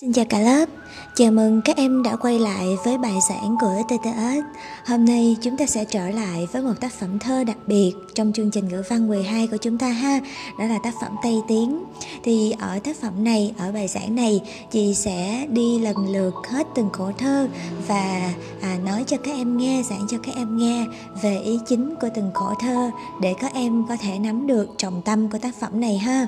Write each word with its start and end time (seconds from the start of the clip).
Xin 0.00 0.12
chào 0.12 0.24
cả 0.24 0.40
lớp, 0.40 0.68
chào 1.14 1.30
mừng 1.30 1.62
các 1.64 1.76
em 1.76 2.02
đã 2.02 2.16
quay 2.16 2.38
lại 2.38 2.76
với 2.84 2.98
bài 2.98 3.18
giảng 3.28 3.56
của 3.60 3.82
TTS. 3.88 4.60
Hôm 4.86 5.04
nay 5.04 5.36
chúng 5.42 5.56
ta 5.56 5.66
sẽ 5.66 5.84
trở 5.84 6.10
lại 6.10 6.48
với 6.52 6.62
một 6.62 6.72
tác 6.80 6.92
phẩm 6.92 7.18
thơ 7.18 7.44
đặc 7.44 7.56
biệt 7.66 7.92
trong 8.14 8.32
chương 8.32 8.50
trình 8.50 8.68
ngữ 8.68 8.82
văn 8.88 9.08
12 9.08 9.46
của 9.46 9.56
chúng 9.56 9.78
ta 9.78 9.88
ha, 9.88 10.20
đó 10.58 10.64
là 10.64 10.78
tác 10.82 10.94
phẩm 11.00 11.16
Tây 11.22 11.40
Tiến. 11.48 11.84
Thì 12.22 12.54
ở 12.58 12.78
tác 12.84 12.96
phẩm 12.96 13.24
này, 13.24 13.54
ở 13.58 13.72
bài 13.72 13.88
giảng 13.88 14.14
này, 14.14 14.40
chị 14.70 14.94
sẽ 14.94 15.46
đi 15.50 15.78
lần 15.78 15.96
lượt 16.12 16.34
hết 16.50 16.66
từng 16.74 16.90
khổ 16.92 17.10
thơ 17.18 17.48
và 17.88 18.32
à, 18.62 18.78
nói 18.84 19.04
cho 19.06 19.16
các 19.16 19.32
em 19.32 19.56
nghe, 19.56 19.82
giảng 19.90 20.06
cho 20.10 20.18
các 20.18 20.34
em 20.36 20.56
nghe 20.56 20.86
về 21.22 21.38
ý 21.38 21.58
chính 21.66 21.94
của 22.00 22.08
từng 22.14 22.30
khổ 22.34 22.54
thơ 22.60 22.90
để 23.20 23.34
các 23.40 23.54
em 23.54 23.84
có 23.88 23.96
thể 24.00 24.18
nắm 24.18 24.46
được 24.46 24.68
trọng 24.78 25.02
tâm 25.02 25.30
của 25.30 25.38
tác 25.38 25.54
phẩm 25.60 25.80
này 25.80 25.98
ha 25.98 26.26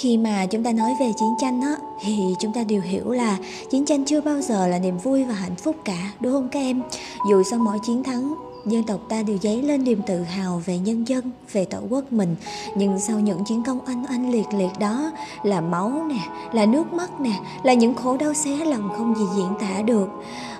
khi 0.00 0.16
mà 0.16 0.46
chúng 0.46 0.62
ta 0.62 0.72
nói 0.72 0.94
về 1.00 1.12
chiến 1.18 1.34
tranh 1.40 1.60
á, 1.60 1.76
thì 2.00 2.34
chúng 2.40 2.52
ta 2.52 2.62
đều 2.64 2.80
hiểu 2.80 3.10
là 3.10 3.38
chiến 3.70 3.84
tranh 3.84 4.04
chưa 4.04 4.20
bao 4.20 4.40
giờ 4.40 4.66
là 4.66 4.78
niềm 4.78 4.98
vui 4.98 5.24
và 5.24 5.34
hạnh 5.34 5.56
phúc 5.56 5.76
cả, 5.84 6.12
đúng 6.20 6.32
không 6.32 6.48
các 6.48 6.60
em? 6.60 6.82
Dù 7.30 7.42
sau 7.42 7.58
mỗi 7.58 7.78
chiến 7.86 8.02
thắng, 8.02 8.34
dân 8.66 8.82
tộc 8.82 9.00
ta 9.08 9.22
đều 9.22 9.38
dấy 9.42 9.62
lên 9.62 9.84
niềm 9.84 10.00
tự 10.06 10.22
hào 10.22 10.62
về 10.66 10.78
nhân 10.78 11.08
dân, 11.08 11.30
về 11.52 11.64
tổ 11.64 11.78
quốc 11.90 12.12
mình. 12.12 12.36
Nhưng 12.74 12.98
sau 12.98 13.20
những 13.20 13.44
chiến 13.44 13.62
công 13.62 13.80
anh 13.86 14.04
anh 14.06 14.30
liệt 14.30 14.46
liệt 14.54 14.78
đó, 14.80 15.10
là 15.42 15.60
máu 15.60 16.04
nè, 16.08 16.28
là 16.52 16.66
nước 16.66 16.92
mắt 16.92 17.20
nè, 17.20 17.40
là 17.62 17.74
những 17.74 17.94
khổ 17.94 18.16
đau 18.16 18.34
xé 18.34 18.64
lòng 18.64 18.90
không 18.96 19.14
gì 19.14 19.24
diễn 19.36 19.52
tả 19.60 19.82
được 19.82 20.08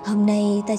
hôm 0.05 0.25
nay 0.25 0.63
ta 0.67 0.73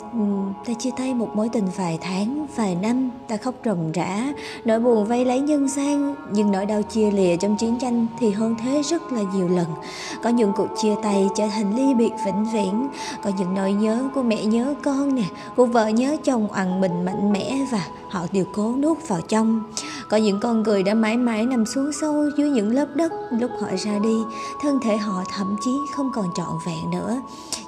ta 0.66 0.72
chia 0.78 0.90
tay 0.96 1.14
một 1.14 1.28
mối 1.36 1.48
tình 1.52 1.66
vài 1.76 1.98
tháng, 2.00 2.46
vài 2.56 2.74
năm, 2.74 3.10
ta 3.28 3.36
khóc 3.36 3.54
ròng 3.64 3.92
rã, 3.92 4.32
nỗi 4.64 4.80
buồn 4.80 5.04
vây 5.04 5.24
lấy 5.24 5.40
nhân 5.40 5.68
gian, 5.68 6.14
nhưng 6.32 6.50
nỗi 6.52 6.66
đau 6.66 6.82
chia 6.82 7.10
lìa 7.10 7.36
trong 7.36 7.56
chiến 7.56 7.78
tranh 7.80 8.06
thì 8.18 8.30
hơn 8.30 8.54
thế 8.62 8.82
rất 8.82 9.12
là 9.12 9.22
nhiều 9.34 9.48
lần. 9.48 9.66
Có 10.22 10.30
những 10.30 10.52
cuộc 10.56 10.68
chia 10.82 10.94
tay 11.02 11.28
trở 11.36 11.46
thành 11.48 11.76
ly 11.76 11.94
biệt 11.94 12.12
vĩnh 12.24 12.46
viễn, 12.52 12.88
có 13.24 13.30
những 13.38 13.54
nỗi 13.54 13.72
nhớ 13.72 14.08
của 14.14 14.22
mẹ 14.22 14.44
nhớ 14.44 14.74
con 14.82 15.14
nè, 15.14 15.24
của 15.56 15.66
vợ 15.66 15.88
nhớ 15.88 16.16
chồng 16.24 16.52
ằn 16.52 16.80
mình 16.80 17.04
mạnh 17.04 17.32
mẽ 17.32 17.66
và 17.72 17.86
họ 18.10 18.26
đều 18.32 18.44
cố 18.52 18.74
nuốt 18.76 19.08
vào 19.08 19.20
trong. 19.20 19.62
Có 20.08 20.16
những 20.16 20.40
con 20.40 20.62
người 20.62 20.82
đã 20.82 20.94
mãi 20.94 21.16
mãi 21.16 21.46
nằm 21.46 21.66
xuống 21.66 21.90
sâu 22.00 22.30
dưới 22.38 22.50
những 22.50 22.70
lớp 22.70 22.86
đất, 22.94 23.12
lúc 23.30 23.50
họ 23.60 23.68
ra 23.78 23.98
đi, 23.98 24.16
thân 24.62 24.78
thể 24.82 24.96
họ 24.96 25.24
thậm 25.36 25.56
chí 25.64 25.70
không 25.96 26.10
còn 26.14 26.26
trọn 26.34 26.52
vẹn 26.66 26.90
nữa 26.90 27.20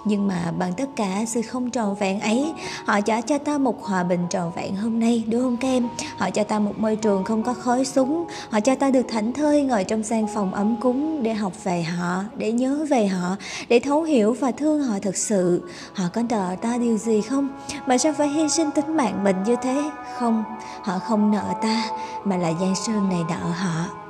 nhưng 0.05 0.27
mà 0.29 0.53
bằng 0.59 0.73
tất 0.73 0.89
cả 0.97 1.25
sự 1.27 1.43
không 1.43 1.71
tròn 1.71 1.95
vẹn 1.95 2.21
ấy, 2.21 2.53
họ 2.85 3.01
trả 3.01 3.21
cho 3.21 3.39
ta 3.39 3.59
một 3.59 3.83
hòa 3.85 4.03
bình 4.03 4.27
tròn 4.31 4.53
vẹn 4.57 4.77
hôm 4.77 5.01
nay, 5.01 5.25
đúng 5.31 5.41
không 5.41 5.57
các 5.57 5.69
em? 5.69 5.89
Họ 6.19 6.31
cho 6.31 6.45
ta 6.45 6.59
một 6.59 6.79
môi 6.79 6.97
trường 6.97 7.25
không 7.25 7.43
có 7.43 7.55
khói 7.55 7.85
súng. 7.85 8.25
Họ 8.51 8.61
cho 8.61 8.75
ta 8.75 8.91
được 8.91 9.07
thảnh 9.09 9.33
thơi 9.33 9.63
ngồi 9.63 9.85
trong 9.85 10.03
gian 10.03 10.27
phòng 10.35 10.55
ấm 10.55 10.77
cúng 10.81 11.23
để 11.23 11.35
học 11.35 11.53
về 11.65 11.83
họ, 11.83 12.25
để 12.37 12.53
nhớ 12.53 12.87
về 12.91 13.07
họ, 13.07 13.37
để 13.69 13.81
thấu 13.81 14.03
hiểu 14.03 14.37
và 14.41 14.51
thương 14.51 14.83
họ 14.83 14.95
thật 15.03 15.17
sự. 15.17 15.63
Họ 15.95 16.05
có 16.13 16.23
nợ 16.31 16.57
ta 16.63 16.79
điều 16.79 16.99
gì 16.99 17.21
không? 17.21 17.49
Mà 17.87 17.99
sao 17.99 18.13
phải 18.13 18.29
hy 18.29 18.49
sinh 18.49 18.71
tính 18.71 18.97
mạng 18.97 19.25
mình 19.25 19.37
như 19.47 19.57
thế? 19.63 19.91
Không, 20.19 20.45
họ 20.83 20.99
không 20.99 21.31
nợ 21.31 21.45
ta, 21.63 21.85
mà 22.25 22.37
là 22.37 22.53
giang 22.61 22.75
sơn 22.75 23.09
này 23.09 23.21
nợ 23.29 23.51
họ 23.51 24.04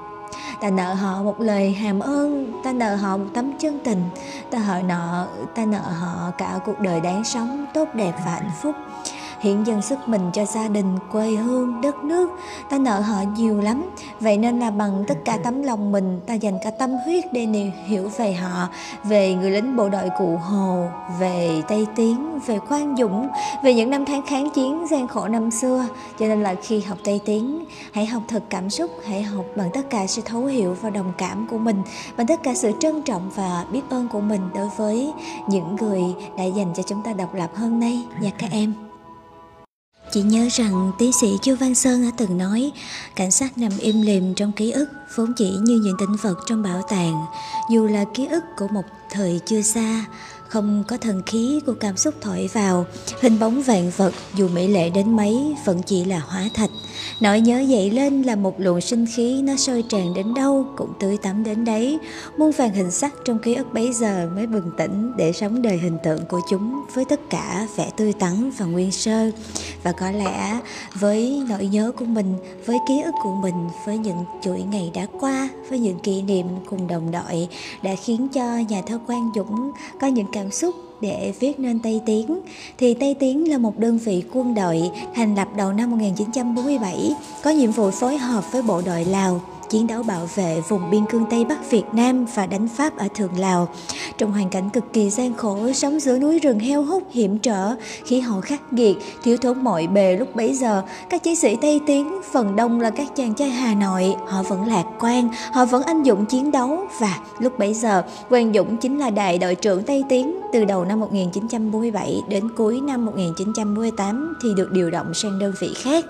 ta 0.65 0.70
nợ 0.70 0.95
họ 0.95 1.23
một 1.23 1.41
lời 1.41 1.73
hàm 1.73 2.01
ơn, 2.01 2.53
ta 2.65 2.73
nợ 2.73 2.95
họ 2.95 3.17
một 3.17 3.25
tấm 3.34 3.53
chân 3.59 3.79
tình. 3.84 4.03
Ta 4.51 4.59
hợ 4.59 4.83
nợ, 4.83 5.29
ta 5.55 5.65
nợ 5.65 5.79
họ 5.79 6.31
cả 6.39 6.59
cuộc 6.67 6.81
đời 6.81 7.01
đáng 7.01 7.25
sống, 7.25 7.67
tốt 7.75 7.89
đẹp 7.95 8.12
và 8.25 8.31
hạnh 8.31 8.51
phúc 8.62 8.75
hiện 9.45 9.67
dần 9.67 9.83
sức 9.83 9.98
mình 10.09 10.31
cho 10.33 10.45
gia 10.45 10.69
đình, 10.69 10.97
quê 11.12 11.31
hương, 11.31 11.81
đất 11.81 12.05
nước. 12.05 12.31
Ta 12.70 12.78
nợ 12.78 13.00
họ 13.00 13.23
nhiều 13.37 13.61
lắm, 13.61 13.84
vậy 14.20 14.36
nên 14.36 14.61
là 14.61 14.70
bằng 14.70 15.05
tất 15.09 15.19
cả 15.25 15.39
tấm 15.45 15.62
lòng 15.62 15.92
mình, 15.92 16.20
ta 16.27 16.34
dành 16.34 16.59
cả 16.64 16.70
tâm 16.70 16.91
huyết 17.05 17.25
để 17.33 17.47
hiểu 17.86 18.11
về 18.19 18.33
họ, 18.33 18.69
về 19.05 19.34
người 19.34 19.51
lính 19.51 19.77
bộ 19.77 19.89
đội 19.89 20.11
cụ 20.19 20.36
hồ, 20.36 20.86
về 21.19 21.62
tây 21.69 21.86
tiến, 21.97 22.39
về 22.47 22.59
quang 22.59 22.97
dũng, 22.97 23.28
về 23.64 23.75
những 23.75 23.91
năm 23.91 24.05
tháng 24.05 24.27
kháng 24.27 24.51
chiến 24.51 24.86
gian 24.91 25.09
khổ 25.09 25.28
năm 25.28 25.51
xưa. 25.51 25.86
Cho 26.19 26.27
nên 26.27 26.42
là 26.42 26.55
khi 26.62 26.80
học 26.80 26.98
tây 27.05 27.20
tiến, 27.24 27.64
hãy 27.92 28.07
học 28.07 28.23
thật 28.29 28.42
cảm 28.51 28.70
xúc, 28.70 28.90
hãy 29.08 29.23
học 29.23 29.45
bằng 29.57 29.70
tất 29.74 29.90
cả 29.90 30.07
sự 30.07 30.23
thấu 30.24 30.45
hiểu 30.45 30.77
và 30.83 30.90
đồng 30.90 31.13
cảm 31.19 31.46
của 31.51 31.58
mình, 31.58 31.83
bằng 32.17 32.27
tất 32.27 32.42
cả 32.42 32.55
sự 32.55 32.73
trân 32.80 33.02
trọng 33.02 33.30
và 33.35 33.64
biết 33.73 33.83
ơn 33.90 34.08
của 34.08 34.20
mình 34.20 34.40
đối 34.55 34.69
với 34.77 35.13
những 35.48 35.77
người 35.77 36.02
đã 36.39 36.45
dành 36.45 36.73
cho 36.77 36.83
chúng 36.83 37.02
ta 37.02 37.13
độc 37.13 37.35
lập 37.35 37.51
hôm 37.57 37.80
nay. 37.80 38.05
Nha 38.20 38.30
các 38.39 38.51
em. 38.51 38.94
Chị 40.14 40.23
nhớ 40.23 40.48
rằng 40.51 40.92
tiến 40.98 41.13
sĩ 41.13 41.27
Chu 41.42 41.55
Văn 41.57 41.75
Sơn 41.75 42.02
đã 42.02 42.11
từng 42.17 42.39
nói, 42.39 42.73
Cảnh 43.14 43.30
sát 43.30 43.58
nằm 43.58 43.73
im 43.79 44.02
lìm 44.02 44.35
trong 44.35 44.52
ký 44.52 44.70
ức 44.70 44.89
vốn 45.14 45.33
chỉ 45.36 45.51
như 45.51 45.80
những 45.85 45.97
tĩnh 45.98 46.17
vật 46.23 46.35
trong 46.47 46.63
bảo 46.63 46.83
tàng. 46.89 47.25
Dù 47.70 47.86
là 47.86 48.05
ký 48.14 48.27
ức 48.27 48.45
của 48.57 48.69
một 48.69 48.83
thời 49.11 49.41
chưa 49.47 49.63
xa 49.63 50.05
không 50.55 50.85
có 50.89 50.97
thần 50.97 51.23
khí 51.27 51.61
của 51.67 51.75
cảm 51.81 51.97
xúc 51.97 52.15
thổi 52.20 52.51
vào, 52.53 52.87
hình 53.20 53.39
bóng 53.39 53.63
vạn 53.63 53.91
vật 53.97 54.13
dù 54.35 54.48
mỹ 54.48 54.67
lệ 54.67 54.91
đến 54.91 55.17
mấy 55.17 55.55
vẫn 55.65 55.83
chỉ 55.83 56.05
là 56.05 56.19
hóa 56.19 56.48
thạch. 56.55 56.70
Nỗi 57.20 57.41
nhớ 57.41 57.61
dậy 57.61 57.91
lên 57.91 58.23
là 58.23 58.37
một 58.37 58.61
luồng 58.61 58.81
sinh 58.81 59.07
khí 59.17 59.43
nó 59.43 59.57
sôi 59.57 59.85
tràn 59.89 60.14
đến 60.14 60.35
đâu 60.35 60.67
cũng 60.77 60.93
tươi 61.01 61.17
tắm 61.17 61.45
đến 61.45 61.64
đấy. 61.64 61.98
Muôn 62.39 62.53
vàng 62.53 62.75
hình 62.75 62.91
sắc 62.91 63.14
trong 63.25 63.39
ký 63.39 63.55
ức 63.55 63.73
bấy 63.73 63.93
giờ 63.93 64.29
mới 64.35 64.47
bừng 64.47 64.70
tỉnh 64.79 65.13
để 65.17 65.33
sống 65.33 65.63
đời 65.63 65.79
hình 65.79 65.98
tượng 66.05 66.27
của 66.29 66.41
chúng 66.51 66.85
với 66.95 67.05
tất 67.05 67.20
cả 67.31 67.67
vẻ 67.77 67.91
tươi 67.97 68.13
tắn 68.13 68.51
và 68.59 68.67
nguyên 68.67 68.91
sơ. 68.91 69.31
Và 69.83 69.93
có 69.93 70.11
lẽ 70.11 70.61
với 70.95 71.43
nỗi 71.48 71.67
nhớ 71.67 71.93
của 71.98 72.05
mình, 72.05 72.35
với 72.67 72.79
ký 72.89 73.03
ức 73.03 73.14
của 73.23 73.35
mình, 73.35 73.69
với 73.87 73.98
những 73.98 74.25
chuỗi 74.43 74.63
ngày 74.63 74.91
đã 74.95 75.07
qua, 75.20 75.48
với 75.69 75.79
những 75.79 75.98
kỷ 75.98 76.23
niệm 76.23 76.47
cùng 76.70 76.89
đồng 76.89 77.11
đội 77.11 77.48
đã 77.83 77.95
khiến 78.05 78.29
cho 78.29 78.59
nhà 78.69 78.83
thơ 78.87 78.98
Quang 79.07 79.31
Dũng 79.35 79.70
có 80.01 80.07
những 80.07 80.27
cảm 80.33 80.44
xúc 80.51 80.75
để 81.01 81.33
viết 81.41 81.61
nên 81.61 81.79
Tây 81.79 82.01
Tiến, 82.07 82.41
thì 82.79 82.95
Tây 82.95 83.15
Tiến 83.15 83.51
là 83.51 83.59
một 83.59 83.79
đơn 83.79 83.99
vị 83.99 84.23
quân 84.33 84.55
đội 84.55 84.83
thành 85.15 85.35
lập 85.35 85.49
đầu 85.57 85.73
năm 85.73 85.91
1947 85.91 87.15
có 87.45 87.51
nhiệm 87.51 87.71
vụ 87.71 87.91
phối 87.91 88.17
hợp 88.17 88.53
với 88.53 88.63
bộ 88.63 88.83
đội 88.87 89.05
Lào 89.05 89.41
chiến 89.69 89.86
đấu 89.86 90.02
bảo 90.02 90.29
vệ 90.35 90.61
vùng 90.69 90.91
biên 90.91 91.07
cương 91.07 91.25
Tây 91.30 91.45
Bắc 91.45 91.70
Việt 91.70 91.85
Nam 91.92 92.27
và 92.35 92.47
đánh 92.47 92.69
Pháp 92.69 92.97
ở 92.97 93.08
Thượng 93.14 93.39
Lào. 93.39 93.69
Trong 94.19 94.33
hoàn 94.33 94.51
cảnh 94.51 94.70
cực 94.70 94.92
kỳ 94.92 95.11
gian 95.11 95.35
khổ, 95.35 95.73
sống 95.73 96.01
giữa 96.01 96.19
núi 96.19 96.39
rừng 96.39 96.58
heo 96.58 96.83
hút 96.83 97.02
hiểm 97.11 97.39
trở, 97.39 97.75
khí 98.05 98.20
hậu 98.20 98.41
khắc 98.41 98.73
nghiệt, 98.73 98.97
thiếu 99.23 99.36
thốn 99.36 99.64
mọi 99.64 99.86
bề 99.86 100.17
lúc 100.17 100.36
bấy 100.36 100.55
giờ, 100.55 100.83
các 101.11 101.23
chiến 101.23 101.36
sĩ 101.36 101.57
Tây 101.57 101.80
Tiến 101.86 102.20
phần 102.33 102.57
đông 102.57 102.80
là 102.80 102.91
các 102.91 103.17
chàng 103.17 103.35
trai 103.35 103.51
Hà 103.51 103.75
Nội, 103.75 104.14
họ 104.27 104.42
vẫn 104.42 104.67
lạc 104.67 104.85
quan, 105.01 105.29
họ 105.52 105.64
vẫn 105.64 105.83
anh 105.83 106.05
dũng 106.05 106.27
chiến 106.27 106.51
đấu 106.51 106.79
và 107.01 107.19
lúc 107.39 107.58
bấy 107.58 107.75
giờ, 107.75 108.02
Quang 108.29 108.52
Dũng 108.55 108.77
chính 108.77 108.98
là 108.98 109.11
đại 109.11 109.39
đội 109.39 109.55
trưởng 109.55 109.83
Tây 109.83 110.05
Tiến 110.08 110.41
từ 110.52 110.64
đầu 110.64 110.85
năm 110.85 111.01
1947 111.01 112.23
đến 112.29 112.48
cuối 112.57 112.81
năm 112.81 113.05
1948 113.07 114.35
thì 114.42 114.48
được 114.57 114.73
điều 114.73 114.91
động 114.91 115.14
sang 115.14 115.39
đơn 115.39 115.55
vị 115.61 115.75
khác. 115.77 116.05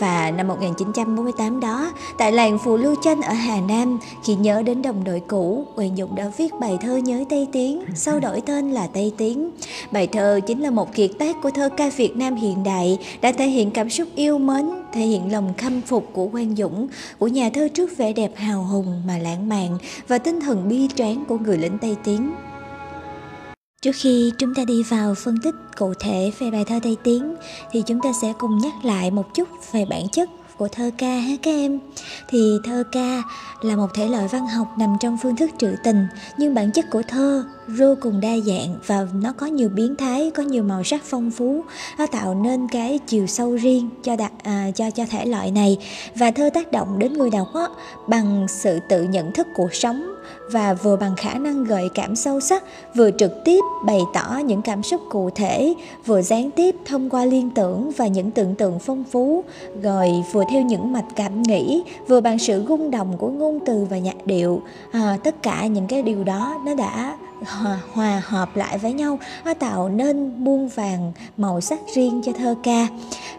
Và 0.00 0.30
năm 0.30 0.48
1948 0.48 1.60
đó, 1.60 1.92
tại 2.18 2.32
làng 2.32 2.58
Phù 2.58 2.76
Lưu 2.84 2.94
Tranh 3.02 3.22
ở 3.22 3.32
Hà 3.32 3.60
Nam, 3.60 3.98
khi 4.24 4.34
nhớ 4.34 4.62
đến 4.62 4.82
đồng 4.82 5.04
đội 5.04 5.22
cũ, 5.28 5.66
Quang 5.74 5.96
Dũng 5.96 6.14
đã 6.14 6.30
viết 6.36 6.54
bài 6.60 6.78
thơ 6.80 6.96
nhớ 6.96 7.24
Tây 7.28 7.48
Tiến, 7.52 7.84
sau 7.94 8.20
đổi 8.20 8.40
tên 8.40 8.70
là 8.70 8.86
Tây 8.86 9.12
Tiến. 9.16 9.50
Bài 9.90 10.06
thơ 10.06 10.40
chính 10.46 10.62
là 10.62 10.70
một 10.70 10.94
kiệt 10.94 11.10
tác 11.18 11.36
của 11.42 11.50
thơ 11.50 11.68
ca 11.76 11.90
Việt 11.96 12.16
Nam 12.16 12.34
hiện 12.34 12.64
đại, 12.64 12.98
đã 13.20 13.32
thể 13.32 13.46
hiện 13.46 13.70
cảm 13.70 13.90
xúc 13.90 14.08
yêu 14.14 14.38
mến, 14.38 14.70
thể 14.92 15.00
hiện 15.00 15.32
lòng 15.32 15.54
khâm 15.58 15.80
phục 15.80 16.10
của 16.12 16.26
Quang 16.26 16.56
Dũng, 16.56 16.88
của 17.18 17.26
nhà 17.26 17.50
thơ 17.54 17.68
trước 17.68 17.96
vẻ 17.96 18.12
đẹp 18.12 18.32
hào 18.36 18.64
hùng 18.64 19.02
mà 19.06 19.18
lãng 19.18 19.48
mạn 19.48 19.78
và 20.08 20.18
tinh 20.18 20.40
thần 20.40 20.68
bi 20.68 20.88
tráng 20.94 21.24
của 21.28 21.38
người 21.38 21.58
lính 21.58 21.78
Tây 21.78 21.96
Tiến. 22.04 22.32
Trước 23.82 23.92
khi 23.94 24.32
chúng 24.38 24.54
ta 24.54 24.64
đi 24.64 24.82
vào 24.82 25.14
phân 25.14 25.36
tích 25.44 25.54
cụ 25.78 25.92
thể 26.00 26.30
về 26.38 26.50
bài 26.50 26.64
thơ 26.64 26.80
Tây 26.82 26.96
Tiến 27.04 27.34
thì 27.72 27.82
chúng 27.86 28.00
ta 28.00 28.12
sẽ 28.22 28.32
cùng 28.38 28.58
nhắc 28.58 28.84
lại 28.84 29.10
một 29.10 29.34
chút 29.34 29.48
về 29.72 29.84
bản 29.84 30.08
chất 30.08 30.30
của 30.58 30.68
thơ 30.68 30.90
ca 30.98 31.16
ha 31.16 31.36
các 31.42 31.50
em? 31.50 31.78
Thì 32.28 32.58
thơ 32.64 32.84
ca 32.92 33.22
là 33.62 33.76
một 33.76 33.86
thể 33.94 34.08
loại 34.08 34.28
văn 34.28 34.46
học 34.46 34.68
nằm 34.78 34.96
trong 35.00 35.18
phương 35.22 35.36
thức 35.36 35.50
trữ 35.58 35.74
tình 35.84 36.06
nhưng 36.36 36.54
bản 36.54 36.72
chất 36.72 36.84
của 36.90 37.02
thơ 37.08 37.44
vô 37.66 37.94
cùng 38.00 38.20
đa 38.20 38.38
dạng 38.46 38.76
và 38.86 39.06
nó 39.14 39.32
có 39.32 39.46
nhiều 39.46 39.68
biến 39.68 39.96
thái 39.96 40.30
có 40.34 40.42
nhiều 40.42 40.62
màu 40.62 40.84
sắc 40.84 41.02
phong 41.04 41.30
phú 41.30 41.64
nó 41.98 42.06
tạo 42.06 42.34
nên 42.34 42.68
cái 42.68 42.98
chiều 42.98 43.26
sâu 43.26 43.56
riêng 43.56 43.90
cho 44.02 44.16
đặc, 44.16 44.32
à, 44.42 44.70
cho 44.74 44.90
cho 44.90 45.04
thể 45.10 45.26
loại 45.26 45.50
này. 45.50 45.78
Và 46.14 46.30
thơ 46.30 46.50
tác 46.54 46.72
động 46.72 46.98
đến 46.98 47.12
người 47.12 47.30
đọc 47.30 47.48
á, 47.54 47.66
bằng 48.08 48.46
sự 48.48 48.78
tự 48.88 49.02
nhận 49.02 49.32
thức 49.32 49.46
cuộc 49.54 49.74
sống 49.74 50.13
và 50.50 50.74
vừa 50.74 50.96
bằng 50.96 51.16
khả 51.16 51.34
năng 51.34 51.64
gợi 51.64 51.88
cảm 51.94 52.16
sâu 52.16 52.40
sắc 52.40 52.64
vừa 52.94 53.10
trực 53.10 53.44
tiếp 53.44 53.60
bày 53.86 54.00
tỏ 54.14 54.38
những 54.46 54.62
cảm 54.62 54.82
xúc 54.82 55.00
cụ 55.10 55.30
thể 55.30 55.74
vừa 56.06 56.22
gián 56.22 56.50
tiếp 56.50 56.76
thông 56.84 57.10
qua 57.10 57.24
liên 57.24 57.50
tưởng 57.50 57.90
và 57.96 58.06
những 58.06 58.30
tưởng 58.30 58.54
tượng 58.54 58.78
phong 58.78 59.04
phú 59.04 59.44
rồi 59.82 60.10
vừa 60.32 60.44
theo 60.50 60.62
những 60.62 60.92
mạch 60.92 61.06
cảm 61.16 61.42
nghĩ 61.42 61.82
vừa 62.08 62.20
bằng 62.20 62.38
sự 62.38 62.64
rung 62.68 62.90
động 62.90 63.16
của 63.18 63.28
ngôn 63.28 63.58
từ 63.66 63.86
và 63.90 63.98
nhạc 63.98 64.26
điệu. 64.26 64.62
À, 64.90 65.18
tất 65.24 65.42
cả 65.42 65.66
những 65.66 65.86
cái 65.86 66.02
điều 66.02 66.24
đó 66.24 66.60
nó 66.66 66.74
đã 66.74 67.16
hòa, 67.46 67.78
hòa 67.92 68.22
hợp 68.24 68.56
lại 68.56 68.78
với 68.78 68.92
nhau 68.92 69.18
nó 69.44 69.54
tạo 69.54 69.88
nên 69.88 70.44
muôn 70.44 70.68
vàng 70.68 71.12
màu 71.36 71.60
sắc 71.60 71.78
riêng 71.94 72.22
cho 72.24 72.32
thơ 72.32 72.54
ca. 72.62 72.86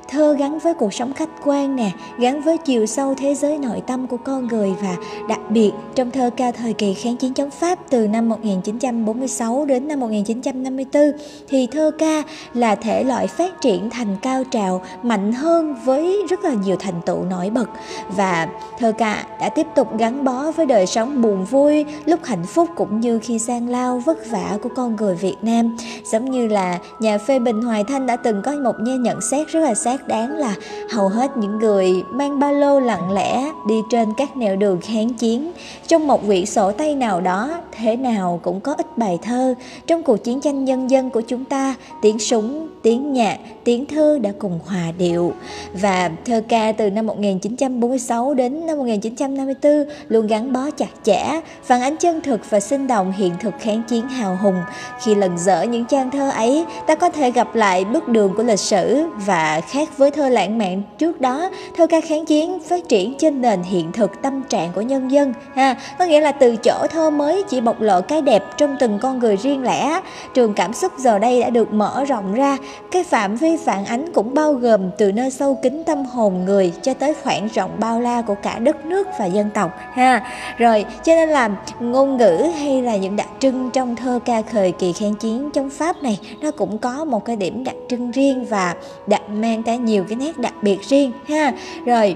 Thơ 0.10 0.36
gắn 0.40 0.60
với 0.60 0.74
cuộc 0.74 0.94
sống 0.94 1.14
khách 1.14 1.30
quan 1.44 1.76
nè 1.76 1.92
gắn 2.20 2.42
với 2.42 2.58
chiều 2.58 2.86
sâu 2.86 3.16
thế 3.18 3.36
giới 3.36 3.58
nội 3.58 3.82
tâm 3.88 4.08
của 4.08 4.18
con 4.18 4.48
người 4.48 4.74
và 4.82 4.96
đặc 5.30 5.40
biệt 5.50 5.72
trong 5.96 6.12
thơ 6.12 6.30
ca 6.38 6.52
thời 6.52 6.74
kỳ 6.74 6.94
kháng 6.94 7.18
chiến 7.18 7.34
chống 7.34 7.52
Pháp 7.52 7.80
từ 7.90 8.08
năm 8.08 8.30
1946 8.30 9.66
đến 9.66 9.88
năm 9.88 10.00
1954 10.00 11.12
thì 11.48 11.68
thơ 11.72 11.92
ca 12.00 12.24
là 12.54 12.76
thể 12.76 13.04
loại 13.04 13.28
phát 13.28 13.62
triển 13.62 13.90
thành 13.90 14.16
cao 14.22 14.44
trào 14.44 14.82
mạnh 15.04 15.34
hơn 15.34 15.76
với 15.86 16.26
rất 16.30 16.44
là 16.44 16.54
nhiều 16.54 16.76
thành 16.80 17.02
tựu 17.06 17.24
nổi 17.24 17.50
bật. 17.50 17.70
Và 18.16 18.48
thơ 18.80 18.92
ca 18.98 19.24
đã 19.40 19.50
tiếp 19.50 19.68
tục 19.76 19.98
gắn 19.98 20.24
bó 20.24 20.52
với 20.52 20.66
đời 20.66 20.86
sống 20.86 21.22
buồn 21.22 21.46
vui, 21.46 21.86
lúc 22.06 22.20
hạnh 22.24 22.46
phúc 22.46 22.70
cũng 22.76 23.00
như 23.00 23.20
khi 23.24 23.40
gian 23.40 23.70
lao 23.70 23.85
vất 23.94 24.18
vả 24.32 24.58
của 24.62 24.70
con 24.76 24.96
người 24.96 25.16
Việt 25.16 25.36
Nam. 25.42 25.78
Giống 26.12 26.32
như 26.32 26.48
là 26.48 26.80
nhà 27.00 27.18
phê 27.18 27.40
bình 27.40 27.62
Hoài 27.62 27.84
Thanh 27.84 28.06
đã 28.06 28.16
từng 28.16 28.42
có 28.42 28.52
một 28.52 28.76
nhận 28.80 29.22
xét 29.22 29.48
rất 29.48 29.60
là 29.60 29.74
xác 29.74 30.08
đáng 30.08 30.38
là 30.38 30.56
hầu 30.92 31.10
hết 31.10 31.38
những 31.38 31.58
người 31.58 32.04
mang 32.12 32.40
ba 32.40 32.52
lô 32.52 32.80
lặng 32.80 33.12
lẽ 33.12 33.52
đi 33.68 33.76
trên 33.90 34.10
các 34.18 34.38
nẻo 34.38 34.56
đường 34.56 34.80
kháng 34.82 35.14
chiến. 35.14 35.52
Trong 35.88 36.08
một 36.08 36.26
quyển 36.26 36.46
sổ 36.46 36.72
tay 36.72 36.96
nào 36.96 37.22
đó, 37.22 37.62
thế 37.72 37.96
nào 37.96 38.40
cũng 38.44 38.60
có 38.60 38.74
ít 38.74 38.98
bài 38.98 39.20
thơ. 39.22 39.56
Trong 39.88 40.04
cuộc 40.04 40.18
chiến 40.18 40.42
tranh 40.42 40.66
nhân 40.66 40.90
dân 40.90 41.10
của 41.10 41.22
chúng 41.22 41.46
ta, 41.46 41.76
tiếng 42.02 42.20
súng, 42.20 42.68
tiếng 42.82 43.14
nhạc, 43.14 43.38
tiếng 43.64 43.86
thơ 43.86 44.20
đã 44.22 44.32
cùng 44.40 44.60
hòa 44.66 44.92
điệu. 44.98 45.34
Và 45.74 46.12
thơ 46.26 46.42
ca 46.48 46.72
từ 46.72 46.90
năm 46.90 47.08
1946 47.08 48.34
đến 48.34 48.66
năm 48.66 48.78
1954 48.78 49.72
luôn 50.08 50.28
gắn 50.28 50.54
bó 50.54 50.70
chặt 50.72 50.90
chẽ, 51.04 51.42
phản 51.64 51.82
ánh 51.82 51.98
chân 51.98 52.22
thực 52.22 52.50
và 52.50 52.60
sinh 52.60 52.88
động 52.88 53.12
hiện 53.12 53.34
thực 53.40 53.54
kháng 53.60 53.75
kháng 53.76 53.84
chiến 53.84 54.10
hào 54.10 54.38
hùng. 54.42 54.64
Khi 55.00 55.16
lần 55.16 55.38
dở 55.38 55.62
những 55.62 55.86
trang 55.86 56.12
thơ 56.12 56.30
ấy, 56.30 56.66
ta 56.88 56.96
có 56.96 57.10
thể 57.10 57.32
gặp 57.32 57.56
lại 57.56 57.86
bước 57.86 58.08
đường 58.08 58.34
của 58.38 58.44
lịch 58.44 58.60
sử 58.60 59.08
và 59.16 59.62
khác 59.70 59.98
với 59.98 60.12
thơ 60.12 60.30
lãng 60.30 60.58
mạn 60.58 60.82
trước 60.98 61.22
đó. 61.22 61.50
Thơ 61.78 61.88
ca 61.88 62.02
kháng 62.02 62.26
chiến 62.26 62.60
phát 62.60 62.90
triển 62.90 63.14
trên 63.18 63.42
nền 63.42 63.64
hiện 63.64 63.92
thực 63.92 64.22
tâm 64.22 64.44
trạng 64.44 64.72
của 64.76 64.82
nhân 64.82 65.12
dân, 65.12 65.34
ha. 65.56 65.76
Có 66.00 66.06
nghĩa 66.06 66.20
là 66.20 66.32
từ 66.32 66.56
chỗ 66.56 66.88
thơ 66.90 67.10
mới 67.10 67.44
chỉ 67.50 67.62
bộc 67.62 67.82
lộ 67.82 68.02
cái 68.02 68.22
đẹp 68.22 68.44
trong 68.58 68.76
từng 68.80 69.00
con 69.02 69.20
người 69.20 69.36
riêng 69.36 69.64
lẻ. 69.64 70.02
Trường 70.34 70.54
cảm 70.54 70.74
xúc 70.74 70.92
giờ 70.98 71.20
đây 71.20 71.42
đã 71.42 71.50
được 71.50 71.74
mở 71.74 72.06
rộng 72.08 72.34
ra. 72.34 72.58
Cái 72.92 73.04
phạm 73.04 73.36
vi 73.36 73.58
phản 73.58 73.86
ánh 73.86 74.12
cũng 74.14 74.34
bao 74.34 74.54
gồm 74.54 74.82
từ 74.98 75.12
nơi 75.12 75.32
sâu 75.32 75.60
kín 75.62 75.84
tâm 75.84 76.06
hồn 76.06 76.46
người 76.46 76.74
cho 76.82 76.94
tới 76.94 77.14
khoảng 77.24 77.48
rộng 77.48 77.72
bao 77.80 78.02
la 78.02 78.22
của 78.22 78.36
cả 78.36 78.60
đất 78.60 78.86
nước 78.86 79.08
và 79.20 79.26
dân 79.26 79.50
tộc, 79.50 79.72
ha. 79.94 80.22
Rồi, 80.58 80.86
cho 81.04 81.16
nên 81.16 81.30
là 81.30 81.50
ngôn 81.80 82.18
ngữ 82.18 82.48
hay 82.60 82.82
là 82.82 82.96
những 82.96 83.16
đặc 83.16 83.28
trưng 83.40 83.65
Vâng, 83.66 83.72
trong 83.72 83.96
thơ 83.96 84.20
ca 84.26 84.42
thời 84.42 84.72
kỳ 84.72 84.94
kháng 84.94 85.16
chiến 85.16 85.50
chống 85.54 85.70
pháp 85.70 86.04
này, 86.04 86.20
nó 86.42 86.52
cũng 86.52 86.78
có 86.78 87.06
một 87.06 87.26
cái 87.26 87.36
điểm 87.36 87.64
đặc 87.64 87.76
trưng 87.90 88.12
riêng 88.12 88.46
và 88.46 88.76
đặt 89.08 89.30
mang 89.30 89.64
cả 89.64 89.76
nhiều 89.76 90.04
cái 90.10 90.16
nét 90.16 90.38
đặc 90.38 90.54
biệt 90.62 90.82
riêng, 90.82 91.12
ha. 91.28 91.54
Rồi 91.86 92.16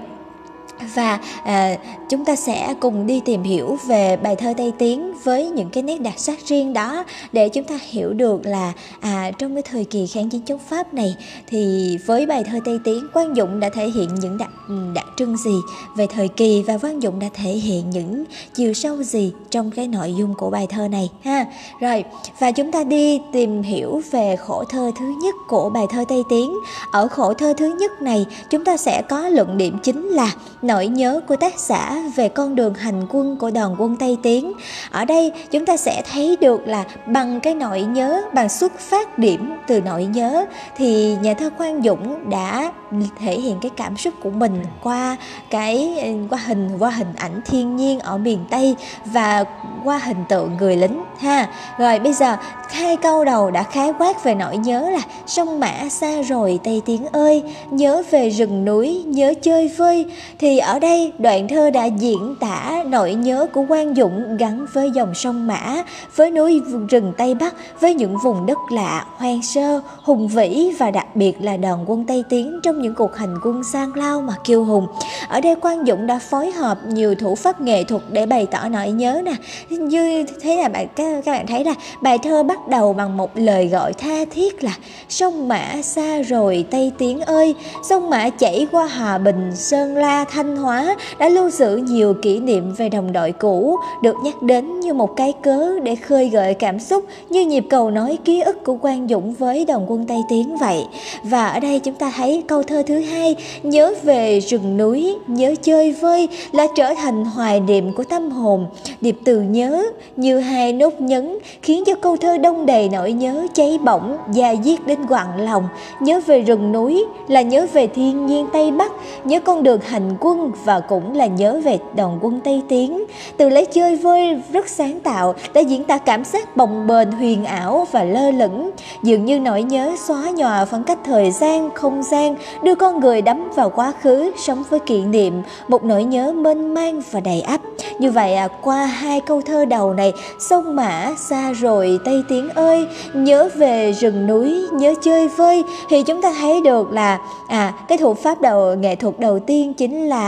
và 0.95 1.19
à, 1.43 1.75
chúng 2.09 2.25
ta 2.25 2.35
sẽ 2.35 2.73
cùng 2.79 3.07
đi 3.07 3.21
tìm 3.25 3.43
hiểu 3.43 3.77
về 3.87 4.17
bài 4.17 4.35
thơ 4.35 4.53
Tây 4.57 4.73
Tiến 4.77 5.13
với 5.23 5.49
những 5.49 5.69
cái 5.69 5.83
nét 5.83 6.01
đặc 6.01 6.13
sắc 6.17 6.39
riêng 6.45 6.73
đó 6.73 7.03
để 7.31 7.49
chúng 7.49 7.63
ta 7.63 7.79
hiểu 7.89 8.13
được 8.13 8.45
là 8.45 8.73
à, 8.99 9.31
trong 9.39 9.55
cái 9.55 9.63
thời 9.63 9.85
kỳ 9.85 10.07
kháng 10.07 10.29
chiến 10.29 10.41
chống 10.41 10.59
Pháp 10.69 10.93
này 10.93 11.15
thì 11.47 11.97
với 12.05 12.25
bài 12.25 12.43
thơ 12.43 12.59
Tây 12.65 12.79
Tiến 12.83 13.07
Quang 13.13 13.35
Dũng 13.35 13.59
đã 13.59 13.69
thể 13.69 13.89
hiện 13.89 14.15
những 14.15 14.37
đặc 14.37 14.49
ừ, 14.67 14.75
đặc 14.93 15.05
trưng 15.17 15.37
gì 15.37 15.55
về 15.95 16.07
thời 16.07 16.27
kỳ 16.27 16.63
và 16.63 16.77
Quang 16.77 17.01
Dũng 17.01 17.19
đã 17.19 17.27
thể 17.33 17.51
hiện 17.51 17.89
những 17.89 18.23
chiều 18.55 18.73
sâu 18.73 19.03
gì 19.03 19.33
trong 19.49 19.71
cái 19.71 19.87
nội 19.87 20.13
dung 20.17 20.33
của 20.37 20.49
bài 20.49 20.67
thơ 20.69 20.87
này 20.87 21.09
ha? 21.23 21.45
Rồi 21.79 22.03
và 22.39 22.51
chúng 22.51 22.71
ta 22.71 22.83
đi 22.83 23.21
tìm 23.31 23.61
hiểu 23.61 24.01
về 24.11 24.35
khổ 24.35 24.63
thơ 24.69 24.91
thứ 24.99 25.05
nhất 25.23 25.35
của 25.47 25.69
bài 25.69 25.85
thơ 25.89 26.05
Tây 26.09 26.23
Tiến. 26.29 26.53
Ở 26.91 27.07
khổ 27.07 27.33
thơ 27.33 27.53
thứ 27.57 27.75
nhất 27.79 28.01
này 28.01 28.25
chúng 28.49 28.65
ta 28.65 28.77
sẽ 28.77 29.01
có 29.01 29.29
luận 29.29 29.57
điểm 29.57 29.77
chính 29.83 30.07
là 30.07 30.31
nỗi 30.69 30.88
nhớ 30.88 31.21
của 31.27 31.36
tác 31.36 31.60
giả 31.60 31.98
về 32.16 32.30
con 32.30 32.56
đường 32.56 32.74
hành 32.74 33.07
quân 33.10 33.38
của 33.38 33.51
đoàn 33.51 33.75
quân 33.77 33.95
Tây 33.95 34.18
Tiến. 34.24 34.54
Ở 34.92 35.06
đây 35.06 35.31
chúng 35.51 35.66
ta 35.66 35.77
sẽ 35.77 36.01
thấy 36.12 36.38
được 36.42 36.68
là 36.68 36.86
bằng 37.06 37.39
cái 37.39 37.56
nỗi 37.56 37.81
nhớ, 37.81 38.21
bằng 38.33 38.50
xuất 38.50 38.80
phát 38.80 39.19
điểm 39.19 39.54
từ 39.68 39.81
nỗi 39.81 40.06
nhớ 40.06 40.45
thì 40.77 41.18
nhà 41.21 41.33
thơ 41.33 41.50
Quang 41.57 41.81
Dũng 41.83 42.30
đã 42.30 42.71
thể 43.19 43.39
hiện 43.39 43.57
cái 43.62 43.71
cảm 43.77 43.98
xúc 43.98 44.13
của 44.24 44.30
mình 44.30 44.63
qua 44.83 45.18
cái 45.50 45.95
qua 46.30 46.39
hình 46.45 46.69
qua 46.80 46.89
hình 46.89 47.13
ảnh 47.18 47.42
thiên 47.45 47.75
nhiên 47.75 48.00
ở 48.00 48.18
miền 48.18 48.39
Tây 48.50 48.75
và 49.06 49.44
qua 49.83 49.98
hình 49.98 50.24
tượng 50.30 50.57
người 50.60 50.77
lính 50.77 51.04
ha. 51.19 51.50
Rồi 51.80 52.00
bây 52.00 52.13
giờ 52.13 52.38
hai 52.69 52.98
câu 52.98 53.25
đầu 53.25 53.51
đã 53.51 53.63
khái 53.63 53.94
quát 54.00 54.24
về 54.24 54.36
nỗi 54.36 54.57
nhớ 54.57 54.89
là 54.89 55.01
sông 55.27 55.60
mã 55.60 55.89
xa 55.89 56.22
rồi 56.22 56.60
Tây 56.63 56.81
Tiến 56.86 57.06
ơi, 57.06 57.44
nhớ 57.69 58.04
về 58.12 58.30
rừng 58.30 58.65
núi, 58.65 59.04
nhớ 59.07 59.33
chơi 59.42 59.68
vơi 59.68 60.06
thì 60.39 60.58
ở 60.59 60.79
đây 60.79 61.13
đoạn 61.19 61.47
thơ 61.47 61.69
đã 61.69 61.85
diễn 61.85 62.35
tả 62.39 62.83
nỗi 62.88 63.13
nhớ 63.13 63.47
của 63.53 63.65
Quang 63.67 63.95
Dũng 63.95 64.38
gắn 64.38 64.65
với 64.73 64.91
dòng 64.91 65.13
sông 65.13 65.47
Mã, 65.47 65.83
với 66.15 66.31
núi 66.31 66.61
rừng 66.89 67.13
Tây 67.17 67.35
Bắc, 67.35 67.56
với 67.81 67.94
những 67.94 68.17
vùng 68.23 68.45
đất 68.45 68.57
lạ, 68.71 69.06
hoang 69.17 69.41
sơ, 69.44 69.81
hùng 70.03 70.27
vĩ 70.27 70.71
và 70.79 70.91
đặc 70.91 71.15
biệt 71.15 71.41
là 71.41 71.57
đoàn 71.57 71.85
quân 71.88 72.06
Tây 72.06 72.23
Tiến 72.29 72.59
trong 72.63 72.81
những 72.81 72.95
cuộc 72.95 73.15
hành 73.15 73.35
quân 73.44 73.63
sang 73.63 73.95
lao 73.95 74.21
mà 74.21 74.33
kiêu 74.44 74.65
hùng. 74.65 74.88
Ở 75.27 75.41
đây 75.41 75.56
Quang 75.56 75.85
Dũng 75.85 76.07
đã 76.07 76.19
phối 76.19 76.51
hợp 76.51 76.77
nhiều 76.88 77.15
thủ 77.15 77.35
pháp 77.35 77.62
nghệ 77.62 77.83
thuật 77.83 78.01
để 78.12 78.25
bày 78.25 78.47
tỏ 78.51 78.67
nỗi 78.69 78.91
nhớ 78.91 79.21
nè. 79.25 79.33
Như 79.69 80.25
thế 80.41 80.55
là 80.55 80.69
bạn 80.69 80.88
các, 80.95 81.21
các 81.25 81.31
bạn 81.31 81.47
thấy 81.47 81.65
là 81.65 81.73
bài 82.01 82.17
thơ 82.17 82.44
bắt 82.44 82.67
đầu 82.67 82.94
bằng 82.94 83.17
một 83.17 83.31
lời 83.35 83.67
gọi 83.67 83.94
tha 83.94 84.25
thiết 84.31 84.63
là 84.63 84.73
sông 85.09 85.47
Mã 85.47 85.81
xa 85.83 86.21
rồi 86.21 86.65
Tây 86.71 86.91
Tiến 86.97 87.21
ơi, 87.21 87.55
sông 87.89 88.09
Mã 88.09 88.29
chảy 88.29 88.67
qua 88.71 88.88
Hòa 88.88 89.17
Bình, 89.17 89.51
Sơn 89.55 89.97
La, 89.97 90.25
Thanh 90.25 90.49
Hóa 90.56 90.96
đã 91.19 91.30
lưu 91.30 91.50
giữ 91.50 91.78
nhiều 91.78 92.13
kỷ 92.13 92.40
niệm 92.40 92.74
về 92.78 92.90
đồng 92.90 93.12
đội 93.12 93.31
cũ, 93.31 93.75
được 94.04 94.16
nhắc 94.24 94.42
đến 94.42 94.80
như 94.80 94.94
một 94.94 95.16
cái 95.16 95.34
cớ 95.44 95.80
để 95.84 95.96
khơi 95.96 96.30
gợi 96.30 96.54
cảm 96.54 96.80
xúc 96.80 97.06
như 97.30 97.46
nhịp 97.46 97.66
cầu 97.69 97.92
nói 97.92 98.18
ký 98.25 98.42
ức 98.42 98.63
của 98.66 98.75
Quang 98.75 99.07
Dũng 99.07 99.34
với 99.34 99.66
đồng 99.66 99.86
quân 99.88 100.06
Tây 100.07 100.18
Tiến 100.30 100.57
vậy. 100.57 100.86
Và 101.24 101.48
ở 101.48 101.60
đây 101.60 101.80
chúng 101.80 101.94
ta 101.94 102.12
thấy 102.16 102.44
câu 102.48 102.63
thơ 102.63 102.84
thứ 102.88 103.00
hai, 103.00 103.36
nhớ 103.63 103.94
về 104.04 104.40
rừng 104.40 104.78
núi, 104.78 105.16
nhớ 105.28 105.56
chơi 105.62 105.92
vơi 105.92 106.28
là 106.51 106.68
trở 106.75 106.94
thành 106.94 107.25
hoài 107.25 107.60
niệm 107.60 107.94
của 107.94 108.04
tâm 108.04 108.31
hồn. 108.31 108.66
Điệp 109.01 109.18
từ 109.25 109.42
nhớ 109.42 109.84
như 110.16 110.40
hai 110.40 110.74
nốt 110.74 111.01
nhấn 111.01 111.38
khiến 111.62 111.84
cho 111.86 111.96
câu 111.96 112.18
thơ 112.18 112.38
đông 112.38 112.66
đầy 112.66 112.90
nỗi 112.90 113.12
nhớ 113.12 113.48
cháy 113.54 113.78
bỏng, 113.84 114.18
da 114.34 114.56
diết 114.63 114.88
đến 114.88 115.00
quặn 115.10 115.46
lòng. 115.46 115.63
Nhớ 116.00 116.22
về 116.25 116.42
rừng 116.42 116.72
núi 116.72 117.06
là 117.28 117.42
nhớ 117.42 117.68
về 117.74 117.88
thiên 117.88 118.25
nhiên 118.25 118.48
Tây 118.54 118.72
Bắc, 118.72 118.92
nhớ 119.24 119.40
con 119.40 119.63
đường 119.63 119.80
hành 119.81 120.18
quân 120.19 120.38
và 120.65 120.80
cũng 120.80 121.15
là 121.15 121.25
nhớ 121.25 121.62
về 121.63 121.80
đoàn 121.95 122.19
quân 122.21 122.39
Tây 122.44 122.62
Tiến. 122.69 123.03
Từ 123.38 123.50
lấy 123.50 123.65
chơi 123.65 123.95
vơi 123.95 124.41
rất 124.53 124.68
sáng 124.68 125.00
tạo 125.00 125.36
đã 125.53 125.62
diễn 125.62 125.83
tả 125.83 125.97
cảm 125.97 126.25
giác 126.25 126.57
bồng 126.57 126.88
bềnh 126.88 127.12
huyền 127.12 127.45
ảo 127.45 127.88
và 127.91 128.03
lơ 128.03 128.31
lửng, 128.31 128.72
dường 129.03 129.25
như 129.25 129.39
nỗi 129.39 129.63
nhớ 129.63 129.96
xóa 130.08 130.29
nhòa 130.36 130.65
phân 130.65 130.84
cách 130.84 131.00
thời 131.03 131.31
gian, 131.31 131.69
không 131.74 132.03
gian, 132.03 132.36
đưa 132.63 132.75
con 132.75 133.00
người 133.00 133.22
đắm 133.22 133.50
vào 133.55 133.69
quá 133.69 133.93
khứ, 134.01 134.31
sống 134.38 134.63
với 134.69 134.79
kỷ 134.79 135.01
niệm, 135.01 135.41
một 135.67 135.84
nỗi 135.84 136.03
nhớ 136.03 136.31
mênh 136.31 136.74
mang 136.74 137.01
và 137.12 137.19
đầy 137.19 137.41
ắp. 137.41 137.62
Như 138.00 138.12
vậy 138.12 138.34
à, 138.34 138.48
qua 138.62 138.86
hai 138.86 139.22
câu 139.22 139.41
thơ 139.41 139.65
đầu 139.65 139.93
này, 139.93 140.13
sông 140.50 140.75
Mã 140.75 141.12
xa 141.29 141.51
rồi 141.51 142.00
Tây 142.05 142.24
Tiến 142.29 142.50
ơi, 142.50 142.88
nhớ 143.13 143.50
về 143.55 143.91
rừng 143.91 144.27
núi, 144.27 144.67
nhớ 144.72 144.93
chơi 145.01 145.27
vơi 145.27 145.63
thì 145.89 146.03
chúng 146.03 146.22
ta 146.22 146.34
thấy 146.39 146.62
được 146.62 146.91
là 146.91 147.19
à 147.48 147.74
cái 147.88 147.98
thủ 147.98 148.13
pháp 148.13 148.41
đầu 148.41 148.75
nghệ 148.75 148.96
thuật 148.96 149.19
đầu 149.19 149.39
tiên 149.39 149.74
chính 149.74 150.10
là 150.10 150.18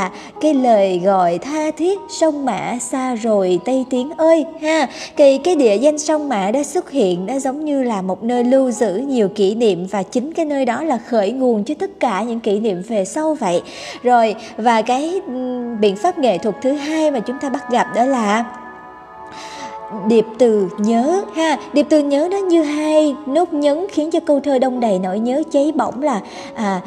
cái 0.42 0.54
lời 0.54 1.02
gọi 1.04 1.38
tha 1.38 1.72
thiết 1.72 2.00
sông 2.10 2.46
Mã 2.46 2.78
xa 2.82 3.16
rồi 3.16 3.60
Tây 3.66 3.86
Tiến 3.90 4.12
ơi, 4.18 4.46
ha. 4.62 4.88
Thì 5.18 5.38
cái 5.38 5.56
địa 5.56 5.76
danh 5.76 6.00
sông 6.00 6.30
Mã 6.30 6.52
đã 6.52 6.64
xuất 6.64 6.92
hiện 6.92 7.26
đã 7.26 7.40
giống 7.40 7.66
như 7.66 7.84
là 7.84 8.02
một 8.02 8.24
nơi 8.24 8.44
lưu 8.44 8.72
giữ 8.72 8.94
nhiều 9.08 9.30
kỷ 9.30 9.56
niệm 9.56 9.88
và 9.92 10.04
chính 10.04 10.34
cái 10.34 10.46
nơi 10.46 10.66
đó 10.66 10.84
là 10.84 10.98
khởi 10.98 11.32
nguồn 11.32 11.64
cho 11.64 11.76
tất 11.80 12.00
cả 12.00 12.24
những 12.24 12.40
kỷ 12.40 12.60
niệm 12.60 12.82
về 12.88 13.06
sau 13.06 13.34
vậy. 13.34 13.62
Rồi, 14.04 14.36
và 14.58 14.82
cái 14.82 15.22
biện 15.80 15.96
pháp 15.96 16.18
nghệ 16.18 16.38
thuật 16.38 16.56
thứ 16.62 16.72
hai 16.72 17.12
mà 17.12 17.20
chúng 17.20 17.38
ta 17.42 17.50
bắt 17.50 17.72
gặp 17.72 17.88
đó 17.96 18.06
là 18.06 18.44
điệp 20.08 20.26
từ 20.38 20.70
nhớ 20.78 21.22
ha. 21.36 21.58
Điệp 21.74 21.86
từ 21.90 22.00
nhớ 22.00 22.28
đó 22.32 22.38
như 22.38 22.64
hai 22.64 23.16
nốt 23.26 23.54
nhấn 23.54 23.88
khiến 23.92 24.12
cho 24.12 24.20
câu 24.20 24.40
thơ 24.40 24.60
đông 24.60 24.80
đầy 24.80 25.00
nỗi 25.00 25.20
nhớ 25.20 25.44
cháy 25.52 25.72
bỏng 25.76 26.04
là 26.04 26.22
à 26.56 26.82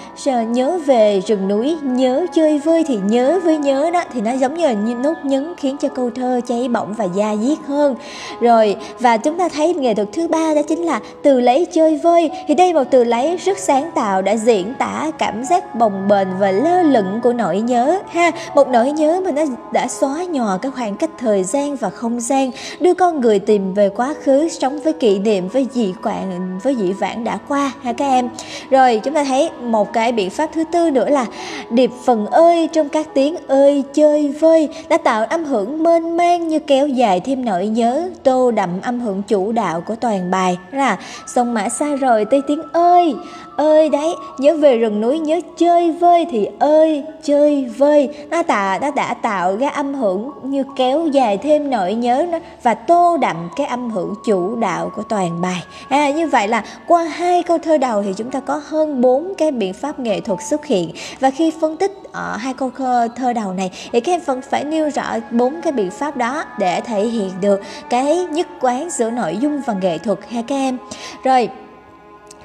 nhớ 0.53 0.79
về 0.87 1.21
rừng 1.27 1.49
núi, 1.49 1.77
nhớ 1.83 2.27
chơi 2.35 2.59
vơi 2.59 2.85
thì 2.89 2.99
nhớ 3.09 3.41
với 3.45 3.59
nhớ 3.59 3.91
đó. 3.91 4.03
Thì 4.13 4.21
nó 4.21 4.33
giống 4.33 4.55
như 4.55 4.67
là 4.67 4.73
như 4.73 4.95
nốt 4.95 5.15
nhấn 5.23 5.55
khiến 5.57 5.77
cho 5.77 5.89
câu 5.89 6.11
thơ 6.15 6.41
cháy 6.47 6.69
bỏng 6.69 6.95
và 6.95 7.05
da 7.05 7.37
diết 7.37 7.59
hơn. 7.67 7.95
Rồi, 8.41 8.77
và 9.01 9.17
chúng 9.17 9.39
ta 9.39 9.49
thấy 9.49 9.75
nghệ 9.75 9.95
thuật 9.95 10.09
thứ 10.13 10.29
ba 10.29 10.55
đó 10.55 10.63
chính 10.69 10.83
là 10.83 11.01
từ 11.23 11.41
lấy 11.41 11.67
chơi 11.73 12.01
vơi. 12.03 12.31
Thì 12.49 12.55
đây 12.55 12.73
một 12.73 12.85
từ 12.91 13.05
lấy 13.05 13.37
rất 13.37 13.59
sáng 13.59 13.91
tạo 13.95 14.23
đã 14.23 14.37
diễn 14.37 14.75
tả 14.79 15.11
cảm 15.19 15.45
giác 15.45 15.75
bồng 15.75 16.09
bềnh 16.09 16.29
và 16.39 16.51
lơ 16.51 16.83
lửng 16.83 17.21
của 17.23 17.33
nỗi 17.33 17.61
nhớ 17.61 17.99
ha. 18.09 18.31
Một 18.55 18.69
nỗi 18.69 18.93
nhớ 18.93 19.21
mà 19.25 19.31
nó 19.31 19.43
đã 19.73 19.89
xóa 19.89 20.25
nhòa 20.31 20.59
cái 20.59 20.73
khoảng 20.73 20.97
cách 20.97 21.11
thời 21.19 21.45
gian 21.45 21.77
và 21.77 21.91
không 21.91 22.21
gian, 22.21 22.51
đưa 22.81 22.94
như 22.95 22.99
con 22.99 23.21
người 23.21 23.39
tìm 23.39 23.75
về 23.75 23.89
quá 23.89 24.15
khứ, 24.23 24.49
sống 24.49 24.79
với 24.79 24.93
kỷ 24.93 25.19
niệm, 25.19 25.49
với 25.49 25.67
dị 25.73 25.95
quạng, 26.03 26.59
với 26.63 26.77
dị 26.77 26.93
vãng 26.93 27.25
đã 27.25 27.39
qua, 27.49 27.73
ha 27.83 27.93
các 27.93 28.05
em? 28.05 28.29
Rồi, 28.71 29.01
chúng 29.05 29.15
ta 29.15 29.25
thấy 29.25 29.51
một 29.63 29.93
cái 29.93 30.13
biện 30.13 30.31
pháp 30.31 30.51
thứ 30.55 30.65
tư 30.73 30.91
nữa 30.91 31.09
là 31.09 31.27
điệp 31.71 31.91
phần 32.05 32.27
ơi 32.27 32.69
trong 32.73 32.89
các 32.89 33.07
tiếng 33.15 33.37
ơi 33.49 33.85
chơi 33.95 34.29
vơi 34.29 34.69
đã 34.89 34.97
tạo 34.97 35.25
âm 35.25 35.45
hưởng 35.45 35.83
mênh 35.83 36.17
mang 36.17 36.49
như 36.49 36.59
kéo 36.59 36.87
dài 36.89 37.21
thêm 37.21 37.45
nỗi 37.45 37.67
nhớ, 37.67 38.09
tô 38.23 38.51
đậm 38.51 38.71
âm 38.83 39.01
hưởng 39.01 39.23
chủ 39.23 39.53
đạo 39.53 39.81
của 39.81 39.97
toàn 39.97 40.31
bài. 40.31 40.59
Là 40.73 40.99
sông 41.27 41.55
mã 41.55 41.69
xa 41.69 41.97
rồi 41.97 42.25
tây 42.25 42.43
tiếng 42.47 42.63
ơi 42.73 43.15
ơi 43.57 43.89
đấy 43.89 44.15
nhớ 44.39 44.57
về 44.57 44.79
rừng 44.79 45.01
núi 45.01 45.19
nhớ 45.19 45.41
chơi 45.57 45.93
vơi 45.93 46.27
thì 46.31 46.49
ơi 46.59 47.05
chơi 47.23 47.65
vơi. 47.65 48.09
Nó 48.31 48.43
tạo 48.43 48.79
nó 48.81 48.91
đã 48.91 49.15
tạo 49.15 49.57
ra 49.57 49.69
âm 49.69 49.95
hưởng 49.95 50.31
như 50.43 50.65
kéo 50.77 51.07
dài 51.07 51.39
thêm 51.39 51.71
nỗi 51.71 51.95
nhớ 51.95 52.27
nó 52.31 52.39
và 52.63 52.75
tô 52.75 53.17
đậm 53.17 53.37
cái 53.57 53.67
âm 53.67 53.91
hưởng 53.91 54.15
chủ 54.27 54.57
đạo 54.57 54.93
của 54.97 55.03
toàn 55.03 55.41
bài. 55.41 55.65
À, 55.89 56.11
như 56.11 56.29
vậy 56.29 56.49
là 56.49 56.65
qua 56.87 57.05
hai 57.05 57.43
câu 57.43 57.59
thơ 57.59 57.79
đầu 57.79 58.03
thì 58.03 58.13
chúng 58.17 58.31
ta 58.31 58.41
có 58.41 58.61
hơn 58.67 59.01
bốn 59.01 59.35
cái 59.39 59.51
biện 59.51 59.73
pháp 59.73 60.01
nghệ 60.01 60.21
thuật 60.21 60.39
xuất 60.43 60.67
hiện. 60.67 60.91
Và 61.21 61.31
khi 61.31 61.53
phân 61.61 61.77
tích 61.77 61.93
ở 62.13 62.37
hai 62.37 62.55
câu 62.55 62.71
thơ 63.17 63.33
đầu 63.33 63.53
này 63.53 63.71
thì 63.93 64.01
các 64.01 64.13
em 64.13 64.21
vẫn 64.27 64.41
phải 64.51 64.65
nêu 64.65 64.91
rõ 64.91 65.17
bốn 65.31 65.61
cái 65.63 65.73
biện 65.73 65.91
pháp 65.91 66.17
đó 66.17 66.45
để 66.59 66.81
thể 66.81 67.07
hiện 67.07 67.31
được 67.41 67.61
cái 67.91 68.17
nhất 68.17 68.47
quán 68.61 68.91
giữa 68.91 69.11
nội 69.11 69.37
dung 69.37 69.63
và 69.67 69.75
nghệ 69.75 69.99
thuật 69.99 70.19
ha 70.31 70.43
các 70.47 70.55
em. 70.55 70.79
Rồi 71.25 71.49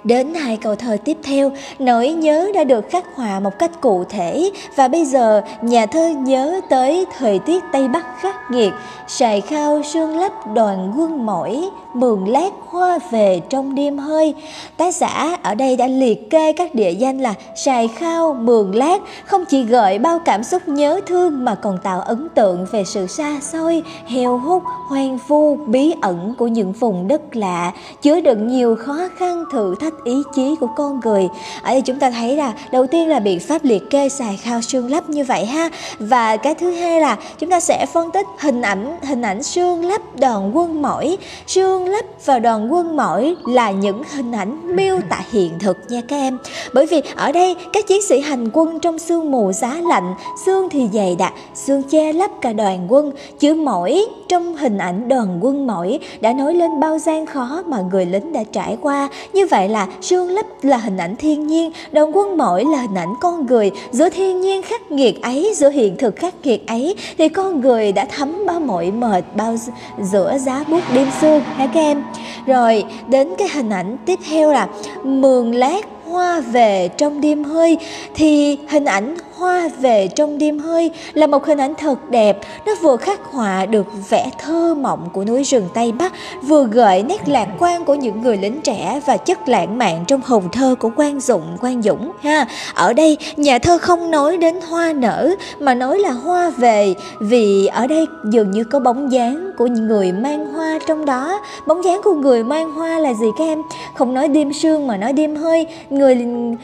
Đến 0.04 0.34
hai 0.34 0.58
câu 0.58 0.76
thơ 0.76 0.98
tiếp 1.06 1.18
theo, 1.24 1.52
nỗi 1.80 2.10
nhớ 2.10 2.52
đã 2.54 2.64
được 2.64 2.90
khắc 2.90 3.16
họa 3.16 3.40
một 3.40 3.60
cách 3.60 3.82
cụ 3.82 4.04
thể. 4.10 4.52
Và 4.76 4.88
bây 4.88 5.06
giờ 5.06 5.42
nhà 5.62 5.86
thơ 5.86 6.10
nhớ 6.10 6.62
tới 6.70 7.06
thời 7.18 7.40
tiết 7.40 7.64
Tây 7.72 7.88
Bắc 7.88 8.06
khắc 8.20 8.36
nghiệt, 8.52 8.74
sài 9.08 9.42
khao 9.42 9.82
sương 9.84 10.20
lấp 10.20 10.32
đoàn 10.54 10.94
quân 10.98 11.26
mỏi, 11.26 11.70
mường 11.94 12.28
lát 12.28 12.50
hoa 12.68 13.00
về 13.12 13.42
trong 13.50 13.76
đêm 13.76 13.98
hơi. 13.98 14.34
Tác 14.78 14.96
giả 14.96 15.38
ở 15.44 15.56
đây 15.56 15.78
đã 15.78 15.88
liệt 15.88 16.30
kê 16.30 16.54
các 16.54 16.76
địa 16.76 16.92
danh 16.92 17.20
là 17.20 17.34
sài 17.56 17.88
khao, 17.88 18.34
mường 18.34 18.76
lát, 18.76 19.02
không 19.26 19.46
chỉ 19.46 19.64
gợi 19.64 20.00
bao 20.00 20.20
cảm 20.26 20.44
xúc 20.44 20.68
nhớ 20.68 21.02
thương 21.08 21.46
mà 21.46 21.56
còn 21.56 21.78
tạo 21.84 22.02
ấn 22.02 22.28
tượng 22.36 22.66
về 22.72 22.84
sự 22.84 23.08
xa 23.08 23.40
xôi, 23.42 23.84
heo 24.06 24.38
hút, 24.38 24.64
hoang 24.88 25.20
vu, 25.28 25.56
bí 25.56 25.94
ẩn 26.02 26.36
của 26.38 26.48
những 26.48 26.72
vùng 26.72 27.08
đất 27.08 27.36
lạ, 27.36 27.72
chứa 28.02 28.22
đựng 28.22 28.48
nhiều 28.48 28.76
khó 28.76 28.98
khăn 29.18 29.44
thử 29.52 29.76
thách 29.80 29.90
thách 29.90 29.99
ý 30.04 30.24
chí 30.36 30.56
của 30.60 30.68
con 30.76 31.00
người. 31.00 31.28
Ở 31.62 31.72
đây 31.72 31.82
chúng 31.82 32.00
ta 32.00 32.12
thấy 32.12 32.36
là 32.36 32.54
đầu 32.72 32.88
tiên 32.88 33.08
là 33.08 33.20
biện 33.20 33.40
pháp 33.40 33.64
liệt 33.64 33.90
kê 33.90 34.10
xài 34.10 34.38
khao 34.38 34.62
xương 34.62 34.92
lấp 34.92 35.10
như 35.10 35.24
vậy 35.24 35.46
ha. 35.46 35.70
Và 36.00 36.38
cái 36.38 36.56
thứ 36.56 36.72
hai 36.72 37.02
là 37.02 37.18
chúng 37.40 37.50
ta 37.50 37.60
sẽ 37.60 37.86
phân 37.94 38.12
tích 38.12 38.26
hình 38.40 38.62
ảnh 38.62 38.98
hình 39.04 39.22
ảnh 39.22 39.44
xương 39.44 39.86
lấp 39.86 40.02
đoàn 40.20 40.58
quân 40.58 40.82
mỏi. 40.82 41.18
Xương 41.48 41.90
lấp 41.90 42.06
và 42.26 42.40
đoàn 42.40 42.74
quân 42.74 42.98
mỏi 42.98 43.36
là 43.46 43.72
những 43.72 44.04
hình 44.16 44.32
ảnh 44.32 44.76
miêu 44.76 45.00
tả 45.10 45.24
hiện 45.32 45.60
thực 45.60 45.78
nha 45.90 46.02
các 46.08 46.16
em. 46.16 46.38
Bởi 46.74 46.86
vì 46.86 47.02
ở 47.16 47.32
đây, 47.32 47.56
các 47.74 47.88
chiến 47.88 48.02
sĩ 48.02 48.20
hành 48.20 48.50
quân 48.54 48.80
trong 48.80 49.00
sương 49.00 49.32
mù 49.32 49.52
giá 49.52 49.74
lạnh, 49.74 50.14
xương 50.46 50.70
thì 50.70 50.88
dày 50.94 51.16
đặc, 51.16 51.34
xương 51.56 51.84
che 51.84 52.14
lấp 52.14 52.32
cả 52.42 52.54
đoàn 52.54 52.86
quân. 52.90 53.12
Chữ 53.40 53.54
mỏi 53.54 54.06
trong 54.28 54.56
hình 54.56 54.78
ảnh 54.78 55.10
đoàn 55.10 55.40
quân 55.42 55.68
mỏi 55.68 56.00
đã 56.22 56.34
nói 56.34 56.54
lên 56.54 56.80
bao 56.80 56.98
gian 57.00 57.26
khó 57.26 57.64
mà 57.66 57.78
người 57.92 58.06
lính 58.06 58.34
đã 58.34 58.44
trải 58.52 58.78
qua. 58.82 59.10
Như 59.34 59.48
vậy 59.48 59.70
là 59.70 59.79
là 59.80 59.88
sương 60.02 60.30
lấp 60.30 60.46
là 60.62 60.78
hình 60.78 60.98
ảnh 60.98 61.16
thiên 61.16 61.48
nhiên, 61.48 61.72
đoàn 61.92 62.18
quân 62.18 62.38
mỏi 62.38 62.66
là 62.66 62.82
hình 62.82 62.96
ảnh 62.96 63.14
con 63.22 63.46
người. 63.46 63.72
Giữa 63.92 64.10
thiên 64.10 64.42
nhiên 64.42 64.62
khắc 64.62 64.92
nghiệt 64.92 65.22
ấy, 65.22 65.54
giữa 65.56 65.70
hiện 65.70 65.98
thực 65.98 66.16
khắc 66.16 66.34
nghiệt 66.44 66.68
ấy 66.68 66.96
thì 67.18 67.30
con 67.30 67.62
người 67.62 67.92
đã 67.92 68.06
thấm 68.06 68.46
bao 68.46 68.60
mỏi 68.60 68.92
mệt 68.92 69.24
bao 69.36 69.56
giữa 70.02 70.38
giá 70.38 70.64
bút 70.68 70.84
đêm 70.94 71.08
sương 71.22 71.42
hả 71.42 71.66
các 71.66 71.80
em. 71.80 72.04
Rồi 72.46 72.84
đến 73.08 73.28
cái 73.38 73.48
hình 73.54 73.70
ảnh 73.70 73.98
tiếp 74.06 74.20
theo 74.30 74.52
là 74.52 74.68
mường 75.04 75.56
lát 75.56 75.82
hoa 76.06 76.40
về 76.40 76.90
trong 76.98 77.22
đêm 77.22 77.44
hơi 77.44 77.78
thì 78.16 78.58
hình 78.70 78.86
ảnh 78.86 79.16
hoa 79.40 79.70
về 79.80 80.08
trong 80.08 80.38
đêm 80.38 80.60
hơi 80.60 80.92
là 81.14 81.28
một 81.28 81.46
hình 81.46 81.58
ảnh 81.58 81.74
thật 81.76 82.10
đẹp. 82.10 82.38
Nó 82.66 82.76
vừa 82.82 82.98
khắc 82.98 83.20
họa 83.24 83.66
được 83.66 83.88
vẻ 84.10 84.30
thơ 84.38 84.76
mộng 84.76 85.10
của 85.14 85.26
núi 85.26 85.44
rừng 85.44 85.68
tây 85.74 85.92
bắc, 85.92 86.14
vừa 86.44 86.66
gợi 86.66 87.04
nét 87.04 87.30
lạc 87.30 87.48
quan 87.60 87.86
của 87.86 87.96
những 87.96 88.22
người 88.22 88.38
lính 88.38 88.62
trẻ 88.62 89.02
và 89.06 89.18
chất 89.18 89.50
lãng 89.50 89.78
mạn 89.78 90.04
trong 90.08 90.22
hồn 90.26 90.44
thơ 90.52 90.76
của 90.80 90.92
quan 90.96 91.20
dụng 91.20 91.58
quan 91.62 91.82
dũng, 91.82 92.12
ha. 92.22 92.48
Ở 92.74 92.94
đây, 92.94 93.18
nhà 93.38 93.60
thơ 93.60 93.78
không 93.78 94.12
nói 94.12 94.38
đến 94.38 94.56
hoa 94.70 94.94
nở, 94.94 95.30
mà 95.60 95.74
nói 95.74 96.00
là 96.00 96.12
hoa 96.12 96.50
về, 96.50 96.94
vì 97.20 97.66
ở 97.66 97.88
đây 97.88 98.06
dường 98.32 98.52
như 98.52 98.64
có 98.64 98.80
bóng 98.80 99.12
dáng 99.12 99.52
của 99.58 99.68
người 99.68 100.12
mang 100.12 100.54
hoa 100.54 100.80
trong 100.88 101.06
đó. 101.06 101.40
Bóng 101.68 101.84
dáng 101.84 102.02
của 102.04 102.14
người 102.14 102.44
mang 102.44 102.72
hoa 102.72 103.00
là 103.00 103.14
gì 103.14 103.28
các 103.38 103.46
em? 103.46 103.62
Không 103.96 104.14
nói 104.14 104.28
đêm 104.28 104.54
sương 104.54 104.88
mà 104.88 104.98
nói 104.98 105.14
đêm 105.14 105.36
hơi. 105.36 105.68
Người 105.90 106.16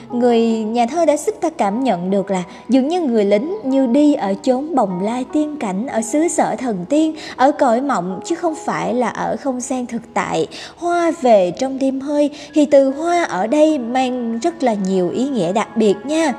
người 0.09 0.39
nhà 0.47 0.85
thơ 0.85 1.05
đã 1.05 1.17
sức 1.17 1.35
ta 1.41 1.49
cảm 1.49 1.83
nhận 1.83 2.11
được 2.11 2.31
là 2.31 2.43
dường 2.69 2.87
như 2.87 3.01
người 3.01 3.25
lính 3.25 3.55
như 3.63 3.87
đi 3.87 4.13
ở 4.13 4.33
chốn 4.43 4.75
bồng 4.75 5.03
lai 5.03 5.25
tiên 5.33 5.57
cảnh, 5.59 5.87
ở 5.87 6.01
xứ 6.01 6.27
sở 6.27 6.55
thần 6.55 6.85
tiên, 6.89 7.15
ở 7.35 7.51
cõi 7.51 7.81
mộng, 7.81 8.19
chứ 8.25 8.35
không 8.35 8.55
phải 8.55 8.93
là 8.93 9.07
ở 9.07 9.35
không 9.37 9.61
gian 9.61 9.85
thực 9.85 10.01
tại. 10.13 10.47
Hoa 10.77 11.11
về 11.21 11.51
trong 11.59 11.79
đêm 11.79 12.01
hơi, 12.01 12.29
thì 12.53 12.65
từ 12.65 12.89
hoa 12.89 13.23
ở 13.23 13.47
đây 13.47 13.77
mang 13.77 14.39
rất 14.39 14.63
là 14.63 14.73
nhiều 14.73 15.09
ý 15.09 15.27
nghĩa 15.27 15.53
đặc 15.53 15.77
biệt 15.77 15.95
nha 16.03 16.33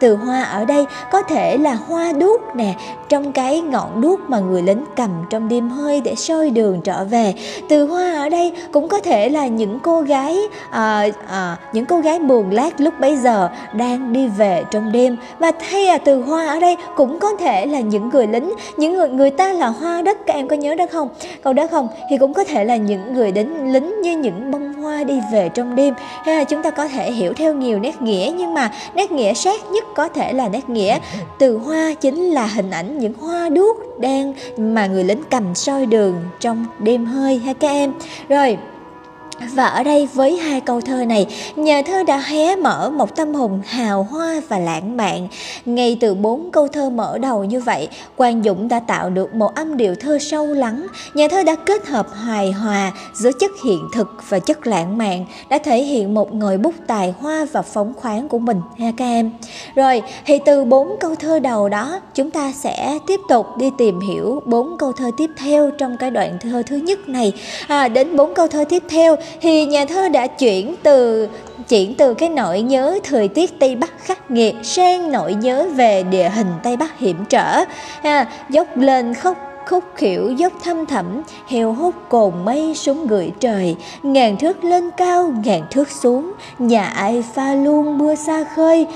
từ 0.00 0.16
hoa 0.16 0.42
ở 0.42 0.64
đây 0.64 0.86
có 1.10 1.22
thể 1.22 1.58
là 1.58 1.74
hoa 1.74 2.12
đuốc 2.12 2.40
nè 2.56 2.74
trong 3.08 3.32
cái 3.32 3.60
ngọn 3.60 4.00
đuốc 4.00 4.20
mà 4.30 4.38
người 4.38 4.62
lính 4.62 4.84
cầm 4.96 5.10
trong 5.30 5.48
đêm 5.48 5.70
hơi 5.70 6.00
để 6.00 6.14
soi 6.14 6.50
đường 6.50 6.80
trở 6.84 7.04
về. 7.04 7.34
Từ 7.68 7.86
hoa 7.86 8.12
ở 8.12 8.28
đây 8.28 8.52
cũng 8.72 8.88
có 8.88 9.00
thể 9.00 9.28
là 9.28 9.46
những 9.46 9.78
cô 9.82 10.00
gái 10.00 10.38
à, 10.70 11.06
à, 11.28 11.56
những 11.72 11.86
cô 11.86 12.00
gái 12.00 12.18
buồn 12.18 12.50
lát 12.50 12.80
lúc 12.80 12.94
bấy 13.00 13.16
giờ 13.16 13.48
đang 13.74 14.12
đi 14.12 14.28
về 14.28 14.64
trong 14.70 14.92
đêm. 14.92 15.16
Và 15.38 15.52
thay 15.70 15.84
là 15.84 15.98
từ 15.98 16.22
hoa 16.22 16.46
ở 16.46 16.60
đây 16.60 16.76
cũng 16.96 17.18
có 17.18 17.36
thể 17.38 17.66
là 17.66 17.80
những 17.80 18.08
người 18.08 18.26
lính 18.26 18.52
những 18.76 18.94
người 18.94 19.08
người 19.08 19.30
ta 19.30 19.52
là 19.52 19.66
hoa 19.66 20.02
đất 20.02 20.18
các 20.26 20.34
em 20.34 20.48
có 20.48 20.56
nhớ 20.56 20.74
đó 20.74 20.86
không? 20.92 21.08
Câu 21.42 21.52
đó 21.52 21.66
không? 21.66 21.88
Thì 22.10 22.18
cũng 22.18 22.34
có 22.34 22.44
thể 22.44 22.64
là 22.64 22.76
những 22.76 23.14
người 23.14 23.32
lính 23.32 23.72
lính 23.72 24.00
như 24.02 24.16
những 24.16 24.50
bông 24.50 24.72
hoa 24.72 25.04
đi 25.04 25.20
về 25.32 25.48
trong 25.54 25.76
đêm. 25.76 25.94
Hay 26.24 26.36
là 26.36 26.44
chúng 26.44 26.62
ta 26.62 26.70
có 26.70 26.88
thể 26.88 27.12
hiểu 27.12 27.32
theo 27.32 27.54
nhiều 27.54 27.78
nét 27.78 28.02
nghĩa 28.02 28.32
nhưng 28.36 28.54
mà 28.54 28.72
nét 28.94 29.12
nghĩa 29.12 29.34
sát 29.34 29.60
nhất 29.72 29.84
có 29.94 30.08
thể 30.08 30.32
là 30.32 30.48
nét 30.48 30.68
nghĩa. 30.68 30.98
Từ 31.38 31.56
hoa 31.56 31.94
chính 31.94 32.30
là 32.30 32.46
hình 32.46 32.70
ảnh 32.70 32.98
những 32.98 33.14
hoa 33.14 33.48
đuốc 33.48 34.00
đang 34.00 34.34
mà 34.56 34.86
người 34.86 35.04
lính 35.04 35.22
cầm 35.30 35.54
soi 35.54 35.86
đường 35.86 36.14
trong 36.40 36.66
đêm 36.78 37.04
hơi 37.04 37.38
ha 37.38 37.52
các 37.52 37.68
em. 37.68 37.92
Rồi 38.28 38.58
và 39.54 39.66
ở 39.66 39.82
đây 39.82 40.08
với 40.14 40.36
hai 40.36 40.60
câu 40.60 40.80
thơ 40.80 41.04
này, 41.04 41.26
nhà 41.56 41.82
thơ 41.82 42.02
đã 42.02 42.18
hé 42.18 42.56
mở 42.56 42.90
một 42.90 43.16
tâm 43.16 43.34
hồn 43.34 43.60
hào 43.66 44.02
hoa 44.02 44.40
và 44.48 44.58
lãng 44.58 44.96
mạn. 44.96 45.28
Ngay 45.64 45.96
từ 46.00 46.14
bốn 46.14 46.50
câu 46.50 46.68
thơ 46.68 46.90
mở 46.90 47.18
đầu 47.18 47.44
như 47.44 47.60
vậy, 47.60 47.88
Quang 48.16 48.42
Dũng 48.42 48.68
đã 48.68 48.80
tạo 48.80 49.10
được 49.10 49.34
một 49.34 49.54
âm 49.54 49.76
điệu 49.76 49.94
thơ 49.94 50.18
sâu 50.18 50.46
lắng. 50.46 50.86
Nhà 51.14 51.28
thơ 51.28 51.42
đã 51.42 51.54
kết 51.54 51.86
hợp 51.86 52.06
hài 52.14 52.52
hòa 52.52 52.92
giữa 53.14 53.32
chất 53.40 53.50
hiện 53.64 53.88
thực 53.94 54.08
và 54.28 54.38
chất 54.38 54.66
lãng 54.66 54.98
mạn, 54.98 55.24
đã 55.48 55.58
thể 55.58 55.82
hiện 55.82 56.14
một 56.14 56.34
ngòi 56.34 56.58
bút 56.58 56.74
tài 56.86 57.14
hoa 57.20 57.46
và 57.52 57.62
phóng 57.62 57.92
khoáng 57.96 58.28
của 58.28 58.38
mình 58.38 58.60
ha 58.78 58.92
các 58.96 59.04
em. 59.04 59.30
Rồi, 59.74 60.02
thì 60.26 60.38
từ 60.46 60.64
bốn 60.64 60.96
câu 61.00 61.14
thơ 61.14 61.38
đầu 61.38 61.68
đó, 61.68 62.00
chúng 62.14 62.30
ta 62.30 62.52
sẽ 62.52 62.98
tiếp 63.06 63.20
tục 63.28 63.46
đi 63.58 63.70
tìm 63.78 64.00
hiểu 64.00 64.42
bốn 64.46 64.78
câu 64.78 64.92
thơ 64.92 65.10
tiếp 65.16 65.30
theo 65.38 65.70
trong 65.70 65.96
cái 65.96 66.10
đoạn 66.10 66.38
thơ 66.40 66.62
thứ 66.66 66.76
nhất 66.76 67.08
này. 67.08 67.32
À, 67.68 67.88
đến 67.88 68.16
bốn 68.16 68.34
câu 68.34 68.48
thơ 68.48 68.64
tiếp 68.68 68.82
theo 68.88 69.16
thì 69.40 69.64
nhà 69.64 69.84
thơ 69.84 70.08
đã 70.08 70.26
chuyển 70.26 70.74
từ 70.82 71.28
chuyển 71.68 71.94
từ 71.94 72.14
cái 72.14 72.28
nỗi 72.28 72.60
nhớ 72.62 72.98
thời 73.04 73.28
tiết 73.28 73.58
Tây 73.58 73.76
Bắc 73.76 73.92
khắc 74.04 74.30
nghiệt 74.30 74.54
sang 74.62 75.12
nỗi 75.12 75.34
nhớ 75.34 75.68
về 75.74 76.02
địa 76.02 76.28
hình 76.28 76.50
Tây 76.62 76.76
Bắc 76.76 76.98
hiểm 76.98 77.24
trở. 77.28 77.64
Ha, 78.02 78.26
dốc 78.50 78.76
lên 78.76 79.14
khóc 79.14 79.36
khúc 79.66 79.84
khỉu 79.94 80.30
dốc 80.30 80.52
thăm 80.64 80.86
thẳm, 80.86 81.22
heo 81.46 81.72
hút 81.72 81.94
cồn 82.08 82.32
mây 82.44 82.74
xuống 82.74 83.06
gửi 83.06 83.32
trời. 83.40 83.76
Ngàn 84.02 84.36
thước 84.36 84.64
lên 84.64 84.90
cao, 84.96 85.32
ngàn 85.44 85.62
thước 85.70 85.90
xuống, 85.90 86.32
nhà 86.58 86.84
ai 86.84 87.24
pha 87.34 87.54
luôn 87.54 87.98
mưa 87.98 88.14
xa 88.14 88.44
khơi. 88.56 88.86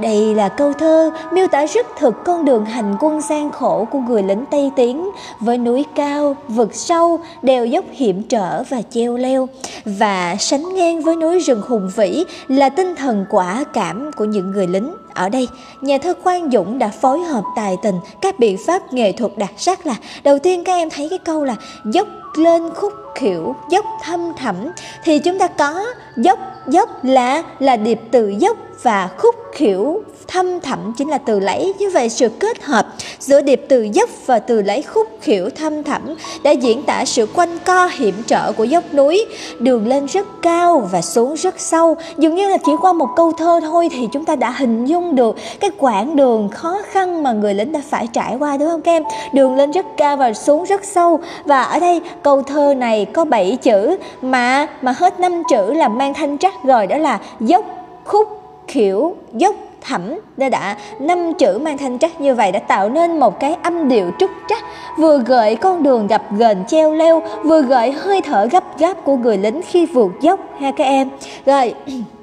Đây 0.00 0.34
là 0.34 0.48
câu 0.48 0.72
thơ 0.72 1.10
miêu 1.32 1.46
tả 1.46 1.66
rất 1.66 1.86
thực 1.98 2.24
con 2.24 2.44
đường 2.44 2.64
hành 2.64 2.96
quân 3.00 3.20
gian 3.20 3.50
khổ 3.50 3.86
của 3.90 3.98
người 3.98 4.22
lính 4.22 4.44
tây 4.50 4.70
tiến. 4.76 5.10
Với 5.40 5.58
núi 5.58 5.84
cao, 5.94 6.36
vực 6.48 6.74
sâu, 6.74 7.20
đèo 7.42 7.66
dốc 7.66 7.84
hiểm 7.92 8.22
trở 8.22 8.62
và 8.68 8.82
treo 8.90 9.16
leo. 9.16 9.48
Và 9.84 10.36
sánh 10.38 10.74
ngang 10.74 11.02
với 11.02 11.16
núi 11.16 11.38
rừng 11.38 11.62
hùng 11.68 11.90
vĩ 11.96 12.24
là 12.48 12.68
tinh 12.68 12.94
thần 12.96 13.24
quả 13.30 13.64
cảm 13.72 14.10
của 14.16 14.24
những 14.24 14.50
người 14.50 14.66
lính 14.66 14.92
ở 15.14 15.28
đây, 15.28 15.48
nhà 15.80 15.98
thơ 15.98 16.14
Quang 16.24 16.50
Dũng 16.50 16.78
đã 16.78 16.88
phối 16.88 17.20
hợp 17.20 17.44
tài 17.56 17.76
tình 17.82 17.94
các 18.20 18.38
biện 18.38 18.56
pháp 18.66 18.92
nghệ 18.92 19.12
thuật 19.12 19.32
đặc 19.36 19.52
sắc 19.56 19.86
là 19.86 19.94
đầu 20.22 20.38
tiên 20.38 20.64
các 20.64 20.72
em 20.72 20.90
thấy 20.90 21.08
cái 21.08 21.18
câu 21.18 21.44
là 21.44 21.56
dốc 21.84 22.08
lên 22.34 22.70
khúc 22.74 22.92
khỉu 23.14 23.54
dốc 23.70 23.84
thâm 24.02 24.32
thẳm. 24.36 24.56
Thì 25.04 25.18
chúng 25.18 25.38
ta 25.38 25.48
có 25.48 25.84
dốc 26.16 26.38
dốc 26.66 27.04
là 27.04 27.42
là 27.58 27.76
điệp 27.76 28.00
từ 28.10 28.28
dốc 28.28 28.56
và 28.82 29.08
khúc 29.18 29.34
khiểu 29.52 30.00
thâm 30.28 30.60
thẳm 30.60 30.92
chính 30.96 31.08
là 31.08 31.18
từ 31.18 31.40
lẫy. 31.40 31.74
Như 31.78 31.90
vậy 31.90 32.08
sự 32.08 32.28
kết 32.28 32.62
hợp 32.62 32.86
giữa 33.18 33.40
điệp 33.40 33.66
từ 33.68 33.82
dốc 33.92 34.10
và 34.26 34.38
từ 34.38 34.62
lẫy 34.62 34.82
khúc 34.82 35.06
khiểu 35.20 35.48
thâm 35.50 35.82
thẳm 35.82 36.02
đã 36.42 36.50
diễn 36.50 36.82
tả 36.82 37.04
sự 37.04 37.26
quanh 37.34 37.58
co 37.64 37.86
hiểm 37.86 38.14
trở 38.26 38.52
của 38.52 38.64
dốc 38.64 38.84
núi. 38.94 39.26
Đường 39.58 39.88
lên 39.88 40.06
rất 40.06 40.26
cao 40.42 40.88
và 40.92 41.02
xuống 41.02 41.34
rất 41.34 41.60
sâu. 41.60 41.96
Dường 42.18 42.34
như 42.34 42.48
là 42.48 42.56
chỉ 42.66 42.72
qua 42.80 42.92
một 42.92 43.08
câu 43.16 43.32
thơ 43.32 43.60
thôi 43.62 43.88
thì 43.92 44.08
chúng 44.12 44.24
ta 44.24 44.36
đã 44.36 44.50
hình 44.50 44.86
dung 44.86 45.14
được 45.14 45.36
cái 45.60 45.70
quãng 45.78 46.16
đường 46.16 46.48
khó 46.48 46.78
khăn 46.90 47.22
mà 47.22 47.32
người 47.32 47.54
lính 47.54 47.72
đã 47.72 47.80
phải 47.90 48.06
trải 48.06 48.36
qua, 48.38 48.56
đúng 48.56 48.68
không 48.68 48.82
các 48.82 48.92
em? 48.92 49.02
Đường 49.32 49.56
lên 49.56 49.70
rất 49.70 49.86
cao 49.96 50.16
và 50.16 50.32
xuống 50.32 50.64
rất 50.64 50.84
sâu. 50.84 51.20
Và 51.44 51.62
ở 51.62 51.78
đây, 51.78 52.00
câu 52.22 52.42
thơ 52.42 52.74
này 52.74 53.04
có 53.04 53.24
7 53.24 53.58
chữ 53.62 53.96
mà 54.22 54.66
mà 54.82 54.92
hết 54.92 55.20
năm 55.20 55.42
chữ 55.50 55.72
là 55.72 55.88
mang 55.88 56.14
thanh 56.14 56.38
trắc 56.38 56.54
rồi, 56.64 56.86
đó 56.86 56.96
là 56.96 57.18
dốc 57.40 57.64
khúc 58.04 58.37
kiểu, 58.68 59.16
dốc 59.32 59.54
thẳm 59.80 60.18
đã 60.36 60.48
đã 60.48 60.76
năm 61.00 61.34
chữ 61.34 61.58
mang 61.62 61.78
thanh 61.78 61.98
trắc 61.98 62.20
như 62.20 62.34
vậy 62.34 62.52
đã 62.52 62.58
tạo 62.58 62.88
nên 62.88 63.20
một 63.20 63.40
cái 63.40 63.56
âm 63.62 63.88
điệu 63.88 64.10
trúc 64.18 64.30
trắc, 64.48 64.64
vừa 64.98 65.18
gợi 65.18 65.56
con 65.56 65.82
đường 65.82 66.06
gặp 66.06 66.22
ghềnh 66.38 66.64
treo 66.66 66.92
leo, 66.92 67.22
vừa 67.44 67.62
gợi 67.62 67.92
hơi 67.92 68.20
thở 68.20 68.48
gấp 68.52 68.78
gáp 68.78 69.04
của 69.04 69.16
người 69.16 69.38
lính 69.38 69.60
khi 69.62 69.86
vượt 69.86 70.12
dốc, 70.20 70.40
ha 70.60 70.70
các 70.70 70.84
em. 70.84 71.08
Rồi 71.46 71.74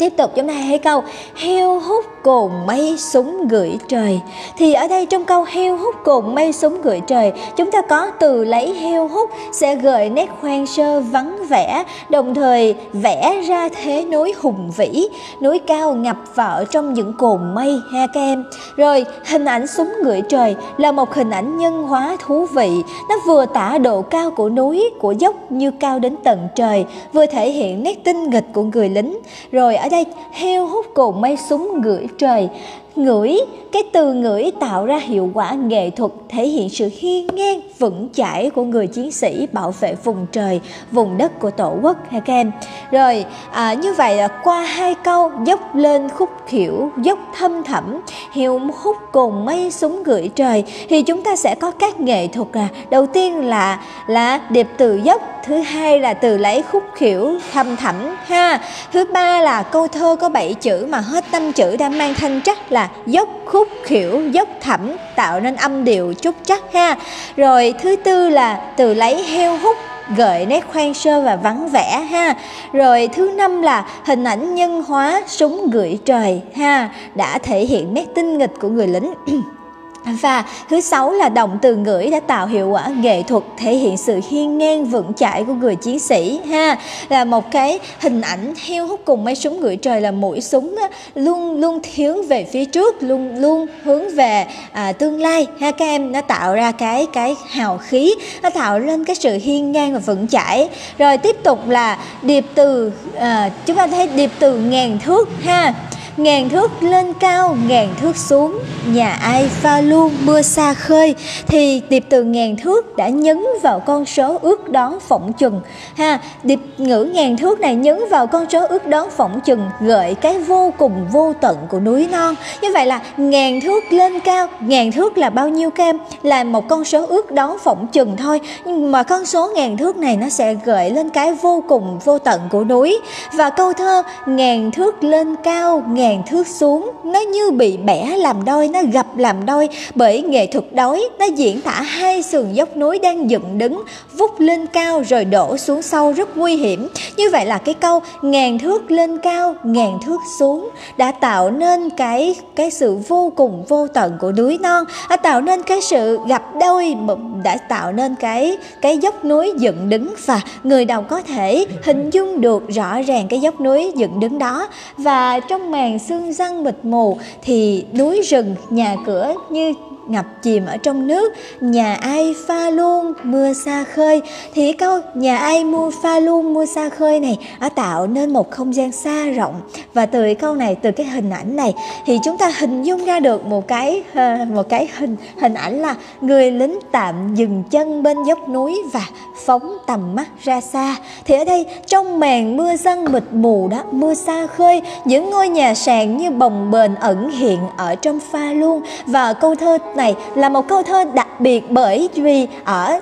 tiếp 0.00 0.16
tục 0.16 0.30
chúng 0.36 0.48
ta 0.48 0.54
hãy 0.54 0.78
câu, 0.78 1.02
heo 1.34 1.80
hút 1.80 2.04
cồn 2.22 2.50
mây 2.66 2.94
súng 2.98 3.48
gửi 3.48 3.78
trời. 3.88 4.20
Thì 4.56 4.72
ở 4.72 4.88
đây 4.88 5.06
trong 5.06 5.24
câu, 5.24 5.44
heo 5.44 5.76
hút 5.76 5.94
cồn 6.04 6.34
mây 6.34 6.52
súng 6.52 6.82
gửi 6.82 7.00
trời 7.06 7.32
chúng 7.56 7.70
ta 7.70 7.82
có 7.82 8.10
từ 8.10 8.44
lấy 8.44 8.74
heo 8.74 9.08
hút 9.08 9.30
sẽ 9.52 9.74
gợi 9.74 10.10
nét 10.10 10.28
khoan 10.40 10.66
sơ 10.66 11.00
vắng 11.00 11.46
vẻ, 11.48 11.84
đồng 12.10 12.34
thời 12.34 12.74
vẽ 12.92 13.40
ra 13.48 13.68
thế 13.68 14.04
núi 14.04 14.34
hùng 14.40 14.70
vĩ, 14.76 15.08
núi 15.42 15.58
cao 15.58 15.94
ngập 15.94 16.16
vào 16.34 16.64
trong 16.64 16.94
những 16.94 17.12
cồn 17.18 17.54
mây, 17.54 17.80
ha 17.92 18.06
các 18.06 18.20
em. 18.20 18.44
Rồi, 18.76 19.04
hình 19.26 19.44
ảnh 19.44 19.66
súng 19.66 19.92
gửi 20.04 20.22
trời 20.28 20.56
là 20.76 20.92
một 20.92 21.14
hình 21.14 21.30
ảnh 21.30 21.58
nhân 21.58 21.82
hóa 21.82 22.16
thú 22.26 22.46
vị. 22.46 22.70
Nó 23.08 23.16
vừa 23.26 23.46
tả 23.46 23.78
độ 23.78 24.02
cao 24.02 24.30
của 24.30 24.48
núi, 24.48 24.90
của 25.00 25.12
dốc 25.12 25.34
như 25.52 25.70
cao 25.70 25.98
đến 25.98 26.16
tận 26.24 26.48
trời, 26.54 26.84
vừa 27.12 27.26
thể 27.26 27.50
hiện 27.50 27.82
nét 27.82 28.04
tinh 28.04 28.30
nghịch 28.30 28.46
của 28.52 28.62
người 28.62 28.88
lính. 28.88 29.18
Rồi 29.52 29.76
ở 29.76 29.88
đây 29.90 30.06
heo 30.32 30.66
hút 30.66 30.86
cồn 30.94 31.20
mây 31.20 31.36
súng 31.36 31.80
gửi 31.80 32.06
trời 32.18 32.48
ngửi 32.96 33.38
cái 33.72 33.82
từ 33.92 34.12
ngửi 34.12 34.50
tạo 34.60 34.86
ra 34.86 34.98
hiệu 34.98 35.30
quả 35.34 35.52
nghệ 35.52 35.90
thuật 35.90 36.10
thể 36.28 36.46
hiện 36.46 36.68
sự 36.68 36.90
hiên 36.98 37.26
ngang 37.34 37.60
vững 37.78 38.08
chãi 38.12 38.50
của 38.50 38.64
người 38.64 38.86
chiến 38.86 39.12
sĩ 39.12 39.46
bảo 39.52 39.74
vệ 39.80 39.94
vùng 40.04 40.26
trời 40.32 40.60
vùng 40.92 41.18
đất 41.18 41.38
của 41.38 41.50
tổ 41.50 41.76
quốc 41.82 41.96
ha 42.10 42.20
các 42.20 42.32
em 42.32 42.52
rồi 42.90 43.24
à, 43.52 43.74
như 43.74 43.92
vậy 43.92 44.16
là 44.16 44.28
qua 44.28 44.62
hai 44.62 44.94
câu 44.94 45.32
dốc 45.44 45.76
lên 45.76 46.08
khúc 46.08 46.30
khiểu 46.46 46.90
dốc 47.02 47.18
thâm 47.38 47.62
thẳm 47.62 48.00
hiệu 48.32 48.60
hút 48.82 48.96
cùng 49.12 49.44
mây 49.44 49.70
súng 49.70 50.02
gửi 50.02 50.30
trời 50.34 50.64
thì 50.88 51.02
chúng 51.02 51.22
ta 51.22 51.36
sẽ 51.36 51.54
có 51.54 51.70
các 51.70 52.00
nghệ 52.00 52.26
thuật 52.26 52.48
à. 52.52 52.68
Đầu 52.90 53.06
tiên 53.06 53.48
là 53.48 53.80
là 54.06 54.40
điệp 54.50 54.68
từ 54.76 55.00
dốc 55.04 55.22
thứ 55.44 55.56
hai 55.56 56.00
là 56.00 56.14
từ 56.14 56.38
lấy 56.38 56.62
khúc 56.62 56.82
khiểu 56.94 57.32
thâm 57.52 57.76
thẳm 57.76 57.94
ha. 58.24 58.60
Thứ 58.92 59.04
ba 59.12 59.42
là 59.42 59.62
câu 59.62 59.88
thơ 59.88 60.16
có 60.20 60.28
bảy 60.28 60.54
chữ 60.54 60.86
mà 60.90 60.98
hết 61.00 61.24
năm 61.32 61.52
chữ 61.52 61.76
đã 61.76 61.88
mang 61.88 62.14
thanh 62.14 62.42
trắc 62.42 62.72
là 62.72 62.79
dốc 63.06 63.28
khúc 63.46 63.68
khỉu 63.84 64.20
dốc 64.30 64.48
thẳm 64.60 64.96
tạo 65.16 65.40
nên 65.40 65.56
âm 65.56 65.84
điệu 65.84 66.14
trúc 66.20 66.34
chắc 66.44 66.72
ha. 66.72 66.96
Rồi 67.36 67.74
thứ 67.82 67.96
tư 67.96 68.28
là 68.28 68.60
từ 68.76 68.94
lấy 68.94 69.22
heo 69.22 69.56
hút, 69.56 69.76
gợi 70.16 70.46
nét 70.46 70.64
khoan 70.72 70.94
sơ 70.94 71.20
và 71.20 71.36
vắng 71.36 71.68
vẻ 71.68 72.06
ha. 72.10 72.34
Rồi 72.72 73.08
thứ 73.12 73.30
năm 73.36 73.62
là 73.62 73.86
hình 74.04 74.24
ảnh 74.24 74.54
nhân 74.54 74.82
hóa, 74.82 75.22
súng 75.26 75.70
gửi 75.70 75.98
trời 76.04 76.42
ha. 76.56 76.90
Đã 77.14 77.38
thể 77.38 77.60
hiện 77.60 77.94
nét 77.94 78.06
tinh 78.14 78.38
nghịch 78.38 78.52
của 78.60 78.68
người 78.68 78.86
lính. 78.86 79.14
Và 80.04 80.44
thứ 80.70 80.80
sáu 80.80 81.12
là 81.12 81.28
động 81.28 81.58
từ 81.62 81.76
ngữ 81.76 82.08
đã 82.12 82.20
tạo 82.20 82.46
hiệu 82.46 82.68
quả 82.68 82.88
nghệ 82.88 83.22
thuật 83.22 83.42
thể 83.56 83.74
hiện 83.74 83.96
sự 83.96 84.20
hiên 84.30 84.58
ngang 84.58 84.84
vững 84.84 85.12
chãi 85.14 85.44
của 85.44 85.54
người 85.54 85.76
chiến 85.76 85.98
sĩ 85.98 86.40
ha. 86.50 86.76
Là 87.08 87.24
một 87.24 87.50
cái 87.50 87.78
hình 88.00 88.20
ảnh 88.20 88.54
heo 88.66 88.86
hút 88.86 89.00
cùng 89.04 89.24
mấy 89.24 89.34
súng 89.34 89.60
ngửi 89.60 89.76
trời 89.76 90.00
là 90.00 90.10
mũi 90.10 90.40
súng 90.40 90.76
á, 90.76 90.88
luôn 91.14 91.60
luôn 91.60 91.80
hướng 91.96 92.26
về 92.26 92.44
phía 92.52 92.64
trước 92.64 93.02
luôn 93.02 93.36
luôn 93.36 93.66
hướng 93.82 94.14
về 94.14 94.46
à, 94.72 94.92
tương 94.92 95.20
lai 95.20 95.46
ha. 95.60 95.70
Các 95.70 95.84
em 95.84 96.12
nó 96.12 96.20
tạo 96.20 96.54
ra 96.54 96.72
cái 96.72 97.06
cái 97.12 97.34
hào 97.48 97.78
khí 97.78 98.14
nó 98.42 98.50
tạo 98.50 98.78
lên 98.78 99.04
cái 99.04 99.16
sự 99.16 99.38
hiên 99.42 99.72
ngang 99.72 99.92
và 99.92 99.98
vững 99.98 100.28
chãi. 100.28 100.68
Rồi 100.98 101.18
tiếp 101.18 101.36
tục 101.42 101.68
là 101.68 101.98
điệp 102.22 102.44
từ 102.54 102.92
à, 103.18 103.50
chúng 103.66 103.76
ta 103.76 103.86
thấy 103.86 104.06
điệp 104.06 104.30
từ 104.38 104.58
ngàn 104.58 104.98
thước 105.04 105.28
ha 105.44 105.74
ngàn 106.16 106.48
thước 106.48 106.82
lên 106.82 107.12
cao, 107.20 107.56
ngàn 107.68 107.88
thước 108.00 108.16
xuống. 108.16 108.58
Nhà 108.86 109.10
ai 109.12 109.48
pha 109.48 109.80
luôn 109.80 110.12
mưa 110.24 110.42
xa 110.42 110.74
khơi. 110.74 111.14
Thì 111.46 111.82
điệp 111.88 112.04
từ 112.08 112.22
ngàn 112.22 112.56
thước 112.56 112.96
đã 112.96 113.08
nhấn 113.08 113.44
vào 113.62 113.80
con 113.80 114.06
số 114.06 114.38
ước 114.42 114.68
đón 114.68 115.00
phỏng 115.00 115.32
chừng. 115.32 115.60
Ha, 115.96 116.18
điệp 116.42 116.60
ngữ 116.78 117.04
ngàn 117.14 117.36
thước 117.36 117.60
này 117.60 117.74
nhấn 117.74 117.98
vào 118.10 118.26
con 118.26 118.50
số 118.50 118.66
ước 118.66 118.86
đón 118.86 119.10
phỏng 119.10 119.40
chừng, 119.40 119.70
gợi 119.80 120.14
cái 120.14 120.38
vô 120.38 120.72
cùng 120.78 121.06
vô 121.12 121.32
tận 121.40 121.56
của 121.68 121.80
núi 121.80 122.08
non. 122.12 122.34
Như 122.62 122.68
vậy 122.74 122.86
là 122.86 123.00
ngàn 123.16 123.60
thước 123.60 123.80
lên 123.90 124.20
cao, 124.20 124.46
ngàn 124.60 124.92
thước 124.92 125.18
là 125.18 125.30
bao 125.30 125.48
nhiêu 125.48 125.70
kem? 125.70 125.98
Là 126.22 126.44
một 126.44 126.68
con 126.68 126.84
số 126.84 127.06
ước 127.06 127.32
đón 127.32 127.58
phỏng 127.58 127.86
chừng 127.86 128.16
thôi. 128.16 128.40
Nhưng 128.64 128.92
mà 128.92 129.02
con 129.02 129.26
số 129.26 129.50
ngàn 129.54 129.76
thước 129.76 129.96
này 129.96 130.16
nó 130.16 130.28
sẽ 130.28 130.54
gợi 130.64 130.90
lên 130.90 131.10
cái 131.10 131.32
vô 131.34 131.62
cùng 131.68 131.98
vô 132.04 132.18
tận 132.18 132.40
của 132.50 132.64
núi. 132.64 133.00
Và 133.32 133.50
câu 133.50 133.72
thơ, 133.72 134.02
ngàn 134.26 134.70
thước 134.70 135.04
lên 135.04 135.36
cao, 135.36 135.82
ngàn 135.88 136.09
ngàn 136.10 136.22
thước 136.26 136.46
xuống, 136.46 136.90
nó 137.04 137.20
như 137.20 137.50
bị 137.50 137.76
bẻ 137.76 138.16
làm 138.16 138.44
đôi, 138.44 138.68
nó 138.68 138.80
gập 138.92 139.18
làm 139.18 139.46
đôi. 139.46 139.68
Bởi 139.94 140.22
nghệ 140.22 140.46
thuật 140.46 140.64
đói, 140.72 141.08
nó 141.18 141.24
diễn 141.24 141.60
tả 141.60 141.82
hai 141.82 142.22
sườn 142.22 142.52
dốc 142.52 142.76
núi 142.76 142.98
đang 142.98 143.30
dựng 143.30 143.58
đứng, 143.58 143.82
vút 144.18 144.40
lên 144.40 144.66
cao 144.66 145.02
rồi 145.08 145.24
đổ 145.24 145.56
xuống 145.56 145.82
sâu 145.82 146.12
rất 146.12 146.36
nguy 146.36 146.56
hiểm. 146.56 146.88
Như 147.16 147.30
vậy 147.30 147.46
là 147.46 147.58
cái 147.58 147.74
câu 147.74 148.00
ngàn 148.22 148.58
thước 148.58 148.90
lên 148.90 149.18
cao, 149.18 149.54
ngàn 149.62 149.98
thước 150.06 150.20
xuống 150.38 150.70
đã 150.96 151.12
tạo 151.12 151.50
nên 151.50 151.90
cái 151.90 152.34
cái 152.56 152.70
sự 152.70 152.96
vô 153.08 153.32
cùng 153.36 153.64
vô 153.68 153.86
tận 153.86 154.16
của 154.20 154.32
núi 154.32 154.58
non, 154.58 154.84
đã 155.10 155.16
tạo 155.16 155.40
nên 155.40 155.62
cái 155.62 155.80
sự 155.80 156.18
gặp 156.28 156.42
đôi 156.60 156.96
đã 157.44 157.56
tạo 157.56 157.92
nên 157.92 158.14
cái 158.14 158.56
cái 158.82 158.98
dốc 158.98 159.24
núi 159.24 159.52
dựng 159.58 159.88
đứng. 159.88 160.14
Và 160.26 160.40
người 160.64 160.84
đọc 160.84 161.04
có 161.08 161.22
thể 161.22 161.66
hình 161.84 162.10
dung 162.10 162.40
được 162.40 162.68
rõ 162.68 163.02
ràng 163.02 163.28
cái 163.28 163.40
dốc 163.40 163.60
núi 163.60 163.92
dựng 163.96 164.20
đứng 164.20 164.38
đó. 164.38 164.68
Và 164.96 165.40
trong 165.40 165.70
màn 165.70 165.89
sương 165.98 166.32
răng 166.32 166.64
mịt 166.64 166.76
mù 166.82 167.18
thì 167.42 167.84
núi 167.98 168.20
rừng 168.22 168.54
nhà 168.70 168.96
cửa 169.06 169.34
như 169.50 169.72
ngập 170.10 170.42
chìm 170.42 170.66
ở 170.66 170.76
trong 170.76 171.06
nước. 171.06 171.32
Nhà 171.60 171.94
ai 171.94 172.34
pha 172.46 172.70
luôn 172.70 173.12
mưa 173.22 173.52
xa 173.52 173.84
khơi? 173.84 174.22
Thì 174.54 174.72
câu, 174.72 175.00
nhà 175.14 175.36
ai 175.36 175.64
mua 175.64 175.90
pha 176.02 176.18
luôn 176.18 176.54
mưa 176.54 176.64
xa 176.66 176.88
khơi 176.88 177.20
này 177.20 177.38
đã 177.60 177.68
tạo 177.68 178.06
nên 178.06 178.32
một 178.32 178.50
không 178.50 178.74
gian 178.74 178.92
xa 178.92 179.26
rộng. 179.26 179.60
Và 179.94 180.06
từ 180.06 180.34
câu 180.34 180.54
này, 180.54 180.74
từ 180.74 180.90
cái 180.90 181.06
hình 181.06 181.30
ảnh 181.30 181.56
này, 181.56 181.74
thì 182.06 182.18
chúng 182.24 182.38
ta 182.38 182.52
hình 182.58 182.82
dung 182.82 183.04
ra 183.04 183.20
được 183.20 183.44
một 183.46 183.68
cái 183.68 184.02
ờ, 184.14 184.36
một 184.50 184.68
cái 184.68 184.88
hình 184.98 185.16
hình 185.40 185.54
ảnh 185.54 185.80
là 185.80 185.96
người 186.20 186.50
lính 186.50 186.78
tạm 186.92 187.34
dừng 187.34 187.62
chân 187.70 188.02
bên 188.02 188.16
dốc 188.22 188.48
núi 188.48 188.82
và 188.92 189.02
phóng 189.46 189.76
tầm 189.86 190.14
mắt 190.14 190.26
ra 190.42 190.60
xa. 190.60 190.96
Thì 191.24 191.34
ở 191.34 191.44
đây, 191.44 191.66
trong 191.86 192.20
màn 192.20 192.56
mưa 192.56 192.76
răng 192.76 193.12
mịt 193.12 193.22
mù 193.32 193.68
đó, 193.68 193.82
mưa 193.90 194.14
xa 194.14 194.46
khơi, 194.46 194.82
những 195.04 195.30
ngôi 195.30 195.48
nhà 195.48 195.74
sàn 195.74 196.16
như 196.16 196.30
bồng 196.30 196.70
bềnh 196.70 196.94
ẩn 196.94 197.30
hiện 197.30 197.58
ở 197.76 197.94
trong 197.94 198.20
pha 198.32 198.52
luôn 198.52 198.82
và 199.06 199.32
câu 199.32 199.54
thơ 199.54 199.78
này 200.00 200.14
là 200.34 200.48
một 200.48 200.68
câu 200.68 200.82
thơ 200.82 201.04
đặc 201.14 201.40
biệt 201.40 201.70
bởi 201.70 202.08
vì 202.14 202.46
ở 202.64 203.00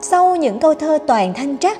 sau 0.00 0.36
những 0.36 0.58
câu 0.58 0.74
thơ 0.74 0.98
toàn 1.06 1.34
thanh 1.34 1.58
trắc, 1.58 1.78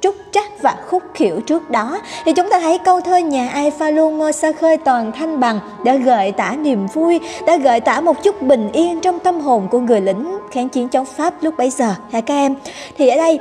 trúc 0.00 0.14
trắc 0.32 0.62
và 0.62 0.76
khúc 0.88 1.02
khiểu 1.14 1.40
trước 1.40 1.70
đó, 1.70 1.98
thì 2.24 2.32
chúng 2.32 2.50
ta 2.50 2.60
thấy 2.60 2.78
câu 2.78 3.00
thơ 3.00 3.16
nhà 3.16 3.48
ai 3.48 3.70
pha 3.70 3.90
luôn 3.90 4.18
mơ 4.18 4.32
xa 4.32 4.52
khơi 4.52 4.76
toàn 4.76 5.12
thanh 5.12 5.40
bằng 5.40 5.58
đã 5.84 5.94
gợi 5.94 6.32
tả 6.32 6.56
niềm 6.56 6.86
vui, 6.86 7.20
đã 7.46 7.56
gợi 7.56 7.80
tả 7.80 8.00
một 8.00 8.22
chút 8.22 8.42
bình 8.42 8.70
yên 8.72 9.00
trong 9.00 9.18
tâm 9.18 9.40
hồn 9.40 9.68
của 9.70 9.78
người 9.78 10.00
lính 10.00 10.38
kháng 10.50 10.68
chiến 10.68 10.88
chống 10.88 11.04
pháp 11.04 11.34
lúc 11.40 11.54
bấy 11.56 11.70
giờ. 11.70 11.94
Ha 12.12 12.20
các 12.20 12.34
em, 12.34 12.54
thì 12.98 13.08
ở 13.08 13.16
đây 13.16 13.38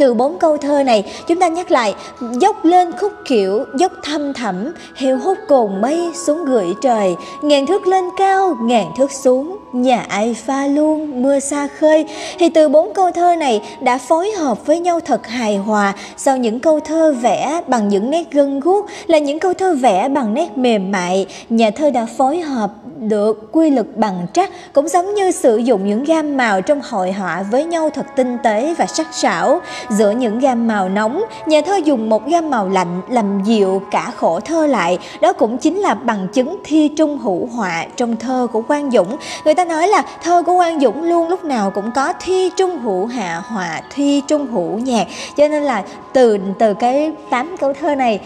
từ 0.00 0.14
bốn 0.14 0.38
câu 0.38 0.56
thơ 0.56 0.82
này, 0.82 1.04
chúng 1.26 1.40
ta 1.40 1.48
nhắc 1.48 1.70
lại, 1.70 1.94
dốc 2.32 2.64
lên 2.64 2.92
khúc 3.00 3.12
kiểu, 3.24 3.64
dốc 3.78 3.92
thăm 4.02 4.32
thẳm, 4.32 4.72
heo 4.94 5.18
hút 5.18 5.38
cồn 5.48 5.80
mây 5.80 6.10
xuống 6.26 6.44
gửi 6.44 6.66
trời. 6.82 7.16
Ngàn 7.42 7.66
thước 7.66 7.86
lên 7.86 8.04
cao, 8.16 8.56
ngàn 8.62 8.86
thước 8.98 9.12
xuống, 9.12 9.56
nhà 9.72 10.04
ai 10.08 10.34
pha 10.34 10.66
luôn 10.66 11.22
mưa 11.22 11.40
xa 11.40 11.68
khơi. 11.78 12.04
Thì 12.38 12.48
từ 12.48 12.68
bốn 12.68 12.94
câu 12.94 13.10
thơ 13.10 13.36
này 13.36 13.62
đã 13.80 13.98
phối 13.98 14.30
hợp 14.30 14.66
với 14.66 14.80
nhau 14.80 15.00
thật 15.00 15.26
hài 15.26 15.56
hòa. 15.56 15.94
Sau 16.16 16.36
những 16.36 16.60
câu 16.60 16.80
thơ 16.80 17.14
vẽ 17.20 17.60
bằng 17.66 17.88
những 17.88 18.10
nét 18.10 18.24
gân 18.30 18.60
guốc 18.60 18.86
là 19.06 19.18
những 19.18 19.38
câu 19.38 19.54
thơ 19.54 19.74
vẽ 19.74 20.08
bằng 20.08 20.34
nét 20.34 20.58
mềm 20.58 20.92
mại, 20.92 21.26
nhà 21.50 21.70
thơ 21.70 21.90
đã 21.90 22.06
phối 22.16 22.40
hợp 22.40 22.70
được 23.00 23.52
quy 23.52 23.70
luật 23.70 23.86
bằng 23.96 24.26
trắc 24.32 24.50
cũng 24.72 24.88
giống 24.88 25.14
như 25.14 25.30
sử 25.30 25.56
dụng 25.56 25.86
những 25.86 26.04
gam 26.04 26.36
màu 26.36 26.62
trong 26.62 26.80
hội 26.84 27.12
họa 27.12 27.42
với 27.50 27.64
nhau 27.64 27.90
thật 27.90 28.06
tinh 28.16 28.38
tế 28.42 28.74
và 28.78 28.86
sắc 28.86 29.06
sảo. 29.12 29.60
Giữa 29.90 30.10
những 30.10 30.38
gam 30.38 30.66
màu 30.66 30.88
nóng, 30.88 31.24
nhà 31.46 31.60
thơ 31.66 31.76
dùng 31.76 32.08
một 32.08 32.26
gam 32.26 32.50
màu 32.50 32.68
lạnh 32.68 33.00
làm 33.08 33.42
dịu 33.44 33.82
cả 33.90 34.12
khổ 34.16 34.40
thơ 34.40 34.66
lại. 34.66 34.98
Đó 35.20 35.32
cũng 35.32 35.58
chính 35.58 35.78
là 35.78 35.94
bằng 35.94 36.28
chứng 36.32 36.58
thi 36.64 36.88
trung 36.88 37.18
hữu 37.18 37.46
họa 37.46 37.86
trong 37.96 38.16
thơ 38.16 38.46
của 38.52 38.62
Quang 38.62 38.90
Dũng. 38.90 39.16
Người 39.44 39.54
ta 39.54 39.64
nói 39.64 39.88
là 39.88 40.02
thơ 40.22 40.42
của 40.42 40.56
Quang 40.56 40.80
Dũng 40.80 41.02
luôn 41.02 41.28
lúc 41.28 41.44
nào 41.44 41.70
cũng 41.70 41.90
có 41.94 42.12
thi 42.20 42.50
trung 42.56 42.78
hữu 42.78 43.06
hạ 43.06 43.42
họa, 43.46 43.80
thi 43.94 44.22
trung 44.28 44.46
hữu 44.46 44.78
nhạc. 44.78 45.06
Cho 45.36 45.48
nên 45.48 45.62
là 45.62 45.82
từ 46.12 46.38
từ 46.58 46.74
cái 46.74 47.12
tám 47.30 47.56
câu 47.60 47.72
thơ 47.72 47.94
này 47.94 48.20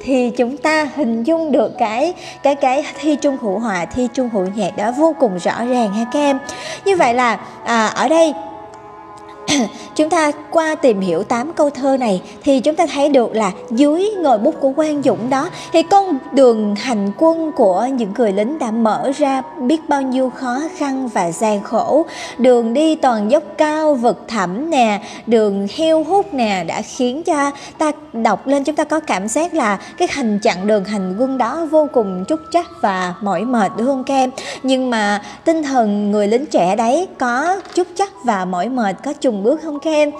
thì 0.00 0.30
chúng 0.36 0.56
ta 0.56 0.88
hình 0.96 1.22
dung 1.22 1.52
được 1.52 1.72
cái 1.78 2.14
cái 2.42 2.54
cái 2.54 2.84
thi 3.00 3.16
trung 3.16 3.36
hữu 3.40 3.58
hòa 3.58 3.84
thi 3.84 4.08
trung 4.14 4.28
hữu 4.32 4.46
nhạc 4.54 4.76
đó 4.76 4.92
vô 4.92 5.14
cùng 5.20 5.38
rõ 5.38 5.64
ràng 5.64 5.92
ha 5.92 6.04
các 6.12 6.18
em. 6.20 6.38
Như 6.84 6.96
vậy 6.96 7.14
là 7.14 7.40
à, 7.64 7.86
ở 7.86 8.08
đây 8.08 8.34
chúng 9.96 10.10
ta 10.10 10.32
qua 10.50 10.74
tìm 10.74 11.00
hiểu 11.00 11.22
8 11.22 11.52
câu 11.52 11.70
thơ 11.70 11.96
này 11.96 12.22
thì 12.42 12.60
chúng 12.60 12.74
ta 12.74 12.86
thấy 12.86 13.08
được 13.08 13.34
là 13.34 13.52
dưới 13.70 14.10
ngòi 14.18 14.38
bút 14.38 14.54
của 14.60 14.72
Quang 14.72 15.02
Dũng 15.02 15.30
đó 15.30 15.50
thì 15.72 15.82
con 15.82 16.18
đường 16.32 16.74
hành 16.74 17.12
quân 17.18 17.52
của 17.52 17.88
những 17.92 18.12
người 18.18 18.32
lính 18.32 18.58
đã 18.58 18.70
mở 18.70 19.10
ra 19.16 19.42
biết 19.60 19.88
bao 19.88 20.02
nhiêu 20.02 20.30
khó 20.30 20.60
khăn 20.76 21.08
và 21.08 21.32
gian 21.32 21.62
khổ. 21.62 22.06
Đường 22.38 22.74
đi 22.74 22.94
toàn 22.94 23.30
dốc 23.30 23.42
cao, 23.58 23.94
vực 23.94 24.24
thẳm 24.28 24.70
nè, 24.70 25.02
đường 25.26 25.66
heo 25.76 26.04
hút 26.04 26.34
nè 26.34 26.64
đã 26.66 26.82
khiến 26.82 27.22
cho 27.22 27.50
ta 27.78 27.92
đọc 28.12 28.46
lên 28.46 28.64
chúng 28.64 28.76
ta 28.76 28.84
có 28.84 29.00
cảm 29.00 29.28
giác 29.28 29.54
là 29.54 29.78
cái 29.98 30.08
hành 30.10 30.38
chặng 30.42 30.66
đường 30.66 30.84
hành 30.84 31.16
quân 31.18 31.38
đó 31.38 31.66
vô 31.70 31.88
cùng 31.92 32.24
trúc 32.28 32.40
trắc 32.52 32.66
và 32.80 33.14
mỏi 33.20 33.44
mệt 33.44 33.72
đúng 33.76 33.86
không 33.86 34.04
các 34.04 34.14
em? 34.14 34.30
Nhưng 34.62 34.90
mà 34.90 35.22
tinh 35.44 35.62
thần 35.62 36.10
người 36.10 36.28
lính 36.28 36.46
trẻ 36.46 36.76
đấy 36.76 37.08
có 37.18 37.60
trúc 37.74 37.86
chắc 37.94 38.12
và 38.24 38.44
mỏi 38.44 38.68
mệt 38.68 38.96
có 39.04 39.12
trùng 39.12 39.39
bước 39.40 39.60
không 39.62 39.78
các 39.80 39.90
em? 39.90 40.10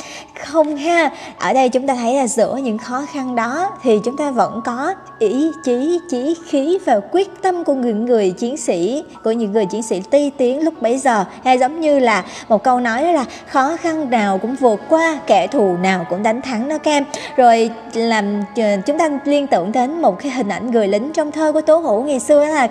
Không 0.40 0.76
ha. 0.76 1.10
Ở 1.38 1.52
đây 1.52 1.68
chúng 1.68 1.86
ta 1.86 1.94
thấy 1.94 2.14
là 2.14 2.26
giữa 2.26 2.56
những 2.56 2.78
khó 2.78 3.06
khăn 3.12 3.36
đó 3.36 3.70
thì 3.82 4.00
chúng 4.04 4.16
ta 4.16 4.30
vẫn 4.30 4.60
có 4.64 4.94
ý 5.18 5.50
chí 5.64 6.00
chí 6.10 6.36
khí 6.46 6.78
và 6.84 7.00
quyết 7.12 7.42
tâm 7.42 7.64
của 7.64 7.74
những 7.74 8.04
người 8.04 8.30
chiến 8.30 8.56
sĩ, 8.56 9.04
của 9.24 9.30
những 9.30 9.52
người 9.52 9.66
chiến 9.66 9.82
sĩ 9.82 10.00
ti 10.10 10.30
tiến 10.30 10.64
lúc 10.64 10.82
bấy 10.82 10.98
giờ. 10.98 11.24
Hay 11.44 11.58
giống 11.58 11.80
như 11.80 11.98
là 11.98 12.24
một 12.48 12.62
câu 12.62 12.80
nói 12.80 13.02
đó 13.02 13.12
là 13.12 13.24
khó 13.46 13.76
khăn 13.76 14.10
nào 14.10 14.38
cũng 14.38 14.56
vượt 14.56 14.80
qua, 14.88 15.20
kẻ 15.26 15.46
thù 15.46 15.76
nào 15.82 16.06
cũng 16.10 16.22
đánh 16.22 16.42
thắng 16.42 16.68
đó 16.68 16.78
các 16.78 16.90
em. 16.90 17.04
Rồi 17.36 17.70
làm 17.94 18.42
ờ, 18.56 18.62
chúng 18.86 18.98
ta 18.98 19.08
liên 19.24 19.46
tưởng 19.46 19.72
đến 19.72 20.02
một 20.02 20.22
cái 20.22 20.32
hình 20.32 20.48
ảnh 20.48 20.70
người 20.70 20.88
lính 20.88 21.12
trong 21.12 21.32
thơ 21.32 21.52
của 21.52 21.60
tố 21.60 21.76
hữu 21.76 22.02
ngày 22.02 22.20
xưa 22.20 22.44
là 22.44 22.68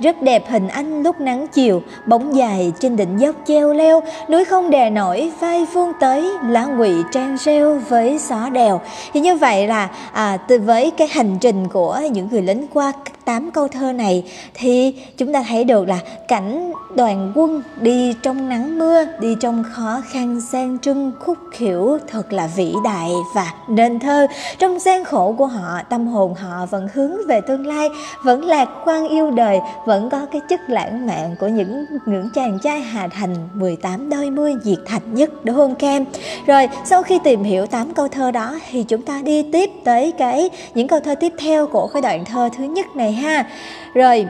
rất 0.00 0.22
đẹp 0.22 0.44
hình 0.48 0.68
anh 0.68 1.02
lúc 1.02 1.20
nắng 1.20 1.46
chiều, 1.48 1.82
bóng 2.06 2.36
dài 2.36 2.72
trên 2.80 2.96
đỉnh 2.96 3.20
dốc 3.20 3.36
treo 3.46 3.72
leo, 3.72 4.02
núi 4.28 4.44
không 4.44 4.70
đè 4.70 4.90
nổi 4.90 5.32
vai 5.40 5.66
phương 5.88 6.00
tới 6.00 6.30
lá 6.48 6.64
ngụy 6.64 7.04
trang 7.12 7.36
rêu 7.36 7.80
với 7.88 8.18
gió 8.18 8.48
đèo. 8.48 8.80
Thì 9.12 9.20
như 9.20 9.36
vậy 9.36 9.66
là 9.66 9.88
à, 10.12 10.36
từ 10.36 10.58
với 10.58 10.90
cái 10.90 11.08
hành 11.08 11.38
trình 11.40 11.68
của 11.68 12.00
những 12.12 12.28
người 12.30 12.42
lính 12.42 12.66
qua 12.72 12.92
tám 13.28 13.50
câu 13.50 13.68
thơ 13.68 13.92
này 13.92 14.24
thì 14.54 14.94
chúng 15.16 15.32
ta 15.32 15.44
thấy 15.48 15.64
được 15.64 15.88
là 15.88 15.98
cảnh 16.28 16.72
đoàn 16.94 17.32
quân 17.34 17.62
đi 17.80 18.14
trong 18.22 18.48
nắng 18.48 18.78
mưa 18.78 19.04
đi 19.20 19.36
trong 19.40 19.64
khó 19.72 20.02
khăn 20.10 20.40
gian 20.40 20.78
trưng 20.78 21.12
khúc 21.20 21.38
khỉu 21.52 21.98
thật 22.08 22.32
là 22.32 22.46
vĩ 22.56 22.74
đại 22.84 23.10
và 23.34 23.54
nên 23.68 23.98
thơ. 23.98 24.26
Trong 24.58 24.78
gian 24.78 25.04
khổ 25.04 25.34
của 25.38 25.46
họ 25.46 25.80
tâm 25.90 26.06
hồn 26.06 26.34
họ 26.34 26.66
vẫn 26.66 26.88
hướng 26.94 27.26
về 27.26 27.40
tương 27.40 27.66
lai 27.66 27.88
vẫn 28.22 28.44
lạc 28.44 28.68
quan 28.84 29.08
yêu 29.08 29.30
đời 29.30 29.58
vẫn 29.86 30.10
có 30.10 30.26
cái 30.32 30.40
chất 30.48 30.60
lãng 30.68 31.06
mạn 31.06 31.36
của 31.40 31.48
những 31.48 31.84
những 32.06 32.28
chàng 32.34 32.58
trai 32.62 32.80
Hà 32.80 33.08
Thành 33.08 33.34
18 33.54 34.10
đôi 34.10 34.30
mươi 34.30 34.54
diệt 34.62 34.78
thành 34.86 35.14
nhất 35.14 35.30
đúng 35.44 35.56
không? 35.56 35.74
Kem. 35.78 36.04
Rồi, 36.46 36.68
sau 36.84 37.02
khi 37.02 37.18
tìm 37.24 37.42
hiểu 37.42 37.66
8 37.66 37.94
câu 37.94 38.08
thơ 38.08 38.30
đó 38.30 38.58
thì 38.70 38.82
chúng 38.82 39.02
ta 39.02 39.20
đi 39.24 39.42
tiếp 39.52 39.70
tới 39.84 40.12
cái, 40.12 40.50
những 40.74 40.88
câu 40.88 41.00
thơ 41.00 41.14
tiếp 41.14 41.32
theo 41.38 41.66
của 41.66 41.86
cái 41.86 42.02
đoạn 42.02 42.24
thơ 42.24 42.48
thứ 42.56 42.64
nhất 42.64 42.96
này 42.96 43.12
ha. 43.12 43.46
Rồi, 43.94 44.26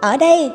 ở 0.00 0.16
đây 0.16 0.50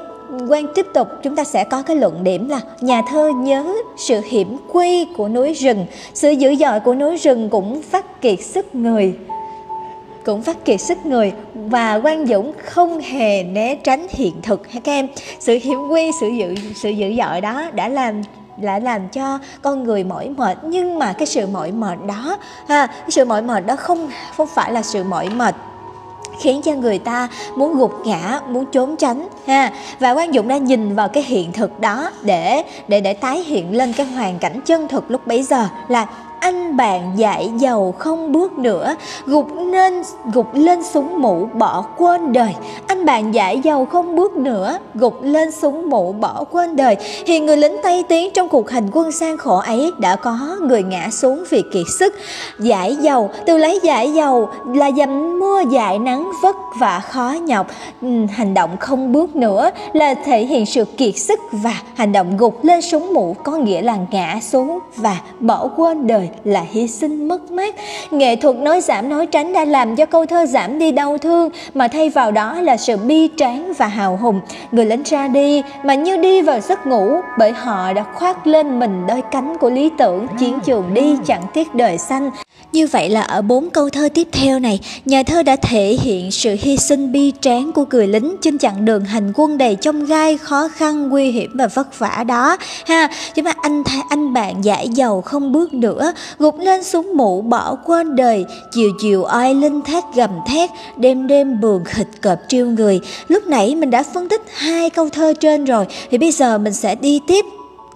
quan 0.50 0.66
tiếp 0.76 0.86
tục, 0.94 1.08
chúng 1.24 1.36
ta 1.36 1.44
sẽ 1.44 1.64
có 1.64 1.82
cái 1.82 1.96
luận 1.96 2.24
điểm 2.24 2.50
là 2.50 2.60
nhà 2.82 3.02
thơ 3.02 3.32
nhớ 3.36 3.74
sự 3.98 4.22
hiểm 4.30 4.58
quy 4.74 5.06
của 5.18 5.30
núi 5.30 5.54
rừng, 5.54 5.86
sự 6.14 6.32
dữ 6.32 6.56
dội 6.56 6.80
của 6.80 6.96
núi 6.96 7.18
rừng 7.18 7.50
cũng 7.50 7.82
phát 7.82 8.22
kiệt 8.22 8.40
sức 8.42 8.76
người, 8.76 9.14
cũng 10.26 10.42
phát 10.42 10.66
kiệt 10.66 10.82
sức 10.82 11.06
người 11.06 11.32
và 11.54 11.96
quan 12.04 12.26
dũng 12.26 12.54
không 12.66 13.00
hề 13.00 13.44
né 13.44 13.76
tránh 13.76 14.08
hiện 14.10 14.34
thực 14.42 14.72
ha 14.72 14.80
các 14.84 14.92
em 14.92 15.08
sự 15.40 15.60
hiểm 15.64 15.80
quy, 15.90 16.12
sự 16.22 16.28
dữ 16.28 16.56
sự 16.76 16.90
dữ 16.90 17.14
dội 17.18 17.42
đó 17.42 17.70
đã 17.74 17.88
làm 17.88 18.22
lại 18.58 18.82
làm 18.82 19.10
cho 19.10 19.40
con 19.62 19.84
người 19.84 20.04
mỏi 20.04 20.30
mệt. 20.30 20.58
Nhưng 20.64 21.00
mà 21.00 21.14
cái 21.14 21.26
sự 21.26 21.48
mỏi 21.48 21.72
mệt 21.72 21.98
đó, 22.08 22.38
ha, 22.68 22.88
cái 22.88 23.12
sự 23.12 23.26
mỏi 23.26 23.42
mệt 23.42 23.66
đó 23.66 23.76
không 23.76 24.10
không 24.38 24.48
phải 24.48 24.72
là 24.72 24.82
sự 24.82 25.04
mỏi 25.04 25.30
mệt 25.30 25.56
khiến 26.40 26.62
cho 26.62 26.72
người 26.72 27.00
ta 27.00 27.28
muốn 27.58 27.78
gục 27.78 27.92
ngã, 28.06 28.40
muốn 28.48 28.66
trốn 28.66 28.96
tránh, 28.96 29.28
ha. 29.48 29.72
Và 30.00 30.12
quan 30.12 30.34
dụng 30.34 30.48
đã 30.48 30.58
nhìn 30.58 30.96
vào 30.96 31.08
cái 31.08 31.24
hiện 31.24 31.52
thực 31.52 31.80
đó 31.80 32.12
để 32.22 32.64
để 32.88 33.02
để 33.02 33.14
tái 33.14 33.40
hiện 33.40 33.78
lên 33.78 33.94
cái 33.94 34.06
hoàn 34.06 34.40
cảnh 34.40 34.62
chân 34.66 34.88
thực 34.88 35.12
lúc 35.12 35.28
bấy 35.28 35.44
giờ 35.44 35.68
là 35.88 36.08
anh 36.40 36.78
bạn 36.78 37.12
dạy 37.16 37.52
giàu 37.58 37.94
không 38.00 38.32
bước 38.32 38.58
nữa, 38.58 38.96
gục 39.26 39.56
nên, 39.56 40.04
gục 40.34 40.48
lên 40.54 40.84
súng 40.84 41.22
mũ 41.22 41.50
bỏ 41.54 41.86
quên 41.98 42.34
đời 42.34 42.56
bạn 43.06 43.34
giải 43.34 43.60
giàu 43.60 43.86
không 43.86 44.16
bước 44.16 44.34
nữa, 44.34 44.78
gục 44.96 45.24
lên 45.24 45.52
súng 45.52 45.90
mũ 45.90 46.12
bỏ 46.12 46.44
quên 46.52 46.76
đời. 46.76 46.96
Thì 47.26 47.40
người 47.40 47.58
lính 47.58 47.76
tây 47.84 48.04
tiến 48.10 48.30
trong 48.34 48.50
cuộc 48.50 48.70
hành 48.70 48.90
quân 48.94 49.12
sang 49.12 49.38
khổ 49.38 49.58
ấy 49.58 49.92
đã 49.98 50.16
có 50.16 50.58
người 50.62 50.84
ngã 50.84 51.10
xuống 51.12 51.44
vì 51.50 51.64
kiệt 51.74 51.86
sức. 52.00 52.16
Giải 52.60 52.96
dầu 52.96 53.30
từ 53.46 53.58
lấy 53.58 53.80
giải 53.84 54.14
dầu 54.14 54.50
là 54.66 54.92
dầm 54.98 55.40
mưa 55.40 55.62
dại 55.72 56.00
nắng 56.00 56.32
vất 56.42 56.56
vả 56.80 57.00
khó 57.00 57.36
nhọc. 57.42 57.68
Ừ, 58.02 58.08
hành 58.32 58.54
động 58.54 58.78
không 58.80 59.12
bước 59.14 59.36
nữa 59.36 59.70
là 59.94 60.14
thể 60.14 60.46
hiện 60.46 60.66
sự 60.66 60.86
kiệt 60.86 61.18
sức 61.18 61.40
và 61.52 61.82
hành 61.96 62.12
động 62.12 62.38
gục 62.38 62.64
lên 62.64 62.82
súng 62.82 63.14
mũ 63.14 63.36
có 63.44 63.52
nghĩa 63.52 63.82
là 63.82 63.98
ngã 64.12 64.40
xuống 64.42 64.80
và 64.96 65.18
bỏ 65.40 65.68
quên 65.76 66.08
đời 66.08 66.30
là 66.44 66.66
hy 66.72 66.88
sinh 66.88 67.28
mất 67.28 67.52
mát. 67.52 67.76
Nghệ 68.12 68.36
thuật 68.36 68.56
nói 68.56 68.82
giảm 68.82 69.10
nói 69.10 69.26
tránh 69.26 69.54
đã 69.54 69.66
làm 69.66 69.96
cho 69.96 70.06
câu 70.06 70.26
thơ 70.26 70.46
giảm 70.46 70.80
đi 70.80 70.92
đau 70.92 71.18
thương, 71.18 71.50
mà 71.74 71.88
thay 71.88 72.10
vào 72.10 72.32
đó 72.32 72.62
là 72.62 72.78
sự 72.78 72.93
bi 72.98 73.30
tráng 73.38 73.74
và 73.78 73.88
hào 73.88 74.18
hùng 74.18 74.42
người 74.72 74.86
lính 74.86 75.04
ra 75.04 75.28
đi 75.28 75.64
mà 75.84 75.96
như 75.96 76.18
đi 76.18 76.42
vào 76.42 76.60
giấc 76.60 76.88
ngủ 76.88 77.22
bởi 77.40 77.52
họ 77.52 77.94
đã 77.94 78.06
khoác 78.14 78.48
lên 78.48 78.80
mình 78.80 79.08
đôi 79.08 79.22
cánh 79.32 79.58
của 79.58 79.70
lý 79.70 79.90
tưởng 79.98 80.28
chiến 80.40 80.60
trường 80.66 80.94
đi 80.94 81.16
chẳng 81.26 81.44
tiếc 81.54 81.76
đời 81.76 81.98
xanh 81.98 82.32
như 82.74 82.88
vậy 82.88 83.10
là 83.10 83.22
ở 83.22 83.42
bốn 83.42 83.70
câu 83.70 83.90
thơ 83.90 84.10
tiếp 84.14 84.28
theo 84.32 84.60
này, 84.60 84.80
nhà 85.06 85.24
thơ 85.24 85.44
đã 85.44 85.56
thể 85.56 85.98
hiện 86.02 86.32
sự 86.32 86.56
hy 86.60 86.78
sinh 86.78 87.12
bi 87.12 87.34
tráng 87.42 87.72
của 87.72 87.86
người 87.92 88.08
lính 88.08 88.36
trên 88.42 88.58
chặng 88.58 88.86
đường 88.86 89.06
hành 89.06 89.32
quân 89.36 89.58
đầy 89.58 89.76
trong 89.76 90.06
gai, 90.06 90.38
khó 90.38 90.68
khăn, 90.68 91.10
nguy 91.10 91.32
hiểm 91.32 91.52
và 91.54 91.68
vất 91.68 92.00
vả 92.00 92.24
đó. 92.28 92.58
Ha, 92.86 93.10
chúng 93.36 93.46
ta 93.46 93.54
anh 93.62 93.84
thay 93.84 94.00
anh 94.10 94.34
bạn 94.34 94.64
giải 94.64 94.90
dầu 94.90 95.22
không 95.22 95.52
bước 95.52 95.74
nữa, 95.74 96.14
gục 96.40 96.60
lên 96.60 96.84
xuống 96.84 97.18
mũ 97.18 97.42
bỏ 97.42 97.76
quên 97.86 98.16
đời, 98.16 98.46
chiều 98.72 98.90
chiều 99.02 99.26
oai 99.34 99.56
linh 99.56 99.82
thác 99.82 100.04
gầm 100.16 100.32
thét, 100.48 100.70
đêm 100.98 101.28
đêm 101.28 101.62
buồn 101.62 101.84
khịch 101.86 102.22
cọp 102.22 102.38
triêu 102.48 102.68
người. 102.68 102.83
Lúc 103.28 103.48
nãy 103.48 103.76
mình 103.76 103.90
đã 103.90 104.04
phân 104.14 104.30
tích 104.30 104.42
hai 104.54 104.90
câu 104.90 105.10
thơ 105.10 105.34
trên 105.40 105.66
rồi, 105.66 105.86
thì 106.12 106.18
bây 106.18 106.32
giờ 106.32 106.58
mình 106.58 106.74
sẽ 106.74 106.96
đi 106.96 107.20
tiếp 107.28 107.46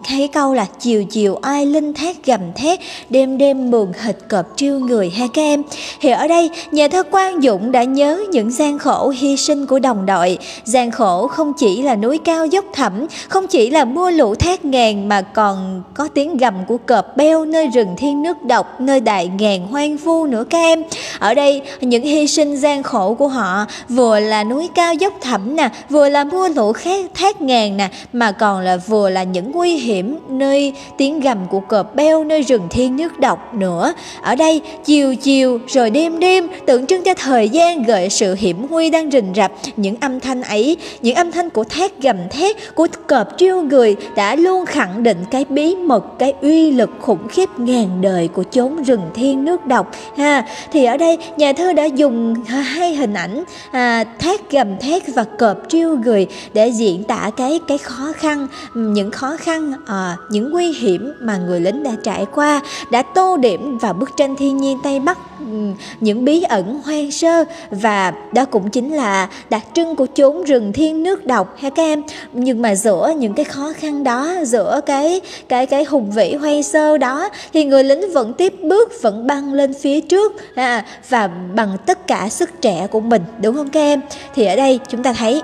thấy 0.03 0.27
câu 0.27 0.53
là 0.53 0.65
chiều 0.79 1.03
chiều 1.03 1.35
ai 1.35 1.65
linh 1.65 1.93
thét 1.93 2.25
gầm 2.25 2.41
thét, 2.55 2.79
đêm 3.09 3.37
đêm 3.37 3.71
mường 3.71 3.93
hịch 4.01 4.29
cọp 4.29 4.45
triêu 4.55 4.79
người 4.79 5.09
ha 5.09 5.27
các 5.33 5.41
em 5.41 5.63
thì 6.01 6.09
ở 6.09 6.27
đây, 6.27 6.49
nhà 6.71 6.87
thơ 6.87 7.03
Quang 7.03 7.41
Dũng 7.41 7.71
đã 7.71 7.83
nhớ 7.83 8.23
những 8.31 8.51
gian 8.51 8.79
khổ 8.79 9.09
hy 9.09 9.37
sinh 9.37 9.65
của 9.65 9.79
đồng 9.79 10.05
đội. 10.05 10.37
Gian 10.63 10.91
khổ 10.91 11.27
không 11.27 11.53
chỉ 11.57 11.81
là 11.81 11.95
núi 11.95 12.17
cao 12.17 12.45
dốc 12.45 12.65
thẳm, 12.73 13.07
không 13.27 13.47
chỉ 13.47 13.69
là 13.69 13.85
mưa 13.85 14.11
lũ 14.11 14.35
thét 14.35 14.65
ngàn 14.65 15.09
mà 15.09 15.21
còn 15.21 15.83
có 15.93 16.07
tiếng 16.13 16.37
gầm 16.37 16.53
của 16.67 16.77
cọp 16.77 17.17
beo 17.17 17.45
nơi 17.45 17.67
rừng 17.67 17.95
thiên 17.97 18.21
nước 18.21 18.43
độc, 18.43 18.81
nơi 18.81 18.99
đại 18.99 19.27
ngàn 19.27 19.67
hoang 19.67 19.97
vu 19.97 20.25
nữa 20.25 20.43
các 20.49 20.57
em 20.59 20.83
ở 21.19 21.33
đây, 21.33 21.61
những 21.81 22.03
hy 22.03 22.27
sinh 22.27 22.57
gian 22.57 22.83
khổ 22.83 23.13
của 23.13 23.27
họ 23.27 23.65
vừa 23.89 24.19
là 24.19 24.43
núi 24.43 24.69
cao 24.75 24.93
dốc 24.93 25.13
thẳm 25.21 25.55
nè, 25.55 25.69
vừa 25.89 26.09
là 26.09 26.23
mưa 26.23 26.49
lũ 26.49 26.73
thác 27.13 27.41
ngàn 27.41 27.77
nè, 27.77 27.89
mà 28.13 28.31
còn 28.31 28.61
là 28.61 28.77
vừa 28.77 29.09
là 29.09 29.23
những 29.23 29.51
nguy 29.51 29.75
hiểm 29.75 29.96
hiểm, 29.97 30.17
nơi 30.29 30.73
tiếng 30.97 31.19
gầm 31.19 31.37
của 31.49 31.59
cọp 31.59 31.95
beo, 31.95 32.23
nơi 32.23 32.41
rừng 32.41 32.67
thiên 32.69 32.95
nước 32.95 33.19
độc 33.19 33.53
nữa. 33.53 33.93
Ở 34.21 34.35
đây, 34.35 34.61
chiều 34.85 35.15
chiều 35.15 35.59
rồi 35.67 35.89
đêm 35.89 36.19
đêm 36.19 36.47
tượng 36.65 36.85
trưng 36.85 37.03
cho 37.03 37.13
thời 37.13 37.49
gian 37.49 37.83
gợi 37.83 38.09
sự 38.09 38.35
hiểm 38.39 38.67
nguy 38.69 38.89
đang 38.89 39.11
rình 39.11 39.33
rập. 39.35 39.51
Những 39.77 39.95
âm 39.99 40.19
thanh 40.19 40.41
ấy, 40.41 40.77
những 41.01 41.15
âm 41.15 41.31
thanh 41.31 41.49
của 41.49 41.63
thét 41.63 42.01
gầm 42.01 42.17
thét, 42.29 42.75
của 42.75 42.87
cọp 43.07 43.27
triêu 43.37 43.61
người 43.61 43.95
đã 44.15 44.35
luôn 44.35 44.65
khẳng 44.65 45.03
định 45.03 45.17
cái 45.31 45.45
bí 45.49 45.75
mật, 45.75 46.19
cái 46.19 46.33
uy 46.41 46.71
lực 46.71 46.89
khủng 46.99 47.27
khiếp 47.27 47.49
ngàn 47.57 48.01
đời 48.01 48.27
của 48.27 48.43
chốn 48.51 48.83
rừng 48.83 49.01
thiên 49.13 49.45
nước 49.45 49.65
độc. 49.65 49.91
Ha, 50.17 50.45
thì 50.71 50.85
ở 50.85 50.97
đây 50.97 51.17
nhà 51.37 51.53
thơ 51.53 51.73
đã 51.73 51.85
dùng 51.85 52.35
hai 52.45 52.95
hình 52.95 53.13
ảnh 53.13 53.43
à, 53.71 54.03
thét 54.19 54.51
gầm 54.51 54.77
thét 54.77 55.03
và 55.15 55.23
cọp 55.23 55.57
triêu 55.69 55.97
người 56.05 56.27
để 56.53 56.67
diễn 56.67 57.03
tả 57.03 57.31
cái 57.37 57.59
cái 57.67 57.77
khó 57.77 58.13
khăn 58.17 58.47
những 58.73 59.11
khó 59.11 59.37
khăn 59.37 59.73
à, 59.85 60.17
những 60.29 60.51
nguy 60.51 60.71
hiểm 60.71 61.13
mà 61.19 61.37
người 61.37 61.59
lính 61.59 61.83
đã 61.83 61.91
trải 62.03 62.25
qua 62.35 62.61
đã 62.91 63.01
tô 63.01 63.37
điểm 63.37 63.77
vào 63.77 63.93
bức 63.93 64.09
tranh 64.17 64.35
thiên 64.35 64.57
nhiên 64.57 64.77
tây 64.83 64.99
bắc 64.99 65.17
những 65.99 66.25
bí 66.25 66.41
ẩn 66.41 66.81
hoang 66.85 67.11
sơ. 67.11 67.43
Và 67.71 68.13
đó 68.33 68.45
cũng 68.45 68.69
chính 68.69 68.95
là 68.95 69.29
đặc 69.49 69.63
trưng 69.73 69.95
của 69.95 70.05
chốn 70.05 70.43
rừng 70.43 70.73
thiên 70.73 71.03
nước 71.03 71.25
độc 71.25 71.57
ha 71.57 71.69
các 71.69 71.83
em 71.83 72.03
nhưng 72.33 72.61
mà 72.61 72.75
giữa 72.75 73.13
những 73.17 73.33
cái 73.33 73.45
khó 73.45 73.73
khăn 73.77 74.03
đó 74.03 74.35
giữa 74.43 74.81
cái 74.85 75.21
cái 75.49 75.65
cái 75.65 75.83
hùng 75.83 76.11
vĩ 76.11 76.35
hoang 76.35 76.63
sơ 76.63 76.97
đó 76.97 77.29
thì 77.53 77.65
người 77.65 77.83
lính 77.83 78.13
vẫn 78.13 78.33
tiếp 78.33 78.53
bước 78.61 79.01
vẫn 79.01 79.27
băng 79.27 79.53
lên 79.53 79.73
phía 79.73 80.01
trước 80.01 80.33
ha, 80.55 80.85
và 81.09 81.27
bằng 81.27 81.77
tất 81.85 82.07
cả 82.07 82.29
sức 82.29 82.61
trẻ 82.61 82.87
của 82.91 82.99
mình 82.99 83.21
đúng 83.41 83.55
không 83.55 83.69
các 83.69 83.79
em 83.79 84.01
thì 84.35 84.45
ở 84.45 84.55
đây 84.55 84.79
chúng 84.89 85.03
ta 85.03 85.13
thấy 85.13 85.41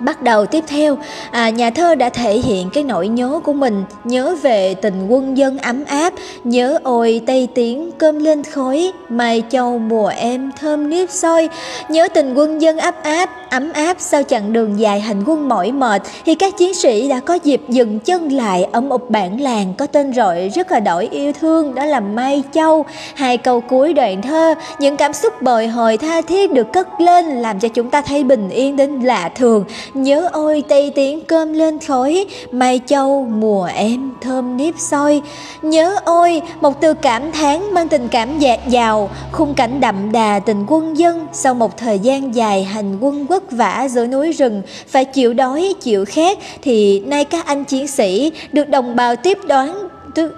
Bắt 0.00 0.22
đầu 0.22 0.46
tiếp 0.46 0.64
theo, 0.68 0.98
à, 1.30 1.48
nhà 1.48 1.70
thơ 1.70 1.94
đã 1.94 2.08
thể 2.08 2.32
hiện 2.38 2.70
cái 2.70 2.84
nỗi 2.84 3.08
nhớ 3.08 3.40
của 3.44 3.52
mình, 3.52 3.84
nhớ 4.04 4.36
về 4.42 4.74
tình 4.74 5.06
quân 5.08 5.38
dân 5.38 5.58
ấm 5.58 5.84
áp, 5.84 6.12
nhớ 6.44 6.78
ôi 6.82 7.20
tây 7.26 7.48
tiếng 7.54 7.90
cơm 7.98 8.18
lên 8.18 8.44
khói, 8.44 8.92
mai 9.08 9.42
châu 9.50 9.78
mùa 9.78 10.06
em 10.06 10.50
thơm 10.60 10.90
nếp 10.90 11.10
soi, 11.10 11.48
nhớ 11.88 12.08
tình 12.08 12.34
quân 12.34 12.62
dân 12.62 12.78
ấp 12.78 13.02
áp, 13.02 13.30
ấm 13.50 13.72
áp 13.72 13.96
sau 14.00 14.22
chặng 14.22 14.52
đường 14.52 14.80
dài 14.80 15.00
hành 15.00 15.24
quân 15.26 15.48
mỏi 15.48 15.72
mệt 15.72 16.02
thì 16.24 16.34
các 16.34 16.56
chiến 16.58 16.74
sĩ 16.74 17.08
đã 17.08 17.20
có 17.20 17.34
dịp 17.34 17.60
dừng 17.68 17.98
chân 17.98 18.32
lại 18.32 18.66
ở 18.72 18.80
một 18.80 19.10
bản 19.10 19.40
làng 19.40 19.74
có 19.78 19.86
tên 19.86 20.12
gọi 20.12 20.48
rất 20.48 20.72
là 20.72 20.80
đổi 20.80 21.08
yêu 21.10 21.32
thương 21.40 21.74
đó 21.74 21.84
là 21.84 22.00
Mai 22.00 22.42
Châu. 22.52 22.84
Hai 23.14 23.36
câu 23.36 23.60
cuối 23.60 23.92
đoạn 23.92 24.22
thơ, 24.22 24.54
những 24.78 24.96
cảm 24.96 25.12
xúc 25.12 25.42
bồi 25.42 25.66
hồi 25.66 25.96
tha 25.96 26.20
thiết 26.20 26.52
được 26.52 26.72
cất 26.72 27.00
lên 27.00 27.26
làm 27.26 27.60
cho 27.60 27.68
chúng 27.68 27.90
ta 27.90 28.00
thấy 28.00 28.24
bình 28.24 28.50
yên 28.50 28.76
đến 28.76 29.00
lạ 29.00 29.30
thường 29.36 29.64
Nhớ 29.94 30.28
ôi, 30.32 30.64
tây 30.68 30.92
tiếng 30.94 31.20
cơm 31.20 31.52
lên 31.52 31.78
khói 31.78 32.26
Mai 32.52 32.80
châu, 32.86 33.26
mùa 33.30 33.68
em 33.74 34.10
thơm 34.20 34.56
nếp 34.56 34.74
soi. 34.78 35.22
Nhớ 35.62 35.96
ôi, 36.04 36.42
một 36.60 36.80
từ 36.80 36.94
cảm 36.94 37.32
thán 37.32 37.74
mang 37.74 37.88
tình 37.88 38.08
cảm 38.08 38.38
dạt 38.38 38.60
dào, 38.68 39.10
Khung 39.32 39.54
cảnh 39.54 39.80
đậm 39.80 40.12
đà 40.12 40.38
tình 40.38 40.64
quân 40.68 40.98
dân. 40.98 41.26
Sau 41.32 41.54
một 41.54 41.76
thời 41.76 41.98
gian 41.98 42.34
dài 42.34 42.64
hành 42.64 42.98
quân 43.00 43.26
vất 43.26 43.52
vả 43.52 43.88
giữa 43.90 44.06
núi 44.06 44.32
rừng, 44.32 44.62
Phải 44.88 45.04
chịu 45.04 45.34
đói, 45.34 45.74
chịu 45.80 46.04
khát, 46.04 46.38
Thì 46.62 47.00
nay 47.00 47.24
các 47.24 47.46
anh 47.46 47.64
chiến 47.64 47.86
sĩ 47.86 48.32
được 48.52 48.68
đồng 48.68 48.96
bào 48.96 49.16
tiếp 49.16 49.38
đón 49.46 49.87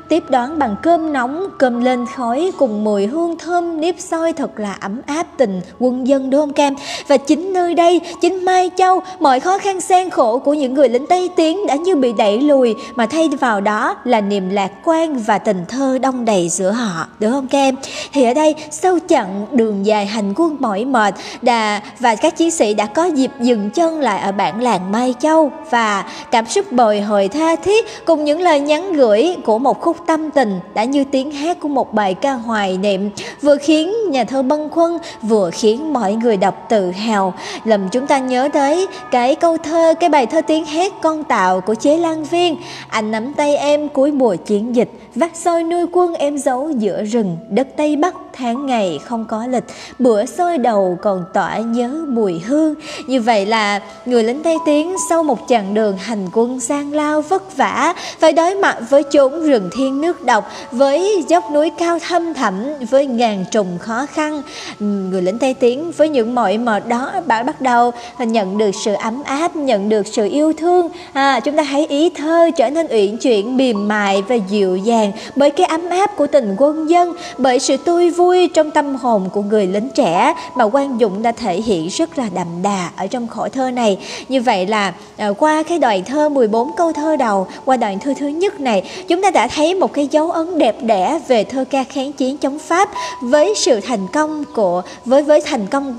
tiếp 0.08 0.24
đón 0.28 0.58
bằng 0.58 0.76
cơm 0.82 1.12
nóng, 1.12 1.46
cơm 1.58 1.84
lên 1.84 2.06
khói 2.06 2.52
cùng 2.58 2.84
mùi 2.84 3.06
hương 3.06 3.38
thơm 3.38 3.80
nếp 3.80 3.94
soi 3.98 4.32
thật 4.32 4.60
là 4.60 4.72
ấm 4.80 5.00
áp 5.06 5.26
tình 5.36 5.60
quân 5.78 6.06
dân 6.06 6.30
Đôn 6.30 6.52
Cam? 6.52 6.74
Và 7.08 7.16
chính 7.16 7.52
nơi 7.52 7.74
đây, 7.74 8.00
chính 8.20 8.44
Mai 8.44 8.70
Châu, 8.76 9.00
mọi 9.20 9.40
khó 9.40 9.58
khăn 9.58 9.80
gian 9.80 10.10
khổ 10.10 10.38
của 10.38 10.54
những 10.54 10.74
người 10.74 10.88
lính 10.88 11.06
Tây 11.06 11.30
Tiến 11.36 11.66
đã 11.66 11.74
như 11.74 11.96
bị 11.96 12.12
đẩy 12.12 12.40
lùi 12.40 12.74
mà 12.94 13.06
thay 13.06 13.28
vào 13.40 13.60
đó 13.60 13.96
là 14.04 14.20
niềm 14.20 14.50
lạc 14.50 14.70
quan 14.84 15.18
và 15.18 15.38
tình 15.38 15.64
thơ 15.68 15.98
đông 15.98 16.24
đầy 16.24 16.48
giữa 16.48 16.70
họ, 16.70 17.06
đúng 17.20 17.32
không 17.32 17.48
Cam? 17.48 17.74
Thì 18.12 18.24
ở 18.24 18.34
đây 18.34 18.54
sau 18.70 18.98
chặng 19.08 19.46
đường 19.52 19.86
dài 19.86 20.06
hành 20.06 20.34
quân 20.36 20.56
mỏi 20.60 20.84
mệt 20.84 21.14
đà 21.42 21.80
và 21.98 22.14
các 22.14 22.36
chiến 22.36 22.50
sĩ 22.50 22.74
đã 22.74 22.86
có 22.86 23.04
dịp 23.04 23.30
dừng 23.40 23.70
chân 23.70 24.00
lại 24.00 24.20
ở 24.20 24.32
bản 24.32 24.62
làng 24.62 24.92
Mai 24.92 25.14
Châu 25.18 25.52
và 25.70 26.04
cảm 26.30 26.46
xúc 26.46 26.72
bồi 26.72 27.00
hồi 27.00 27.28
tha 27.28 27.56
thiết 27.56 27.86
cùng 28.04 28.24
những 28.24 28.40
lời 28.40 28.60
nhắn 28.60 28.92
gửi 28.92 29.36
của 29.44 29.58
một 29.58 29.69
một 29.70 29.80
khúc 29.80 29.96
tâm 30.06 30.30
tình 30.30 30.60
đã 30.74 30.84
như 30.84 31.04
tiếng 31.04 31.30
hát 31.30 31.60
của 31.60 31.68
một 31.68 31.94
bài 31.94 32.14
ca 32.14 32.32
hoài 32.32 32.78
niệm, 32.78 33.10
vừa 33.42 33.56
khiến 33.56 33.92
nhà 34.10 34.24
thơ 34.24 34.42
bâng 34.42 34.68
khuâng, 34.70 34.98
vừa 35.22 35.50
khiến 35.50 35.92
mọi 35.92 36.14
người 36.14 36.36
đọc 36.36 36.66
tự 36.68 36.90
hào. 36.90 37.34
Làm 37.64 37.88
chúng 37.88 38.06
ta 38.06 38.18
nhớ 38.18 38.48
tới 38.52 38.86
cái 39.10 39.34
câu 39.34 39.56
thơ, 39.56 39.94
cái 40.00 40.08
bài 40.08 40.26
thơ 40.26 40.40
tiếng 40.40 40.64
hát 40.64 40.92
con 41.02 41.24
tạo 41.24 41.60
của 41.60 41.74
chế 41.74 41.96
lan 41.96 42.24
viên. 42.24 42.56
Anh 42.88 43.10
nắm 43.10 43.32
tay 43.34 43.56
em 43.56 43.88
cuối 43.88 44.12
mùa 44.12 44.36
chiến 44.36 44.76
dịch, 44.76 44.90
vắt 45.14 45.36
soi 45.36 45.62
nuôi 45.64 45.86
quân 45.92 46.14
em 46.14 46.38
giấu 46.38 46.70
giữa 46.70 47.04
rừng. 47.04 47.36
Đất 47.48 47.68
tây 47.76 47.96
bắc 47.96 48.14
tháng 48.32 48.66
ngày 48.66 48.98
không 49.04 49.24
có 49.28 49.46
lịch, 49.46 49.64
bữa 49.98 50.24
sôi 50.24 50.58
đầu 50.58 50.98
còn 51.02 51.24
tỏa 51.34 51.58
nhớ 51.58 52.04
mùi 52.08 52.38
hương. 52.38 52.74
Như 53.06 53.20
vậy 53.20 53.46
là 53.46 53.80
người 54.06 54.22
lính 54.22 54.42
tây 54.42 54.56
tiến 54.66 54.96
sau 55.08 55.22
một 55.22 55.38
chặng 55.48 55.74
đường 55.74 55.96
hành 55.96 56.28
quân 56.32 56.60
gian 56.60 56.92
lao 56.92 57.22
vất 57.22 57.56
vả, 57.56 57.94
phải 58.18 58.32
đối 58.32 58.54
mặt 58.54 58.76
với 58.90 59.02
chốn 59.02 59.42
rừng 59.42 59.59
rừng 59.60 59.70
thiên 59.72 60.00
nước 60.00 60.24
độc 60.24 60.50
với 60.72 61.24
dốc 61.28 61.50
núi 61.50 61.70
cao 61.78 61.98
thâm 61.98 62.34
thẳm 62.34 62.54
với 62.90 63.06
ngàn 63.06 63.44
trùng 63.50 63.78
khó 63.78 64.06
khăn. 64.06 64.42
Người 64.80 65.22
lính 65.22 65.38
tây 65.38 65.54
tiến 65.54 65.92
với 65.96 66.08
những 66.08 66.34
mọi 66.34 66.58
mệt 66.58 66.88
đó 66.88 67.12
bạn 67.26 67.46
bắt 67.46 67.60
đầu 67.60 67.90
nhận 68.18 68.58
được 68.58 68.70
sự 68.84 68.94
ấm 68.94 69.22
áp 69.22 69.56
nhận 69.56 69.88
được 69.88 70.06
sự 70.06 70.28
yêu 70.28 70.52
thương. 70.52 70.88
À, 71.12 71.40
chúng 71.40 71.56
ta 71.56 71.64
thấy 71.70 71.86
ý 71.86 72.10
thơ 72.10 72.50
trở 72.56 72.70
nên 72.70 72.86
uyển 72.90 73.16
chuyển 73.16 73.56
mềm 73.56 73.88
mại 73.88 74.22
và 74.22 74.34
dịu 74.34 74.76
dàng 74.76 75.12
bởi 75.36 75.50
cái 75.50 75.66
ấm 75.66 75.90
áp 75.90 76.16
của 76.16 76.26
tình 76.26 76.54
quân 76.58 76.90
dân 76.90 77.14
bởi 77.38 77.58
sự 77.58 77.76
tươi 77.76 78.10
vui 78.10 78.48
trong 78.48 78.70
tâm 78.70 78.96
hồn 78.96 79.28
của 79.32 79.42
người 79.42 79.66
lính 79.66 79.88
trẻ 79.94 80.34
mà 80.54 80.68
Quang 80.68 80.98
Dũng 81.00 81.22
đã 81.22 81.32
thể 81.32 81.60
hiện 81.60 81.88
rất 81.88 82.18
là 82.18 82.28
đậm 82.34 82.46
đà 82.62 82.90
ở 82.96 83.06
trong 83.06 83.28
khổ 83.28 83.48
thơ 83.48 83.70
này. 83.70 83.98
Như 84.28 84.40
vậy 84.40 84.66
là 84.66 84.92
à, 85.16 85.28
qua 85.38 85.62
cái 85.62 85.78
đoạn 85.78 86.04
thơ 86.04 86.28
14 86.28 86.70
câu 86.76 86.92
thơ 86.92 87.16
đầu 87.16 87.46
qua 87.64 87.76
đoạn 87.76 87.98
thơ 87.98 88.14
thứ 88.18 88.26
nhất 88.26 88.60
này 88.60 88.82
chúng 89.08 89.22
ta 89.22 89.30
đã 89.30 89.39
đã 89.40 89.46
thấy 89.46 89.74
một 89.74 89.92
cái 89.92 90.08
dấu 90.10 90.30
ấn 90.30 90.58
đẹp 90.58 90.76
đẽ 90.82 91.20
về 91.28 91.44
thơ 91.44 91.64
ca 91.70 91.84
kháng 91.84 92.12
chiến 92.12 92.38
chống 92.38 92.58
Pháp 92.58 92.88
với 93.20 93.54
sự 93.56 93.80
thành 93.80 94.06
công 94.12 94.44
của 94.54 94.82
với 95.04 95.22
với 95.22 95.40
thành 95.40 95.66
công 95.66 95.94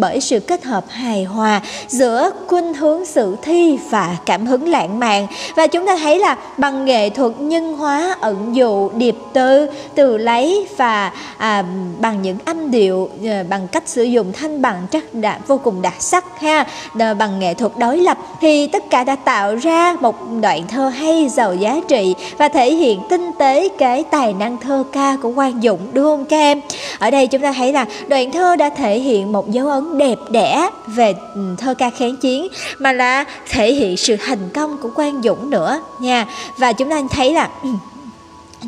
bởi 0.00 0.20
sự 0.20 0.40
kết 0.40 0.64
hợp 0.64 0.84
hài 0.88 1.24
hòa 1.24 1.60
giữa 1.88 2.30
khuynh 2.46 2.74
hướng 2.74 3.06
sử 3.06 3.36
thi 3.42 3.78
và 3.90 4.16
cảm 4.26 4.46
hứng 4.46 4.68
lãng 4.68 4.98
mạn. 4.98 5.26
Và 5.56 5.66
chúng 5.66 5.86
ta 5.86 5.96
thấy 5.96 6.18
là 6.18 6.36
bằng 6.58 6.84
nghệ 6.84 7.10
thuật 7.10 7.32
nhân 7.40 7.76
hóa 7.76 8.16
ẩn 8.20 8.56
dụ 8.56 8.88
điệp 8.88 9.16
tư 9.32 9.66
từ 9.94 10.18
lấy 10.18 10.66
và 10.76 11.12
à, 11.36 11.64
bằng 11.98 12.22
những 12.22 12.38
âm 12.44 12.70
điệu 12.70 13.10
à, 13.24 13.44
bằng 13.48 13.68
cách 13.68 13.82
sử 13.86 14.02
dụng 14.02 14.32
thanh 14.32 14.62
bằng 14.62 14.86
chắc 14.90 15.14
đã 15.14 15.38
vô 15.46 15.58
cùng 15.64 15.82
đặc 15.82 15.94
sắc 15.98 16.40
ha. 16.40 16.66
Bằng 16.94 17.38
nghệ 17.38 17.54
thuật 17.54 17.72
đối 17.78 17.98
lập 17.98 18.18
thì 18.40 18.66
tất 18.66 18.90
cả 18.90 19.04
đã 19.04 19.16
tạo 19.16 19.56
ra 19.56 19.96
một 20.00 20.16
đoạn 20.40 20.62
thơ 20.68 20.88
hay 20.88 21.28
giàu 21.28 21.54
giá 21.54 21.80
trị 21.88 22.14
và 22.38 22.48
thể 22.48 22.74
hiện 22.74 22.85
tinh 23.10 23.30
tế 23.38 23.68
cái 23.78 24.04
tài 24.10 24.32
năng 24.32 24.58
thơ 24.58 24.84
ca 24.92 25.16
của 25.22 25.32
Quang 25.34 25.60
Dũng, 25.62 25.80
đúng 25.92 26.04
không 26.04 26.24
các 26.24 26.36
em? 26.36 26.60
Ở 26.98 27.10
đây 27.10 27.26
chúng 27.26 27.42
ta 27.42 27.52
thấy 27.52 27.72
là 27.72 27.86
đoạn 28.08 28.32
thơ 28.32 28.56
đã 28.56 28.70
thể 28.70 28.98
hiện 28.98 29.32
một 29.32 29.50
dấu 29.50 29.68
ấn 29.68 29.98
đẹp 29.98 30.18
đẽ 30.30 30.68
về 30.86 31.14
thơ 31.58 31.74
ca 31.74 31.90
kháng 31.90 32.16
chiến, 32.16 32.48
mà 32.78 32.92
là 32.92 33.24
thể 33.50 33.72
hiện 33.72 33.96
sự 33.96 34.16
thành 34.16 34.48
công 34.54 34.78
của 34.78 34.90
Quang 34.94 35.22
Dũng 35.22 35.50
nữa 35.50 35.80
nha. 35.98 36.26
Và 36.56 36.72
chúng 36.72 36.90
ta 36.90 37.02
thấy 37.10 37.32
là 37.32 37.48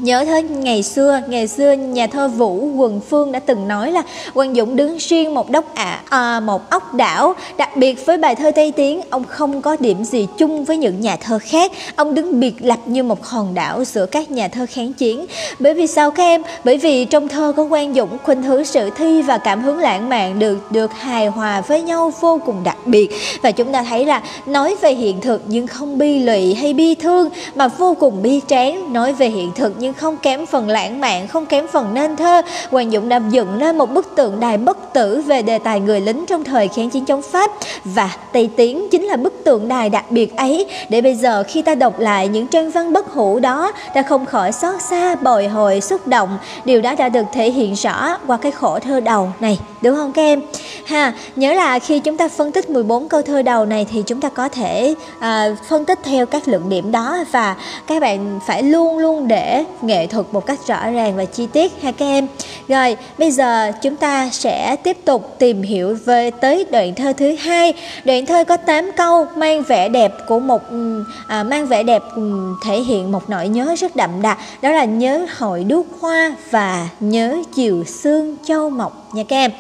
Nhớ 0.03 0.25
tới 0.27 0.43
ngày 0.43 0.83
xưa, 0.83 1.21
ngày 1.29 1.49
xưa 1.49 1.73
nhà 1.73 2.07
thơ 2.07 2.29
Vũ 2.29 2.69
Quần 2.77 3.01
Phương 3.01 3.33
đã 3.33 3.39
từng 3.39 3.69
nói 3.69 3.93
là 3.93 4.03
Quang 4.35 4.55
Dũng 4.55 4.77
đứng 4.77 4.97
riêng 4.99 5.35
một 5.35 5.51
đốc 5.51 5.75
ả, 5.75 6.01
à, 6.09 6.41
một 6.41 6.71
ốc 6.71 6.95
đảo. 6.95 7.35
Đặc 7.57 7.77
biệt 7.77 8.07
với 8.07 8.19
bài 8.19 8.35
thơ 8.35 8.51
Tây 8.51 8.73
Tiến, 8.73 9.01
ông 9.11 9.25
không 9.25 9.63
có 9.63 9.77
điểm 9.81 10.05
gì 10.05 10.27
chung 10.39 10.65
với 10.65 10.77
những 10.77 11.01
nhà 11.01 11.17
thơ 11.17 11.39
khác. 11.39 11.73
Ông 11.97 12.15
đứng 12.15 12.41
biệt 12.41 12.55
lập 12.59 12.79
như 12.87 13.03
một 13.03 13.25
hòn 13.25 13.55
đảo 13.55 13.85
giữa 13.85 14.07
các 14.07 14.31
nhà 14.31 14.49
thơ 14.49 14.67
kháng 14.71 14.93
chiến. 14.93 15.27
Bởi 15.59 15.75
vì 15.75 15.87
sao 15.87 16.11
các 16.11 16.23
em? 16.23 16.43
Bởi 16.65 16.79
vì 16.79 17.05
trong 17.05 17.29
thơ 17.29 17.53
có 17.57 17.69
Quang 17.69 17.95
Dũng 17.95 18.19
khuynh 18.25 18.43
hướng 18.43 18.65
sự 18.65 18.91
thi 18.91 19.23
và 19.23 19.39
cảm 19.39 19.63
hứng 19.63 19.79
lãng 19.79 20.09
mạn 20.09 20.39
được 20.39 20.73
được 20.73 20.93
hài 20.93 21.27
hòa 21.27 21.61
với 21.61 21.83
nhau 21.83 22.13
vô 22.21 22.41
cùng 22.47 22.65
đặc 22.65 22.77
biệt. 22.87 23.11
Và 23.43 23.51
chúng 23.51 23.73
ta 23.73 23.83
thấy 23.83 24.05
là 24.05 24.23
nói 24.47 24.77
về 24.81 24.95
hiện 24.95 25.21
thực 25.21 25.43
nhưng 25.47 25.67
không 25.67 25.99
bi 25.99 26.19
lụy 26.19 26.55
hay 26.55 26.75
bi 26.75 26.95
thương 26.95 27.29
mà 27.55 27.69
vô 27.69 27.97
cùng 28.01 28.23
bi 28.23 28.41
tráng, 28.47 28.93
nói 28.93 29.13
về 29.13 29.29
hiện 29.29 29.51
thực 29.55 29.75
nhưng 29.79 29.88
nhưng 29.89 29.95
không 29.95 30.17
kém 30.17 30.47
phần 30.47 30.69
lãng 30.69 31.01
mạn 31.01 31.29
không 31.29 31.47
kém 31.47 31.67
phần 31.69 31.95
nên 31.95 32.17
thơ. 32.17 32.43
Hoàng 32.71 32.91
Dũng 32.91 33.09
đã 33.09 33.21
dựng 33.31 33.59
nên 33.59 33.79
một 33.79 33.91
bức 33.91 34.17
tượng 34.17 34.41
đài 34.41 34.57
bất 34.57 34.93
tử 34.93 35.23
về 35.27 35.43
đề 35.43 35.59
tài 35.59 35.81
người 35.81 36.01
lính 36.01 36.27
trong 36.27 36.45
thời 36.45 36.69
kháng 36.69 36.91
chiến 36.91 37.05
chống 37.05 37.23
Pháp. 37.23 37.51
Và 37.85 38.17
Tây 38.33 38.51
Tiến 38.57 38.89
chính 38.91 39.05
là 39.05 39.17
bức 39.17 39.45
tượng 39.45 39.69
đài 39.69 39.91
đặc 39.91 40.05
biệt 40.11 40.37
ấy. 40.37 40.67
Để 40.89 41.01
bây 41.01 41.15
giờ 41.15 41.43
khi 41.49 41.63
ta 41.63 41.75
đọc 41.75 41.99
lại 41.99 42.29
những 42.29 42.47
trang 42.47 42.71
văn 42.71 42.93
bất 42.93 43.13
hủ 43.13 43.39
đó 43.39 43.73
ta 43.95 44.03
không 44.03 44.27
khỏi 44.27 44.53
xót 44.53 44.83
xa 44.83 45.15
bồi 45.15 45.49
hồi 45.49 45.81
xúc 45.81 46.07
động. 46.07 46.39
Điều 46.65 46.81
đó 46.81 46.95
đã 46.99 47.09
được 47.09 47.27
thể 47.33 47.51
hiện 47.51 47.75
rõ 47.75 48.19
qua 48.27 48.37
cái 48.37 48.53
khổ 48.53 48.79
thơ 48.79 49.01
đầu 49.01 49.33
này 49.41 49.59
đúng 49.83 49.97
không 49.97 50.13
các 50.13 50.23
em? 50.23 50.43
Ha 50.87 51.13
nhớ 51.37 51.53
là 51.53 51.79
khi 51.79 51.99
chúng 51.99 52.17
ta 52.17 52.29
phân 52.29 52.53
tích 52.53 52.71
14 52.71 53.09
câu 53.09 53.23
thơ 53.23 53.43
đầu 53.43 53.65
này 53.65 53.87
thì 53.93 54.03
chúng 54.03 54.21
ta 54.21 54.29
có 54.29 54.49
thể 54.49 54.95
à, 55.19 55.57
phân 55.69 55.85
tích 55.85 55.99
theo 56.03 56.27
các 56.27 56.49
luận 56.49 56.69
điểm 56.69 56.93
đó. 56.93 57.25
Và 57.31 57.57
các 57.87 58.03
bạn 58.03 58.41
phải 58.47 58.63
luôn 58.63 58.99
luôn 58.99 59.29
để 59.29 59.65
nghệ 59.83 60.07
thuật 60.07 60.27
một 60.33 60.47
cách 60.47 60.59
rõ 60.67 60.91
ràng 60.91 61.17
và 61.17 61.25
chi 61.25 61.47
tiết 61.53 61.73
ha 61.83 61.93
các 61.93 62.05
em. 62.05 62.27
Rồi 62.69 62.97
bây 63.19 63.31
giờ 63.31 63.73
chúng 63.83 63.97
ta 63.97 64.29
sẽ 64.33 64.77
tiếp 64.77 64.97
tục 65.05 65.35
tìm 65.39 65.63
hiểu 65.63 65.97
về 66.05 66.31
tới 66.31 66.67
đoạn 66.71 66.95
thơ 66.95 67.13
thứ 67.17 67.35
hai. 67.35 67.73
Đoạn 68.05 68.27
thơ 68.27 68.45
có 68.45 68.57
8 68.57 68.91
câu 68.97 69.27
mang 69.37 69.63
vẻ 69.63 69.89
đẹp 69.89 70.13
của 70.29 70.39
một 70.39 70.63
ừ, 70.71 71.05
à, 71.29 71.43
mang 71.43 71.67
vẻ 71.67 71.83
đẹp 71.83 72.03
ừ, 72.15 72.55
thể 72.65 72.81
hiện 72.81 73.13
một 73.13 73.31
nỗi 73.31 73.49
nhớ 73.49 73.75
rất 73.79 73.97
đậm 73.97 74.23
đặc. 74.23 74.39
Đó 74.63 74.71
là 74.71 74.85
nhớ 74.85 75.27
hội 75.39 75.65
đuốc 75.65 75.87
hoa 76.01 76.37
và 76.51 76.89
nhớ 77.01 77.39
chiều 77.55 77.85
sương 77.85 78.37
châu 78.45 78.71
mộc 78.71 79.15
nha 79.15 79.23
các 79.29 79.37
em. 79.37 79.51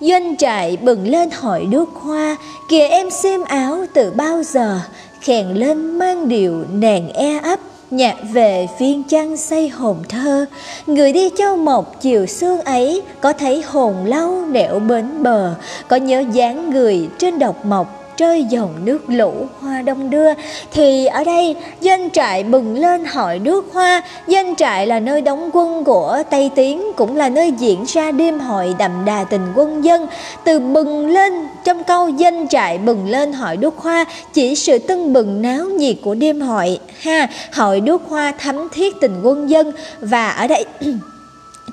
Doanh 0.00 0.36
trại 0.36 0.76
bừng 0.76 1.08
lên 1.08 1.30
hội 1.30 1.64
đuốc 1.64 1.88
hoa 1.94 2.36
Kìa 2.68 2.86
em 2.88 3.10
xiêm 3.10 3.44
áo 3.44 3.84
từ 3.94 4.10
bao 4.10 4.42
giờ. 4.42 4.80
Khèn 5.20 5.48
lên 5.48 5.98
mang 5.98 6.28
điệu 6.28 6.64
nàng 6.72 7.12
e 7.12 7.38
ấp 7.42 7.60
Nhạc 7.90 8.16
về 8.32 8.68
viên 8.78 9.02
trăng 9.02 9.36
say 9.36 9.68
hồn 9.68 9.96
thơ. 10.08 10.46
Người 10.86 11.12
đi 11.12 11.30
châu 11.38 11.56
mộc 11.56 12.00
chiều 12.00 12.26
sương 12.26 12.60
ấy, 12.60 13.02
Có 13.20 13.32
thấy 13.32 13.62
hồn 13.62 14.04
lâu 14.04 14.46
nẻo 14.46 14.78
bến 14.78 15.22
bờ, 15.22 15.54
Có 15.88 15.96
nhớ 15.96 16.24
dáng 16.32 16.70
người 16.70 17.08
trên 17.18 17.38
độc 17.38 17.64
mộc 17.64 18.07
trơi 18.18 18.44
dòng 18.44 18.70
nước 18.84 18.98
lũ 19.08 19.32
hoa 19.60 19.82
đông 19.82 20.10
đưa. 20.10 20.28
Thì 20.72 21.06
ở 21.06 21.24
đây, 21.24 21.56
doanh 21.80 22.10
trại 22.10 22.44
bừng 22.44 22.78
lên 22.78 23.04
hỏi 23.04 23.38
nước 23.38 23.64
hoa. 23.72 24.02
Doanh 24.26 24.56
trại 24.56 24.86
là 24.86 25.00
nơi 25.00 25.20
đóng 25.20 25.50
quân 25.52 25.84
của 25.84 26.22
tây 26.30 26.50
tiến, 26.54 26.92
cũng 26.96 27.16
là 27.16 27.28
nơi 27.28 27.52
diễn 27.52 27.84
ra 27.84 28.10
đêm 28.10 28.40
hội 28.40 28.74
đậm 28.78 29.04
đà 29.04 29.24
tình 29.24 29.52
quân 29.54 29.84
dân. 29.84 30.06
Từ 30.44 30.60
bừng 30.60 31.06
lên, 31.06 31.32
trong 31.64 31.84
câu 31.84 32.10
doanh 32.18 32.48
trại 32.48 32.78
bừng 32.78 33.10
lên 33.10 33.32
hỏi 33.32 33.56
đuốc 33.56 33.78
hoa, 33.78 34.04
chỉ 34.32 34.54
sự 34.54 34.78
tưng 34.78 35.12
bừng 35.12 35.42
náo 35.42 35.64
nhiệt 35.64 35.96
của 36.04 36.14
đêm 36.14 36.40
hội. 36.40 36.78
Ha 37.00 37.28
hội 37.52 37.80
đuốc 37.80 38.02
hoa 38.08 38.32
thắm 38.38 38.68
thiết 38.72 38.94
tình 39.00 39.20
quân 39.22 39.50
dân. 39.50 39.72
Và 40.00 40.30
ở 40.30 40.46
đây 40.46 40.64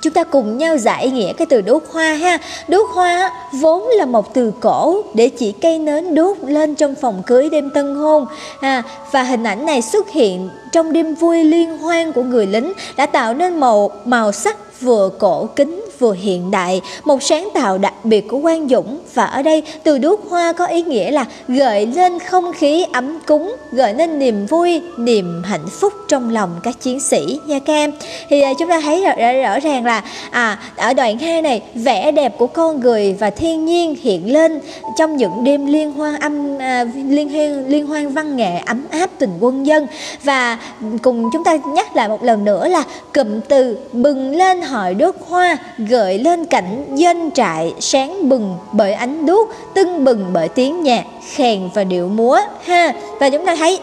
chúng 0.02 0.14
ta 0.14 0.24
cùng 0.24 0.58
nhau 0.58 0.78
giải 0.78 1.10
nghĩa 1.10 1.34
cái 1.34 1.46
từ 1.46 1.62
đốt 1.62 1.84
hoa 1.92 2.14
ha. 2.14 2.38
Đốt 2.68 2.86
hoa 2.94 3.32
vốn 3.52 3.88
là 3.98 4.06
một 4.06 4.34
từ 4.34 4.52
cổ 4.60 5.02
để 5.14 5.30
chỉ 5.30 5.52
cây 5.52 5.80
nến 5.80 6.16
đốt 6.16 6.38
lên 6.42 6.76
trong 6.76 6.96
phòng 6.96 7.24
cưới 7.26 7.50
đêm 7.50 7.70
tân 7.70 7.96
hôn. 7.96 8.26
À, 8.60 8.84
và 9.12 9.24
hình 9.24 9.44
ảnh 9.44 9.66
này 9.66 9.82
xuất 9.82 10.10
hiện 10.10 10.50
trong 10.72 10.94
đêm 10.94 11.16
vui 11.16 11.44
liên 11.44 11.78
hoan 11.78 12.12
của 12.12 12.24
người 12.24 12.48
lính 12.48 12.74
đã 12.98 13.06
tạo 13.06 13.34
nên 13.34 13.60
màu 13.60 13.92
màu 14.06 14.32
sắc 14.32 14.58
vừa 14.82 15.10
cổ 15.20 15.48
kính 15.56 15.86
vừa 16.00 16.14
hiện 16.14 16.52
đại, 16.52 16.82
một 17.04 17.24
sáng 17.24 17.50
tạo 17.54 17.78
đặc 17.78 17.94
biệt 18.06 18.28
của 18.28 18.40
Quang 18.42 18.70
Dũng. 18.70 19.00
Và 19.14 19.26
ở 19.26 19.42
đây 19.42 19.64
từ 19.84 19.98
đuốc 19.98 20.30
hoa 20.30 20.54
có 20.54 20.66
ý 20.66 20.82
nghĩa 20.84 21.12
là 21.12 21.26
gợi 21.48 21.86
lên 21.86 22.20
không 22.20 22.54
khí 22.54 22.86
ấm 22.94 23.20
cúng, 23.28 23.56
gợi 23.72 23.94
lên 23.94 24.20
niềm 24.20 24.46
vui, 24.46 24.82
niềm 24.98 25.44
hạnh 25.44 25.66
phúc 25.72 25.94
trong 26.08 26.30
lòng 26.30 26.50
các 26.64 26.82
chiến 26.82 27.00
sĩ. 27.00 27.40
Nha 27.48 27.60
các 27.60 27.74
em. 27.74 27.92
Thì 28.30 28.42
à, 28.42 28.54
chúng 28.60 28.70
ta 28.70 28.82
thấy 28.82 29.04
rõ, 29.04 29.34
rõ 29.44 29.60
ràng 29.60 29.86
là 29.86 30.04
à 30.32 30.60
ở 30.76 30.94
đoạn 30.94 31.20
2 31.20 31.42
này 31.42 31.62
vẻ 31.76 32.12
đẹp 32.12 32.38
của 32.38 32.48
con 32.48 32.80
người 32.80 33.14
và 33.20 33.30
thiên 33.30 33.66
nhiên 33.66 33.96
hiện 34.02 34.34
lên 34.34 34.60
trong 34.98 35.18
những 35.18 35.44
đêm 35.44 35.66
liên 35.66 35.92
hoan 35.92 36.20
âm 36.20 36.58
à, 36.60 36.86
liên 37.10 37.30
hoan 37.30 37.68
liên 37.68 37.88
hoan 37.88 38.10
văn 38.10 38.36
nghệ 38.36 38.58
ấm 38.66 38.86
áp 38.90 39.10
tình 39.18 39.38
quân 39.40 39.66
dân. 39.66 39.88
Và 40.24 40.58
cùng 41.02 41.30
chúng 41.34 41.44
ta 41.44 41.58
nhắc 41.68 41.96
lại 41.96 42.10
một 42.10 42.24
lần 42.24 42.46
nữa 42.46 42.68
là 42.68 42.84
cụm 43.14 43.42
từ 43.50 43.78
bừng 43.94 44.36
lên 44.36 44.62
hỏi 44.66 44.94
đốt 44.94 45.16
hoa 45.28 45.58
gợi 45.78 46.20
lên 46.20 46.46
cảnh 46.46 46.86
doanh 46.96 47.32
trại 47.32 47.74
sáng 47.80 48.30
bừng 48.30 48.58
bởi 48.72 48.94
ánh 48.94 49.26
đuốc, 49.26 49.50
tưng 49.74 50.04
bừng 50.04 50.26
bởi 50.34 50.48
tiếng 50.48 50.84
nhạc, 50.84 51.06
khèn 51.36 51.70
và 51.74 51.84
điệu 51.84 52.08
múa. 52.08 52.40
Ha, 52.66 52.94
và 53.20 53.30
chúng 53.30 53.46
ta 53.46 53.56
thấy 53.56 53.80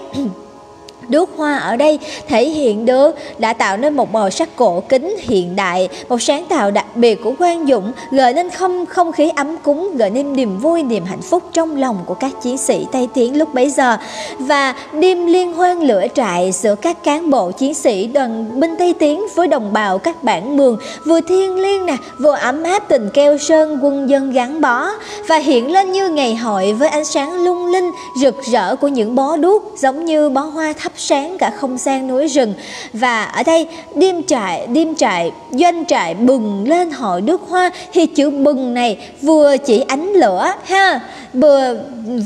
Đốt 1.12 1.29
hoa 1.37 1.57
ở 1.57 1.77
đây 1.77 1.98
thể 2.29 2.48
hiện 2.48 2.85
được 2.85 3.16
đã 3.38 3.53
tạo 3.53 3.77
nên 3.77 3.96
một 3.96 4.12
màu 4.12 4.31
sắc 4.31 4.57
cổ 4.57 4.83
kính 4.88 5.16
hiện 5.20 5.57
đại, 5.57 5.88
một 6.09 6.22
sáng 6.22 6.44
tạo 6.48 6.70
đặc 6.70 6.96
biệt 6.96 7.22
của 7.25 7.33
Quang 7.38 7.66
Dũng, 7.66 7.92
gợi 8.11 8.35
nên 8.35 8.51
không 8.51 8.87
không 8.87 9.12
khí 9.12 9.31
ấm 9.37 9.57
cúng, 9.59 9.96
gợi 9.96 10.11
nên 10.11 10.33
niềm 10.33 10.59
vui, 10.59 10.83
niềm 10.83 11.05
hạnh 11.05 11.22
phúc 11.22 11.42
trong 11.53 11.77
lòng 11.77 11.98
của 12.07 12.14
các 12.14 12.33
chiến 12.42 12.59
sĩ 12.59 12.87
Tây 12.92 13.09
Tiến 13.14 13.38
lúc 13.38 13.55
bấy 13.55 13.70
giờ. 13.70 13.96
Và 14.38 14.75
đêm 14.92 15.27
liên 15.27 15.53
hoan 15.53 15.81
lửa 15.81 16.03
trại 16.14 16.53
giữa 16.53 16.75
các 16.75 17.05
cán 17.05 17.31
bộ 17.31 17.51
chiến 17.51 17.75
sĩ 17.75 18.07
đoàn 18.07 18.61
binh 18.61 18.77
Tây 18.79 18.94
Tiến 18.94 19.27
với 19.35 19.46
đồng 19.46 19.72
bào 19.72 19.98
các 19.98 20.25
bản 20.25 20.57
mường 20.57 20.79
vừa 21.07 21.20
thiêng 21.20 21.61
liêng 21.61 21.87
nè, 21.87 21.96
vừa 22.18 22.35
ấm 22.35 22.62
áp 22.62 22.88
tình 22.88 23.11
keo 23.14 23.38
sơn 23.38 23.79
quân 23.83 24.11
dân 24.11 24.33
gắn 24.33 24.61
bó 24.61 24.88
và 25.29 25.37
hiện 25.37 25.72
lên 25.72 25.92
như 25.92 26.09
ngày 26.09 26.35
hội 26.35 26.72
với 26.72 26.88
ánh 26.88 27.05
sáng 27.05 27.44
lung 27.44 27.66
linh 27.66 27.90
rực 28.22 28.42
rỡ 28.53 28.77
của 28.77 28.88
những 28.88 29.14
bó 29.14 29.37
đuốc 29.37 29.72
giống 29.77 30.05
như 30.05 30.29
bó 30.29 30.40
hoa 30.40 30.72
thắp 30.79 30.92
sáng 31.09 31.38
cả 31.38 31.51
không 31.51 31.79
gian 31.79 32.09
núi 32.09 32.27
rừng. 32.27 32.55
Và 32.93 33.25
ở 33.25 33.43
đây 33.43 33.67
đêm 33.95 34.23
trại 34.23 34.67
đêm 34.67 34.95
trại 34.95 35.33
doanh 35.51 35.87
trại 35.87 36.15
bừng 36.15 36.69
lên 36.69 36.91
hội 36.91 37.21
nước 37.21 37.41
hoa. 37.49 37.71
Thì 37.93 38.07
chữ 38.07 38.31
bừng 38.31 38.75
này 38.75 38.99
vừa 39.23 39.57
chỉ 39.57 39.81
ánh 39.81 40.12
lửa 40.12 40.53
ha. 40.65 41.01
Vừa 41.35 41.77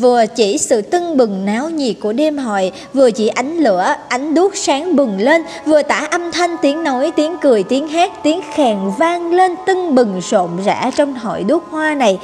vừa 0.01 0.27
chỉ 0.27 0.59
sự 0.59 0.83
tưng 0.83 1.17
bừng 1.17 1.45
náo 1.45 1.71
nhiệt 1.71 1.97
của 2.01 2.13
đêm 2.13 2.39
hội 2.39 2.73
vừa 2.93 3.11
chỉ 3.11 3.29
ánh 3.29 3.59
lửa 3.59 3.95
ánh 4.09 4.35
đuốc 4.35 4.57
sáng 4.57 4.97
bừng 4.97 5.19
lên 5.19 5.43
vừa 5.67 5.83
tả 5.83 6.09
âm 6.11 6.33
thanh 6.33 6.57
tiếng 6.63 6.85
nói 6.85 7.13
tiếng 7.17 7.37
cười 7.41 7.63
tiếng 7.63 7.89
hát 7.89 8.13
tiếng 8.23 8.41
khèn 8.55 8.79
vang 8.99 9.33
lên 9.33 9.55
tưng 9.67 9.95
bừng 9.95 10.21
rộn 10.31 10.51
rã 10.65 10.91
trong 10.97 11.15
hội 11.15 11.45
đuốc 11.45 11.65
hoa 11.71 11.95
này. 11.95 12.19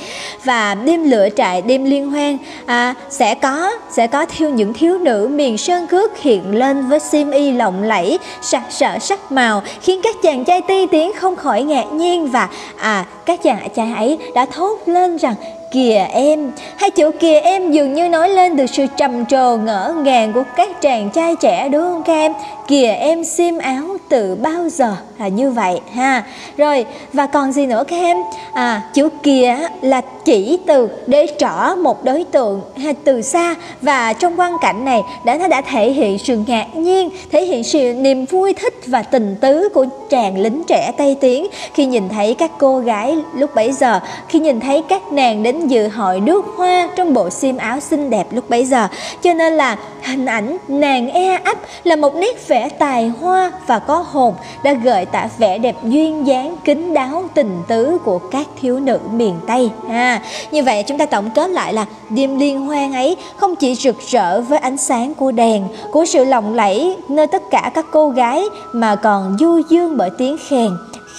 Và 0.44 0.74
đêm 0.74 1.10
lửa 1.10 1.28
trại 1.36 1.62
đêm 1.62 1.84
liên 1.84 2.10
hoan 2.10 2.38
à, 2.66 2.94
sẽ 3.10 3.34
có 3.34 3.72
sẽ 3.90 4.06
có 4.06 4.26
thiêu 4.26 4.50
những 4.50 4.72
thiếu 4.72 4.98
nữ 4.98 5.28
miền 5.32 5.58
sơn 5.58 5.86
cước 5.86 6.18
hiện 6.18 6.31
lên 6.40 6.88
với 6.88 7.00
sim 7.00 7.30
y 7.30 7.50
lộng 7.52 7.82
lẫy, 7.82 8.18
sặc 8.42 8.62
sỡ 8.70 8.98
sắc 8.98 9.32
màu, 9.32 9.62
khiến 9.80 10.00
các 10.02 10.16
chàng 10.22 10.44
trai 10.44 10.60
ti 10.60 10.86
tiếng 10.86 11.12
không 11.16 11.36
khỏi 11.36 11.62
ngạc 11.62 11.92
nhiên 11.92 12.26
và 12.26 12.48
à 12.76 13.06
các 13.26 13.42
chàng 13.42 13.68
trai 13.74 13.92
ấy 13.92 14.18
đã 14.34 14.46
thốt 14.46 14.78
lên 14.86 15.16
rằng 15.16 15.34
kìa 15.72 16.06
em. 16.12 16.52
Hai 16.76 16.90
chữ 16.90 17.10
kìa 17.10 17.40
em 17.40 17.70
dường 17.70 17.94
như 17.94 18.08
nói 18.08 18.28
lên 18.28 18.56
được 18.56 18.66
sự 18.66 18.86
trầm 18.96 19.26
trồ 19.26 19.56
ngỡ 19.56 19.94
ngàng 20.04 20.32
của 20.32 20.42
các 20.56 20.80
chàng 20.80 21.10
trai 21.10 21.36
trẻ, 21.36 21.68
đúng 21.68 21.82
không 21.82 22.02
các 22.02 22.12
em? 22.12 22.32
Kìa 22.66 22.90
em 22.90 23.24
xiêm 23.24 23.58
áo 23.58 23.84
từ 24.08 24.34
bao 24.34 24.68
giờ? 24.68 24.96
Là 25.18 25.28
như 25.28 25.50
vậy, 25.50 25.80
ha. 25.94 26.24
Rồi, 26.56 26.84
và 27.12 27.26
còn 27.26 27.52
gì 27.52 27.66
nữa 27.66 27.84
các 27.88 27.96
em? 27.96 28.16
À 28.52 28.82
chữ 28.94 29.08
kìa 29.22 29.56
là 29.80 30.00
chỉ 30.24 30.58
từ 30.66 30.88
để 31.06 31.26
trỏ 31.38 31.74
một 31.82 32.04
đối 32.04 32.24
tượng, 32.24 32.60
ha, 32.76 32.92
từ 33.04 33.22
xa. 33.22 33.54
Và 33.82 34.12
trong 34.12 34.40
quan 34.40 34.52
cảnh 34.60 34.84
này 34.84 35.02
đã, 35.24 35.34
nó 35.34 35.48
đã 35.48 35.60
thể 35.60 35.90
hiện 35.90 36.18
sự 36.18 36.38
ngạc 36.46 36.66
nhiên, 36.76 37.10
thể 37.32 37.44
hiện 37.44 37.64
sự 37.64 37.94
niềm 37.94 38.24
vui, 38.24 38.52
thích 38.52 38.74
và 38.86 39.02
tình 39.02 39.36
tứ 39.40 39.68
của 39.74 39.86
chàng 40.10 40.38
lính 40.38 40.62
trẻ 40.66 40.92
tây 40.96 41.16
tiến. 41.20 41.46
Khi 41.74 41.86
nhìn 41.86 42.08
thấy 42.08 42.34
các 42.34 42.50
cô 42.58 42.78
gái 42.78 43.16
lúc 43.34 43.54
bấy 43.54 43.72
giờ, 43.72 44.00
khi 44.28 44.38
nhìn 44.38 44.60
thấy 44.60 44.82
các 44.88 45.12
nàng 45.12 45.42
đến 45.42 45.61
dự 45.70 45.88
hội 45.88 46.20
nước 46.20 46.44
hoa 46.56 46.88
trong 46.96 47.14
bộ 47.14 47.30
xiêm 47.30 47.56
áo 47.56 47.80
xinh 47.80 48.10
đẹp 48.10 48.26
lúc 48.30 48.50
bấy 48.50 48.64
giờ. 48.64 48.88
Cho 49.22 49.34
nên 49.34 49.52
là 49.52 49.76
hình 50.02 50.26
ảnh 50.26 50.56
nàng 50.68 51.10
e 51.10 51.40
ấp 51.44 51.58
là 51.84 51.96
một 51.96 52.14
nét 52.14 52.48
vẽ 52.48 52.68
tài 52.68 53.08
hoa 53.08 53.52
và 53.66 53.78
có 53.78 54.04
hồn, 54.10 54.34
đã 54.64 54.72
gợi 54.72 55.04
tả 55.04 55.28
vẻ 55.38 55.58
đẹp 55.58 55.76
duyên 55.82 56.26
dáng 56.26 56.56
kính 56.64 56.94
đáo, 56.94 57.24
tình 57.34 57.62
tứ 57.68 57.98
của 58.04 58.18
các 58.18 58.46
thiếu 58.60 58.80
nữ 58.80 58.98
miền 59.12 59.34
Tây. 59.46 59.70
Ha 59.88 60.22
như 60.50 60.62
vậy 60.62 60.82
chúng 60.82 60.98
ta 60.98 61.06
tổng 61.06 61.30
kết 61.30 61.50
lại 61.50 61.74
là 61.74 61.86
đêm 62.10 62.38
liên 62.38 62.66
hoan 62.66 62.92
ấy 62.92 63.16
không 63.36 63.56
chỉ 63.56 63.74
rực 63.74 63.96
rỡ 64.10 64.40
với 64.40 64.58
ánh 64.58 64.76
sáng 64.76 65.14
của 65.14 65.32
đèn, 65.32 65.64
của 65.92 66.04
sự 66.04 66.24
lộng 66.24 66.54
lẫy 66.54 66.96
nơi 67.08 67.26
tất 67.26 67.42
cả 67.50 67.70
các 67.74 67.86
cô 67.90 68.08
gái 68.08 68.44
mà 68.72 68.96
còn 68.96 69.36
du 69.40 69.60
dương 69.68 69.96
bởi 69.96 70.10
tiếng 70.18 70.36
khen 70.48 70.70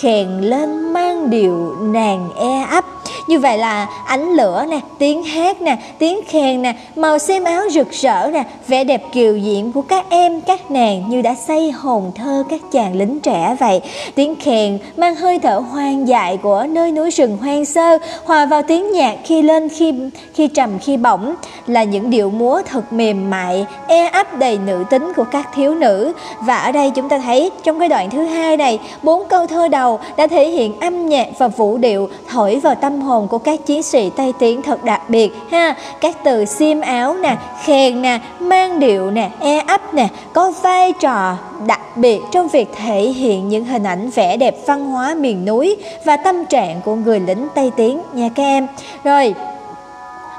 khèn 0.01 0.41
lên 0.41 0.93
mang 0.93 1.29
điệu 1.29 1.75
nàng 1.81 2.29
e 2.37 2.65
ấp. 2.71 2.85
Như 3.27 3.39
vậy 3.39 3.57
là 3.57 3.87
ánh 4.05 4.29
lửa 4.29 4.65
nè, 4.69 4.79
tiếng 4.97 5.23
hát 5.23 5.61
nè, 5.61 5.77
tiếng 5.99 6.19
khen 6.27 6.61
nè, 6.61 6.73
màu 6.95 7.17
xem 7.17 7.43
áo 7.43 7.61
rực 7.71 7.91
rỡ 7.91 8.29
nè, 8.33 8.43
vẻ 8.67 8.83
đẹp 8.83 9.03
kiều 9.11 9.39
diễm 9.39 9.71
của 9.71 9.81
các 9.81 10.05
em, 10.09 10.41
các 10.41 10.71
nàng 10.71 11.09
như 11.09 11.21
đã 11.21 11.35
xây 11.47 11.71
hồn 11.71 12.11
thơ 12.15 12.43
các 12.49 12.61
chàng 12.71 12.95
lính 12.95 13.19
trẻ 13.19 13.55
vậy. 13.59 13.81
Tiếng 14.15 14.35
khen 14.35 14.79
mang 14.97 15.15
hơi 15.15 15.39
thở 15.39 15.61
hoang 15.71 16.07
dại 16.07 16.37
của 16.37 16.65
nơi 16.69 16.91
núi 16.91 17.11
rừng 17.11 17.37
hoang 17.37 17.65
sơ, 17.65 17.97
hòa 18.25 18.45
vào 18.45 18.61
tiếng 18.63 18.91
nhạc 18.91 19.15
khi 19.23 19.41
lên 19.41 19.69
khi 19.69 19.93
khi 20.33 20.47
trầm 20.47 20.79
khi 20.79 20.97
bổng, 20.97 21.35
là 21.67 21.83
những 21.83 22.09
điệu 22.09 22.29
múa 22.29 22.61
thật 22.65 22.93
mềm 22.93 23.29
mại 23.29 23.65
e 23.87 24.07
ấp 24.07 24.37
đầy 24.37 24.57
nữ 24.57 24.83
tính 24.89 25.11
của 25.15 25.25
các 25.31 25.49
thiếu 25.55 25.75
nữ. 25.75 26.13
Và 26.39 26.57
ở 26.57 26.71
đây 26.71 26.89
chúng 26.89 27.09
ta 27.09 27.17
thấy 27.17 27.51
trong 27.63 27.79
cái 27.79 27.89
đoạn 27.89 28.09
thứ 28.09 28.23
hai 28.23 28.57
này, 28.57 28.79
bốn 29.03 29.27
câu 29.27 29.47
thơ 29.47 29.67
đầu 29.67 29.82
đã 30.17 30.27
thể 30.27 30.49
hiện 30.49 30.79
âm 30.79 31.09
nhạc 31.09 31.27
và 31.37 31.47
vũ 31.47 31.77
điệu 31.77 32.09
thổi 32.29 32.59
vào 32.59 32.75
tâm 32.75 33.01
hồn 33.01 33.27
của 33.27 33.37
các 33.37 33.65
chiến 33.65 33.83
sĩ 33.83 34.09
Tây 34.09 34.33
Tiến 34.39 34.61
thật 34.61 34.83
đặc 34.83 35.09
biệt, 35.09 35.33
ha. 35.51 35.75
Các 36.01 36.17
từ 36.23 36.45
xiêm 36.45 36.81
áo 36.81 37.15
nè 37.15 37.37
khen 37.63 38.01
nè, 38.01 38.19
mang 38.39 38.79
điệu 38.79 39.11
nè 39.11 39.29
e 39.39 39.59
ấp 39.67 39.93
nè, 39.93 40.07
có 40.33 40.53
vai 40.61 40.93
trò 40.93 41.37
đặc 41.67 41.97
biệt 41.97 42.19
trong 42.31 42.47
việc 42.47 42.69
thể 42.75 43.01
hiện 43.01 43.49
những 43.49 43.65
hình 43.65 43.83
ảnh 43.83 44.09
vẻ 44.09 44.37
đẹp 44.37 44.55
văn 44.65 44.85
hóa 44.85 45.15
miền 45.15 45.45
núi 45.45 45.75
và 46.05 46.17
tâm 46.17 46.45
trạng 46.45 46.81
của 46.85 46.95
người 46.95 47.19
lính 47.19 47.47
Tây 47.55 47.71
Tiến 47.75 48.01
nha 48.13 48.29
các 48.35 48.43
em. 48.43 48.67
Rồi 49.03 49.35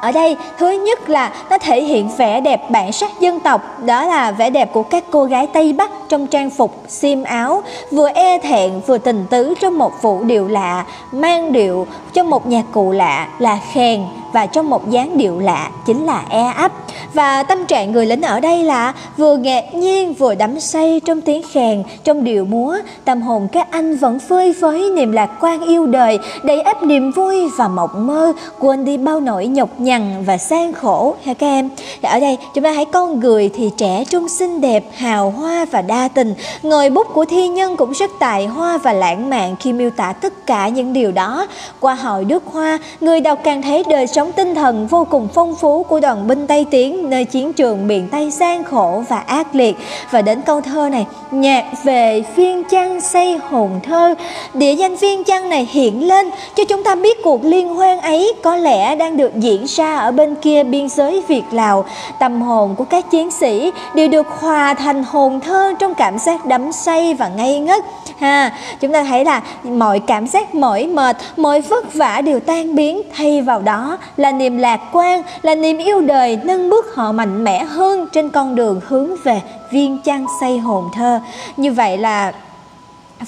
ở 0.05 0.13
đây 0.13 0.37
thứ 0.59 0.71
nhất 0.71 1.11
là 1.11 1.33
nó 1.51 1.59
thể 1.59 1.83
hiện 1.83 2.09
vẻ 2.17 2.41
đẹp 2.41 2.71
bản 2.71 2.93
sắc 2.93 3.21
dân 3.21 3.41
tộc. 3.41 3.83
Đó 3.85 4.05
là 4.05 4.31
vẻ 4.31 4.51
đẹp 4.51 4.73
của 4.73 4.83
các 4.83 5.05
cô 5.11 5.25
gái 5.25 5.47
tây 5.47 5.73
bắc 5.73 5.91
trong 6.09 6.27
trang 6.27 6.51
phục 6.51 6.83
xiêm 6.89 7.23
áo 7.23 7.63
vừa 7.91 8.09
e 8.09 8.39
thẹn 8.39 8.81
vừa 8.87 8.99
tình 8.99 9.27
tứ 9.31 9.55
trong 9.61 9.79
một 9.79 10.03
vũ 10.03 10.25
điệu 10.25 10.49
lạ 10.49 10.85
mang 11.13 11.53
điệu 11.53 11.87
trong 12.13 12.31
một 12.31 12.47
nhạc 12.47 12.65
cụ 12.73 12.93
lạ 12.93 13.29
là 13.39 13.59
khen 13.73 14.05
và 14.33 14.47
trong 14.47 14.71
một 14.71 14.91
dáng 14.91 15.19
điệu 15.19 15.39
lạ 15.39 15.71
chính 15.87 16.07
là 16.07 16.25
e 16.29 16.53
ấp. 16.57 16.73
Và 17.15 17.43
tâm 17.43 17.67
trạng 17.67 17.93
người 17.93 18.07
lính 18.07 18.23
ở 18.23 18.41
đây 18.41 18.65
là 18.65 18.93
vừa 19.17 19.37
ngạc 19.37 19.75
nhiên 19.75 20.15
vừa 20.15 20.35
đắm 20.35 20.61
say 20.61 21.01
trong 21.05 21.21
tiếng 21.21 21.43
khèn, 21.53 21.83
trong 22.05 22.25
điệu 22.25 22.45
múa. 22.45 22.77
Tâm 23.05 23.23
hồn 23.23 23.49
các 23.53 23.71
anh 23.71 23.97
vẫn 23.97 24.19
phơi 24.19 24.55
phới 24.61 24.91
niềm 24.91 25.13
lạc 25.13 25.31
quan 25.41 25.61
yêu 25.61 25.87
đời 25.87 26.19
đầy 26.43 26.61
ắp 26.61 26.83
niềm 26.83 27.13
vui 27.13 27.49
và 27.57 27.69
mộng 27.69 28.07
mơ 28.07 28.33
quên 28.59 28.85
đi 28.85 28.97
bao 28.97 29.21
nỗi 29.21 29.47
nhọc 29.47 29.69
nhằn 29.79 29.94
và 30.27 30.39
sang 30.39 30.73
khổ. 30.73 31.15
Ha 31.25 31.35
các 31.35 31.47
em? 31.47 31.71
Thì 31.77 32.09
ở 32.09 32.21
đây, 32.21 32.39
chúng 32.55 32.65
ta 32.65 32.73
thấy 32.75 32.85
con 32.85 33.21
người 33.21 33.51
thì 33.55 33.71
trẻ 33.77 34.05
trung 34.11 34.29
xinh 34.29 34.61
đẹp, 34.61 34.85
hào 34.95 35.31
hoa 35.31 35.65
và 35.65 35.83
đa 35.83 36.09
tình. 36.15 36.35
Ngòi 36.63 36.91
bút 36.91 37.07
của 37.15 37.25
thi 37.25 37.49
nhân 37.49 37.77
cũng 37.77 37.93
rất 37.93 38.11
tài 38.19 38.47
hoa 38.47 38.79
và 38.79 38.93
lãng 38.93 39.31
mạn 39.31 39.57
khi 39.61 39.73
miêu 39.73 39.91
tả 39.91 40.13
tất 40.13 40.47
cả 40.47 40.69
những 40.69 40.93
điều 40.93 41.13
đó. 41.13 41.47
Qua 41.81 41.95
hội 41.95 42.25
Đức 42.25 42.43
Hoa, 42.53 42.79
người 43.01 43.21
đọc 43.21 43.39
càng 43.45 43.63
thấy 43.63 43.85
đời 43.89 44.07
sống 44.07 44.33
tinh 44.33 44.55
thần 44.55 44.87
vô 44.87 45.07
cùng 45.11 45.29
phong 45.35 45.55
phú 45.57 45.83
của 45.83 46.01
đoàn 46.01 46.29
binh 46.29 46.47
Tây 46.47 46.67
Tiến, 46.71 47.11
nơi 47.11 47.25
chiến 47.25 47.53
trường 47.53 47.87
miền 47.87 48.09
Tây 48.13 48.31
gian 48.31 48.65
khổ 48.65 49.03
và 49.09 49.19
ác 49.19 49.55
liệt. 49.55 49.77
Và 50.11 50.23
đến 50.23 50.43
câu 50.43 50.61
thơ 50.61 50.89
này, 50.89 51.07
nhạc 51.31 51.65
về 51.85 52.23
phiên 52.37 52.63
trăng 52.71 53.01
xây 53.01 53.39
hồn 53.51 53.71
thơ. 53.83 54.15
Địa 54.55 54.75
danh 54.75 54.97
phiên 54.97 55.25
trăng 55.25 55.49
này 55.49 55.69
hiện 55.71 56.09
lên, 56.09 56.31
cho 56.57 56.65
chúng 56.65 56.85
ta 56.85 56.95
biết 56.95 57.19
cuộc 57.25 57.45
liên 57.45 57.75
hoan 57.75 58.01
ấy 58.01 58.33
có 58.43 58.57
lẽ 58.57 58.97
đang 58.97 59.17
được 59.17 59.35
diễn 59.35 59.65
ra 59.65 59.84
ở 59.93 60.13
bên 60.13 60.35
kia 60.35 60.65
biên 60.65 60.89
giới 60.89 61.23
Việt 61.29 61.45
Lào. 61.51 61.85
Tâm 62.19 62.43
hồn 62.43 62.75
của 62.75 62.85
các 62.85 63.11
chiến 63.11 63.31
sĩ 63.31 63.73
đều 63.95 64.09
được 64.09 64.27
hòa 64.29 64.75
thành 64.75 65.05
hồn 65.05 65.41
thơ 65.41 65.73
trong 65.79 65.95
cảm 65.95 66.19
giác 66.19 66.47
đắm 66.47 66.73
say 66.73 67.15
và 67.15 67.29
ngây 67.29 67.59
ngất. 67.59 67.85
Ha, 68.19 68.53
chúng 68.81 68.93
ta 68.93 69.05
thấy 69.05 69.25
là 69.25 69.43
mọi 69.65 69.99
cảm 69.99 70.27
giác, 70.27 70.55
mỏi 70.55 70.87
mệt, 70.87 71.17
mọi 71.37 71.61
vất 71.61 71.95
vả 71.95 72.21
đều 72.21 72.41
tan 72.41 72.75
biến. 72.75 73.03
Thay 73.17 73.43
vào 73.43 73.63
đó 73.63 73.99
là 74.17 74.33
niềm 74.33 74.59
lạc 74.59 74.81
quan, 74.93 75.23
là 75.43 75.55
niềm 75.55 75.79
yêu 75.79 76.01
đời 76.01 76.39
nâng 76.45 76.71
bước 76.71 76.95
họ 76.95 77.13
mạnh 77.13 77.45
mẽ 77.45 77.65
hơn 77.65 78.07
trên 78.13 78.31
con 78.31 78.55
đường 78.55 78.81
hướng 78.87 79.11
về 79.25 79.41
viên 79.71 79.99
chăng 80.05 80.27
say 80.41 80.59
hồn 80.59 80.85
thơ. 80.95 81.21
Như 81.57 81.73
vậy 81.73 81.99
là 81.99 82.33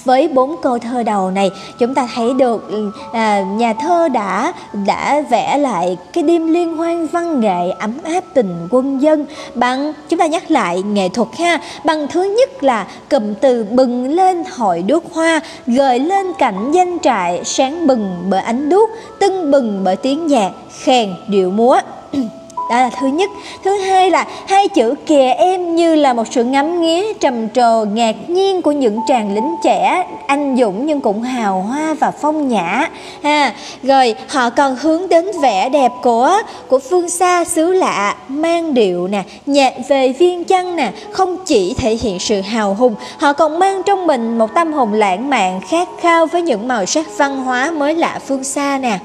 với 0.05 0.28
bốn 0.28 0.57
câu 0.62 0.78
thơ 0.78 1.03
đầu 1.03 1.30
này 1.30 1.51
chúng 1.78 1.94
ta 1.94 2.09
thấy 2.14 2.34
được 2.34 2.70
à, 3.12 3.40
nhà 3.40 3.72
thơ 3.72 4.09
đã 4.09 4.53
đã 4.86 5.20
vẽ 5.30 5.59
lại 5.59 5.97
cái 6.12 6.22
đêm 6.22 6.53
liên 6.53 6.76
hoan 6.76 7.07
văn 7.07 7.40
nghệ 7.40 7.70
ấm 7.78 7.92
áp 8.05 8.24
tình 8.34 8.68
quân 8.70 9.03
dân. 9.03 9.26
Bằng 9.55 9.92
chúng 10.09 10.18
ta 10.18 10.26
nhắc 10.26 10.51
lại 10.51 10.82
nghệ 10.82 11.09
thuật 11.09 11.28
ha 11.38 11.61
bằng 11.84 12.09
thứ 12.09 12.22
nhất 12.38 12.62
là 12.62 12.86
cụm 13.11 13.34
từ 13.34 13.64
bừng 13.64 14.09
lên 14.09 14.44
hội 14.57 14.82
đuốc 14.82 15.12
hoa 15.12 15.40
gợi 15.66 15.99
lên 15.99 16.26
cảnh 16.38 16.72
danh 16.72 16.99
trại 16.99 17.44
sáng 17.44 17.86
bừng 17.86 18.16
bởi 18.30 18.40
ánh 18.40 18.68
đuốc 18.68 18.90
tưng 19.18 19.51
bừng 19.51 19.84
bởi 19.84 19.97
tiếng 19.97 20.26
nhạc 20.26 20.51
khen 20.84 21.14
điệu 21.28 21.51
múa. 21.51 21.80
đó 22.71 22.77
là 22.77 22.91
thứ 23.01 23.07
nhất. 23.07 23.31
Thứ 23.64 23.79
hai 23.79 24.11
là 24.11 24.27
hai 24.49 24.69
chữ 24.69 24.95
kìa 25.07 25.35
em 25.39 25.77
như 25.77 25.95
là 25.95 26.12
một 26.12 26.25
sự 26.31 26.45
ngắm 26.45 26.81
nghía, 26.81 27.12
trầm 27.14 27.49
trồ, 27.49 27.85
ngạc 27.85 28.31
nhiên 28.31 28.62
của 28.62 28.73
những 28.73 29.01
chàng 29.09 29.35
lính 29.35 29.55
trẻ, 29.64 30.07
anh 30.27 30.57
dũng 30.59 30.87
nhưng 30.87 31.01
cũng 31.01 31.23
hào 31.23 31.62
hoa 31.62 31.95
và 31.95 32.11
phong 32.11 32.49
nhã. 32.49 32.89
Ha 33.23 33.53
rồi, 33.83 34.14
họ 34.29 34.51
còn 34.51 34.77
hướng 34.77 35.09
đến 35.09 35.27
vẻ 35.43 35.69
đẹp 35.69 35.93
của 36.03 36.33
của 36.69 36.79
phương 36.79 37.09
xa 37.09 37.45
xứ 37.45 37.73
lạ, 37.73 38.17
mang 38.29 38.75
điệu 38.75 39.09
nè, 39.09 39.23
nhạc 39.47 39.75
về 39.89 40.09
viên 40.09 40.45
chăn 40.45 40.77
nè, 40.77 40.93
không 41.12 41.37
chỉ 41.47 41.75
thể 41.75 41.95
hiện 41.95 42.19
sự 42.19 42.41
hào 42.41 42.75
hùng, 42.75 42.95
họ 43.19 43.33
còn 43.33 43.59
mang 43.59 43.83
trong 43.83 44.07
mình 44.07 44.39
một 44.39 44.55
tâm 44.55 44.73
hồn 44.73 44.93
lãng 44.93 45.31
mạn, 45.31 45.61
khát 45.69 45.89
khao 46.01 46.27
với 46.27 46.43
những 46.43 46.69
màu 46.69 46.87
sắc 46.87 47.07
văn 47.19 47.37
hóa 47.45 47.71
mới 47.71 47.95
lạ 47.95 48.19
phương 48.27 48.45
xa 48.45 48.79
nè. 48.79 48.99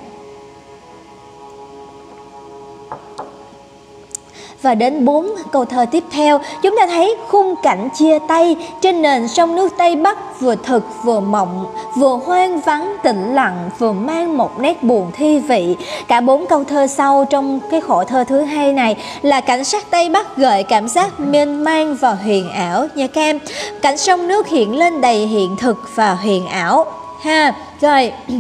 Và 4.62 4.76
đến 4.76 5.06
bốn 5.06 5.30
câu 5.52 5.66
thơ 5.66 5.86
tiếp 5.92 6.04
theo, 6.12 6.40
chúng 6.64 6.76
ta 6.78 6.88
thấy 6.88 7.16
khung 7.28 7.56
cảnh 7.64 7.90
chia 7.96 8.20
tay 8.28 8.56
trên 8.82 9.02
nền 9.02 9.28
sông 9.28 9.56
nước 9.56 9.74
Tây 9.78 9.96
Bắc 9.96 10.42
vừa 10.42 10.56
thực 10.56 10.84
vừa 11.04 11.20
mộng, 11.20 11.66
vừa 11.98 12.20
hoang 12.26 12.62
vắng 12.62 12.96
tĩnh 13.04 13.36
lặng, 13.36 13.70
vừa 13.80 13.92
mang 13.92 14.38
một 14.38 14.60
nét 14.60 14.84
buồn 14.84 15.12
thi 15.14 15.40
vị. 15.40 15.76
Cả 16.08 16.22
bốn 16.22 16.46
câu 16.48 16.64
thơ 16.64 16.88
sau 16.88 17.26
trong 17.30 17.60
cái 17.72 17.82
khổ 17.82 18.04
thơ 18.04 18.24
thứ 18.24 18.42
hai 18.42 18.74
này 18.74 18.96
là 19.22 19.42
cảnh 19.42 19.64
sắc 19.64 19.92
Tây 19.92 20.10
Bắc 20.10 20.38
gợi 20.38 20.64
cảm 20.64 20.88
giác 20.88 21.20
mênh 21.20 21.64
mang 21.64 21.96
và 21.96 22.14
huyền 22.14 22.52
ảo 22.52 22.88
nha 22.96 23.08
các 23.08 23.22
em 23.22 23.40
cảnh 23.82 23.98
sông 23.98 24.28
nước 24.28 24.48
hiện 24.48 24.78
lên 24.78 25.02
đầy 25.02 25.28
hiện 25.28 25.56
thực 25.60 25.78
và 25.96 26.14
huyền 26.14 26.48
ảo. 26.48 26.86
Ha, 27.22 27.54
rồi. 27.82 28.14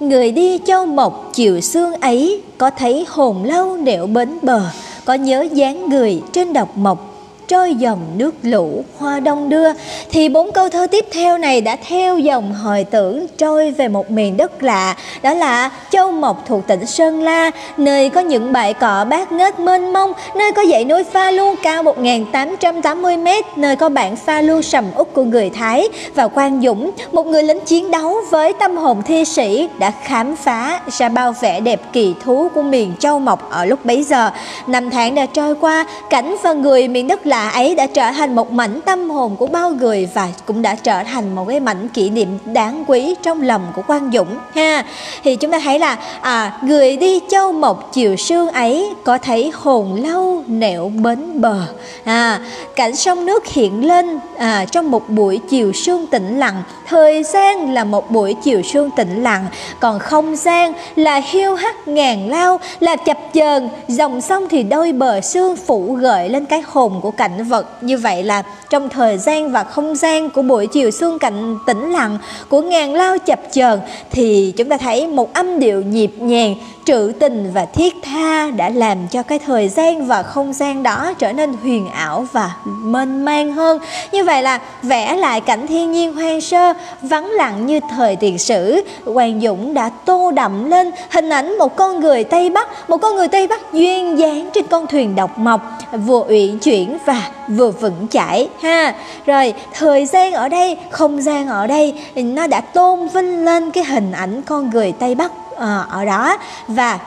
Người 0.00 0.32
đi 0.32 0.58
châu 0.66 0.86
mộc 0.86 1.30
chiều 1.32 1.60
xương 1.60 1.92
ấy 2.00 2.42
Có 2.58 2.70
thấy 2.70 3.06
hồn 3.08 3.44
lâu 3.44 3.76
nẻo 3.76 4.06
bến 4.06 4.38
bờ 4.42 4.60
có 5.04 5.14
nhớ 5.14 5.46
dáng 5.52 5.88
người 5.88 6.22
trên 6.32 6.52
độc 6.52 6.76
mộc 6.76 7.11
trôi 7.48 7.74
dòng 7.74 7.98
nước 8.16 8.34
lũ, 8.42 8.84
hoa 8.98 9.20
đông 9.20 9.48
đưa. 9.48 9.68
Thì 10.10 10.28
bốn 10.28 10.52
câu 10.52 10.68
thơ 10.68 10.86
tiếp 10.86 11.04
theo 11.12 11.38
này 11.38 11.60
đã 11.60 11.76
theo 11.88 12.18
dòng 12.18 12.54
hồi 12.54 12.84
tưởng 12.84 13.26
trôi 13.38 13.70
về 13.70 13.88
một 13.88 14.10
miền 14.10 14.36
đất 14.36 14.62
lạ, 14.62 14.96
đó 15.22 15.34
là 15.34 15.70
châu 15.90 16.10
mộc 16.10 16.46
thuộc 16.46 16.66
tỉnh 16.66 16.86
sơn 16.86 17.22
la, 17.22 17.50
nơi 17.76 18.10
có 18.10 18.20
những 18.20 18.52
bãi 18.52 18.74
cỏ 18.74 19.04
bát 19.04 19.32
ngát 19.32 19.60
mênh 19.60 19.92
mông, 19.92 20.12
nơi 20.34 20.52
có 20.52 20.64
dãy 20.70 20.84
núi 20.84 21.04
pha 21.04 21.30
lu 21.30 21.54
cao 21.62 21.82
1880 21.82 23.16
m 23.16 23.28
nơi 23.56 23.76
có 23.76 23.88
bản 23.88 24.16
pha 24.16 24.40
lu 24.40 24.62
sầm 24.62 24.84
út 24.94 25.08
của 25.12 25.24
người 25.24 25.50
thái 25.50 25.88
và 26.14 26.28
quang 26.28 26.60
dũng. 26.62 26.90
Một 27.12 27.26
người 27.26 27.42
lính 27.42 27.60
chiến 27.60 27.90
đấu 27.90 28.16
với 28.30 28.52
tâm 28.52 28.76
hồn 28.76 29.02
thi 29.02 29.24
sĩ 29.24 29.68
đã 29.78 29.92
khám 30.04 30.36
phá, 30.36 30.80
ra 30.98 31.08
bao 31.08 31.34
vẻ 31.40 31.60
đẹp 31.60 31.80
kỳ 31.92 32.14
thú 32.24 32.48
của 32.54 32.62
miền 32.62 32.92
châu 32.98 33.18
mộc 33.18 33.50
ở 33.50 33.64
lúc 33.64 33.84
bấy 33.84 34.02
giờ. 34.02 34.30
Năm 34.66 34.90
tháng 34.90 35.14
đã 35.14 35.26
trôi 35.26 35.54
qua, 35.54 35.84
cảnh 36.10 36.36
và 36.42 36.52
người 36.52 36.88
miền 36.88 37.08
đất 37.08 37.26
lạ 37.26 37.31
ấy 37.38 37.74
đã 37.74 37.86
trở 37.86 38.12
thành 38.12 38.34
một 38.34 38.52
mảnh 38.52 38.80
tâm 38.80 39.10
hồn 39.10 39.36
của 39.36 39.46
bao 39.46 39.70
người 39.70 40.08
và 40.14 40.28
cũng 40.46 40.62
đã 40.62 40.74
trở 40.74 41.02
thành 41.02 41.34
một 41.34 41.44
cái 41.48 41.60
mảnh 41.60 41.88
kỷ 41.88 42.10
niệm 42.10 42.38
đáng 42.44 42.84
quý 42.86 43.14
trong 43.22 43.42
lòng 43.42 43.62
của 43.76 43.82
Quang 43.82 44.10
Dũng 44.12 44.36
ha. 44.54 44.84
Thì 45.24 45.36
chúng 45.36 45.50
ta 45.50 45.60
thấy 45.64 45.78
là 45.78 45.96
à, 46.20 46.58
người 46.62 46.96
đi 46.96 47.20
châu 47.28 47.52
mộc 47.52 47.92
chiều 47.92 48.16
sương 48.16 48.48
ấy 48.48 48.94
có 49.04 49.18
thấy 49.18 49.50
hồn 49.54 49.94
lâu 49.94 50.42
nẻo 50.46 50.88
bến 50.88 51.40
bờ 51.40 51.60
à, 52.04 52.40
cảnh 52.76 52.96
sông 52.96 53.26
nước 53.26 53.46
hiện 53.46 53.86
lên 53.86 54.18
à, 54.36 54.64
trong 54.70 54.90
một 54.90 55.08
buổi 55.08 55.40
chiều 55.50 55.72
sương 55.72 56.06
tĩnh 56.06 56.38
lặng. 56.38 56.62
Thời 56.88 57.22
gian 57.22 57.74
là 57.74 57.84
một 57.84 58.10
buổi 58.10 58.34
chiều 58.34 58.62
sương 58.62 58.90
tĩnh 58.90 59.22
lặng 59.22 59.46
còn 59.80 59.98
không 59.98 60.36
gian 60.36 60.72
là 60.96 61.20
hiu 61.24 61.54
hắt 61.54 61.88
ngàn 61.88 62.30
lao 62.30 62.60
là 62.80 62.96
chập 62.96 63.18
chờn. 63.34 63.68
Dòng 63.88 64.20
sông 64.20 64.48
thì 64.48 64.62
đôi 64.62 64.92
bờ 64.92 65.20
sương 65.20 65.56
phủ 65.56 65.94
gợi 65.94 66.28
lên 66.28 66.46
cái 66.46 66.62
hồn 66.66 67.00
của 67.02 67.10
cả 67.10 67.21
cảnh 67.22 67.44
vật. 67.44 67.82
Như 67.82 67.98
vậy 67.98 68.22
là 68.22 68.42
trong 68.70 68.88
thời 68.88 69.18
gian 69.18 69.52
và 69.52 69.64
không 69.64 69.94
gian 69.94 70.30
của 70.30 70.42
buổi 70.42 70.66
chiều 70.66 70.90
xuân 70.90 71.18
cạnh 71.18 71.58
tĩnh 71.66 71.92
lặng 71.92 72.18
của 72.48 72.62
ngàn 72.62 72.94
lao 72.94 73.18
chập 73.18 73.40
chờn, 73.52 73.80
thì 74.10 74.52
chúng 74.56 74.68
ta 74.68 74.76
thấy 74.76 75.06
một 75.06 75.34
âm 75.34 75.58
điệu 75.60 75.82
nhịp 75.82 76.10
nhàng, 76.18 76.54
trữ 76.84 77.12
tình 77.18 77.50
và 77.54 77.64
thiết 77.64 77.94
tha 78.02 78.50
đã 78.50 78.68
làm 78.68 79.08
cho 79.08 79.22
cái 79.22 79.38
thời 79.38 79.68
gian 79.68 80.06
và 80.06 80.22
không 80.22 80.52
gian 80.52 80.82
đó 80.82 81.12
trở 81.18 81.32
nên 81.32 81.52
huyền 81.62 81.88
ảo 81.88 82.26
và 82.32 82.50
mênh 82.64 83.24
mang 83.24 83.52
hơn. 83.52 83.78
Như 84.12 84.24
vậy 84.24 84.42
là 84.42 84.60
vẽ 84.82 85.16
lại 85.16 85.40
cảnh 85.40 85.66
thiên 85.66 85.92
nhiên 85.92 86.14
hoang 86.14 86.40
sơ, 86.40 86.72
vắng 87.02 87.30
lặng 87.30 87.66
như 87.66 87.80
thời 87.90 88.16
tiền 88.16 88.38
sử. 88.38 88.80
Hoàng 89.04 89.40
Dũng 89.40 89.74
đã 89.74 89.90
tô 90.04 90.30
đậm 90.30 90.70
lên 90.70 90.90
hình 91.10 91.30
ảnh 91.30 91.58
một 91.58 91.76
con 91.76 92.00
người 92.00 92.24
Tây 92.24 92.50
Bắc, 92.50 92.90
một 92.90 92.96
con 92.96 93.16
người 93.16 93.28
Tây 93.28 93.46
Bắc 93.46 93.72
duyên 93.72 94.18
dáng 94.18 94.50
trên 94.54 94.66
con 94.66 94.86
thuyền 94.86 95.16
độc 95.16 95.38
mộc, 95.38 95.60
vừa 96.06 96.24
uyển 96.28 96.58
chuyển 96.58 96.98
và 97.04 97.11
vừa 97.48 97.70
vững 97.70 98.08
chãi 98.10 98.48
ha. 98.62 98.94
Rồi 99.26 99.54
thời 99.72 100.06
gian 100.06 100.32
ở 100.32 100.48
đây 100.48 100.76
không 100.90 101.22
gian 101.22 101.48
ở 101.48 101.66
đây 101.66 101.94
nó 102.14 102.46
đã 102.46 102.60
tôn 102.60 103.08
vinh 103.08 103.44
lên 103.44 103.70
cái 103.70 103.84
hình 103.84 104.12
ảnh 104.12 104.42
con 104.42 104.70
người 104.70 104.92
Tây 104.92 105.14
Bắc 105.14 105.32
à, 105.58 105.86
ở 105.90 106.04
đó. 106.04 106.38
Và 106.68 106.98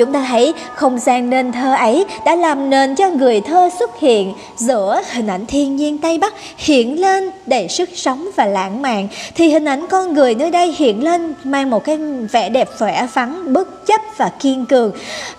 Chúng 0.00 0.12
ta 0.12 0.26
thấy 0.28 0.54
không 0.74 0.98
gian 0.98 1.30
nên 1.30 1.52
thơ 1.52 1.74
ấy 1.74 2.04
đã 2.24 2.34
làm 2.34 2.70
nền 2.70 2.94
cho 2.94 3.10
người 3.10 3.40
thơ 3.40 3.70
xuất 3.78 4.00
hiện 4.00 4.34
giữa 4.56 5.02
hình 5.12 5.26
ảnh 5.26 5.46
thiên 5.46 5.76
nhiên 5.76 5.98
Tây 5.98 6.18
Bắc 6.18 6.34
hiện 6.58 7.00
lên 7.00 7.30
đầy 7.46 7.68
sức 7.68 7.88
sống 7.94 8.28
và 8.36 8.46
lãng 8.46 8.82
mạn. 8.82 9.08
Thì 9.34 9.48
hình 9.48 9.64
ảnh 9.64 9.86
con 9.86 10.14
người 10.14 10.34
nơi 10.34 10.50
đây 10.50 10.74
hiện 10.78 11.04
lên 11.04 11.34
mang 11.44 11.70
một 11.70 11.84
cái 11.84 11.96
vẻ 12.32 12.48
đẹp 12.48 12.68
khỏe 12.78 13.06
phắn, 13.12 13.52
bất 13.52 13.86
chấp 13.86 14.00
và 14.16 14.30
kiên 14.40 14.66
cường. 14.66 14.92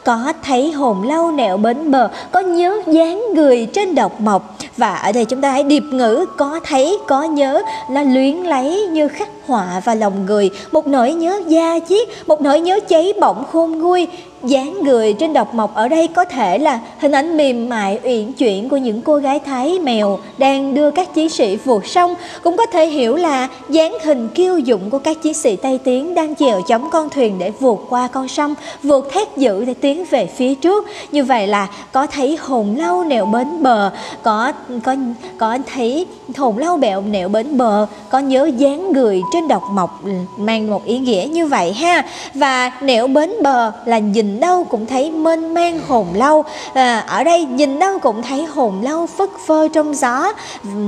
Có 0.03 0.33
thấy 0.43 0.71
hồn 0.71 1.07
lâu 1.07 1.31
nẹo 1.31 1.57
bến 1.57 1.91
bờ, 1.91 2.09
có 2.31 2.39
nhớ 2.39 2.81
dáng 2.87 3.23
người 3.33 3.67
trên 3.73 3.95
độc 3.95 4.21
mộc. 4.21 4.57
Và 4.77 4.95
ở 4.95 5.11
đây 5.11 5.25
chúng 5.25 5.41
ta 5.41 5.51
hãy 5.51 5.63
điệp 5.63 5.83
ngữ 5.91 6.25
có 6.37 6.59
thấy, 6.63 6.97
có 7.07 7.23
nhớ 7.23 7.61
là 7.89 8.03
luyến 8.03 8.35
lấy 8.35 8.87
như 8.91 9.07
khắc 9.07 9.29
họa 9.47 9.81
vào 9.85 9.95
lòng 9.95 10.25
người. 10.25 10.49
Một 10.71 10.87
nỗi 10.87 11.13
nhớ 11.13 11.41
da 11.47 11.79
diết, 11.87 12.07
một 12.27 12.41
nỗi 12.41 12.59
nhớ 12.59 12.79
cháy 12.87 13.13
bỏng 13.19 13.43
khôn 13.51 13.79
nguôi 13.79 14.07
dáng 14.43 14.83
người 14.83 15.13
trên 15.13 15.33
độc 15.33 15.53
mộc 15.53 15.75
ở 15.75 15.87
đây 15.87 16.07
có 16.07 16.25
thể 16.25 16.57
là 16.57 16.79
hình 16.99 17.11
ảnh 17.11 17.37
mềm 17.37 17.69
mại, 17.69 17.99
uyển 18.03 18.33
chuyển 18.33 18.69
của 18.69 18.77
những 18.77 19.01
cô 19.01 19.17
gái 19.17 19.39
Thái 19.39 19.79
mèo 19.79 20.19
đang 20.37 20.73
đưa 20.73 20.91
các 20.91 21.13
chiến 21.13 21.29
sĩ 21.29 21.55
vượt 21.55 21.87
sông. 21.87 22.15
Cũng 22.43 22.57
có 22.57 22.65
thể 22.65 22.87
hiểu 22.87 23.15
là 23.15 23.47
dáng 23.69 23.97
hình 24.03 24.27
kiêu 24.27 24.59
dụng 24.59 24.89
của 24.89 24.99
các 24.99 25.21
chiến 25.21 25.33
sĩ 25.33 25.55
Tây 25.55 25.77
Tiến 25.77 26.15
đang 26.15 26.35
chèo 26.35 26.61
chống 26.61 26.89
con 26.91 27.09
thuyền 27.09 27.39
để 27.39 27.51
vượt 27.59 27.85
qua 27.89 28.07
con 28.07 28.27
sông 28.27 28.55
vượt 28.83 29.09
thét 29.13 29.37
dữ 29.37 29.65
để 29.65 29.73
tiến 29.73 30.05
về 30.09 30.25
phía 30.25 30.55
trước. 30.55 30.87
Như 31.11 31.23
vậy 31.23 31.47
là 31.47 31.67
có 31.91 32.07
thấy 32.07 32.37
hồn 32.41 32.75
lau 32.77 33.03
nèo 33.03 33.25
bến 33.25 33.63
bờ, 33.63 33.91
có 34.23 34.51
có 34.83 34.95
có 35.37 35.57
thấy 35.73 36.05
hồn 36.37 36.57
lau 36.57 36.77
bẹo 36.77 37.01
nèo 37.01 37.29
bến 37.29 37.57
bờ, 37.57 37.87
có 38.09 38.19
nhớ 38.19 38.51
dáng 38.57 38.91
người 38.93 39.21
trên 39.33 39.47
độc 39.47 39.63
mộc 39.71 40.03
ừ, 40.03 40.11
mang 40.37 40.71
một 40.71 40.85
ý 40.85 40.99
nghĩa 40.99 41.27
như 41.31 41.47
vậy 41.47 41.73
ha. 41.73 42.03
Và 42.33 42.71
nẻo 42.81 43.07
bến 43.07 43.31
bờ 43.43 43.71
là 43.85 43.99
nhìn 43.99 44.30
nhìn 44.31 44.39
đâu 44.39 44.63
cũng 44.63 44.85
thấy 44.85 45.11
mênh 45.11 45.53
mang 45.53 45.79
hồn 45.87 46.07
lâu. 46.13 46.43
À, 46.73 46.99
ở 46.99 47.23
đây 47.23 47.45
nhìn 47.45 47.79
đâu 47.79 47.99
cũng 47.99 48.21
thấy 48.21 48.45
hồn 48.45 48.81
lâu 48.81 49.07
phất 49.07 49.29
phơ 49.45 49.67
trong 49.73 49.93
gió. 49.93 50.33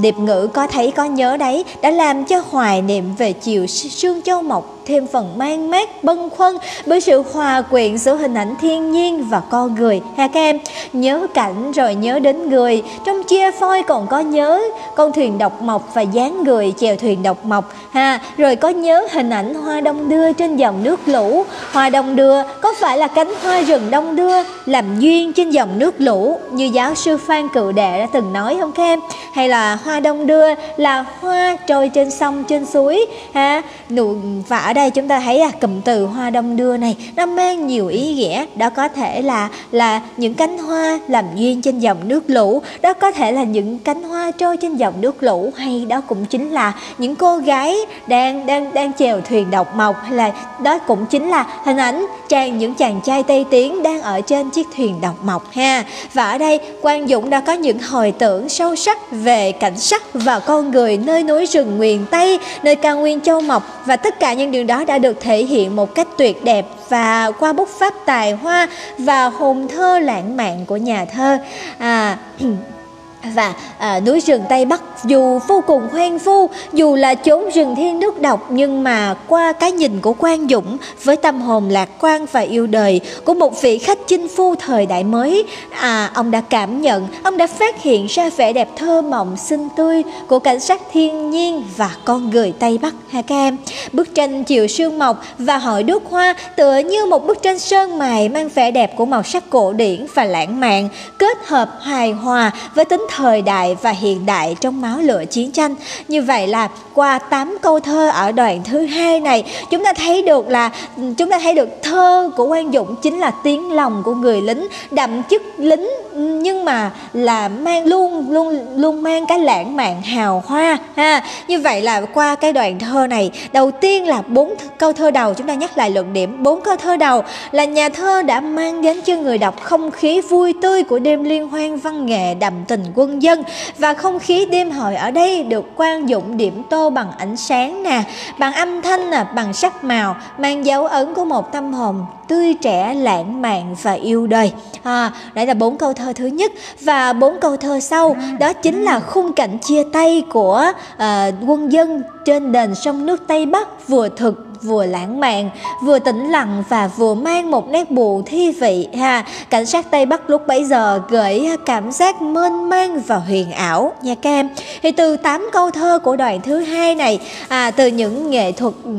Điệp 0.01 0.19
ngữ 0.19 0.47
có 0.53 0.67
thấy 0.67 0.91
có 0.91 1.05
nhớ 1.05 1.37
đấy 1.37 1.65
đã 1.81 1.91
làm 1.91 2.25
cho 2.25 2.43
hoài 2.49 2.81
niệm 2.81 3.15
về 3.17 3.33
chiều 3.33 3.67
sương 3.67 4.21
châu 4.21 4.41
mộc 4.41 4.82
thêm 4.85 5.07
phần 5.07 5.37
mang 5.37 5.69
mát, 5.69 6.03
bâng 6.03 6.29
khuâng 6.37 6.57
bởi 6.85 7.01
sự 7.01 7.23
hòa 7.33 7.61
quyện 7.61 7.97
giữa 7.97 8.15
hình 8.15 8.33
ảnh 8.33 8.55
thiên 8.61 8.91
nhiên 8.91 9.27
và 9.29 9.41
con 9.49 9.75
người. 9.75 10.01
Ha 10.17 10.27
các 10.27 10.39
em 10.39 10.59
nhớ 10.93 11.27
cảnh 11.33 11.71
rồi 11.71 11.95
nhớ 11.95 12.19
đến 12.19 12.49
người. 12.49 12.83
Trong 13.05 13.23
chia 13.23 13.51
phôi 13.51 13.83
còn 13.83 14.07
có 14.07 14.19
nhớ, 14.19 14.61
con 14.95 15.11
thuyền 15.11 15.37
độc 15.37 15.61
mộc 15.61 15.93
và 15.93 16.01
dáng 16.01 16.43
người 16.43 16.73
chèo 16.77 16.95
thuyền 16.95 17.23
độc 17.23 17.45
mộc. 17.45 17.73
Ha, 17.91 18.19
rồi 18.37 18.55
có 18.55 18.69
nhớ 18.69 19.07
hình 19.11 19.29
ảnh 19.29 19.53
hoa 19.53 19.81
đông 19.81 20.09
đưa 20.09 20.33
trên 20.33 20.55
dòng 20.55 20.83
nước 20.83 20.99
lũ. 21.05 21.45
Hoa 21.71 21.89
đông 21.89 22.15
đưa 22.15 22.43
có 22.61 22.73
phải 22.79 22.97
là 22.97 23.07
cánh 23.07 23.33
hoa 23.43 23.61
rừng 23.61 23.91
đông 23.91 24.15
đưa 24.15 24.43
làm 24.65 24.99
duyên 24.99 25.33
trên 25.33 25.49
dòng 25.49 25.79
nước 25.79 25.95
lũ, 25.97 26.37
như 26.51 26.65
giáo 26.65 26.95
sư 26.95 27.17
Phan 27.17 27.49
Cự 27.49 27.71
Đệ 27.71 27.99
đã 27.99 28.07
từng 28.13 28.33
nói 28.33 28.57
không 28.59 28.71
các 28.71 28.83
em 28.83 28.99
hay 29.33 29.49
là 29.49 29.75
hoa 29.75 29.99
đông 29.99 30.27
đưa 30.27 30.45
là 30.77 31.05
hoa 31.19 31.57
trôi 31.67 31.89
trên 31.89 32.11
sông, 32.11 32.43
trên 32.43 32.65
suối? 32.65 33.05
Ha, 33.33 33.61
nụ 33.89 34.15
vả 34.47 34.72
ở 34.73 34.75
đây 34.75 34.89
chúng 34.89 35.07
ta 35.07 35.19
thấy 35.19 35.39
là 35.39 35.51
cụm 35.61 35.81
từ 35.81 36.05
hoa 36.05 36.29
đông 36.29 36.55
đưa 36.55 36.77
này, 36.77 36.95
nó 37.15 37.25
mang 37.25 37.67
nhiều 37.67 37.87
ý 37.87 38.13
nghĩa. 38.13 38.45
Đó 38.55 38.69
có 38.69 38.87
thể 38.87 39.21
là 39.21 39.49
là 39.71 40.01
những 40.17 40.33
cánh 40.33 40.57
hoa 40.57 40.99
làm 41.07 41.25
duyên 41.35 41.61
trên 41.61 41.79
dòng 41.79 41.97
nước 42.07 42.23
lũ. 42.27 42.61
Đó 42.81 42.93
có 42.93 43.11
thể 43.11 43.31
là 43.31 43.43
những 43.43 43.79
cánh 43.79 44.03
hoa 44.03 44.31
trôi 44.31 44.57
trên 44.57 44.75
dòng 44.75 44.93
nước 45.01 45.23
lũ. 45.23 45.51
Hay 45.55 45.85
đó 45.89 46.01
cũng 46.01 46.25
chính 46.25 46.49
là 46.49 46.73
những 46.97 47.15
cô 47.15 47.37
gái 47.37 47.77
đang 48.07 48.45
đang 48.45 48.73
đang 48.73 48.93
chèo 48.93 49.21
thuyền 49.21 49.51
độc 49.51 49.75
mộc. 49.75 49.95
Hay 50.03 50.13
là, 50.13 50.31
đó 50.63 50.77
cũng 50.77 51.05
chính 51.05 51.29
là 51.29 51.45
hình 51.65 51.77
ảnh 51.77 52.05
chàng, 52.29 52.57
những 52.57 52.73
chàng 52.73 53.01
trai 53.05 53.23
tây 53.23 53.45
tiến 53.49 53.83
đang 53.83 54.01
ở 54.01 54.21
trên 54.21 54.49
chiếc 54.49 54.67
thuyền 54.77 55.01
độc 55.01 55.23
mộc 55.23 55.51
ha. 55.51 55.83
Và 56.13 56.29
ở 56.29 56.37
đây, 56.37 56.59
Quang 56.81 57.07
Dũng 57.07 57.29
đã 57.29 57.39
có 57.39 57.53
những 57.53 57.79
hồi 57.79 58.13
tưởng 58.19 58.49
sâu 58.49 58.75
sắc 58.75 58.97
về 59.11 59.51
cảnh 59.51 59.77
sắc 59.77 60.03
và 60.13 60.39
con 60.39 60.71
người 60.71 60.97
nơi 60.97 61.23
núi 61.23 61.45
rừng 61.45 61.79
miền 61.79 62.05
Tây, 62.11 62.39
nơi 62.63 62.75
cao 62.75 62.99
nguyên 62.99 63.21
châu 63.21 63.41
mộc 63.41 63.83
và 63.85 63.95
tất 63.95 64.19
cả 64.19 64.33
những 64.33 64.51
điều 64.51 64.62
chương 64.63 64.67
đó 64.67 64.85
đã 64.85 64.97
được 64.97 65.17
thể 65.19 65.43
hiện 65.43 65.75
một 65.75 65.95
cách 65.95 66.07
tuyệt 66.17 66.43
đẹp 66.43 66.65
và 66.89 67.31
qua 67.39 67.53
bút 67.53 67.69
pháp 67.79 67.93
tài 68.05 68.31
hoa 68.31 68.67
và 68.97 69.25
hồn 69.25 69.67
thơ 69.67 69.99
lãng 69.99 70.37
mạn 70.37 70.65
của 70.65 70.77
nhà 70.77 71.05
thơ. 71.05 71.37
À, 71.77 72.17
và 73.23 73.53
à, 73.77 73.99
núi 73.99 74.19
rừng 74.19 74.43
Tây 74.49 74.65
Bắc 74.65 74.81
dù 75.05 75.39
vô 75.47 75.63
cùng 75.67 75.87
hoang 75.91 76.17
vu, 76.17 76.49
dù 76.73 76.95
là 76.95 77.15
chốn 77.15 77.49
rừng 77.53 77.75
thiên 77.75 77.99
nước 77.99 78.21
độc 78.21 78.47
nhưng 78.49 78.83
mà 78.83 79.15
qua 79.27 79.53
cái 79.53 79.71
nhìn 79.71 79.99
của 80.01 80.13
Quang 80.13 80.47
Dũng 80.47 80.77
với 81.03 81.15
tâm 81.15 81.41
hồn 81.41 81.69
lạc 81.69 81.89
quan 81.99 82.25
và 82.31 82.39
yêu 82.39 82.67
đời 82.67 83.01
của 83.25 83.33
một 83.33 83.61
vị 83.61 83.77
khách 83.77 83.99
chinh 84.07 84.27
phu 84.27 84.55
thời 84.55 84.85
đại 84.85 85.03
mới, 85.03 85.45
à 85.79 86.11
ông 86.13 86.31
đã 86.31 86.41
cảm 86.41 86.81
nhận, 86.81 87.07
ông 87.23 87.37
đã 87.37 87.47
phát 87.47 87.81
hiện 87.81 88.07
ra 88.09 88.29
vẻ 88.37 88.53
đẹp 88.53 88.69
thơ 88.75 89.01
mộng 89.01 89.37
xinh 89.37 89.67
tươi 89.77 90.03
của 90.27 90.39
cảnh 90.39 90.59
sắc 90.59 90.81
thiên 90.91 91.29
nhiên 91.29 91.63
và 91.77 91.95
con 92.05 92.29
người 92.29 92.53
Tây 92.59 92.77
Bắc 92.77 92.93
ha 93.09 93.21
các 93.21 93.35
em. 93.35 93.57
Bức 93.93 94.15
tranh 94.15 94.43
chiều 94.43 94.67
sương 94.67 94.99
mộc 94.99 95.23
và 95.37 95.57
hội 95.57 95.83
đốt 95.83 96.01
hoa 96.09 96.35
tựa 96.55 96.77
như 96.77 97.05
một 97.05 97.27
bức 97.27 97.41
tranh 97.41 97.59
sơn 97.59 97.97
mài 97.97 98.29
mang 98.29 98.49
vẻ 98.49 98.71
đẹp 98.71 98.95
của 98.97 99.05
màu 99.05 99.23
sắc 99.23 99.49
cổ 99.49 99.73
điển 99.73 100.05
và 100.13 100.23
lãng 100.23 100.59
mạn, 100.59 100.89
kết 101.19 101.37
hợp 101.45 101.69
hài 101.81 102.11
hòa 102.11 102.51
với 102.75 102.85
tính 102.85 103.07
thời 103.15 103.41
đại 103.41 103.75
và 103.81 103.91
hiện 103.91 104.25
đại 104.25 104.55
trong 104.61 104.81
máu 104.81 104.97
lửa 105.01 105.23
chiến 105.31 105.51
tranh. 105.51 105.75
Như 106.07 106.21
vậy 106.21 106.47
là 106.47 106.69
qua 106.93 107.19
8 107.19 107.57
câu 107.61 107.79
thơ 107.79 108.09
ở 108.09 108.31
đoạn 108.31 108.61
thứ 108.63 108.85
hai 108.85 109.19
này, 109.19 109.43
chúng 109.69 109.83
ta 109.83 109.93
thấy 109.93 110.21
được 110.21 110.49
là 110.49 110.71
chúng 111.17 111.29
ta 111.29 111.39
thấy 111.39 111.53
được 111.53 111.69
thơ 111.81 112.31
của 112.37 112.47
Quang 112.47 112.71
Dũng 112.71 112.95
chính 113.01 113.19
là 113.19 113.31
tiếng 113.43 113.71
lòng 113.71 114.01
của 114.05 114.15
người 114.15 114.41
lính, 114.41 114.67
đậm 114.91 115.23
chất 115.23 115.41
lính 115.57 115.89
nhưng 116.15 116.65
mà 116.65 116.91
là 117.13 117.47
mang 117.47 117.85
luôn 117.85 118.25
luôn 118.29 118.59
luôn 118.75 119.03
mang 119.03 119.25
cái 119.25 119.39
lãng 119.39 119.75
mạn 119.75 120.01
hào 120.01 120.43
hoa 120.45 120.77
ha. 120.95 121.23
Như 121.47 121.59
vậy 121.59 121.81
là 121.81 122.01
qua 122.01 122.35
cái 122.35 122.53
đoạn 122.53 122.79
thơ 122.79 123.07
này, 123.07 123.31
đầu 123.53 123.71
tiên 123.71 124.07
là 124.07 124.21
bốn 124.21 124.53
câu 124.77 124.93
thơ 124.93 125.11
đầu 125.11 125.33
chúng 125.33 125.47
ta 125.47 125.53
nhắc 125.53 125.77
lại 125.77 125.89
luận 125.89 126.13
điểm, 126.13 126.43
bốn 126.43 126.61
câu 126.61 126.75
thơ 126.75 126.97
đầu 126.97 127.21
là 127.51 127.65
nhà 127.65 127.89
thơ 127.89 128.21
đã 128.21 128.39
mang 128.39 128.81
đến 128.81 129.01
cho 129.01 129.15
người 129.15 129.37
đọc 129.37 129.61
không 129.61 129.91
khí 129.91 130.21
vui 130.21 130.53
tươi 130.61 130.83
của 130.83 130.99
đêm 130.99 131.23
liên 131.23 131.49
hoan 131.49 131.77
văn 131.77 132.05
nghệ 132.05 132.35
đậm 132.35 132.53
tình 132.67 132.85
quân 132.95 133.02
quân 133.03 133.21
dân 133.21 133.43
và 133.77 133.93
không 133.93 134.19
khí 134.19 134.45
đêm 134.45 134.71
hội 134.71 134.95
ở 134.95 135.11
đây 135.11 135.43
được 135.43 135.65
quan 135.75 136.09
dụng 136.09 136.37
điểm 136.37 136.63
tô 136.69 136.89
bằng 136.89 137.11
ánh 137.17 137.37
sáng 137.37 137.83
nè 137.83 138.03
bằng 138.37 138.53
âm 138.53 138.81
thanh 138.81 139.11
nè 139.11 139.25
bằng 139.35 139.53
sắc 139.53 139.83
màu 139.83 140.15
mang 140.37 140.65
dấu 140.65 140.85
ấn 140.85 141.13
của 141.13 141.25
một 141.25 141.51
tâm 141.51 141.73
hồn 141.73 142.05
tươi 142.27 142.53
trẻ 142.53 142.93
lãng 142.93 143.41
mạn 143.41 143.75
và 143.81 143.91
yêu 143.91 144.27
đời. 144.27 144.51
À, 144.83 145.11
đấy 145.33 145.45
là 145.45 145.53
bốn 145.53 145.77
câu 145.77 145.93
thơ 145.93 146.13
thứ 146.13 146.25
nhất. 146.25 146.51
Và 146.81 147.13
bốn 147.13 147.39
câu 147.39 147.57
thơ 147.57 147.79
sau 147.79 148.15
đó 148.39 148.53
chính 148.53 148.83
là 148.83 148.99
khung 148.99 149.33
cảnh 149.33 149.57
chia 149.57 149.83
tay 149.93 150.23
của 150.29 150.71
uh, 150.93 151.03
quân 151.47 151.71
dân 151.71 152.03
trên 152.25 152.51
đền 152.51 152.75
sông 152.75 153.05
nước 153.05 153.27
tây 153.27 153.45
bắc 153.45 153.87
vừa 153.87 154.09
thực 154.09 154.47
vừa 154.63 154.85
lãng 154.85 155.19
mạn, 155.19 155.49
vừa 155.83 155.99
tĩnh 155.99 156.29
lặng 156.29 156.63
và 156.69 156.87
vừa 156.87 157.13
mang 157.13 157.51
một 157.51 157.69
nét 157.69 157.91
buồn 157.91 158.23
thi 158.25 158.51
vị 158.51 158.87
ha. 158.97 159.25
Cảnh 159.49 159.65
sát 159.65 159.91
Tây 159.91 160.05
Bắc 160.05 160.29
lúc 160.29 160.47
bấy 160.47 160.63
giờ 160.63 161.01
gửi 161.09 161.47
cảm 161.65 161.91
giác 161.91 162.21
mênh 162.21 162.69
mang 162.69 163.01
và 163.07 163.15
huyền 163.15 163.51
ảo 163.51 163.93
nha 164.01 164.15
các 164.15 164.29
em. 164.29 164.49
Thì 164.83 164.91
từ 164.91 165.17
8 165.17 165.49
câu 165.53 165.71
thơ 165.71 165.99
của 165.99 166.15
đoạn 166.15 166.41
thứ 166.41 166.59
hai 166.59 166.95
này, 166.95 167.19
à, 167.47 167.71
từ 167.71 167.87
những 167.87 168.29
nghệ 168.29 168.51
thuật 168.51 168.73
ừ, 168.83 168.91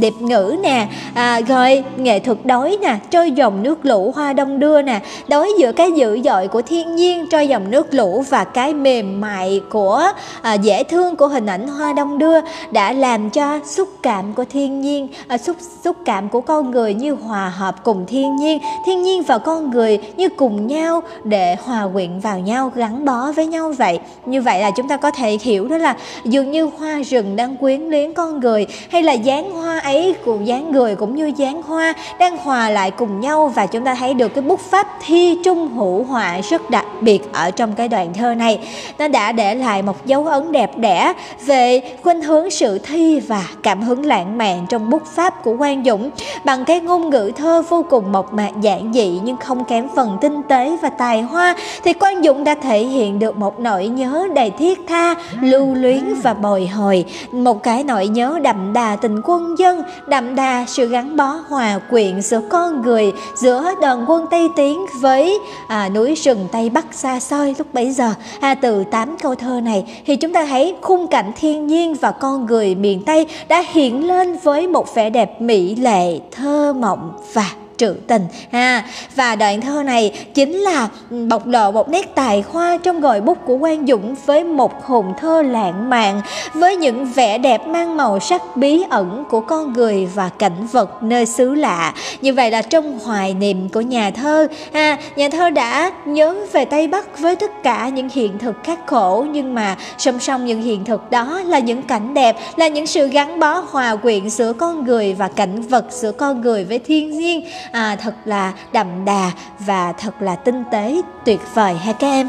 điệp 0.00 0.12
đẹp 0.12 0.26
ngữ 0.26 0.56
nè, 0.62 0.86
à, 1.14 1.40
rồi 1.48 1.84
nghệ 1.96 2.18
thuật 2.18 2.38
đối 2.44 2.76
nè, 2.82 2.96
trôi 3.10 3.30
dòng 3.30 3.62
nước 3.62 3.78
lũ 3.82 4.12
hoa 4.16 4.32
đông 4.32 4.58
đưa 4.58 4.82
nè, 4.82 5.00
đối 5.28 5.52
giữa 5.58 5.72
cái 5.72 5.92
dữ 5.92 6.20
dội 6.24 6.48
của 6.48 6.62
thiên 6.62 6.96
nhiên 6.96 7.26
trôi 7.30 7.48
dòng 7.48 7.70
nước 7.70 7.94
lũ 7.94 8.24
và 8.30 8.44
cái 8.44 8.74
mềm 8.74 9.20
mại 9.20 9.62
của 9.70 10.02
à, 10.42 10.54
dễ 10.54 10.84
thương 10.84 11.16
của 11.16 11.28
hình 11.28 11.46
ảnh 11.46 11.68
hoa 11.68 11.92
đông 11.92 12.18
đưa 12.18 12.40
đã 12.72 12.92
làm 12.92 13.30
cho 13.30 13.60
xúc 13.64 13.88
cảm 14.02 14.32
của 14.32 14.44
thiên 14.44 14.80
nhiên 14.80 15.08
à, 15.28 15.38
xúc 15.38 15.56
xúc 15.84 15.96
cảm 16.04 16.28
của 16.28 16.40
con 16.40 16.70
người 16.70 16.94
như 16.94 17.14
hòa 17.14 17.48
hợp 17.48 17.84
cùng 17.84 18.06
thiên 18.06 18.36
nhiên. 18.36 18.58
Thiên 18.86 19.02
nhiên 19.02 19.22
và 19.22 19.38
con 19.38 19.70
người 19.70 19.98
như 20.16 20.28
cùng 20.28 20.66
nhau 20.66 21.02
để 21.24 21.56
hòa 21.64 21.88
quyện 21.92 22.20
vào 22.20 22.38
nhau 22.38 22.72
gắn 22.74 23.04
bó 23.04 23.32
với 23.32 23.46
nhau 23.46 23.72
vậy. 23.78 24.00
Như 24.26 24.42
vậy 24.42 24.60
là 24.60 24.70
chúng 24.70 24.88
ta 24.88 24.96
có 24.96 25.10
thể 25.10 25.38
hiểu 25.42 25.68
đó 25.68 25.76
là 25.76 25.96
dường 26.24 26.50
như 26.50 26.70
hoa 26.78 27.00
rừng 27.02 27.36
đang 27.36 27.56
quyến 27.56 27.80
luyến 27.80 28.12
con 28.12 28.40
người 28.40 28.66
hay 28.90 29.02
là 29.02 29.12
dáng 29.12 29.50
hoa 29.50 29.78
ấy 29.78 30.14
cùng 30.24 30.46
dáng 30.46 30.72
người 30.72 30.96
cũng 30.96 31.16
như 31.16 31.32
dáng 31.36 31.62
hoa 31.62 31.94
đang 32.18 32.36
hòa 32.36 32.70
lại 32.70 32.90
cùng 32.90 33.20
nhau 33.20 33.52
và 33.54 33.66
chúng 33.66 33.84
ta 33.84 33.94
thấy 33.94 34.14
được 34.14 34.34
cái 34.34 34.42
bút 34.42 34.60
pháp 34.60 34.86
thi 35.06 35.38
trung 35.44 35.68
hữu 35.68 36.04
họa 36.04 36.40
rất 36.50 36.70
đặc 36.70 36.86
biệt 37.00 37.32
ở 37.32 37.50
trong 37.50 37.72
cái 37.74 37.88
đoạn 37.88 38.14
thơ 38.14 38.34
này. 38.34 38.58
Nó 38.98 39.08
đã 39.08 39.32
để 39.32 39.54
lại 39.54 39.82
một 39.82 40.06
dấu 40.06 40.26
ấn 40.26 40.52
đẹp 40.52 40.78
đẽ 40.78 41.12
về 41.46 41.80
khuynh 42.02 42.22
hướng 42.22 42.50
sự 42.62 42.78
thi 42.78 43.20
và 43.20 43.48
cảm 43.62 43.82
hứng 43.82 44.06
lãng 44.06 44.38
mạn 44.38 44.66
trong 44.68 44.90
bút 44.90 45.06
pháp 45.06 45.42
của 45.44 45.56
Quang 45.56 45.84
Dũng 45.84 46.10
bằng 46.44 46.64
cái 46.64 46.80
ngôn 46.80 47.10
ngữ 47.10 47.32
thơ 47.36 47.62
vô 47.68 47.84
cùng 47.90 48.12
mộc 48.12 48.34
mạc 48.34 48.50
giản 48.60 48.92
dị 48.94 49.20
nhưng 49.24 49.36
không 49.36 49.64
kém 49.64 49.88
phần 49.96 50.18
tinh 50.20 50.42
tế 50.48 50.76
và 50.82 50.90
tài 50.90 51.22
hoa 51.22 51.56
thì 51.84 51.92
Quang 51.92 52.22
Dũng 52.22 52.44
đã 52.44 52.54
thể 52.54 52.78
hiện 52.78 53.18
được 53.18 53.36
một 53.36 53.60
nỗi 53.60 53.88
nhớ 53.88 54.28
đầy 54.34 54.50
thiết 54.50 54.80
tha, 54.88 55.14
lưu 55.40 55.74
luyến 55.74 56.14
và 56.22 56.34
bồi 56.34 56.66
hồi, 56.66 57.04
một 57.32 57.62
cái 57.62 57.84
nỗi 57.84 58.08
nhớ 58.08 58.38
đậm 58.42 58.72
đà 58.72 58.96
tình 58.96 59.20
quân 59.24 59.58
dân, 59.58 59.82
đậm 60.06 60.34
đà 60.34 60.64
sự 60.68 60.86
gắn 60.86 61.16
bó 61.16 61.38
hòa 61.48 61.78
quyện 61.90 62.20
giữa 62.20 62.40
con 62.50 62.82
người, 62.82 63.12
giữa 63.34 63.74
đoàn 63.80 64.04
quân 64.08 64.26
Tây 64.30 64.48
Tiến 64.56 64.86
với 65.00 65.38
à, 65.68 65.88
núi 65.88 66.14
rừng 66.14 66.48
Tây 66.52 66.70
Bắc 66.70 66.94
xa 66.94 67.20
xôi 67.20 67.54
lúc 67.58 67.66
bấy 67.74 67.90
giờ. 67.90 68.10
À, 68.40 68.54
từ 68.54 68.84
tám 68.84 69.16
câu 69.22 69.34
thơ 69.34 69.60
này 69.60 70.02
thì 70.06 70.16
chúng 70.16 70.32
ta 70.32 70.46
thấy 70.46 70.74
khung 70.80 71.06
cảnh 71.06 71.32
thiên 71.40 71.66
nhiên 71.66 71.94
và 71.94 72.10
con 72.10 72.46
người 72.46 72.51
người 72.52 72.74
miền 72.74 73.02
Tây 73.06 73.26
đã 73.48 73.64
hiện 73.72 74.06
lên 74.08 74.36
với 74.42 74.66
một 74.66 74.94
vẻ 74.94 75.10
đẹp 75.10 75.40
mỹ 75.40 75.74
lệ, 75.74 76.18
thơ 76.30 76.72
mộng 76.72 77.12
và 77.32 77.50
trữ 77.82 77.94
tình, 78.06 78.22
ha. 78.52 78.84
Và 79.16 79.36
đoạn 79.36 79.60
thơ 79.60 79.82
này 79.82 80.12
chính 80.34 80.52
là 80.52 80.88
bộc 81.10 81.46
lộ 81.46 81.70
một 81.70 81.88
nét 81.88 82.14
tài 82.14 82.44
hoa 82.48 82.78
trong 82.82 83.00
gòi 83.00 83.20
bút 83.20 83.38
của 83.46 83.58
Quang 83.58 83.86
Dũng 83.86 84.14
với 84.26 84.44
một 84.44 84.84
hồn 84.86 85.06
thơ 85.20 85.42
lãng 85.42 85.90
mạn, 85.90 86.20
với 86.54 86.76
những 86.76 87.04
vẻ 87.04 87.38
đẹp 87.38 87.66
mang 87.66 87.96
màu 87.96 88.20
sắc 88.20 88.56
bí 88.56 88.82
ẩn 88.90 89.24
của 89.30 89.40
con 89.40 89.72
người 89.72 90.08
và 90.14 90.30
cảnh 90.38 90.66
vật 90.72 91.02
nơi 91.02 91.26
xứ 91.26 91.54
lạ. 91.54 91.94
Như 92.20 92.34
vậy 92.34 92.50
là 92.50 92.62
trong 92.62 92.98
hoài 92.98 93.34
niệm 93.34 93.68
của 93.68 93.80
nhà 93.80 94.10
thơ, 94.10 94.48
ha. 94.72 94.96
Nhà 95.16 95.28
thơ 95.28 95.50
đã 95.50 95.92
nhớ 96.04 96.34
về 96.52 96.64
Tây 96.64 96.88
Bắc 96.88 97.18
với 97.18 97.36
tất 97.36 97.62
cả 97.62 97.88
những 97.88 98.08
hiện 98.08 98.38
thực 98.38 98.56
khắc 98.64 98.86
khổ, 98.86 99.26
nhưng 99.30 99.54
mà 99.54 99.76
song 99.98 100.18
song 100.20 100.46
những 100.46 100.62
hiện 100.62 100.84
thực 100.84 101.10
đó 101.10 101.40
là 101.46 101.58
những 101.58 101.82
cảnh 101.82 102.14
đẹp, 102.14 102.36
là 102.56 102.68
những 102.68 102.86
sự 102.86 103.08
gắn 103.08 103.40
bó 103.40 103.64
hòa 103.70 103.96
quyện 103.96 104.30
giữa 104.30 104.52
con 104.52 104.84
người 104.84 105.14
và 105.14 105.28
cảnh 105.28 105.62
vật 105.62 105.84
giữa 105.90 106.12
con 106.12 106.40
người 106.40 106.64
với 106.64 106.78
thiên 106.78 107.18
nhiên 107.18 107.44
à, 107.72 107.96
thật 107.96 108.14
là 108.24 108.52
đậm 108.72 109.04
đà 109.04 109.30
và 109.58 109.92
thật 109.92 110.14
là 110.20 110.36
tinh 110.36 110.64
tế 110.72 111.02
tuyệt 111.24 111.40
vời 111.54 111.74
ha 111.74 111.92
các 111.92 112.06
em 112.06 112.28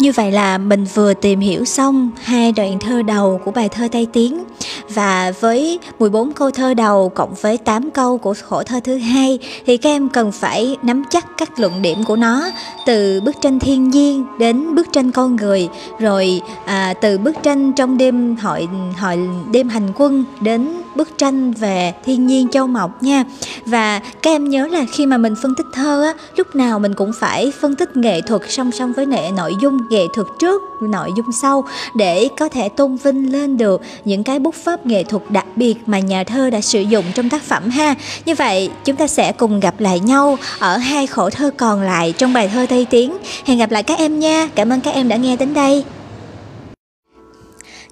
như 0.00 0.12
vậy 0.12 0.32
là 0.32 0.58
mình 0.58 0.84
vừa 0.94 1.14
tìm 1.14 1.40
hiểu 1.40 1.64
xong 1.64 2.10
hai 2.22 2.52
đoạn 2.52 2.78
thơ 2.78 3.02
đầu 3.02 3.40
của 3.44 3.50
bài 3.50 3.68
thơ 3.68 3.88
Tây 3.92 4.06
Tiến. 4.12 4.44
Và 4.94 5.32
với 5.40 5.78
14 5.98 6.32
câu 6.32 6.50
thơ 6.50 6.74
đầu 6.74 7.08
cộng 7.08 7.34
với 7.40 7.58
8 7.58 7.90
câu 7.90 8.18
của 8.18 8.34
khổ 8.42 8.62
thơ 8.62 8.80
thứ 8.84 8.96
hai 8.96 9.38
thì 9.66 9.76
các 9.76 9.90
em 9.90 10.08
cần 10.08 10.32
phải 10.32 10.76
nắm 10.82 11.02
chắc 11.10 11.26
các 11.36 11.60
luận 11.60 11.82
điểm 11.82 12.04
của 12.04 12.16
nó. 12.16 12.50
Từ 12.86 13.20
bức 13.20 13.36
tranh 13.40 13.58
thiên 13.58 13.90
nhiên 13.90 14.26
đến 14.38 14.74
bức 14.74 14.92
tranh 14.92 15.12
con 15.12 15.36
người 15.36 15.68
rồi 15.98 16.40
à, 16.64 16.94
từ 17.00 17.18
bức 17.18 17.42
tranh 17.42 17.72
trong 17.72 17.98
đêm 17.98 18.36
hội 18.36 18.68
hội 18.98 19.28
đêm 19.52 19.68
hành 19.68 19.88
quân 19.96 20.24
đến 20.40 20.68
bức 20.94 21.18
tranh 21.18 21.52
về 21.52 21.94
thiên 22.04 22.26
nhiên 22.26 22.48
châu 22.48 22.66
mộc 22.66 23.02
nha. 23.02 23.24
Và 23.66 23.98
các 24.22 24.30
em 24.30 24.48
nhớ 24.48 24.66
là 24.66 24.84
khi 24.92 25.06
mà 25.06 25.18
mình 25.18 25.34
phân 25.42 25.54
tích 25.54 25.66
thơ 25.72 26.02
á 26.02 26.14
lúc 26.36 26.56
nào 26.56 26.78
mình 26.78 26.94
cũng 26.94 27.12
phải 27.20 27.52
phân 27.60 27.76
tích 27.76 27.96
nghệ 27.96 28.20
thuật 28.20 28.42
song 28.48 28.72
song 28.72 28.92
với 28.92 29.06
nệ 29.06 29.30
nội 29.36 29.52
dung 29.62 29.78
nghệ 29.90 30.06
thuật 30.12 30.26
trước, 30.38 30.62
nội 30.80 31.10
dung 31.16 31.32
sau 31.32 31.64
để 31.94 32.28
có 32.38 32.48
thể 32.48 32.68
tôn 32.68 32.96
vinh 32.96 33.32
lên 33.32 33.56
được 33.56 33.82
những 34.04 34.24
cái 34.24 34.38
bút 34.38 34.54
pháp 34.54 34.86
nghệ 34.86 35.04
thuật 35.04 35.22
đặc 35.28 35.46
biệt 35.56 35.74
mà 35.86 35.98
nhà 35.98 36.24
thơ 36.24 36.50
đã 36.50 36.60
sử 36.60 36.80
dụng 36.80 37.04
trong 37.14 37.28
tác 37.28 37.42
phẩm 37.42 37.70
ha. 37.70 37.94
Như 38.24 38.34
vậy, 38.34 38.70
chúng 38.84 38.96
ta 38.96 39.06
sẽ 39.06 39.32
cùng 39.32 39.60
gặp 39.60 39.80
lại 39.80 40.00
nhau 40.00 40.38
ở 40.58 40.76
hai 40.76 41.06
khổ 41.06 41.30
thơ 41.30 41.50
còn 41.56 41.82
lại 41.82 42.14
trong 42.18 42.32
bài 42.32 42.50
thơ 42.54 42.66
tây 42.68 42.86
tiến. 42.90 43.16
Hẹn 43.44 43.58
gặp 43.58 43.70
lại 43.70 43.82
các 43.82 43.98
em 43.98 44.18
nha. 44.18 44.48
Cảm 44.54 44.72
ơn 44.72 44.80
các 44.80 44.94
em 44.94 45.08
đã 45.08 45.16
nghe 45.16 45.36
đến 45.36 45.54
đây 45.54 45.84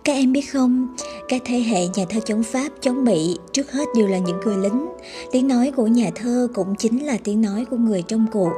các 0.09 0.15
em 0.15 0.33
biết 0.33 0.53
không, 0.53 0.89
các 1.29 1.43
thế 1.45 1.59
hệ 1.59 1.87
nhà 1.95 2.05
thơ 2.09 2.21
chống 2.25 2.43
Pháp, 2.43 2.69
chống 2.81 3.05
Mỹ 3.05 3.37
trước 3.53 3.73
hết 3.73 3.85
đều 3.97 4.07
là 4.07 4.19
những 4.19 4.41
người 4.45 4.57
lính. 4.57 4.89
Tiếng 5.33 5.49
nói 5.49 5.73
của 5.77 5.87
nhà 5.87 6.11
thơ 6.15 6.49
cũng 6.55 6.75
chính 6.79 7.07
là 7.07 7.19
tiếng 7.25 7.43
nói 7.43 7.65
của 7.71 7.77
người 7.77 8.03
trong 8.03 8.27
cuộc. 8.33 8.51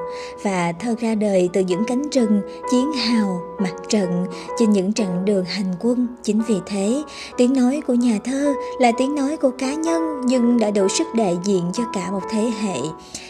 Và 0.42 0.72
thơ 0.72 0.94
ra 1.00 1.14
đời 1.14 1.48
từ 1.52 1.60
những 1.60 1.84
cánh 1.86 2.10
rừng, 2.10 2.40
chiến 2.70 2.92
hào, 2.92 3.40
mặt 3.58 3.74
trận, 3.88 4.26
trên 4.58 4.70
những 4.70 4.92
trận 4.92 5.24
đường 5.24 5.44
hành 5.44 5.74
quân. 5.80 6.06
Chính 6.22 6.42
vì 6.48 6.56
thế, 6.66 7.02
tiếng 7.36 7.52
nói 7.52 7.82
của 7.86 7.94
nhà 7.94 8.18
thơ 8.24 8.54
là 8.80 8.92
tiếng 8.98 9.14
nói 9.14 9.36
của 9.36 9.50
cá 9.50 9.74
nhân 9.74 10.20
nhưng 10.24 10.58
đã 10.58 10.70
đủ 10.70 10.88
sức 10.88 11.06
đại 11.14 11.38
diện 11.44 11.62
cho 11.72 11.82
cả 11.92 12.10
một 12.10 12.22
thế 12.30 12.52
hệ. 12.60 12.76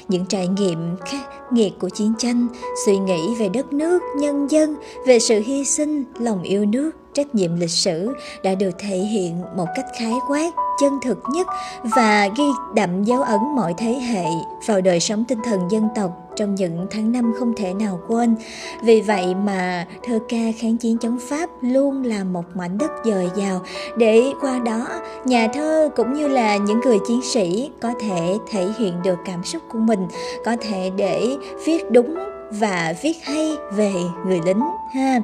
Những 0.08 0.26
trải 0.26 0.48
nghiệm 0.48 0.96
khắc 1.06 1.52
nghiệt 1.52 1.72
của 1.78 1.88
chiến 1.88 2.12
tranh, 2.18 2.46
suy 2.86 2.98
nghĩ 2.98 3.34
về 3.34 3.48
đất 3.48 3.72
nước, 3.72 4.02
nhân 4.16 4.50
dân, 4.50 4.76
về 5.06 5.18
sự 5.18 5.40
hy 5.46 5.64
sinh, 5.64 6.04
lòng 6.18 6.42
yêu 6.42 6.66
nước 6.66 6.99
trách 7.14 7.34
nhiệm 7.34 7.60
lịch 7.60 7.70
sử 7.70 8.12
đã 8.42 8.54
được 8.54 8.78
thể 8.78 8.96
hiện 8.96 9.42
một 9.56 9.66
cách 9.76 9.86
khái 9.98 10.14
quát 10.28 10.50
chân 10.80 10.98
thực 11.02 11.18
nhất 11.32 11.46
và 11.82 12.28
ghi 12.36 12.44
đậm 12.74 13.04
dấu 13.04 13.22
ấn 13.22 13.40
mọi 13.56 13.74
thế 13.78 13.92
hệ 13.92 14.24
vào 14.66 14.80
đời 14.80 15.00
sống 15.00 15.24
tinh 15.28 15.38
thần 15.44 15.60
dân 15.70 15.88
tộc 15.96 16.10
trong 16.36 16.54
những 16.54 16.86
tháng 16.90 17.12
năm 17.12 17.32
không 17.38 17.52
thể 17.56 17.74
nào 17.74 18.00
quên. 18.08 18.36
Vì 18.82 19.00
vậy 19.00 19.34
mà 19.34 19.86
thơ 20.02 20.18
ca 20.28 20.52
kháng 20.58 20.76
chiến 20.76 20.98
chống 20.98 21.18
Pháp 21.28 21.50
luôn 21.60 22.04
là 22.04 22.24
một 22.24 22.44
mảnh 22.54 22.78
đất 22.78 22.90
dồi 23.04 23.30
dào 23.36 23.60
để 23.96 24.32
qua 24.40 24.58
đó 24.58 24.88
nhà 25.24 25.48
thơ 25.54 25.90
cũng 25.96 26.14
như 26.14 26.28
là 26.28 26.56
những 26.56 26.80
người 26.80 26.98
chiến 27.08 27.22
sĩ 27.22 27.70
có 27.80 27.92
thể 28.00 28.38
thể 28.50 28.68
hiện 28.78 29.02
được 29.02 29.18
cảm 29.24 29.44
xúc 29.44 29.62
của 29.72 29.78
mình, 29.78 30.06
có 30.44 30.56
thể 30.60 30.90
để 30.96 31.36
viết 31.64 31.90
đúng 31.90 32.14
và 32.50 32.94
viết 33.02 33.24
hay 33.24 33.56
về 33.72 33.92
người 34.26 34.40
lính, 34.46 34.60
ha. 34.94 35.20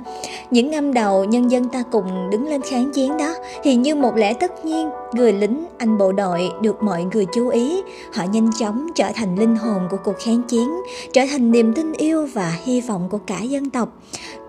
Những 0.51 0.71
năm 0.71 0.95
đầu, 0.95 1.25
nhân 1.25 1.51
dân 1.51 1.69
ta 1.69 1.83
cùng 1.91 2.31
đứng 2.31 2.49
lên 2.49 2.63
kháng 2.63 2.91
chiến 2.95 3.17
đó. 3.17 3.35
Thì 3.63 3.75
như 3.75 3.95
một 3.95 4.17
lẽ 4.17 4.33
tất 4.33 4.65
nhiên, 4.65 4.91
người 5.13 5.33
lính, 5.33 5.67
anh 5.79 5.99
bộ 5.99 6.13
đội 6.13 6.51
được 6.63 6.83
mọi 6.83 7.05
người 7.05 7.27
chú 7.35 7.49
ý. 7.49 7.83
Họ 8.15 8.25
nhanh 8.33 8.51
chóng 8.59 8.87
trở 8.95 9.13
thành 9.15 9.39
linh 9.39 9.57
hồn 9.57 9.89
của 9.91 9.97
cuộc 10.05 10.19
kháng 10.19 10.43
chiến, 10.43 10.69
trở 11.13 11.23
thành 11.31 11.53
niềm 11.53 11.73
tin 11.75 11.93
yêu 11.93 12.29
và 12.33 12.59
hy 12.65 12.81
vọng 12.81 13.09
của 13.11 13.19
cả 13.27 13.41
dân 13.41 13.71
tộc. 13.71 13.89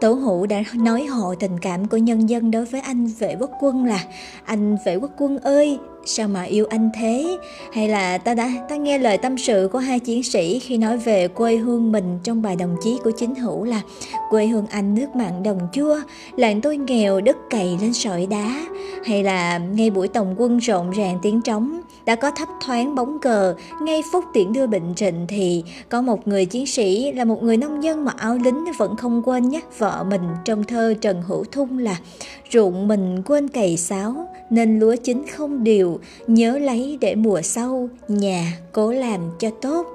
Tổ 0.02 0.14
hữu 0.14 0.46
đã 0.46 0.64
nói 0.74 1.06
hộ 1.06 1.36
tình 1.36 1.60
cảm 1.60 1.88
của 1.88 1.98
nhân 1.98 2.30
dân 2.30 2.52
đối 2.52 2.66
với 2.66 2.82
anh 2.82 3.08
vệ 3.20 3.36
quốc 3.40 3.52
quân 3.62 3.86
là, 3.86 4.00
anh 4.46 4.78
vệ 4.86 4.96
quốc 4.96 5.12
quân 5.18 5.38
ơi 5.38 5.80
sao 6.08 6.28
mà 6.28 6.44
yêu 6.44 6.66
anh 6.70 6.90
thế? 6.96 7.38
Hay 7.74 7.88
là 7.88 8.18
ta 8.18 8.34
đã, 8.34 8.52
ta 8.70 8.76
nghe 8.76 8.98
lời 8.98 9.18
tâm 9.18 9.38
sự 9.38 9.70
của 9.72 9.80
hai 9.80 10.00
chiến 10.00 10.24
sĩ 10.24 10.60
khi 10.60 10.78
nói 10.78 10.98
về 10.98 11.28
quê 11.28 11.56
hương 11.56 11.92
mình 11.92 12.20
trong 12.24 12.42
bài 12.42 12.56
đồng 12.56 12.76
chí 12.84 12.98
của 13.04 13.12
chính 13.12 13.36
hữu 13.36 13.64
là 13.64 13.82
quê 14.30 14.48
hương 14.48 14.68
anh 14.68 14.96
nước 14.96 15.16
mặn 15.16 15.44
đồng 15.44 15.60
chua, 15.74 16.00
làng 16.36 16.62
tôi 16.62 16.78
nghèo 16.78 17.22
đất 17.22 17.38
cày 17.50 17.78
lên 17.82 17.94
sỏi 17.94 18.28
đá. 18.30 18.66
Hay 19.06 19.24
là 19.24 19.58
ngay 19.58 19.90
buổi 19.90 20.08
tổng 20.08 20.36
quân 20.38 20.58
rộn 20.58 20.92
ràng 20.92 21.20
tiếng 21.22 21.42
trống, 21.42 21.82
đã 22.06 22.16
có 22.16 22.32
thấp 22.32 22.48
thoáng 22.66 22.96
bóng 22.96 23.20
cờ, 23.20 23.56
ngay 23.82 24.02
phút 24.12 24.24
tiễn 24.34 24.54
đưa 24.54 24.68
bệnh 24.68 24.96
trịnh 24.96 25.26
thì 25.28 25.64
có 25.90 26.02
một 26.02 26.28
người 26.28 26.46
chiến 26.46 26.68
sĩ 26.68 27.12
là 27.12 27.26
một 27.26 27.44
người 27.44 27.58
nông 27.58 27.84
dân 27.84 28.06
mặc 28.06 28.16
áo 28.18 28.38
lính 28.44 28.66
vẫn 28.78 28.96
không 28.96 29.22
quên 29.26 29.50
nhắc 29.50 29.80
vợ 29.80 30.06
mình 30.10 30.22
trong 30.46 30.64
thơ 30.64 30.94
Trần 31.02 31.22
Hữu 31.22 31.44
Thung 31.52 31.80
là 31.80 31.98
ruộng 32.54 32.88
mình 32.88 33.22
quên 33.26 33.48
cày 33.48 33.78
sáo 33.78 34.27
nên 34.50 34.80
lúa 34.80 34.96
chín 35.04 35.26
không 35.36 35.64
đều, 35.64 36.00
nhớ 36.28 36.58
lấy 36.58 36.98
để 37.02 37.16
mùa 37.16 37.42
sau, 37.42 37.90
nhà 38.08 38.54
cố 38.72 38.92
làm 38.92 39.22
cho 39.40 39.50
tốt. 39.62 39.88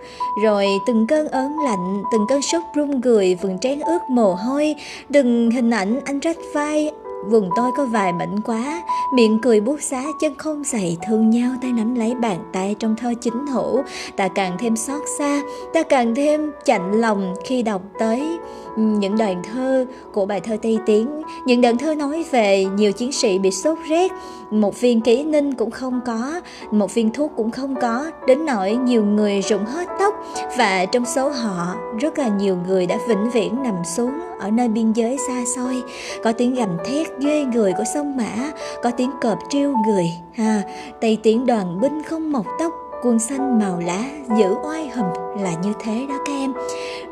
Rồi 0.44 0.66
từng 0.86 1.06
cơn 1.06 1.28
ớn 1.28 1.52
lạnh, 1.64 2.02
từng 2.12 2.26
cơn 2.28 2.42
sốt 2.42 2.62
run 2.74 3.00
người 3.00 3.34
vừng 3.34 3.58
trán 3.58 3.80
ướt 3.80 4.00
mồ 4.10 4.34
hôi. 4.34 4.74
Đừng 5.08 5.50
hình 5.50 5.70
ảnh 5.70 6.00
anh 6.04 6.18
rách 6.18 6.38
vai, 6.54 6.90
Vùng 7.26 7.50
tôi 7.56 7.72
có 7.76 7.84
vài 7.84 8.12
mảnh 8.12 8.40
quá. 8.44 8.82
Miệng 9.14 9.38
cười 9.42 9.60
buốt 9.60 9.82
xá, 9.82 10.04
chân 10.20 10.34
không 10.38 10.64
dậy, 10.64 10.96
Thương 11.06 11.30
nhau 11.30 11.50
tay 11.62 11.72
nắm 11.72 11.94
lấy 11.94 12.14
bàn 12.14 12.38
tay 12.52 12.76
trong 12.78 12.96
thơ 12.96 13.14
chính 13.20 13.46
hữu 13.46 13.82
Ta 14.16 14.28
càng 14.28 14.56
thêm 14.58 14.76
xót 14.76 15.00
xa, 15.18 15.42
Ta 15.74 15.82
càng 15.82 16.14
thêm 16.14 16.52
chạnh 16.64 17.00
lòng 17.00 17.34
khi 17.44 17.62
đọc 17.62 17.82
tới. 17.98 18.38
Ừ, 18.76 18.82
những 18.82 19.18
đoạn 19.18 19.42
thơ 19.42 19.86
của 20.12 20.26
bài 20.26 20.40
thơ 20.40 20.56
Tây 20.62 20.78
Tiến. 20.86 21.22
Những 21.46 21.60
đoạn 21.60 21.78
thơ 21.78 21.94
nói 21.94 22.24
về 22.30 22.64
nhiều 22.64 22.92
chiến 22.92 23.12
sĩ 23.12 23.38
bị 23.38 23.50
sốt 23.50 23.78
rét. 23.88 24.12
Một 24.50 24.80
viên 24.80 25.00
ký 25.00 25.24
ninh 25.24 25.54
cũng 25.54 25.70
không 25.70 26.00
có 26.06 26.40
Một 26.70 26.94
viên 26.94 27.10
thuốc 27.10 27.32
cũng 27.36 27.50
không 27.50 27.74
có. 27.80 28.10
Đến 28.26 28.46
nỗi 28.46 28.72
nhiều 28.72 29.04
người 29.04 29.40
rụng 29.40 29.64
hết 29.64 29.88
tóc 29.98 30.14
Và 30.58 30.84
trong 30.84 31.04
số 31.04 31.28
họ 31.28 31.74
rất 32.00 32.18
là 32.18 32.28
nhiều 32.28 32.56
người 32.66 32.86
đã 32.86 32.98
vĩnh 33.08 33.30
viễn 33.30 33.62
nằm 33.62 33.74
xuống 33.84 34.12
Ở 34.38 34.50
nơi 34.50 34.68
biên 34.68 34.92
giới 34.92 35.18
xa 35.28 35.44
xôi. 35.56 35.82
Có 36.24 36.32
tiếng 36.32 36.54
gầm 36.54 36.68
thét 36.84 37.06
ghê 37.18 37.44
người 37.44 37.72
của 37.72 37.84
sông 37.94 38.16
Mã, 38.16 38.50
có 38.82 38.90
tiếng 38.90 39.10
cọp 39.20 39.38
trêu 39.48 39.74
người, 39.86 40.06
ha, 40.34 40.62
tây 41.00 41.18
tiến 41.22 41.46
đoàn 41.46 41.80
binh 41.80 42.02
không 42.02 42.32
mọc 42.32 42.46
tóc, 42.58 42.72
quân 43.02 43.18
xanh 43.18 43.58
màu 43.58 43.80
lá 43.80 44.04
giữ 44.38 44.54
oai 44.64 44.88
hùm 44.88 45.06
là 45.42 45.52
như 45.62 45.72
thế 45.80 46.06
đó 46.08 46.14
các 46.26 46.32
em. 46.32 46.52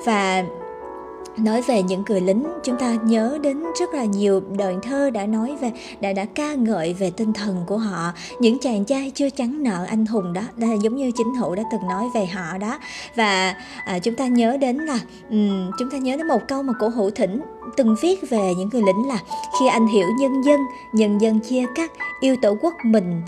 Và 0.04 0.44
nói 1.36 1.62
về 1.62 1.82
những 1.82 2.02
người 2.08 2.20
lính 2.20 2.44
chúng 2.64 2.76
ta 2.76 2.94
nhớ 3.04 3.38
đến 3.42 3.62
rất 3.80 3.94
là 3.94 4.04
nhiều 4.04 4.40
đoạn 4.58 4.80
thơ 4.82 5.10
đã 5.10 5.26
nói 5.26 5.56
về 5.60 5.72
đã 6.00 6.12
đã 6.12 6.24
ca 6.24 6.54
ngợi 6.54 6.94
về 6.94 7.10
tinh 7.10 7.32
thần 7.32 7.64
của 7.66 7.78
họ. 7.78 8.12
Những 8.40 8.58
chàng 8.58 8.84
trai 8.84 9.12
chưa 9.14 9.30
trắng 9.30 9.62
nợ 9.62 9.84
anh 9.88 10.06
hùng 10.06 10.32
đó 10.32 10.42
đây 10.56 10.78
giống 10.82 10.96
như 10.96 11.10
chính 11.16 11.34
hữu 11.34 11.54
đã 11.54 11.62
từng 11.72 11.88
nói 11.88 12.04
về 12.14 12.26
họ 12.26 12.58
đó. 12.58 12.78
Và 13.14 13.54
à, 13.84 13.98
chúng 13.98 14.14
ta 14.14 14.26
nhớ 14.26 14.56
đến 14.56 14.76
là 14.76 14.98
um, 15.30 15.70
chúng 15.78 15.90
ta 15.90 15.98
nhớ 15.98 16.16
đến 16.16 16.26
một 16.26 16.40
câu 16.48 16.62
mà 16.62 16.72
cổ 16.80 16.88
hữu 16.88 17.10
thỉnh 17.10 17.40
từng 17.76 17.96
viết 18.02 18.30
về 18.30 18.54
những 18.58 18.68
người 18.72 18.82
lính 18.82 19.08
là 19.08 19.18
khi 19.60 19.68
anh 19.68 19.86
hiểu 19.86 20.06
nhân 20.18 20.42
dân 20.44 20.60
nhân 20.92 21.20
dân 21.20 21.40
chia 21.40 21.64
cắt 21.74 21.92
yêu 22.20 22.36
tổ 22.42 22.56
quốc 22.60 22.74
mình 22.84 23.22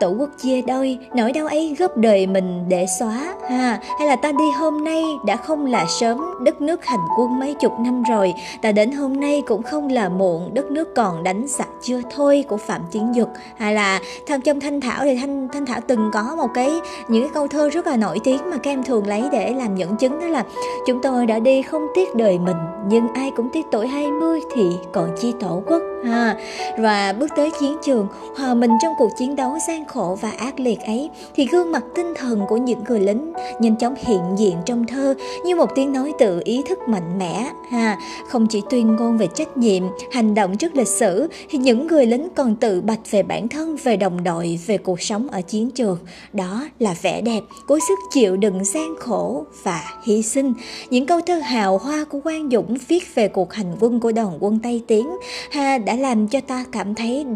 tổ 0.00 0.08
quốc 0.08 0.30
chia 0.42 0.62
đôi, 0.62 0.98
nỗi 1.14 1.32
đau 1.32 1.46
ấy 1.46 1.74
gấp 1.78 1.96
đời 1.96 2.26
mình 2.26 2.64
để 2.68 2.86
xóa, 2.98 3.34
ha. 3.50 3.80
Hay 3.98 4.08
là 4.08 4.16
ta 4.16 4.32
đi 4.32 4.50
hôm 4.58 4.84
nay 4.84 5.04
đã 5.26 5.36
không 5.36 5.66
là 5.66 5.86
sớm 6.00 6.20
đất 6.44 6.60
nước 6.60 6.84
hành 6.84 7.00
quân 7.18 7.38
mấy 7.38 7.54
chục 7.54 7.72
năm 7.80 8.02
rồi, 8.02 8.34
ta 8.62 8.72
đến 8.72 8.92
hôm 8.92 9.20
nay 9.20 9.42
cũng 9.46 9.62
không 9.62 9.88
là 9.88 10.08
muộn 10.08 10.54
đất 10.54 10.70
nước 10.70 10.94
còn 10.94 11.22
đánh 11.22 11.46
giặc 11.46 11.68
chưa 11.82 12.00
thôi 12.14 12.44
của 12.48 12.56
phạm 12.56 12.80
chiến 12.90 13.14
dục. 13.14 13.28
Hay 13.56 13.74
là 13.74 14.00
tham 14.26 14.40
trong 14.40 14.60
thanh 14.60 14.80
thảo 14.80 15.04
thì 15.04 15.16
thanh 15.16 15.48
thanh 15.52 15.66
thảo 15.66 15.80
từng 15.86 16.10
có 16.12 16.34
một 16.36 16.48
cái, 16.54 16.70
những 17.08 17.22
cái 17.22 17.30
câu 17.34 17.48
thơ 17.48 17.68
rất 17.68 17.86
là 17.86 17.96
nổi 17.96 18.18
tiếng 18.24 18.50
mà 18.50 18.56
các 18.56 18.70
em 18.70 18.84
thường 18.84 19.06
lấy 19.06 19.24
để 19.32 19.52
làm 19.52 19.76
dẫn 19.76 19.96
chứng, 19.96 20.20
đó 20.20 20.26
là 20.26 20.44
chúng 20.86 21.02
tôi 21.02 21.26
đã 21.26 21.38
đi 21.38 21.62
không 21.62 21.86
tiếc 21.94 22.14
đời 22.14 22.38
mình, 22.38 22.56
nhưng 22.88 23.08
ai 23.14 23.30
cũng 23.36 23.48
tiếc 23.52 23.66
tuổi 23.72 23.86
20 23.86 24.40
thì 24.54 24.70
còn 24.92 25.08
chi 25.20 25.34
tổ 25.40 25.62
quốc 25.66 25.82
ha. 26.04 26.36
Và 26.78 27.14
bước 27.18 27.30
tới 27.36 27.50
chiến 27.60 27.76
trường, 27.82 28.06
hòa 28.38 28.54
mình 28.54 28.70
trong 28.82 28.94
cuộc 28.98 29.10
chiến 29.18 29.36
đấu 29.36 29.58
gian 29.68 29.84
khổ 29.86 30.18
và 30.20 30.30
ác 30.30 30.60
liệt 30.60 30.80
ấy, 30.80 31.10
thì 31.34 31.46
gương 31.46 31.72
mặt 31.72 31.84
tinh 31.94 32.14
thần 32.16 32.40
của 32.48 32.56
những 32.56 32.84
người 32.88 33.00
lính 33.00 33.32
nhanh 33.60 33.76
chóng 33.76 33.94
hiện 33.98 34.22
diện 34.36 34.56
trong 34.66 34.86
thơ 34.86 35.14
như 35.44 35.56
một 35.56 35.70
tiếng 35.74 35.92
nói 35.92 36.12
tự 36.18 36.40
ý 36.44 36.62
thức 36.68 36.78
mạnh 36.88 37.18
mẽ. 37.18 37.50
Ha, 37.70 37.98
không 38.28 38.46
chỉ 38.46 38.62
tuyên 38.70 38.96
ngôn 38.96 39.18
về 39.18 39.28
trách 39.34 39.56
nhiệm, 39.56 39.82
hành 40.12 40.34
động 40.34 40.56
trước 40.56 40.74
lịch 40.74 40.88
sử, 40.88 41.28
thì 41.48 41.58
những 41.58 41.86
người 41.86 42.06
lính 42.06 42.28
còn 42.34 42.56
tự 42.56 42.80
bạch 42.80 43.10
về 43.10 43.22
bản 43.22 43.48
thân, 43.48 43.76
về 43.76 43.96
đồng 43.96 44.24
đội, 44.24 44.58
về 44.66 44.78
cuộc 44.78 45.00
sống 45.00 45.28
ở 45.28 45.42
chiến 45.42 45.70
trường. 45.70 45.98
Đó 46.32 46.64
là 46.78 46.94
vẻ 47.02 47.20
đẹp 47.20 47.40
của 47.68 47.78
sức 47.88 47.98
chịu 48.12 48.36
đựng 48.36 48.64
gian 48.64 48.94
khổ 48.98 49.44
và 49.62 49.84
hy 50.04 50.22
sinh. 50.22 50.54
Những 50.90 51.06
câu 51.06 51.20
thơ 51.20 51.38
hào 51.38 51.78
hoa 51.78 52.04
của 52.04 52.20
Quang 52.20 52.50
Dũng 52.50 52.76
viết 52.88 53.14
về 53.14 53.28
cuộc 53.28 53.52
hành 53.52 53.76
quân 53.80 54.00
của 54.00 54.12
đoàn 54.12 54.38
quân 54.40 54.58
Tây 54.62 54.82
Tiến, 54.86 55.06
ha, 55.50 55.78
đã 55.78 55.96
làm 55.96 56.28
cho 56.28 56.40
ta 56.40 56.64
cảm 56.72 56.94
thấy 56.94 57.26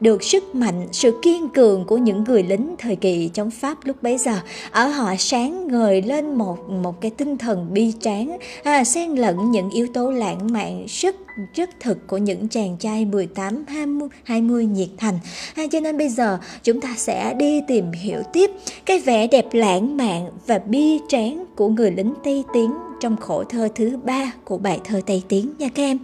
được 0.00 0.22
sức 0.22 0.54
mạnh, 0.54 0.88
sự 0.92 1.18
kiên 1.22 1.48
cường 1.48 1.84
của 1.84 1.93
của 1.94 1.98
những 1.98 2.24
người 2.24 2.42
lính 2.42 2.74
thời 2.78 2.96
kỳ 2.96 3.30
chống 3.34 3.50
Pháp 3.50 3.78
lúc 3.84 4.02
bấy 4.02 4.18
giờ 4.18 4.40
ở 4.70 4.88
họ 4.88 5.14
sáng 5.18 5.68
ngời 5.68 6.02
lên 6.02 6.34
một 6.34 6.70
một 6.70 7.00
cái 7.00 7.10
tinh 7.10 7.38
thần 7.38 7.68
bi 7.72 7.92
tráng 8.00 8.38
à, 8.64 8.84
xen 8.84 9.10
lẫn 9.10 9.50
những 9.50 9.70
yếu 9.70 9.86
tố 9.94 10.10
lãng 10.10 10.52
mạn 10.52 10.84
rất 10.88 11.16
rất 11.54 11.70
thực 11.80 12.06
của 12.06 12.16
những 12.16 12.48
chàng 12.48 12.76
trai 12.76 13.04
18 13.04 13.64
20 13.68 14.08
20 14.24 14.66
nhiệt 14.66 14.88
thành. 14.98 15.18
À, 15.54 15.64
cho 15.72 15.80
nên 15.80 15.98
bây 15.98 16.08
giờ 16.08 16.38
chúng 16.62 16.80
ta 16.80 16.94
sẽ 16.96 17.34
đi 17.34 17.60
tìm 17.68 17.92
hiểu 17.92 18.22
tiếp 18.32 18.50
cái 18.86 18.98
vẻ 18.98 19.26
đẹp 19.26 19.46
lãng 19.52 19.96
mạn 19.96 20.30
và 20.46 20.58
bi 20.58 20.98
tráng 21.08 21.44
của 21.56 21.68
người 21.68 21.90
lính 21.90 22.14
Tây 22.24 22.44
Tiến 22.54 22.74
trong 23.00 23.16
khổ 23.16 23.44
thơ 23.44 23.68
thứ 23.74 23.98
ba 24.04 24.32
của 24.44 24.58
bài 24.58 24.80
thơ 24.84 25.00
Tây 25.06 25.22
Tiến 25.28 25.52
nha 25.58 25.68
các 25.74 25.82
em. 25.82 25.98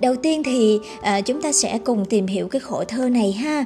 Đầu 0.00 0.16
tiên 0.16 0.42
thì 0.42 0.78
à, 1.02 1.20
chúng 1.20 1.42
ta 1.42 1.52
sẽ 1.52 1.78
cùng 1.84 2.04
tìm 2.04 2.26
hiểu 2.26 2.48
cái 2.48 2.60
khổ 2.60 2.84
thơ 2.84 3.08
này 3.08 3.32
ha. 3.32 3.64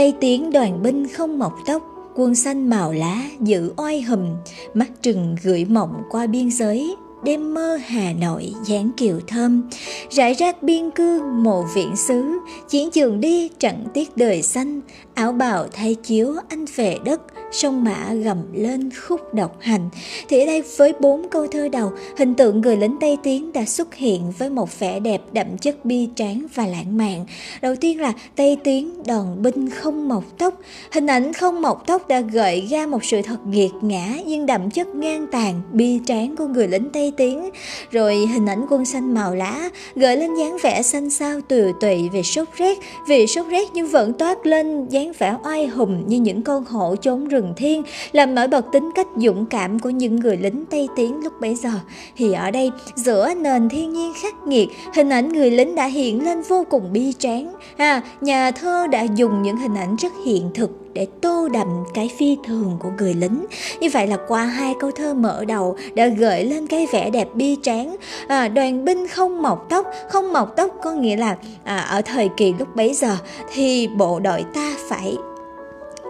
Tây 0.00 0.14
tiến 0.20 0.52
đoàn 0.52 0.82
binh 0.82 1.08
không 1.08 1.38
mọc 1.38 1.52
tóc, 1.66 1.82
quân 2.14 2.34
xanh 2.34 2.70
màu 2.70 2.92
lá 2.92 3.22
giữ 3.40 3.72
oai 3.76 4.02
hùm, 4.02 4.36
mắt 4.74 4.90
trừng 5.02 5.36
gửi 5.42 5.64
mộng 5.64 6.02
qua 6.10 6.26
biên 6.26 6.50
giới, 6.50 6.96
đêm 7.24 7.54
mơ 7.54 7.78
Hà 7.86 8.12
Nội 8.12 8.52
dáng 8.64 8.90
kiều 8.96 9.20
thơm, 9.26 9.68
rải 10.10 10.34
rác 10.34 10.62
biên 10.62 10.90
cương 10.90 11.42
mộ 11.42 11.64
viện 11.74 11.96
xứ, 11.96 12.38
chiến 12.68 12.90
trường 12.90 13.20
đi 13.20 13.48
trận 13.48 13.86
tiết 13.94 14.16
đời 14.16 14.42
xanh, 14.42 14.80
áo 15.14 15.32
bào 15.32 15.66
thay 15.72 15.94
chiếu 15.94 16.34
anh 16.48 16.64
về 16.76 16.98
đất, 17.04 17.20
sông 17.52 17.84
mã 17.84 18.14
gầm 18.14 18.38
lên 18.52 18.90
khúc 18.90 19.34
độc 19.34 19.56
hành. 19.60 19.88
Thì 20.28 20.40
ở 20.40 20.46
đây 20.46 20.62
với 20.76 20.92
bốn 21.00 21.28
câu 21.28 21.46
thơ 21.46 21.68
đầu, 21.68 21.92
hình 22.18 22.34
tượng 22.34 22.60
người 22.60 22.76
lính 22.76 22.96
Tây 23.00 23.18
Tiến 23.22 23.52
đã 23.52 23.64
xuất 23.64 23.94
hiện 23.94 24.32
với 24.38 24.50
một 24.50 24.78
vẻ 24.78 25.00
đẹp 25.00 25.22
đậm 25.32 25.58
chất 25.58 25.84
bi 25.84 26.08
tráng 26.14 26.46
và 26.54 26.66
lãng 26.66 26.96
mạn. 26.96 27.26
Đầu 27.62 27.76
tiên 27.76 28.00
là 28.00 28.12
Tây 28.36 28.56
Tiến 28.64 29.02
đòn 29.06 29.42
binh 29.42 29.70
không 29.70 30.08
mọc 30.08 30.24
tóc. 30.38 30.54
Hình 30.92 31.06
ảnh 31.06 31.32
không 31.32 31.62
mọc 31.62 31.86
tóc 31.86 32.08
đã 32.08 32.20
gợi 32.20 32.66
ra 32.70 32.86
một 32.86 33.04
sự 33.04 33.22
thật 33.22 33.46
nghiệt 33.46 33.70
ngã 33.82 34.14
nhưng 34.26 34.46
đậm 34.46 34.70
chất 34.70 34.86
ngang 34.86 35.26
tàn, 35.32 35.62
bi 35.72 36.00
tráng 36.06 36.36
của 36.36 36.46
người 36.46 36.68
lính 36.68 36.90
Tây 36.92 37.12
Tiến. 37.16 37.50
Rồi 37.90 38.16
hình 38.16 38.46
ảnh 38.46 38.66
quân 38.70 38.84
xanh 38.84 39.14
màu 39.14 39.34
lá 39.34 39.70
gợi 39.94 40.16
lên 40.16 40.34
dáng 40.34 40.56
vẻ 40.62 40.82
xanh 40.82 41.10
xao 41.10 41.40
tùy 41.40 41.72
tụy 41.80 42.08
về 42.08 42.22
sốt 42.22 42.48
rét, 42.56 42.78
vì 43.08 43.26
sốt 43.26 43.46
rét 43.46 43.68
nhưng 43.74 43.86
vẫn 43.86 44.12
toát 44.12 44.46
lên 44.46 44.88
dáng 44.88 45.12
vẻ 45.18 45.36
oai 45.44 45.66
hùng 45.66 46.04
như 46.06 46.20
những 46.20 46.42
con 46.42 46.64
hổ 46.64 46.96
trốn 46.96 47.28
rừng 47.28 47.39
rừng 47.40 47.52
thiên 47.56 47.82
làm 48.12 48.34
nổi 48.34 48.48
bật 48.48 48.66
tính 48.72 48.90
cách 48.94 49.06
dũng 49.16 49.46
cảm 49.46 49.78
của 49.78 49.90
những 49.90 50.16
người 50.16 50.36
lính 50.36 50.64
Tây 50.70 50.88
Tiến 50.96 51.20
lúc 51.24 51.32
bấy 51.40 51.54
giờ. 51.54 51.70
Thì 52.16 52.32
ở 52.32 52.50
đây 52.50 52.70
giữa 52.94 53.34
nền 53.34 53.68
thiên 53.68 53.92
nhiên 53.92 54.12
khắc 54.22 54.34
nghiệt, 54.46 54.68
hình 54.94 55.08
ảnh 55.08 55.28
người 55.28 55.50
lính 55.50 55.74
đã 55.74 55.86
hiện 55.86 56.24
lên 56.24 56.42
vô 56.42 56.64
cùng 56.70 56.92
bi 56.92 57.12
tráng. 57.18 57.52
À, 57.76 58.02
nhà 58.20 58.50
thơ 58.50 58.86
đã 58.86 59.02
dùng 59.02 59.42
những 59.42 59.56
hình 59.56 59.74
ảnh 59.74 59.96
rất 59.96 60.12
hiện 60.24 60.50
thực 60.54 60.70
để 60.94 61.06
tô 61.20 61.48
đậm 61.48 61.66
cái 61.94 62.10
phi 62.18 62.36
thường 62.44 62.76
của 62.80 62.90
người 62.98 63.14
lính. 63.14 63.46
Như 63.80 63.88
vậy 63.92 64.06
là 64.06 64.16
qua 64.28 64.44
hai 64.44 64.74
câu 64.80 64.90
thơ 64.90 65.14
mở 65.14 65.44
đầu 65.44 65.76
đã 65.94 66.06
gợi 66.06 66.44
lên 66.44 66.66
cái 66.66 66.86
vẻ 66.92 67.10
đẹp 67.10 67.28
bi 67.34 67.56
tráng. 67.62 67.96
À, 68.28 68.48
đoàn 68.48 68.84
binh 68.84 69.08
không 69.08 69.42
mọc 69.42 69.66
tóc, 69.68 69.86
không 70.08 70.32
mọc 70.32 70.56
tóc 70.56 70.70
có 70.82 70.92
nghĩa 70.92 71.16
là 71.16 71.36
à, 71.64 71.78
ở 71.78 72.02
thời 72.02 72.28
kỳ 72.36 72.54
lúc 72.58 72.76
bấy 72.76 72.94
giờ 72.94 73.16
thì 73.54 73.88
bộ 73.96 74.20
đội 74.20 74.44
ta 74.54 74.74
phải 74.88 75.16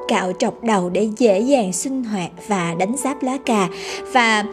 cạo 0.08 0.32
trọc 0.38 0.64
đầu 0.64 0.90
để 0.90 1.08
dễ 1.18 1.40
dàng 1.40 1.72
sinh 1.72 2.04
hoạt 2.04 2.30
và 2.48 2.74
đánh 2.78 2.96
giáp 3.04 3.22
lá 3.22 3.36
cà. 3.46 3.68
Và 4.12 4.44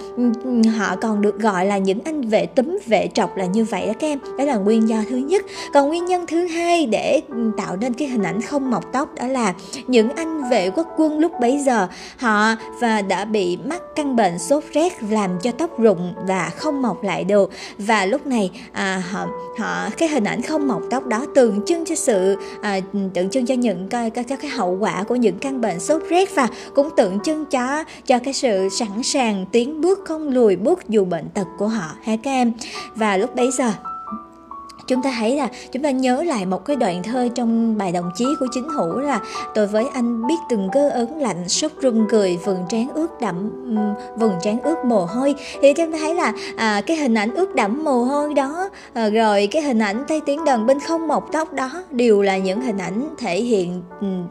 họ 0.77 0.95
còn 0.95 1.21
được 1.21 1.39
gọi 1.39 1.65
là 1.65 1.77
những 1.77 1.99
anh 2.05 2.21
vệ 2.21 2.45
túm 2.45 2.79
vệ 2.85 3.07
trọc 3.13 3.37
là 3.37 3.45
như 3.45 3.65
vậy 3.65 3.87
đó 3.87 3.93
các 3.99 4.07
em. 4.07 4.19
Đó 4.37 4.45
là 4.45 4.55
nguyên 4.55 4.89
do 4.89 4.97
thứ 5.09 5.15
nhất. 5.15 5.45
Còn 5.73 5.87
nguyên 5.87 6.05
nhân 6.05 6.25
thứ 6.27 6.47
hai 6.47 6.85
để 6.85 7.21
tạo 7.57 7.77
nên 7.77 7.93
cái 7.93 8.07
hình 8.07 8.23
ảnh 8.23 8.41
không 8.41 8.71
mọc 8.71 8.83
tóc 8.93 9.15
đó 9.15 9.27
là 9.27 9.53
những 9.87 10.09
anh 10.09 10.49
vệ 10.49 10.69
quốc 10.69 10.87
quân 10.97 11.19
lúc 11.19 11.31
bấy 11.41 11.59
giờ 11.59 11.87
họ 12.17 12.55
và 12.79 13.01
đã 13.01 13.25
bị 13.25 13.57
mắc 13.65 13.81
căn 13.95 14.15
bệnh 14.15 14.39
sốt 14.39 14.63
rét 14.73 15.03
làm 15.09 15.31
cho 15.43 15.51
tóc 15.51 15.79
rụng 15.79 16.13
và 16.27 16.49
không 16.55 16.81
mọc 16.81 17.03
lại 17.03 17.23
được. 17.23 17.51
Và 17.77 18.05
lúc 18.05 18.27
này 18.27 18.51
à, 18.71 19.03
họ 19.11 19.27
họ 19.57 19.89
cái 19.97 20.09
hình 20.09 20.23
ảnh 20.23 20.41
không 20.41 20.67
mọc 20.67 20.81
tóc 20.89 21.05
đó 21.05 21.25
tượng 21.35 21.65
trưng 21.65 21.85
cho 21.85 21.95
sự 21.95 22.35
à, 22.61 22.79
tượng 23.13 23.29
trưng 23.29 23.45
cho 23.45 23.55
những 23.55 23.87
cái, 23.87 24.09
cái, 24.09 24.23
cái 24.23 24.51
hậu 24.51 24.77
quả 24.79 25.03
của 25.03 25.15
những 25.15 25.39
căn 25.47 25.61
bệnh 25.61 25.79
sốt 25.79 26.01
rét 26.09 26.35
và 26.35 26.47
cũng 26.75 26.89
tượng 26.97 27.19
trưng 27.23 27.45
cho 27.45 27.83
cho 28.05 28.19
cái 28.19 28.33
sự 28.33 28.69
sẵn 28.69 29.03
sàng 29.03 29.45
tiến 29.51 29.81
bước 29.81 29.99
không 30.05 30.29
lùi 30.29 30.55
bước 30.55 30.89
dù 30.89 31.05
bệnh 31.05 31.29
tật 31.29 31.47
của 31.57 31.67
họ 31.67 31.95
ha 32.03 32.15
các 32.23 32.31
em? 32.31 32.53
Và 32.95 33.17
lúc 33.17 33.35
bấy 33.35 33.51
giờ 33.51 33.71
chúng 34.87 35.01
ta 35.01 35.13
thấy 35.19 35.35
là 35.35 35.47
chúng 35.71 35.83
ta 35.83 35.91
nhớ 35.91 36.23
lại 36.23 36.45
một 36.45 36.65
cái 36.65 36.75
đoạn 36.75 37.03
thơ 37.03 37.29
trong 37.35 37.77
bài 37.77 37.91
đồng 37.91 38.11
chí 38.15 38.25
của 38.39 38.47
chính 38.51 38.69
hữu 38.69 38.99
là 38.99 39.19
tôi 39.55 39.67
với 39.67 39.85
anh 39.93 40.27
biết 40.27 40.35
từng 40.49 40.69
cơ 40.73 40.89
ớn 40.89 41.21
lạnh 41.21 41.49
sốt 41.49 41.71
run 41.81 42.05
cười 42.09 42.37
vườn 42.45 42.65
trán 42.69 42.89
ướt 42.93 43.21
đậm 43.21 43.49
vườn 44.17 44.33
trán 44.41 44.61
ướt 44.61 44.85
mồ 44.85 45.05
hôi. 45.05 45.35
Thì 45.61 45.73
chúng 45.73 45.91
ta 45.91 45.97
thấy 45.97 46.15
là 46.15 46.33
à, 46.57 46.81
cái 46.85 46.97
hình 46.97 47.13
ảnh 47.13 47.35
ướt 47.35 47.55
đẫm 47.55 47.83
mồ 47.83 48.03
hôi 48.03 48.33
đó 48.33 48.69
à, 48.93 49.09
rồi 49.09 49.47
cái 49.51 49.61
hình 49.61 49.79
ảnh 49.79 50.03
tây 50.07 50.21
tiến 50.25 50.45
đàn 50.45 50.65
bên 50.65 50.79
không 50.79 51.07
mọc 51.07 51.29
tóc 51.31 51.53
đó 51.53 51.83
đều 51.91 52.21
là 52.21 52.37
những 52.37 52.61
hình 52.61 52.77
ảnh 52.77 53.15
thể 53.17 53.41
hiện 53.41 53.81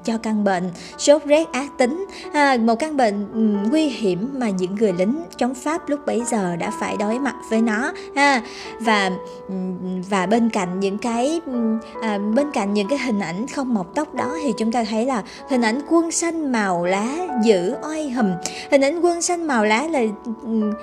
cho 0.05 0.19
căn 0.23 0.45
bệnh 0.45 0.71
sốt 0.99 1.25
rét 1.25 1.53
ác 1.53 1.79
tính. 1.79 2.07
À, 2.33 2.57
một 2.61 2.75
căn 2.75 2.97
bệnh 2.97 3.27
nguy 3.71 3.89
hiểm 3.89 4.29
mà 4.39 4.51
những 4.51 4.75
người 4.75 4.93
lính 4.93 5.23
chống 5.39 5.55
pháp 5.55 5.89
lúc 5.89 6.01
bấy 6.07 6.23
giờ 6.31 6.57
đã 6.57 6.71
phải 6.81 6.97
đối 6.99 7.19
mặt 7.19 7.35
với 7.51 7.63
nó. 7.63 7.93
Ha 8.17 8.43
và 8.81 9.11
và 10.11 10.27
bên 10.27 10.46
bên 10.47 10.51
cạnh 10.51 10.81
những 10.81 10.99
cái 10.99 11.41
à, 12.03 12.19
bên 12.35 12.47
cạnh 12.53 12.75
những 12.75 12.89
cái 12.89 12.99
hình 12.99 13.21
ảnh 13.21 13.47
không 13.47 13.75
mọc 13.75 13.95
tóc 13.95 14.15
đó 14.15 14.37
thì 14.43 14.53
chúng 14.59 14.73
ta 14.73 14.85
thấy 14.85 15.07
là 15.07 15.23
hình 15.49 15.63
ảnh 15.63 15.81
quân 15.89 16.11
xanh 16.11 16.53
màu 16.53 16.85
lá 16.85 17.17
giữ 17.45 17.75
oai 17.83 18.11
hùm. 18.11 18.27
Hình 18.71 18.81
ảnh 18.81 19.01
quân 19.01 19.23
xanh 19.23 19.47
màu 19.47 19.65
lá 19.65 19.87
là 19.91 20.01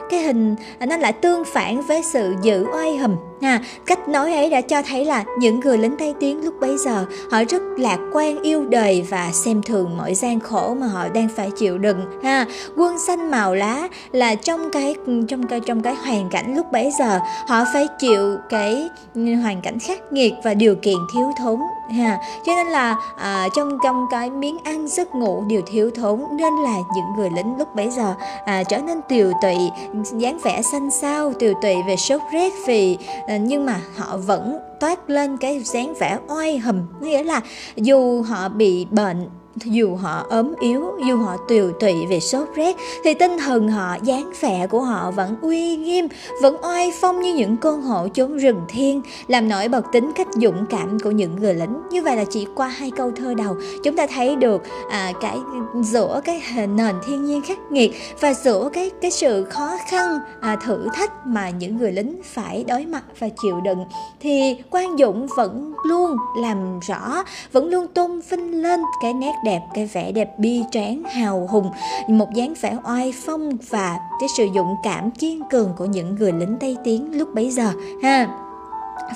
cái 0.09 0.19
hình 0.21 0.55
à, 0.79 0.85
nó 0.85 0.97
lại 0.97 1.13
tương 1.13 1.43
phản 1.45 1.81
với 1.81 2.03
sự 2.03 2.35
giữ 2.41 2.65
oai 2.73 2.97
hùm 2.97 3.15
ha. 3.41 3.61
Cách 3.85 4.07
nói 4.07 4.33
ấy 4.33 4.49
đã 4.49 4.61
cho 4.61 4.81
thấy 4.81 5.05
là 5.05 5.23
những 5.39 5.59
người 5.59 5.77
lính 5.77 5.95
tây 5.99 6.13
tiến 6.19 6.45
lúc 6.45 6.53
bấy 6.61 6.77
giờ 6.77 7.05
họ 7.31 7.43
rất 7.49 7.61
lạc 7.77 7.99
quan 8.13 8.41
yêu 8.43 8.65
đời 8.65 9.05
và 9.09 9.31
xem 9.33 9.61
thường 9.61 9.97
mọi 9.97 10.15
gian 10.15 10.39
khổ 10.39 10.73
mà 10.73 10.87
họ 10.87 11.09
đang 11.09 11.27
phải 11.35 11.51
chịu 11.57 11.77
đựng 11.77 12.01
ha. 12.23 12.45
Quân 12.75 12.99
xanh 12.99 13.31
màu 13.31 13.55
lá 13.55 13.87
là 14.11 14.35
trong 14.35 14.69
cái 14.71 14.95
trong 15.27 15.47
cái 15.47 15.59
trong 15.59 15.81
cái 15.81 15.95
hoàn 15.95 16.29
cảnh 16.29 16.55
lúc 16.55 16.71
bấy 16.71 16.91
giờ 16.99 17.19
họ 17.47 17.65
phải 17.73 17.87
chịu 17.99 18.37
cái 18.49 18.89
hoàn 19.15 19.52
cảnh 19.61 19.79
khắc 19.79 20.13
nghiệt 20.13 20.33
và 20.43 20.53
điều 20.53 20.75
kiện 20.75 20.97
thiếu 21.13 21.31
thốn 21.39 21.59
ha. 21.91 22.19
Cho 22.45 22.55
nên 22.55 22.67
là 22.67 22.97
à, 23.17 23.47
trong 23.55 23.77
trong 23.83 24.05
cái 24.11 24.29
miếng 24.29 24.57
ăn 24.63 24.87
giấc 24.87 25.15
ngủ 25.15 25.43
đều 25.49 25.61
thiếu 25.67 25.91
thốn 25.95 26.21
nên 26.31 26.53
là 26.53 26.75
những 26.95 27.05
người 27.17 27.29
lính 27.35 27.57
lúc 27.57 27.75
bấy 27.75 27.89
giờ 27.89 28.15
à, 28.45 28.63
trở 28.63 28.77
nên 28.77 29.01
tiều 29.09 29.31
tụy 29.41 29.55
dáng 30.03 30.39
vẻ 30.43 30.61
xanh 30.61 30.91
xao 30.91 31.33
tiều 31.33 31.53
tụy 31.61 31.75
về 31.87 31.95
sốt 31.95 32.21
rét 32.33 32.53
vì 32.67 32.97
à, 33.27 33.37
nhưng 33.37 33.65
mà 33.65 33.81
họ 33.97 34.17
vẫn 34.17 34.57
toát 34.79 35.09
lên 35.09 35.37
cái 35.37 35.59
dáng 35.59 35.93
vẻ 35.99 36.17
oai 36.27 36.57
hùm. 36.57 36.75
Nghĩa 37.01 37.23
là 37.23 37.41
dù 37.75 38.21
họ 38.21 38.49
bị 38.49 38.85
bệnh 38.91 39.29
dù 39.55 39.95
họ 39.95 40.25
ốm 40.29 40.53
yếu 40.59 40.85
dù 41.07 41.17
họ 41.17 41.37
tiều 41.47 41.71
tụy 41.71 42.05
về 42.09 42.19
sốt 42.19 42.47
rét 42.55 42.75
thì 43.03 43.13
tinh 43.13 43.37
thần 43.37 43.69
họ 43.69 43.97
dáng 44.03 44.31
vẻ 44.41 44.67
của 44.67 44.81
họ 44.81 45.11
vẫn 45.11 45.35
uy 45.41 45.75
nghiêm 45.75 46.07
vẫn 46.41 46.57
oai 46.61 46.91
phong 47.01 47.21
như 47.21 47.33
những 47.33 47.57
con 47.57 47.81
hổ 47.81 48.07
chốn 48.07 48.37
rừng 48.37 48.61
thiên 48.67 49.01
làm 49.27 49.49
nổi 49.49 49.67
bật 49.67 49.85
tính 49.91 50.11
cách 50.15 50.27
dũng 50.33 50.65
cảm 50.69 50.99
của 50.99 51.11
những 51.11 51.35
người 51.35 51.53
lính. 51.53 51.81
Như 51.91 52.03
vậy 52.03 52.15
là 52.15 52.23
chỉ 52.29 52.47
qua 52.55 52.67
hai 52.67 52.91
câu 52.91 53.11
thơ 53.11 53.33
đầu 53.33 53.55
chúng 53.83 53.95
ta 53.95 54.07
thấy 54.07 54.35
được 54.35 54.63
à, 54.89 55.13
cái 55.21 55.37
giữa 55.81 56.21
cái 56.25 56.41
nền 56.67 56.95
thiên 57.07 57.25
nhiên 57.25 57.41
khắc 57.41 57.71
nghiệt 57.71 57.91
và 58.19 58.33
giữa 58.33 58.69
cái 58.73 58.91
cái 59.01 59.11
sự 59.11 59.45
khó 59.49 59.77
khăn 59.89 60.19
à, 60.41 60.55
thử 60.55 60.87
thách 60.93 61.27
mà 61.27 61.49
những 61.49 61.77
người 61.77 61.91
lính 61.91 62.21
phải 62.23 62.65
đối 62.67 62.85
mặt 62.85 63.03
và 63.19 63.29
chịu 63.41 63.61
đựng. 63.61 63.85
Thì 64.19 64.57
quang 64.69 64.97
dũng 64.97 65.27
vẫn 65.37 65.73
luôn 65.85 66.17
làm 66.37 66.79
rõ 66.79 67.23
vẫn 67.51 67.69
luôn 67.69 67.87
tôn 67.87 68.21
vinh 68.29 68.61
lên 68.61 68.79
cái 69.01 69.13
nét 69.13 69.33
đẹp 69.43 69.61
cái 69.73 69.85
vẻ 69.85 70.11
đẹp 70.11 70.39
bi 70.39 70.63
tráng 70.71 71.03
hào 71.03 71.47
hùng 71.51 71.71
một 72.07 72.33
dáng 72.33 72.53
vẻ 72.61 72.77
oai 72.83 73.13
phong 73.25 73.57
và 73.69 73.99
cái 74.19 74.29
sự 74.37 74.47
dũng 74.55 74.75
cảm 74.83 75.11
kiên 75.11 75.41
cường 75.51 75.73
của 75.77 75.85
những 75.85 76.15
người 76.15 76.31
lính 76.31 76.57
tây 76.59 76.77
tiến 76.83 77.17
lúc 77.17 77.33
bấy 77.33 77.51
giờ 77.51 77.71
ha. 78.03 78.27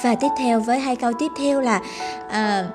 Và 0.03 0.15
tiếp 0.15 0.28
theo 0.38 0.59
với 0.59 0.80
hai 0.80 0.95
câu 0.95 1.11
tiếp 1.19 1.32
theo 1.38 1.61
là 1.61 1.82
uh, 2.25 2.65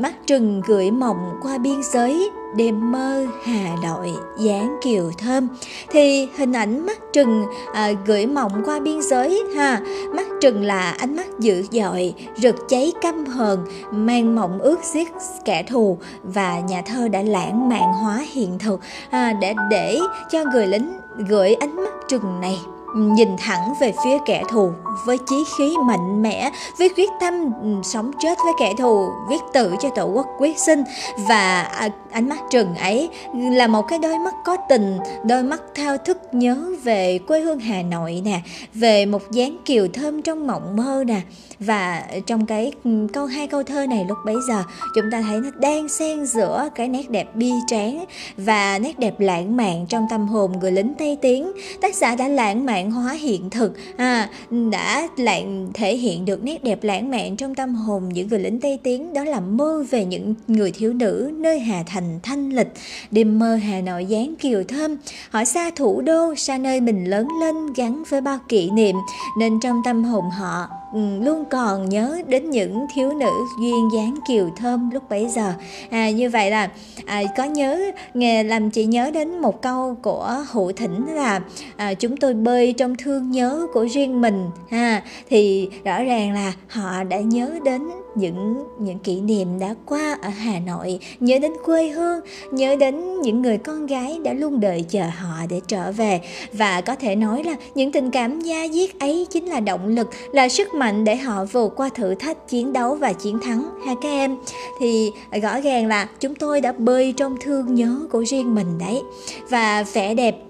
mắt 0.00 0.14
trừng 0.26 0.62
gửi 0.66 0.90
mộng 0.90 1.38
qua 1.42 1.58
biên 1.58 1.82
giới 1.92 2.30
đêm 2.56 2.92
mơ 2.92 3.26
hà 3.44 3.76
nội 3.82 4.12
dáng 4.38 4.76
kiều 4.82 5.10
thơm. 5.18 5.48
Thì 5.90 6.28
hình 6.36 6.52
ảnh 6.52 6.86
mắt 6.86 6.98
trừng 7.12 7.44
à, 7.74 7.92
gửi 8.06 8.26
mộng 8.26 8.62
qua 8.64 8.80
biên 8.80 9.02
giới 9.02 9.42
ha. 9.56 9.80
Mắt 10.14 10.26
trừng 10.40 10.62
là 10.62 10.90
ánh 10.90 11.16
mắt 11.16 11.26
dữ 11.38 11.64
dội 11.70 12.14
rực 12.36 12.56
cháy 12.68 12.92
căm 13.02 13.24
hờn 13.24 13.64
mang 13.90 14.34
mộng 14.34 14.58
ước 14.58 14.84
giết 14.84 15.08
kẻ 15.44 15.62
thù 15.62 15.98
và 16.22 16.60
nhà 16.60 16.82
thơ 16.82 17.08
đã 17.08 17.22
lãng 17.22 17.68
mạn 17.68 17.92
hóa 18.02 18.24
hiện 18.32 18.58
thực. 18.58 18.80
À, 19.10 19.32
để 19.40 19.54
để 19.70 19.98
cho 20.30 20.44
người 20.52 20.66
lính 20.66 20.92
gửi 21.28 21.54
ánh 21.54 21.76
mắt 21.76 21.92
trừng 22.08 22.40
này 22.40 22.58
nhìn 22.96 23.36
thẳng 23.38 23.74
về 23.80 23.92
phía 24.04 24.18
kẻ 24.26 24.42
thù, 24.50 24.70
với 25.06 25.18
chí 25.26 25.36
khí 25.58 25.74
mạnh 25.84 26.22
mẽ, 26.22 26.50
với 26.78 26.88
quyết 26.96 27.10
tâm 27.20 27.34
ừ, 27.62 27.68
sống 27.82 28.10
chết 28.22 28.38
với 28.44 28.52
kẻ 28.60 28.72
thù, 28.78 29.08
viết 29.28 29.40
tự 29.52 29.74
cho 29.80 29.88
tổ 29.88 30.04
quốc 30.04 30.26
quyết 30.38 30.58
sinh. 30.58 30.84
Và 31.28 31.62
à, 31.62 31.88
ánh 32.10 32.28
mắt 32.28 32.38
trừng 32.50 32.74
ấy 32.74 33.08
là 33.34 33.66
một 33.66 33.82
cái 33.82 33.98
đôi 33.98 34.18
mắt 34.18 34.34
có 34.44 34.56
tình, 34.68 34.98
đôi 35.24 35.42
mắt 35.42 35.62
thao 35.74 35.98
thức 35.98 36.18
nhớ 36.32 36.66
về 36.82 37.18
quê 37.28 37.40
hương 37.40 37.60
hà 37.60 37.82
nội 37.82 38.22
nè, 38.24 38.40
về 38.74 39.06
một 39.06 39.30
dáng 39.30 39.56
kiều 39.64 39.88
thơm 39.92 40.22
trong 40.22 40.46
mộng 40.46 40.76
mơ 40.76 41.04
nè. 41.06 41.20
Và 41.60 42.02
trong 42.26 42.46
cái 42.46 42.72
ừ, 42.84 43.06
câu, 43.12 43.26
hai 43.26 43.46
câu 43.46 43.62
thơ 43.62 43.86
này 43.86 44.04
lúc 44.08 44.18
bấy 44.26 44.34
giờ, 44.48 44.62
chúng 44.94 45.04
ta 45.12 45.22
thấy 45.22 45.40
nó 45.40 45.50
đang 45.60 45.88
xen 45.88 46.26
giữa 46.26 46.68
cái 46.74 46.88
nét 46.88 47.10
đẹp 47.10 47.34
bi 47.34 47.52
tráng 47.66 48.04
và 48.36 48.78
nét 48.78 48.98
đẹp 48.98 49.20
lãng 49.20 49.56
mạn 49.56 49.86
trong 49.88 50.06
tâm 50.10 50.28
hồn 50.28 50.52
người 50.60 50.72
lính 50.72 50.94
tây 50.98 51.18
tiến. 51.22 51.52
Tác 51.80 51.94
giả 51.94 52.14
đã 52.14 52.28
lãng 52.28 52.66
mạn 52.66 52.85
hóa 52.90 53.12
hiện 53.12 53.50
thực. 53.50 53.72
À, 53.96 54.28
đã 54.70 55.08
lại 55.16 55.46
thể 55.74 55.96
hiện 55.96 56.24
được 56.24 56.44
nét 56.44 56.64
đẹp 56.64 56.84
lãng 56.84 57.10
mạn 57.10 57.36
trong 57.36 57.54
tâm 57.54 57.74
hồn 57.74 58.08
những 58.08 58.28
người 58.28 58.38
lính 58.38 58.60
tây 58.60 58.78
tiến 58.82 59.14
đó 59.14 59.24
là 59.24 59.40
mơ 59.40 59.84
về 59.90 60.04
những 60.04 60.34
người 60.48 60.72
thiếu 60.72 60.92
nữ 60.92 61.30
nơi 61.34 61.60
hà 61.60 61.82
thành 61.86 62.20
thanh 62.22 62.50
lịch. 62.50 62.72
Đêm 63.10 63.38
mơ 63.38 63.56
hà 63.56 63.80
nội 63.80 64.06
dáng 64.06 64.34
kiều 64.38 64.64
thơm. 64.64 64.96
Họ 65.30 65.44
xa 65.44 65.70
thủ 65.76 66.00
đô 66.00 66.34
xa 66.34 66.58
nơi 66.58 66.80
mình 66.80 67.04
lớn 67.04 67.28
lên 67.40 67.72
gắn 67.76 68.02
với 68.08 68.20
bao 68.20 68.38
kỷ 68.48 68.70
niệm. 68.70 68.96
Nên 69.38 69.60
trong 69.60 69.82
tâm 69.84 70.04
hồn 70.04 70.30
họ 70.30 70.68
Ừ, 70.96 71.02
luôn 71.22 71.44
còn 71.50 71.88
nhớ 71.88 72.20
đến 72.28 72.50
những 72.50 72.86
thiếu 72.94 73.12
nữ 73.12 73.30
duyên 73.60 73.88
dáng 73.94 74.14
kiều 74.28 74.50
thơm 74.56 74.90
lúc 74.90 75.02
bấy 75.10 75.28
giờ. 75.28 75.52
À, 75.90 76.10
như 76.10 76.30
vậy 76.30 76.50
là 76.50 76.70
à, 77.06 77.22
có 77.36 77.44
nhớ 77.44 77.90
nghề 78.14 78.42
làm 78.42 78.70
chị 78.70 78.84
nhớ 78.86 79.10
đến 79.10 79.38
một 79.38 79.62
câu 79.62 79.96
của 80.02 80.44
hữu 80.50 80.72
thỉnh 80.72 81.06
là 81.14 81.40
à, 81.76 81.94
chúng 81.94 82.16
tôi 82.16 82.34
bơi 82.34 82.72
trong 82.72 82.96
thương 82.96 83.30
nhớ 83.30 83.66
của 83.72 83.86
riêng 83.92 84.20
mình. 84.20 84.50
Ha 84.70 85.02
thì 85.30 85.68
rõ 85.84 86.02
ràng 86.02 86.32
là 86.32 86.52
họ 86.68 87.04
đã 87.04 87.20
nhớ 87.20 87.50
đến 87.64 87.82
những 88.16 88.64
những 88.78 88.98
kỷ 88.98 89.20
niệm 89.20 89.58
đã 89.58 89.74
qua 89.86 90.18
ở 90.22 90.28
Hà 90.28 90.58
Nội, 90.58 90.98
nhớ 91.20 91.38
đến 91.38 91.52
quê 91.64 91.88
hương, 91.88 92.20
nhớ 92.50 92.76
đến 92.76 93.20
những 93.20 93.42
người 93.42 93.58
con 93.58 93.86
gái 93.86 94.18
đã 94.24 94.32
luôn 94.32 94.60
đợi 94.60 94.84
chờ 94.88 95.02
họ 95.18 95.36
để 95.48 95.60
trở 95.66 95.92
về 95.92 96.20
và 96.52 96.80
có 96.80 96.94
thể 96.94 97.16
nói 97.16 97.44
là 97.44 97.54
những 97.74 97.92
tình 97.92 98.10
cảm 98.10 98.40
da 98.40 98.68
diết 98.72 98.98
ấy 98.98 99.26
chính 99.30 99.46
là 99.46 99.60
động 99.60 99.86
lực, 99.86 100.10
là 100.32 100.48
sức 100.48 100.74
mạnh 100.74 101.04
để 101.04 101.16
họ 101.16 101.44
vượt 101.44 101.72
qua 101.76 101.88
thử 101.94 102.14
thách, 102.14 102.48
chiến 102.48 102.72
đấu 102.72 102.94
và 102.94 103.12
chiến 103.12 103.38
thắng 103.42 103.64
ha 103.86 103.94
các 104.02 104.08
em. 104.08 104.36
Thì 104.80 105.10
rõ 105.42 105.60
ràng 105.60 105.86
là 105.86 106.08
chúng 106.20 106.34
tôi 106.34 106.60
đã 106.60 106.72
bơi 106.72 107.14
trong 107.16 107.36
thương 107.40 107.74
nhớ 107.74 107.98
của 108.10 108.24
riêng 108.24 108.54
mình 108.54 108.78
đấy 108.78 109.02
và 109.50 109.84
vẻ 109.92 110.14
đẹp 110.14 110.45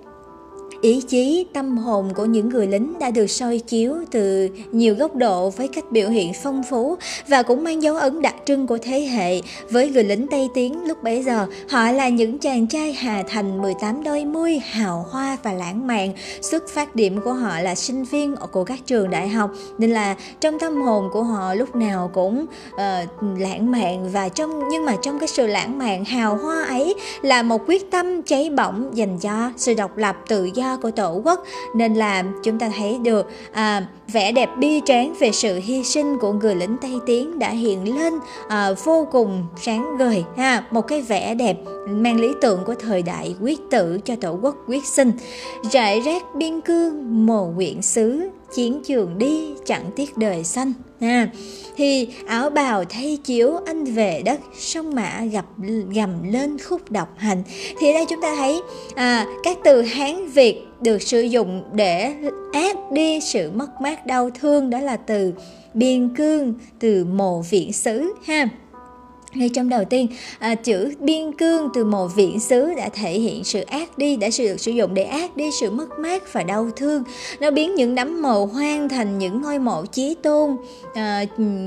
Ý 0.80 1.00
chí, 1.00 1.46
tâm 1.52 1.78
hồn 1.78 2.12
của 2.14 2.24
những 2.24 2.48
người 2.48 2.66
lính 2.66 2.98
đã 2.98 3.10
được 3.10 3.26
soi 3.26 3.58
chiếu 3.58 3.94
từ 4.10 4.48
nhiều 4.72 4.94
góc 4.94 5.14
độ 5.14 5.50
với 5.50 5.68
cách 5.68 5.84
biểu 5.90 6.08
hiện 6.08 6.32
phong 6.42 6.62
phú 6.70 6.96
và 7.28 7.42
cũng 7.42 7.64
mang 7.64 7.82
dấu 7.82 7.96
ấn 7.96 8.22
đặc 8.22 8.34
trưng 8.44 8.66
của 8.66 8.78
thế 8.78 9.00
hệ. 9.00 9.40
Với 9.70 9.90
người 9.90 10.04
lính 10.04 10.26
Tây 10.26 10.48
Tiến 10.54 10.84
lúc 10.86 11.02
bấy 11.02 11.22
giờ, 11.22 11.46
họ 11.70 11.90
là 11.90 12.08
những 12.08 12.38
chàng 12.38 12.66
trai 12.66 12.92
Hà 12.92 13.22
Thành 13.28 13.62
18 13.62 14.04
đôi 14.04 14.24
mươi, 14.24 14.60
hào 14.70 15.06
hoa 15.10 15.36
và 15.42 15.52
lãng 15.52 15.86
mạn. 15.86 16.12
Xuất 16.42 16.68
phát 16.68 16.96
điểm 16.96 17.20
của 17.24 17.32
họ 17.32 17.60
là 17.60 17.74
sinh 17.74 18.04
viên 18.04 18.34
của 18.52 18.64
các 18.64 18.78
trường 18.86 19.10
đại 19.10 19.28
học, 19.28 19.50
nên 19.78 19.90
là 19.90 20.16
trong 20.40 20.58
tâm 20.58 20.82
hồn 20.82 21.08
của 21.12 21.22
họ 21.22 21.54
lúc 21.54 21.76
nào 21.76 22.10
cũng 22.14 22.46
uh, 22.74 22.78
lãng 23.38 23.70
mạn 23.70 24.08
và 24.12 24.28
trong 24.28 24.68
nhưng 24.70 24.84
mà 24.84 24.96
trong 25.02 25.18
cái 25.18 25.28
sự 25.28 25.46
lãng 25.46 25.78
mạn 25.78 26.04
hào 26.04 26.36
hoa 26.36 26.64
ấy 26.64 26.94
là 27.22 27.42
một 27.42 27.62
quyết 27.66 27.90
tâm 27.90 28.22
cháy 28.22 28.50
bỏng 28.50 28.90
dành 28.94 29.18
cho 29.18 29.50
sự 29.56 29.74
độc 29.74 29.96
lập 29.96 30.16
tự 30.28 30.50
do 30.54 30.65
của 30.82 30.90
tổ 30.90 31.20
quốc 31.24 31.44
nên 31.74 31.94
là 31.94 32.24
chúng 32.42 32.58
ta 32.58 32.70
thấy 32.76 32.98
được 32.98 33.30
à, 33.52 33.86
vẻ 34.12 34.32
đẹp 34.32 34.50
bi 34.58 34.80
tráng 34.84 35.14
về 35.20 35.32
sự 35.32 35.60
hy 35.64 35.84
sinh 35.84 36.18
của 36.18 36.32
người 36.32 36.54
lính 36.54 36.76
Tây 36.82 36.98
Tiến 37.06 37.38
đã 37.38 37.50
hiện 37.50 37.98
lên 37.98 38.14
à, 38.48 38.72
vô 38.84 39.08
cùng 39.12 39.46
sáng 39.56 39.96
ngời 39.98 40.24
ha 40.36 40.64
một 40.70 40.82
cái 40.82 41.02
vẻ 41.02 41.34
đẹp 41.34 41.56
mang 41.88 42.20
lý 42.20 42.28
tưởng 42.40 42.64
của 42.66 42.74
thời 42.74 43.02
đại 43.02 43.34
quyết 43.40 43.60
tử 43.70 43.98
cho 44.04 44.14
tổ 44.20 44.38
quốc 44.42 44.56
quyết 44.66 44.84
sinh. 44.86 45.12
Rải 45.72 46.00
rác 46.00 46.34
biên 46.34 46.60
cương 46.60 47.26
mồ 47.26 47.52
quyện 47.56 47.82
xứ 47.82 48.28
chiến 48.56 48.82
trường 48.84 49.18
đi 49.18 49.50
chẳng 49.66 49.90
tiếc 49.96 50.16
đời 50.16 50.44
xanh 50.44 50.72
à, 51.00 51.28
thì 51.76 52.08
áo 52.26 52.50
bào 52.50 52.84
thay 52.84 53.18
chiếu 53.24 53.56
anh 53.66 53.84
về 53.84 54.22
đất 54.24 54.40
sông 54.58 54.94
mã 54.94 55.24
gặp 55.32 55.44
gầm 55.94 56.32
lên 56.32 56.58
khúc 56.58 56.90
độc 56.90 57.08
hành. 57.16 57.42
Thì 57.78 57.92
đây 57.92 58.04
chúng 58.08 58.22
ta 58.22 58.34
thấy 58.36 58.60
à, 58.94 59.26
các 59.44 59.58
từ 59.64 59.82
hán 59.82 60.28
việt 60.28 60.62
được 60.80 61.02
sử 61.02 61.20
dụng 61.20 61.64
để 61.72 62.14
áp 62.52 62.92
đi 62.92 63.20
sự 63.20 63.50
mất 63.50 63.80
mát 63.82 64.06
đau 64.06 64.30
thương. 64.30 64.70
Đó 64.70 64.80
là 64.80 64.96
từ 64.96 65.32
biên 65.74 66.16
cương 66.16 66.54
từ 66.78 67.04
mộ 67.04 67.42
viện 67.50 67.72
xứ 67.72 68.12
ha 68.26 68.48
ngay 69.38 69.48
trong 69.48 69.68
đầu 69.68 69.84
tiên 69.84 70.06
à, 70.38 70.54
chữ 70.54 70.94
biên 71.00 71.32
cương 71.32 71.68
từ 71.74 71.84
một 71.84 72.14
viện 72.16 72.40
xứ 72.40 72.74
đã 72.76 72.88
thể 72.88 73.12
hiện 73.12 73.44
sự 73.44 73.62
ác 73.62 73.98
đi 73.98 74.16
đã 74.16 74.28
được 74.38 74.60
sử 74.60 74.72
dụng 74.72 74.94
để 74.94 75.02
ác 75.02 75.36
đi 75.36 75.50
sự 75.60 75.70
mất 75.70 75.98
mát 75.98 76.32
và 76.32 76.42
đau 76.42 76.70
thương. 76.76 77.04
Nó 77.40 77.50
biến 77.50 77.74
những 77.74 77.94
đám 77.94 78.22
mồ 78.22 78.44
hoang 78.44 78.88
thành 78.88 79.18
những 79.18 79.42
ngôi 79.42 79.58
mộ 79.58 79.84
chí 79.86 80.14
tôn 80.22 80.56
à, 80.94 81.24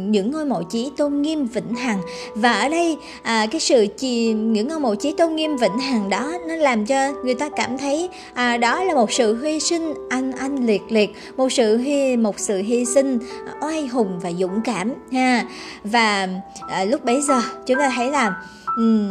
những 0.09 0.31
ngôi 0.31 0.45
mộ 0.45 0.63
chí 0.63 0.91
tôn 0.97 1.21
nghiêm 1.21 1.45
vĩnh 1.45 1.75
hằng. 1.75 2.01
Và 2.35 2.53
ở 2.53 2.69
đây 2.69 2.97
à, 3.23 3.45
cái 3.51 3.61
sự 3.61 3.87
chi, 3.97 4.33
những 4.33 4.67
ngôi 4.67 4.79
mộ 4.79 4.95
chí 4.95 5.13
tôn 5.17 5.35
nghiêm 5.35 5.57
vĩnh 5.57 5.79
hằng 5.79 6.09
đó 6.09 6.33
nó 6.47 6.55
làm 6.55 6.85
cho 6.85 7.11
người 7.23 7.35
ta 7.35 7.49
cảm 7.49 7.77
thấy 7.77 8.09
à, 8.33 8.57
đó 8.57 8.83
là 8.83 8.93
một 8.93 9.11
sự 9.11 9.43
hy 9.43 9.59
sinh 9.59 9.93
anh 10.09 10.31
anh 10.31 10.65
liệt 10.65 10.81
liệt 10.89 11.09
một 11.37 11.51
sự 11.51 11.77
hy 11.77 12.17
một 12.17 12.39
sự 12.39 12.57
hy 12.57 12.85
sinh 12.85 13.19
oai 13.61 13.87
hùng 13.87 14.19
và 14.23 14.31
dũng 14.31 14.61
cảm 14.63 14.93
ha. 15.11 15.45
Và 15.83 16.27
à, 16.69 16.83
lúc 16.83 17.05
bấy 17.05 17.21
giờ 17.21 17.41
chúng 17.65 17.77
ta 17.77 17.91
thấy 17.95 18.11
là 18.11 18.35
um, 18.77 19.09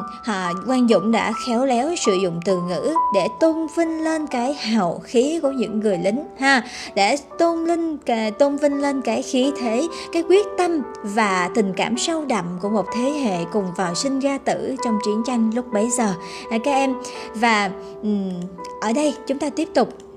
Quang 0.66 0.88
Dũng 0.88 1.12
đã 1.12 1.32
khéo 1.46 1.66
léo 1.66 1.94
sử 1.96 2.14
dụng 2.22 2.40
từ 2.44 2.61
ngữ 2.61 2.94
để 3.14 3.28
tôn 3.40 3.66
vinh 3.76 4.05
lên 4.05 4.26
cái 4.26 4.55
hào 4.55 5.01
khí 5.05 5.40
của 5.42 5.51
những 5.51 5.80
người 5.80 5.99
lính 5.99 6.24
ha. 6.38 6.62
Để 6.94 7.16
tôn 7.38 7.64
linh 7.64 7.99
tôn 8.38 8.57
vinh 8.57 8.80
lên 8.80 9.03
cái 9.03 9.22
khí 9.22 9.53
thế 9.61 9.88
cái 10.12 10.22
quyết 10.22 10.46
tâm 10.59 10.82
và 11.03 11.51
tình 11.55 11.72
cảm 11.76 11.99
sâu 11.99 12.24
đậm 12.24 12.44
của 12.62 12.68
một 12.68 12.86
thế 12.94 13.11
hệ 13.11 13.44
cùng 13.53 13.66
vào 13.76 13.94
sinh 13.94 14.20
ra 14.20 14.38
tử 14.38 14.76
trong 14.84 14.99
chiến 15.05 15.22
tranh 15.26 15.51
lúc 15.55 15.72
bấy 15.72 15.90
giờ. 15.90 16.14
À, 16.51 16.59
các 16.64 16.72
em 16.72 16.94
và 17.34 17.70
um, 18.03 18.32
ở 18.80 18.92
đây 18.92 19.14
chúng 19.26 19.38
ta 19.38 19.51
tiếp 19.51 19.68
tục. 19.74 20.07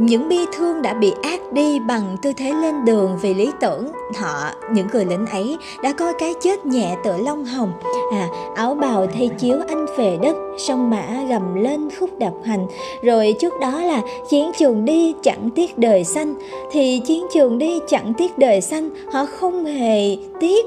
Những 0.00 0.28
bi 0.28 0.38
thương 0.52 0.82
đã 0.82 0.94
bị 0.94 1.12
ác 1.22 1.52
đi 1.52 1.78
bằng 1.78 2.16
tư 2.22 2.32
thế 2.36 2.52
lên 2.62 2.84
đường 2.84 3.18
vì 3.22 3.34
lý 3.34 3.50
tưởng. 3.60 3.88
Họ, 4.16 4.50
những 4.72 4.86
người 4.92 5.04
lính 5.04 5.26
ấy, 5.26 5.56
đã 5.82 5.92
coi 5.92 6.12
cái 6.18 6.34
chết 6.40 6.66
nhẹ 6.66 6.96
tựa 7.04 7.16
long 7.16 7.44
hồng. 7.44 7.72
À 8.12 8.28
áo 8.54 8.74
bào 8.74 9.06
thay 9.06 9.28
chiếu 9.38 9.56
anh 9.68 9.86
về 9.96 10.18
đất 10.22 10.36
sông 10.58 10.90
mã 10.90 11.22
gầm 11.28 11.54
lên 11.54 11.88
khúc 12.00 12.10
đạp 12.18 12.32
hành. 12.44 12.66
Rồi 13.02 13.34
trước 13.40 13.52
đó 13.60 13.82
là 13.82 14.02
chiến 14.28 14.50
trường 14.58 14.84
đi 14.84 15.14
chẳng 15.22 15.50
tiếc 15.50 15.78
đời 15.78 16.04
xanh. 16.04 16.34
Thì 16.70 17.00
chiến 17.06 17.26
trường 17.34 17.58
đi 17.58 17.80
chẳng 17.88 18.14
tiếc 18.14 18.38
đời 18.38 18.60
xanh, 18.60 18.90
họ 19.12 19.26
không 19.26 19.64
hề 19.64 20.16
tiếc 20.40 20.66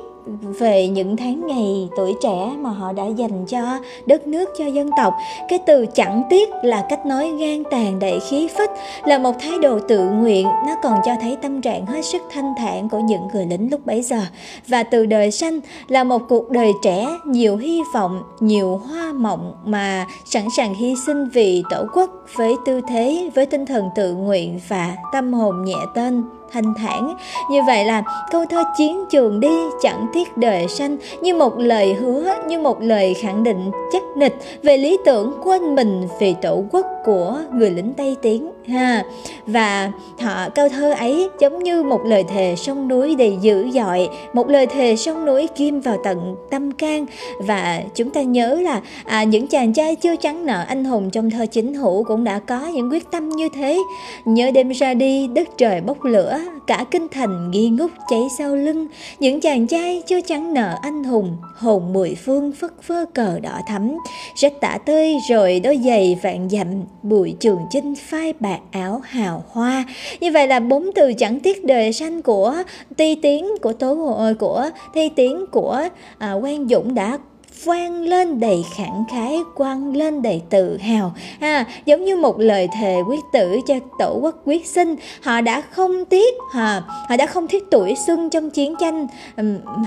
về 0.59 0.87
những 0.87 1.17
tháng 1.17 1.47
ngày 1.47 1.89
tuổi 1.97 2.15
trẻ 2.21 2.51
mà 2.59 2.69
họ 2.69 2.93
đã 2.93 3.05
dành 3.05 3.45
cho 3.45 3.79
đất 4.05 4.27
nước, 4.27 4.49
cho 4.57 4.65
dân 4.65 4.89
tộc. 4.97 5.13
Cái 5.49 5.59
từ 5.65 5.85
chẳng 5.85 6.23
tiếc 6.29 6.49
là 6.63 6.85
cách 6.89 7.05
nói 7.05 7.31
gan 7.39 7.63
tàn 7.71 7.99
đầy 7.99 8.19
khí 8.19 8.47
phách, 8.57 8.71
là 9.05 9.17
một 9.17 9.31
thái 9.39 9.59
độ 9.61 9.79
tự 9.79 10.09
nguyện. 10.09 10.47
Nó 10.67 10.75
còn 10.83 10.99
cho 11.05 11.11
thấy 11.21 11.37
tâm 11.41 11.61
trạng 11.61 11.85
hết 11.85 12.05
sức 12.05 12.21
thanh 12.33 12.53
thản 12.57 12.89
của 12.89 12.99
những 12.99 13.21
người 13.33 13.45
lính 13.45 13.71
lúc 13.71 13.85
bấy 13.85 14.01
giờ. 14.01 14.21
Và 14.67 14.83
từ 14.83 15.05
đời 15.05 15.31
xanh 15.31 15.59
là 15.87 16.03
một 16.03 16.21
cuộc 16.29 16.49
đời 16.49 16.71
trẻ, 16.83 17.07
nhiều 17.25 17.57
hy 17.57 17.81
vọng, 17.93 18.23
nhiều 18.39 18.77
hoa 18.77 19.13
mộng 19.13 19.53
mà 19.65 20.05
sẵn 20.25 20.43
sàng 20.57 20.73
hy 20.73 20.95
sinh 21.05 21.29
vì 21.29 21.63
tổ 21.69 21.85
quốc, 21.93 22.09
với 22.35 22.55
tư 22.65 22.81
thế, 22.87 23.29
với 23.35 23.45
tinh 23.45 23.65
thần 23.65 23.89
tự 23.95 24.13
nguyện 24.13 24.59
và 24.67 24.95
tâm 25.13 25.33
hồn 25.33 25.65
nhẹ 25.65 25.75
tên 25.95 26.23
thanh 26.53 26.73
thản. 26.77 27.17
Như 27.51 27.61
vậy 27.67 27.85
là 27.85 28.03
câu 28.31 28.45
thơ 28.45 28.63
chiến 28.77 29.05
trường 29.11 29.39
đi 29.39 29.69
chẳng 29.81 30.07
tiếc 30.13 30.37
đời 30.37 30.67
sanh, 30.67 30.97
như 31.21 31.35
một 31.35 31.59
lời 31.59 31.93
hứa, 31.93 32.33
như 32.47 32.59
một 32.59 32.81
lời 32.81 33.13
khẳng 33.13 33.43
định 33.43 33.71
chắc 33.91 34.03
nịch 34.15 34.35
về 34.63 34.77
lý 34.77 34.97
tưởng 35.05 35.33
quên 35.43 35.75
mình 35.75 36.07
vì 36.19 36.35
tổ 36.41 36.63
quốc 36.71 36.85
của 37.05 37.39
người 37.53 37.69
lính 37.69 37.93
tây 37.93 38.15
tiến 38.21 38.51
ha. 38.67 39.03
Và 39.45 39.91
họ 40.19 40.49
câu 40.49 40.69
thơ 40.69 40.91
ấy 40.91 41.29
giống 41.39 41.63
như 41.63 41.83
một 41.83 42.01
lời 42.05 42.23
thề 42.23 42.55
sông 42.57 42.87
núi 42.87 43.15
đầy 43.15 43.37
dữ 43.41 43.69
dội 43.71 44.09
một 44.33 44.49
lời 44.49 44.65
thề 44.65 44.95
sông 44.95 45.25
núi 45.25 45.47
kim 45.55 45.81
vào 45.81 45.97
tận 46.03 46.35
tâm 46.51 46.71
can. 46.71 47.05
Và 47.39 47.83
chúng 47.95 48.09
ta 48.09 48.21
nhớ 48.21 48.55
là 48.61 48.81
à, 49.05 49.23
những 49.23 49.47
chàng 49.47 49.73
trai 49.73 49.95
chưa 49.95 50.15
trắng 50.15 50.45
nợ 50.45 50.65
anh 50.67 50.85
hùng 50.85 51.09
trong 51.09 51.29
thơ 51.29 51.45
chính 51.45 51.73
hữu 51.73 52.03
cũng 52.03 52.23
đã 52.23 52.39
có 52.39 52.67
những 52.67 52.91
quyết 52.91 53.11
tâm 53.11 53.29
như 53.29 53.49
thế. 53.55 53.79
Nhớ 54.25 54.51
đêm 54.51 54.69
ra 54.69 54.93
đi 54.93 55.27
đất 55.27 55.47
trời 55.57 55.81
bốc 55.81 56.03
lửa 56.03 56.39
cả 56.67 56.85
kinh 56.91 57.07
thành 57.11 57.51
nghi 57.51 57.69
ngút 57.69 57.91
cháy 58.09 58.19
sau 58.37 58.55
lưng. 58.55 58.87
Những 59.19 59.41
chàng 59.41 59.67
trai 59.67 60.01
chưa 60.07 60.21
trắng 60.21 60.53
nợ 60.53 60.77
anh 60.81 61.03
hùng 61.03 61.37
hồn 61.57 61.93
mười 61.93 62.15
phương 62.25 62.51
phất 62.51 62.71
phơ 62.83 63.05
cờ 63.13 63.39
đỏ 63.39 63.59
thắm. 63.67 63.97
Rách 64.35 64.53
tả 64.61 64.77
tơi 64.85 65.17
rồi 65.29 65.59
đôi 65.59 65.79
giày 65.85 66.19
vạn 66.21 66.49
dặm 66.49 66.67
bụi 67.03 67.35
trường 67.39 67.59
chinh 67.69 67.95
phai 67.95 68.33
bạc 68.39 68.59
áo 68.71 69.01
hào 69.03 69.43
hoa. 69.49 69.85
Như 70.19 70.31
vậy 70.31 70.47
là 70.47 70.59
bốn 70.59 70.89
từ 70.95 71.13
chẳng 71.13 71.39
tiếc 71.39 71.65
đời 71.65 71.93
sanh 71.93 72.21
của 72.21 72.55
ti 72.97 73.15
tiến 73.15 73.47
của 73.61 73.73
tố 73.73 74.15
ờ, 74.17 74.33
của 74.39 74.69
thi 74.93 75.09
tiến 75.15 75.45
của 75.51 75.83
à, 76.17 76.33
quan 76.33 76.67
dũng 76.67 76.95
đã 76.95 77.17
vang 77.63 78.01
lên 78.03 78.39
đầy 78.39 78.65
khẳng 78.75 79.03
khái 79.11 79.39
quang 79.55 79.95
lên 79.95 80.21
đầy 80.21 80.41
tự 80.49 80.77
hào. 80.77 81.13
Ha 81.41 81.65
giống 81.85 82.05
như 82.05 82.15
một 82.15 82.39
lời 82.39 82.67
thề 82.79 83.01
quyết 83.07 83.19
tử 83.33 83.59
cho 83.67 83.75
tổ 83.99 84.19
quốc 84.21 84.35
quyết 84.45 84.65
sinh. 84.65 84.95
Họ 85.21 85.41
đã 85.41 85.61
không 85.61 86.05
tiếc 86.05 86.35
họ 86.51 86.81
họ 87.09 87.17
đã 87.17 87.25
không 87.25 87.47
tiếc 87.47 87.63
tuổi 87.71 87.95
xuân 88.07 88.29
trong 88.29 88.49
chiến 88.49 88.75
tranh. 88.79 89.07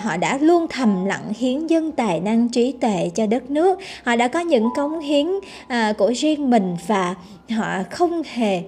Họ 0.02 0.16
đã 0.16 0.38
luôn 0.38 0.66
thầm 0.70 1.04
lặng 1.04 1.32
hiến 1.38 1.66
dân 1.66 1.92
tài 1.92 2.20
năng 2.20 2.48
trí 2.48 2.72
tuệ 2.72 3.10
cho 3.14 3.26
đất 3.26 3.50
nước. 3.50 3.78
Họ 4.04 4.16
đã 4.16 4.28
có 4.28 4.40
những 4.40 4.68
cống 4.76 5.00
hiến 5.00 5.26
à, 5.68 5.92
của 5.98 6.12
riêng 6.16 6.50
mình 6.50 6.76
và 6.86 7.14
họ 7.50 7.66
không 7.90 8.22
hề 8.32 8.62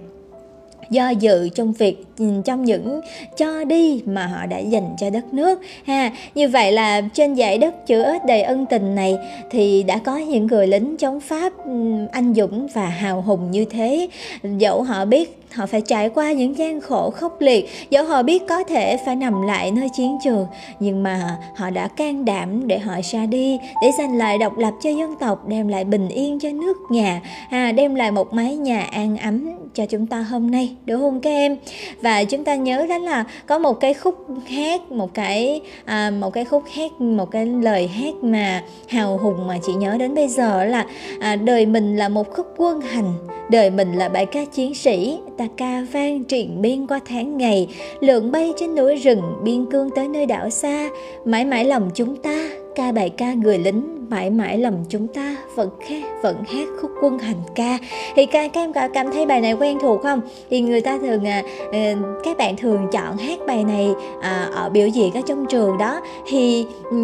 do 0.90 1.10
dự 1.10 1.48
trong 1.48 1.72
việc 1.72 2.04
ừ, 2.18 2.26
trong 2.44 2.64
những 2.64 3.00
cho 3.36 3.64
đi 3.64 4.02
mà 4.06 4.26
họ 4.26 4.46
đã 4.46 4.58
dành 4.58 4.96
cho 4.98 5.10
đất 5.10 5.34
nước 5.34 5.60
ha. 5.84 6.10
Như 6.34 6.48
vậy 6.48 6.72
là 6.72 7.00
trên 7.14 7.36
dãy 7.36 7.58
đất 7.58 7.86
chữ 7.86 8.04
đầy 8.26 8.42
ân 8.42 8.66
tình 8.66 8.94
này 8.94 9.16
thì 9.50 9.82
đã 9.82 9.98
có 9.98 10.16
những 10.16 10.46
người 10.46 10.66
lính 10.66 10.96
chống 10.96 11.20
pháp 11.20 11.52
ừ, 11.64 11.70
anh 12.12 12.34
dũng 12.34 12.66
và 12.74 12.86
hào 12.86 13.22
hùng 13.22 13.50
như 13.50 13.64
thế. 13.64 14.08
Dẫu 14.42 14.82
họ 14.82 15.04
biết 15.04 15.42
họ 15.56 15.66
phải 15.66 15.80
trải 15.80 16.08
qua 16.08 16.32
những 16.32 16.58
gian 16.58 16.80
khổ 16.80 17.10
khốc 17.10 17.40
liệt 17.40 17.68
dẫu 17.90 18.04
họ 18.04 18.22
biết 18.22 18.42
có 18.48 18.64
thể 18.64 18.96
phải 19.06 19.16
nằm 19.16 19.42
lại 19.42 19.70
nơi 19.70 19.88
chiến 19.96 20.18
trường 20.24 20.46
nhưng 20.80 21.02
mà 21.02 21.38
họ 21.56 21.70
đã 21.70 21.88
can 21.88 22.24
đảm 22.24 22.68
để 22.68 22.78
họ 22.78 23.00
ra 23.12 23.26
đi 23.26 23.58
để 23.82 23.90
giành 23.98 24.16
lại 24.16 24.38
độc 24.38 24.58
lập 24.58 24.74
cho 24.82 24.90
dân 24.90 25.14
tộc 25.20 25.48
đem 25.48 25.68
lại 25.68 25.84
bình 25.84 26.08
yên 26.08 26.38
cho 26.40 26.48
nước 26.52 26.76
nhà 26.90 27.20
à, 27.50 27.72
đem 27.72 27.94
lại 27.94 28.10
một 28.10 28.32
mái 28.34 28.56
nhà 28.56 28.80
an 28.80 29.16
ấm 29.16 29.50
cho 29.74 29.86
chúng 29.86 30.06
ta 30.06 30.20
hôm 30.22 30.50
nay 30.50 30.75
đúng 30.86 31.00
không 31.00 31.20
các 31.20 31.30
em? 31.30 31.56
Và 32.02 32.24
chúng 32.24 32.44
ta 32.44 32.54
nhớ 32.54 32.86
đó 32.88 32.98
là 32.98 33.24
có 33.46 33.58
một 33.58 33.80
cái 33.80 33.94
khúc 33.94 34.26
hát 34.46 34.92
một 34.92 35.14
cái 35.14 35.60
à, 35.84 36.10
một 36.10 36.32
cái 36.32 36.44
khúc 36.44 36.62
hát 36.74 37.00
một 37.00 37.30
cái 37.30 37.46
lời 37.46 37.86
hát 37.86 38.14
mà 38.22 38.62
hào 38.88 39.18
hùng 39.18 39.46
mà 39.46 39.58
chị 39.66 39.72
nhớ 39.74 39.96
đến 39.98 40.14
bây 40.14 40.28
giờ 40.28 40.64
là 40.64 40.86
à, 41.20 41.36
đời 41.36 41.66
mình 41.66 41.96
là 41.96 42.08
một 42.08 42.30
khúc 42.30 42.46
quân 42.56 42.80
hành 42.80 43.12
đời 43.50 43.70
mình 43.70 43.92
là 43.92 44.08
bài 44.08 44.26
ca 44.26 44.44
chiến 44.44 44.74
sĩ 44.74 45.18
ta 45.38 45.44
ca 45.56 45.86
vang 45.92 46.24
triền 46.24 46.62
biên 46.62 46.86
qua 46.86 47.00
tháng 47.06 47.38
ngày 47.38 47.68
lượn 48.00 48.32
bay 48.32 48.52
trên 48.56 48.74
núi 48.74 48.96
rừng 48.96 49.22
biên 49.44 49.66
cương 49.70 49.90
tới 49.90 50.08
nơi 50.08 50.26
đảo 50.26 50.50
xa 50.50 50.88
mãi 51.24 51.44
mãi 51.44 51.64
lòng 51.64 51.90
chúng 51.94 52.16
ta 52.16 52.48
ca 52.74 52.92
bài 52.92 53.10
ca 53.10 53.32
người 53.32 53.58
lính 53.58 53.95
mãi 54.10 54.30
mãi 54.30 54.58
lầm 54.58 54.74
chúng 54.88 55.06
ta 55.06 55.36
vẫn 55.54 55.70
hát 55.88 56.22
vẫn 56.22 56.36
hát 56.44 56.68
khúc 56.80 56.90
quân 57.02 57.18
hành 57.18 57.40
ca. 57.54 57.78
Thì 58.16 58.26
các, 58.26 58.50
các 58.52 58.60
em 58.60 58.72
có 58.72 58.88
cảm 58.88 59.10
thấy 59.12 59.26
bài 59.26 59.40
này 59.40 59.52
quen 59.52 59.78
thuộc 59.80 60.02
không? 60.02 60.20
Thì 60.50 60.60
người 60.60 60.80
ta 60.80 60.98
thường 60.98 61.24
à, 61.24 61.42
ờ, 61.72 61.78
các 62.24 62.36
bạn 62.36 62.56
thường 62.56 62.88
chọn 62.92 63.16
hát 63.16 63.38
bài 63.46 63.64
này 63.64 63.90
à, 64.20 64.48
ở 64.54 64.68
biểu 64.68 64.88
diễn 64.88 65.12
ở 65.12 65.20
trong 65.26 65.46
trường 65.46 65.78
đó. 65.78 66.00
Thì 66.26 66.66
ừ, 66.90 66.96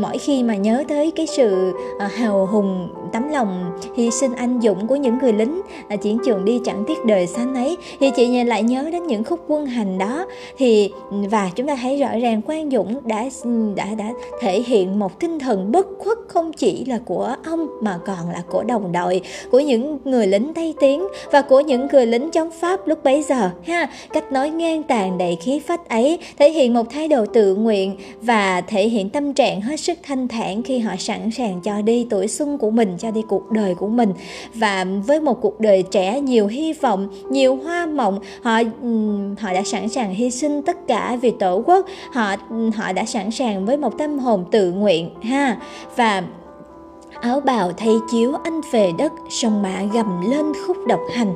mỗi 0.00 0.18
khi 0.18 0.42
mà 0.42 0.56
nhớ 0.56 0.84
tới 0.88 1.10
cái 1.10 1.26
sự 1.26 1.72
à, 1.98 2.06
hào 2.06 2.46
hùng 2.46 2.88
tấm 3.12 3.28
lòng 3.28 3.78
hy 3.96 4.10
sinh 4.10 4.34
anh 4.34 4.60
dũng 4.62 4.86
của 4.86 4.96
những 4.96 5.18
người 5.18 5.32
lính 5.32 5.60
à, 5.88 5.96
chiến 5.96 6.18
trường 6.24 6.44
đi 6.44 6.60
chẳng 6.64 6.84
tiếc 6.86 7.04
đời 7.04 7.26
xanh 7.26 7.54
ấy 7.54 7.76
thì 8.00 8.10
chị 8.16 8.44
lại 8.44 8.62
nhớ 8.62 8.88
đến 8.92 9.06
những 9.06 9.24
khúc 9.24 9.40
quân 9.48 9.66
hành 9.66 9.98
đó. 9.98 10.26
Thì 10.58 10.92
và 11.10 11.50
chúng 11.54 11.66
ta 11.66 11.76
thấy 11.82 11.96
rõ 11.96 12.08
ràng 12.22 12.42
Quang 12.42 12.70
Dũng 12.70 13.00
đã 13.04 13.24
ừ, 13.44 13.72
đã 13.74 13.86
đã 13.98 14.12
thể 14.40 14.62
hiện 14.62 14.98
một 14.98 15.20
tinh 15.20 15.38
thần 15.38 15.72
bất 15.72 15.86
khuất 15.98 16.18
không 16.38 16.52
chỉ 16.52 16.84
là 16.84 16.98
của 17.04 17.34
ông 17.44 17.68
mà 17.80 17.98
còn 18.06 18.30
là 18.30 18.42
của 18.50 18.62
đồng 18.62 18.92
đội, 18.92 19.20
của 19.50 19.60
những 19.60 19.98
người 20.04 20.26
lính 20.26 20.54
Tây 20.54 20.74
Tiến 20.80 21.06
và 21.32 21.42
của 21.42 21.60
những 21.60 21.88
người 21.92 22.06
lính 22.06 22.30
chống 22.30 22.50
Pháp 22.60 22.86
lúc 22.86 23.04
bấy 23.04 23.22
giờ, 23.22 23.50
ha. 23.66 23.88
Cách 24.12 24.32
nói 24.32 24.50
ngang 24.50 24.82
tàn 24.82 25.18
đầy 25.18 25.36
khí 25.36 25.60
phách 25.66 25.88
ấy 25.88 26.18
thể 26.38 26.50
hiện 26.50 26.74
một 26.74 26.90
thái 26.90 27.08
độ 27.08 27.26
tự 27.26 27.54
nguyện 27.54 27.96
và 28.20 28.60
thể 28.60 28.88
hiện 28.88 29.10
tâm 29.10 29.34
trạng 29.34 29.60
hết 29.60 29.80
sức 29.80 29.98
thanh 30.02 30.28
thản 30.28 30.62
khi 30.62 30.78
họ 30.78 30.92
sẵn 30.98 31.30
sàng 31.30 31.60
cho 31.64 31.82
đi 31.82 32.06
tuổi 32.10 32.28
xuân 32.28 32.58
của 32.58 32.70
mình, 32.70 32.96
cho 32.98 33.10
đi 33.10 33.22
cuộc 33.28 33.50
đời 33.50 33.74
của 33.74 33.88
mình. 33.88 34.12
Và 34.54 34.86
với 35.06 35.20
một 35.20 35.40
cuộc 35.40 35.60
đời 35.60 35.82
trẻ, 35.82 36.20
nhiều 36.20 36.46
hy 36.46 36.72
vọng, 36.72 37.08
nhiều 37.30 37.56
hoa 37.56 37.86
mộng, 37.86 38.18
họ 38.42 38.60
họ 39.38 39.52
đã 39.52 39.62
sẵn 39.64 39.88
sàng 39.88 40.14
hy 40.14 40.30
sinh 40.30 40.62
tất 40.62 40.76
cả 40.88 41.18
vì 41.22 41.30
tổ 41.30 41.62
quốc. 41.66 41.86
Họ 42.12 42.36
họ 42.74 42.92
đã 42.92 43.04
sẵn 43.04 43.30
sàng 43.30 43.66
với 43.66 43.76
một 43.76 43.98
tâm 43.98 44.18
hồn 44.18 44.44
tự 44.50 44.72
nguyện, 44.72 45.10
ha. 45.22 45.56
Và 45.96 46.22
áo 47.20 47.40
bào 47.40 47.72
thay 47.76 48.00
chiếu 48.10 48.34
anh 48.44 48.60
về 48.70 48.92
đất 48.98 49.12
sông 49.28 49.62
mã 49.62 49.82
gầm 49.92 50.30
lên 50.30 50.52
khúc 50.66 50.76
độc 50.86 51.00
hành. 51.14 51.34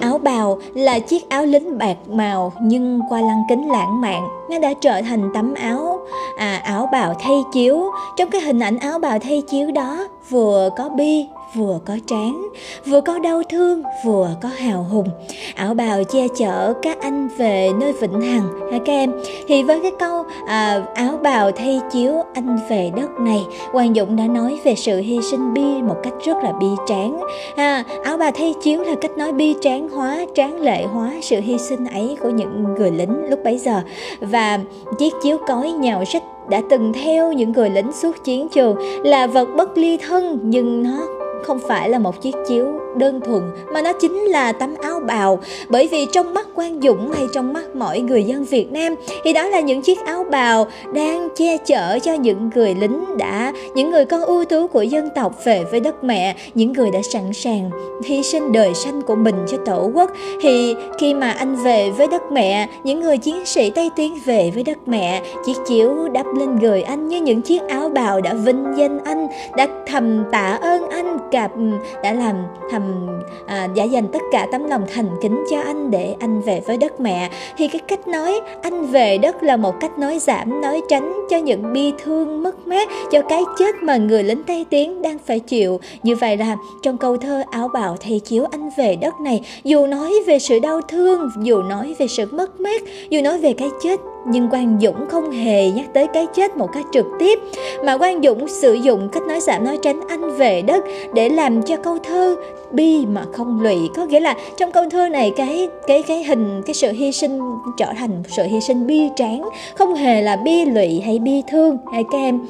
Áo 0.00 0.18
bào 0.18 0.58
là 0.74 0.98
chiếc 0.98 1.28
áo 1.28 1.46
lính 1.46 1.78
bạc 1.78 1.96
màu 2.08 2.52
nhưng 2.62 3.00
qua 3.08 3.20
lăng 3.20 3.42
kính 3.48 3.68
lãng 3.68 4.00
mạn 4.00 4.28
nó 4.50 4.58
đã 4.58 4.72
trở 4.80 5.02
thành 5.02 5.30
tấm 5.34 5.54
áo 5.54 5.98
à, 6.36 6.60
áo 6.64 6.88
bào 6.92 7.14
thay 7.20 7.42
chiếu. 7.52 7.82
Trong 8.16 8.30
cái 8.30 8.40
hình 8.40 8.60
ảnh 8.60 8.78
áo 8.78 8.98
bào 8.98 9.18
thay 9.18 9.42
chiếu 9.48 9.70
đó 9.70 10.08
vừa 10.30 10.70
có 10.76 10.88
bi 10.88 11.26
vừa 11.54 11.78
có 11.86 11.96
tráng 12.06 12.48
vừa 12.86 13.00
có 13.00 13.18
đau 13.18 13.42
thương 13.50 13.82
vừa 14.04 14.30
có 14.42 14.48
hào 14.48 14.86
hùng. 14.90 15.08
Áo 15.54 15.74
bào 15.74 16.04
che 16.04 16.28
chở 16.38 16.72
các 16.82 17.00
anh 17.00 17.28
về 17.36 17.70
nơi 17.80 17.92
vĩnh 17.92 18.20
hằng. 18.20 18.70
Ha 18.72 18.78
các 18.84 18.92
em? 18.92 19.12
Thì 19.48 19.62
với 19.62 19.80
cái 19.82 19.90
câu 19.98 20.24
à, 20.46 20.80
áo 20.94 21.18
bào 21.22 21.50
thay 21.50 21.80
chiếu 21.92 22.14
anh 22.34 22.58
về 22.68 22.90
đất 22.96 23.10
này 23.20 23.40
hoàng 23.72 23.94
dũng 23.94 24.16
đã 24.16 24.26
nói 24.26 24.60
về 24.64 24.74
sự 24.74 24.98
hy 24.98 25.18
sinh 25.30 25.54
bi 25.54 25.82
một 25.82 25.96
cách 26.02 26.14
rất 26.24 26.36
là 26.42 26.52
bi 26.52 26.66
tráng. 26.86 27.20
À, 27.56 27.84
áo 28.04 28.16
bào 28.16 28.30
thay 28.34 28.54
chiếu 28.62 28.82
là 28.82 28.94
cách 29.00 29.18
nói 29.18 29.32
bi 29.32 29.54
tráng 29.60 29.88
hóa 29.88 30.26
tráng 30.34 30.60
lệ 30.60 30.84
hóa 30.84 31.12
sự 31.22 31.40
hy 31.40 31.58
sinh 31.58 31.84
ấy 31.86 32.16
của 32.22 32.30
những 32.30 32.74
người 32.78 32.90
lính 32.90 33.30
lúc 33.30 33.38
bấy 33.44 33.58
giờ. 33.58 33.82
Và 34.20 34.58
chiếc 34.98 35.12
chiếu 35.22 35.38
cói 35.46 35.70
nhào 35.70 36.04
rách 36.12 36.22
đã 36.48 36.62
từng 36.70 36.92
theo 36.92 37.32
những 37.32 37.52
người 37.52 37.70
lính 37.70 37.92
suốt 37.92 38.24
chiến 38.24 38.48
trường 38.48 38.76
là 39.04 39.26
vật 39.26 39.48
bất 39.56 39.78
ly 39.78 39.96
thân 39.96 40.38
nhưng 40.42 40.82
nó 40.82 41.19
không 41.42 41.58
phải 41.68 41.90
là 41.90 41.98
một 41.98 42.22
chiếc 42.22 42.34
chiếu 42.48 42.66
đơn 42.96 43.20
thuần, 43.20 43.42
mà 43.72 43.82
nó 43.82 43.92
chính 43.92 44.18
là 44.18 44.52
tấm 44.52 44.74
áo 44.82 45.00
bào. 45.00 45.38
Bởi 45.68 45.88
vì 45.88 46.06
trong 46.12 46.34
mắt 46.34 46.46
Quang 46.54 46.80
Dũng 46.82 47.12
hay 47.12 47.26
trong 47.32 47.52
mắt 47.52 47.76
mọi 47.76 48.00
người 48.00 48.24
dân 48.24 48.44
Việt 48.44 48.72
Nam, 48.72 48.94
thì 49.24 49.32
đó 49.32 49.48
là 49.48 49.60
những 49.60 49.82
chiếc 49.82 49.98
áo 50.06 50.24
bào 50.30 50.66
đang 50.94 51.28
che 51.36 51.56
chở 51.56 51.98
cho 52.02 52.14
những 52.14 52.50
người 52.54 52.74
lính 52.74 53.04
đã, 53.18 53.52
những 53.74 53.90
người 53.90 54.04
con 54.04 54.20
ưu 54.20 54.44
tú 54.44 54.66
của 54.66 54.82
dân 54.82 55.08
tộc 55.14 55.44
về 55.44 55.64
với 55.70 55.80
đất 55.80 56.04
mẹ, 56.04 56.36
những 56.54 56.72
người 56.72 56.90
đã 56.90 56.98
sẵn 57.02 57.32
sàng 57.32 57.70
hy 58.04 58.22
sinh 58.22 58.52
đời 58.52 58.74
xanh 58.74 59.02
của 59.02 59.14
mình 59.14 59.34
cho 59.50 59.56
tổ 59.66 59.90
quốc. 59.94 60.10
Thì 60.42 60.74
khi 60.98 61.14
mà 61.14 61.30
anh 61.30 61.56
về 61.56 61.90
với 61.90 62.06
đất 62.06 62.22
mẹ, 62.32 62.68
những 62.84 63.00
người 63.00 63.18
chiến 63.18 63.46
sĩ 63.46 63.70
Tây 63.70 63.90
Tiến 63.96 64.18
về 64.24 64.50
với 64.54 64.62
đất 64.62 64.78
mẹ, 64.86 65.22
chiếc 65.46 65.56
chiếu 65.66 66.08
đắp 66.12 66.26
lên 66.38 66.58
người 66.58 66.82
anh 66.82 67.08
như 67.08 67.20
những 67.20 67.42
chiếc 67.42 67.62
áo 67.68 67.88
bào 67.88 68.20
đã 68.20 68.34
vinh 68.34 68.64
danh 68.76 68.98
anh, 69.04 69.28
đã 69.56 69.68
thầm 69.86 70.24
tạ 70.32 70.58
ơn 70.62 70.90
anh 70.90 71.18
cả 71.30 71.48
ừ, 71.54 71.60
đã 72.02 72.12
làm 72.12 72.36
thầm 72.70 73.06
à, 73.46 73.68
đã 73.76 73.84
dành 73.84 74.08
tất 74.12 74.22
cả 74.32 74.46
tấm 74.52 74.68
lòng 74.68 74.86
thành 74.94 75.08
kính 75.22 75.44
cho 75.50 75.60
anh 75.60 75.90
để 75.90 76.14
anh 76.20 76.40
về 76.40 76.60
với 76.66 76.76
đất 76.76 77.00
mẹ. 77.00 77.30
Thì 77.56 77.68
cái 77.68 77.80
cách 77.88 78.08
nói 78.08 78.40
anh 78.62 78.86
về 78.86 79.18
đất 79.18 79.42
là 79.42 79.56
một 79.56 79.74
cách 79.80 79.98
nói 79.98 80.18
giảm 80.18 80.60
nói 80.60 80.82
tránh 80.88 81.26
cho 81.30 81.36
những 81.36 81.72
bi 81.72 81.92
thương 82.04 82.42
mất 82.42 82.66
mát 82.66 82.88
cho 83.10 83.22
cái 83.22 83.42
chết 83.58 83.74
mà 83.82 83.96
người 83.96 84.22
lính 84.22 84.42
tây 84.42 84.66
tiến 84.70 85.02
đang 85.02 85.18
phải 85.18 85.40
chịu. 85.40 85.80
Như 86.02 86.16
vậy 86.16 86.36
là 86.36 86.56
trong 86.82 86.98
câu 86.98 87.16
thơ 87.16 87.42
áo 87.50 87.68
bào 87.68 87.96
thầy 88.00 88.20
chiếu 88.20 88.44
anh 88.50 88.70
về 88.76 88.96
đất 88.96 89.20
này 89.20 89.40
dù 89.64 89.86
nói 89.86 90.14
về 90.26 90.38
sự 90.38 90.58
đau 90.58 90.80
thương 90.80 91.30
dù 91.42 91.62
nói 91.62 91.94
về 91.98 92.06
sự 92.06 92.26
mất 92.32 92.60
mát 92.60 92.82
dù 93.10 93.22
nói 93.22 93.38
về 93.38 93.52
cái 93.52 93.70
chết 93.82 94.00
nhưng 94.26 94.50
Quang 94.50 94.78
Dũng 94.80 95.08
không 95.08 95.30
hề 95.30 95.70
nhắc 95.70 95.86
tới 95.94 96.06
cái 96.06 96.26
chết 96.34 96.56
một 96.56 96.68
cách 96.72 96.84
trực 96.92 97.06
tiếp, 97.18 97.38
mà 97.84 97.98
Quang 97.98 98.22
Dũng 98.22 98.48
sử 98.48 98.72
dụng 98.72 99.08
cách 99.12 99.22
nói 99.22 99.40
giảm 99.40 99.64
nói 99.64 99.78
tránh 99.82 100.00
anh 100.08 100.36
về 100.36 100.62
đất 100.62 100.84
để 101.14 101.28
làm 101.28 101.62
cho 101.62 101.76
câu 101.76 101.98
thơ 101.98 102.36
bi 102.70 103.06
mà 103.06 103.24
không 103.32 103.60
lụy. 103.60 103.76
Có 103.96 104.04
nghĩa 104.04 104.20
là 104.20 104.34
trong 104.56 104.72
câu 104.72 104.84
thơ 104.90 105.08
này 105.08 105.32
cái 105.36 105.68
cái 105.86 106.02
cái 106.02 106.24
hình, 106.24 106.62
cái 106.66 106.74
sự 106.74 106.92
hy 106.92 107.12
sinh 107.12 107.40
trở 107.76 107.86
thành 107.98 108.22
sự 108.28 108.42
hy 108.42 108.60
sinh 108.60 108.86
bi 108.86 109.00
tráng, 109.16 109.48
không 109.74 109.94
hề 109.94 110.22
là 110.22 110.36
bi 110.36 110.64
lụy 110.64 111.00
hay 111.00 111.18
bi 111.18 111.42
thương 111.50 111.78
hay 111.92 112.04
các 112.12 112.18
em. 112.18 112.40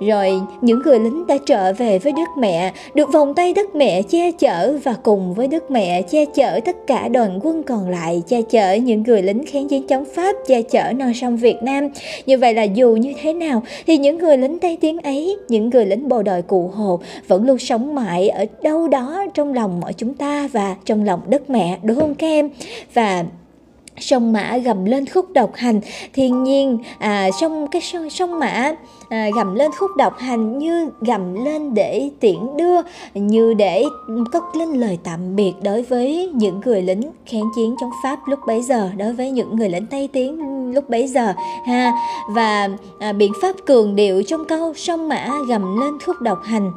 Rồi 0.00 0.40
những 0.60 0.82
người 0.84 0.98
lính 0.98 1.26
đã 1.26 1.36
trở 1.46 1.72
về 1.72 1.98
với 1.98 2.12
đất 2.12 2.28
mẹ, 2.38 2.72
được 2.94 3.12
vòng 3.12 3.34
tay 3.34 3.52
đất 3.52 3.74
mẹ 3.74 4.02
che 4.02 4.30
chở 4.30 4.78
và 4.84 4.94
cùng 5.02 5.34
với 5.34 5.48
đất 5.48 5.70
mẹ 5.70 6.02
che 6.02 6.24
chở 6.24 6.60
tất 6.64 6.76
cả 6.86 7.08
đoàn 7.08 7.40
quân 7.42 7.62
còn 7.62 7.88
lại, 7.88 8.22
che 8.28 8.42
chở 8.42 8.74
những 8.74 9.02
người 9.02 9.22
lính 9.22 9.44
kháng 9.46 9.68
chiến 9.68 9.86
chống 9.86 10.04
pháp, 10.14 10.36
che 10.46 10.62
chở 10.62 10.92
non 10.92 11.12
sông 11.20 11.36
Việt 11.36 11.62
Nam. 11.62 11.88
Như 12.26 12.38
vậy 12.38 12.54
là 12.54 12.62
dù 12.62 12.96
như 12.96 13.12
thế 13.22 13.32
nào, 13.32 13.62
thì 13.86 13.98
những 13.98 14.18
người 14.18 14.38
lính 14.38 14.58
Tây 14.58 14.78
Tiến 14.80 14.98
ấy, 14.98 15.36
những 15.48 15.70
người 15.70 15.86
lính 15.86 16.08
bộ 16.08 16.22
đội 16.22 16.42
cụ 16.42 16.70
Hồ 16.74 17.00
vẫn 17.28 17.46
luôn 17.46 17.58
sống 17.58 17.94
mãi 17.94 18.28
ở 18.28 18.44
đâu 18.62 18.88
đó 18.88 19.24
trong 19.34 19.54
lòng 19.54 19.80
mỗi 19.80 19.92
chúng 19.92 20.14
ta 20.14 20.48
và 20.52 20.76
trong 20.84 21.04
lòng 21.04 21.20
đất 21.28 21.50
mẹ, 21.50 21.78
đúng 21.82 22.00
không 22.00 22.14
các 22.14 22.26
em? 22.26 22.50
Và 22.94 23.24
sông 24.00 24.32
mã 24.32 24.56
gầm 24.56 24.84
lên 24.84 25.06
khúc 25.06 25.30
độc 25.30 25.54
hành. 25.54 25.80
Thiên 26.12 26.44
nhiên 26.44 26.78
à, 26.98 27.30
sông 27.40 27.66
cái 27.70 27.82
sông, 27.82 28.10
sông 28.10 28.38
mã 28.38 28.74
à, 29.08 29.28
gầm 29.36 29.54
lên 29.54 29.70
khúc 29.78 29.90
độc 29.96 30.18
hành 30.18 30.58
như 30.58 30.88
gầm 31.00 31.44
lên 31.44 31.74
để 31.74 32.10
tiễn 32.20 32.56
đưa 32.56 32.80
như 33.14 33.54
để 33.54 33.84
cất 34.32 34.42
lên 34.56 34.68
lời 34.72 34.98
tạm 35.04 35.36
biệt 35.36 35.52
đối 35.62 35.82
với 35.82 36.30
những 36.34 36.60
người 36.64 36.82
lính 36.82 37.02
kháng 37.26 37.50
chiến 37.56 37.74
chống 37.80 37.90
pháp 38.02 38.18
lúc 38.26 38.38
bấy 38.46 38.62
giờ 38.62 38.90
đối 38.96 39.12
với 39.12 39.30
những 39.30 39.56
người 39.56 39.68
lính 39.68 39.86
tây 39.86 40.08
tiến 40.12 40.38
lúc 40.74 40.88
bấy 40.90 41.06
giờ 41.06 41.34
ha. 41.66 41.92
Và 42.30 42.68
à, 42.98 43.12
biện 43.12 43.32
pháp 43.42 43.56
cường 43.66 43.96
điệu 43.96 44.22
trong 44.22 44.44
câu 44.44 44.74
sông 44.74 45.08
mã 45.08 45.28
gầm 45.48 45.80
lên 45.80 45.98
khúc 46.06 46.16
độc 46.20 46.38
hành 46.44 46.72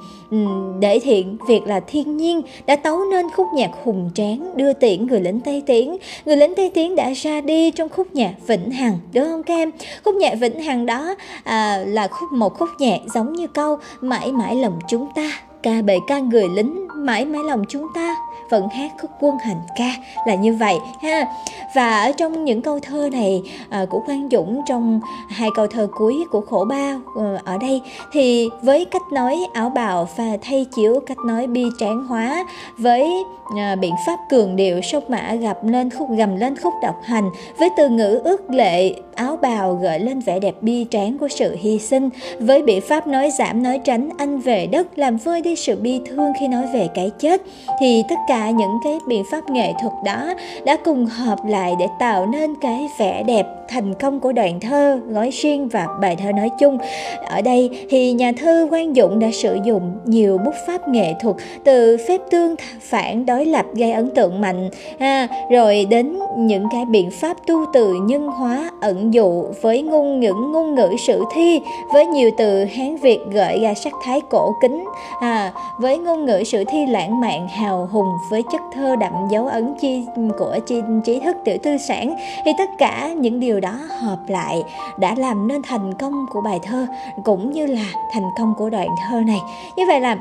để 0.79 0.99
thiện 0.99 1.37
việc 1.47 1.67
là 1.67 1.79
thiên 1.79 2.17
nhiên 2.17 2.41
đã 2.65 2.75
tấu 2.75 3.05
nên 3.11 3.25
khúc 3.35 3.47
nhạc 3.53 3.71
hùng 3.83 4.09
tráng 4.13 4.51
đưa 4.55 4.73
tiễn 4.73 5.07
người 5.07 5.21
lính 5.21 5.39
tây 5.39 5.63
tiến. 5.65 5.97
Người 6.25 6.37
lính 6.37 6.55
tây 6.55 6.71
tiến 6.73 6.95
đã 6.95 7.10
ra 7.13 7.41
đi 7.41 7.71
trong 7.71 7.89
khúc 7.89 8.15
nhạc 8.15 8.33
vĩnh 8.47 8.71
hằng 8.71 8.97
đúng 9.13 9.25
không 9.25 9.43
các 9.43 9.53
em? 9.55 9.71
Khúc 10.03 10.15
nhạc 10.15 10.35
vĩnh 10.39 10.61
hằng 10.61 10.85
đó 10.85 11.15
à, 11.43 11.77
là 11.87 12.07
khúc 12.07 12.31
một 12.31 12.53
khúc 12.57 12.69
nhạc 12.79 12.99
giống 13.13 13.33
như 13.33 13.47
câu 13.47 13.77
mãi 14.01 14.31
mãi 14.31 14.55
lòng 14.55 14.79
chúng 14.87 15.07
ta 15.15 15.31
ca 15.63 15.81
bể 15.81 15.99
ca 16.07 16.19
người 16.19 16.49
lính 16.49 16.87
mãi 16.95 17.25
mãi 17.25 17.41
lòng 17.43 17.63
chúng 17.69 17.87
ta 17.93 18.15
vẫn 18.51 18.69
hát 18.69 18.91
khúc 19.01 19.11
quân 19.19 19.37
hành 19.37 19.61
ca 19.75 19.91
là 20.25 20.35
như 20.35 20.53
vậy 20.53 20.75
ha. 21.01 21.25
Và 21.75 22.01
ở 22.01 22.11
trong 22.11 22.45
những 22.45 22.61
câu 22.61 22.79
thơ 22.79 23.09
này 23.11 23.41
à, 23.69 23.85
của 23.89 23.99
Quang 24.05 24.29
Dũng 24.31 24.61
trong 24.67 24.99
hai 25.29 25.49
câu 25.55 25.67
thơ 25.67 25.87
cuối 25.91 26.15
của 26.31 26.41
khổ 26.41 26.65
ba 26.69 26.95
à, 27.19 27.41
ở 27.45 27.57
đây 27.57 27.81
thì 28.11 28.49
với 28.61 28.85
cách 28.85 29.01
nói 29.11 29.39
áo 29.53 29.69
bào 29.69 30.07
và 30.17 30.37
thay 30.41 30.65
chiếu 30.75 30.99
cách 31.07 31.17
nói 31.25 31.47
bi 31.47 31.63
tráng 31.79 32.07
hóa 32.07 32.45
với 32.77 33.23
à, 33.57 33.75
biện 33.75 33.93
pháp 34.05 34.19
cường 34.29 34.55
điệu 34.55 34.81
sốc 34.81 35.09
mã 35.09 35.35
gặp 35.35 35.57
lên 35.63 35.89
khúc 35.89 36.09
gầm 36.17 36.35
lên 36.35 36.55
khúc 36.55 36.73
độc 36.81 36.95
hành 37.03 37.29
với 37.59 37.69
từ 37.77 37.89
ngữ 37.89 38.21
ước 38.23 38.49
lệ 38.49 38.93
áo 39.15 39.37
bào 39.37 39.75
gợi 39.75 39.99
lên 39.99 40.19
vẻ 40.19 40.39
đẹp 40.39 40.55
bi 40.61 40.85
tráng 40.89 41.17
của 41.17 41.27
sự 41.27 41.55
hy 41.59 41.79
sinh 41.79 42.09
với 42.39 42.61
biện 42.61 42.81
pháp 42.81 43.07
nói 43.07 43.31
giảm 43.31 43.63
nói 43.63 43.79
tránh 43.79 44.09
anh 44.17 44.39
về 44.39 44.67
đất 44.67 44.97
làm 44.97 45.17
vơi 45.17 45.41
đi 45.41 45.55
sự 45.55 45.75
bi 45.75 45.99
thương 46.05 46.33
khi 46.39 46.47
nói 46.47 46.65
về 46.73 46.87
cái 46.95 47.11
chết 47.19 47.41
thì 47.79 48.03
tất 48.09 48.15
cả 48.27 48.40
những 48.49 48.77
cái 48.83 48.99
biện 49.07 49.23
pháp 49.31 49.49
nghệ 49.49 49.73
thuật 49.81 49.93
đó 50.05 50.33
đã 50.65 50.77
cùng 50.85 51.05
hợp 51.05 51.39
lại 51.45 51.73
để 51.79 51.87
tạo 51.99 52.25
nên 52.25 52.55
cái 52.55 52.89
vẻ 52.99 53.23
đẹp 53.23 53.45
thành 53.71 53.93
công 53.93 54.19
của 54.19 54.31
đoạn 54.31 54.59
thơ 54.59 54.99
gói 55.07 55.29
riêng 55.29 55.67
và 55.67 55.87
bài 56.01 56.15
thơ 56.15 56.31
nói 56.31 56.49
chung. 56.59 56.77
Ở 57.27 57.41
đây 57.41 57.87
thì 57.89 58.13
nhà 58.13 58.31
thơ 58.37 58.67
Quang 58.69 58.93
Dũng 58.93 59.19
đã 59.19 59.27
sử 59.33 59.57
dụng 59.63 59.91
nhiều 60.05 60.37
bút 60.37 60.53
pháp 60.67 60.87
nghệ 60.87 61.13
thuật 61.21 61.35
từ 61.63 61.97
phép 62.07 62.21
tương 62.31 62.55
phản 62.81 63.25
đối 63.25 63.45
lập 63.45 63.65
gây 63.73 63.91
ấn 63.91 64.09
tượng 64.15 64.41
mạnh. 64.41 64.69
À, 64.99 65.27
rồi 65.51 65.85
đến 65.89 66.19
những 66.37 66.65
cái 66.71 66.85
biện 66.85 67.11
pháp 67.11 67.37
tu 67.47 67.65
từ 67.73 67.93
nhân 67.93 68.27
hóa 68.27 68.71
ẩn 68.81 69.13
dụ 69.13 69.45
với 69.61 69.81
ngôn 69.81 70.19
những 70.19 70.51
ngôn 70.51 70.75
ngữ 70.75 70.89
sử 71.07 71.23
thi 71.33 71.59
với 71.93 72.05
nhiều 72.05 72.29
từ 72.37 72.65
hán 72.65 72.97
việt 72.97 73.19
gợi 73.31 73.59
ra 73.59 73.73
sắc 73.73 73.93
thái 74.03 74.21
cổ 74.29 74.53
kính. 74.61 74.85
À, 75.21 75.53
với 75.79 75.97
ngôn 75.97 76.25
ngữ 76.25 76.43
sử 76.43 76.63
thi 76.63 76.85
lãng 76.85 77.21
mạn 77.21 77.47
hào 77.47 77.89
hùng 77.91 78.09
với 78.31 78.43
chất 78.51 78.61
thơ 78.73 78.95
đậm 78.95 79.13
dấu 79.29 79.47
ấn 79.47 79.73
chi, 79.81 80.05
của 80.37 80.57
chi, 80.65 80.81
trí 81.05 81.19
thức 81.19 81.37
tiểu 81.45 81.57
tư 81.63 81.77
sản, 81.77 82.15
thì 82.45 82.51
tất 82.57 82.69
cả 82.77 83.13
những 83.17 83.39
điều 83.39 83.59
đó 83.59 83.79
hợp 83.99 84.19
lại 84.27 84.63
đã 84.99 85.15
làm 85.17 85.47
nên 85.47 85.61
thành 85.61 85.93
công 85.93 86.25
của 86.31 86.41
bài 86.41 86.59
thơ, 86.63 86.87
cũng 87.23 87.51
như 87.51 87.65
là 87.65 87.85
thành 88.13 88.23
công 88.37 88.53
của 88.57 88.69
đoạn 88.69 88.87
thơ 89.09 89.21
này. 89.27 89.39
Như 89.75 89.83
vậy 89.87 89.99
là 89.99 90.17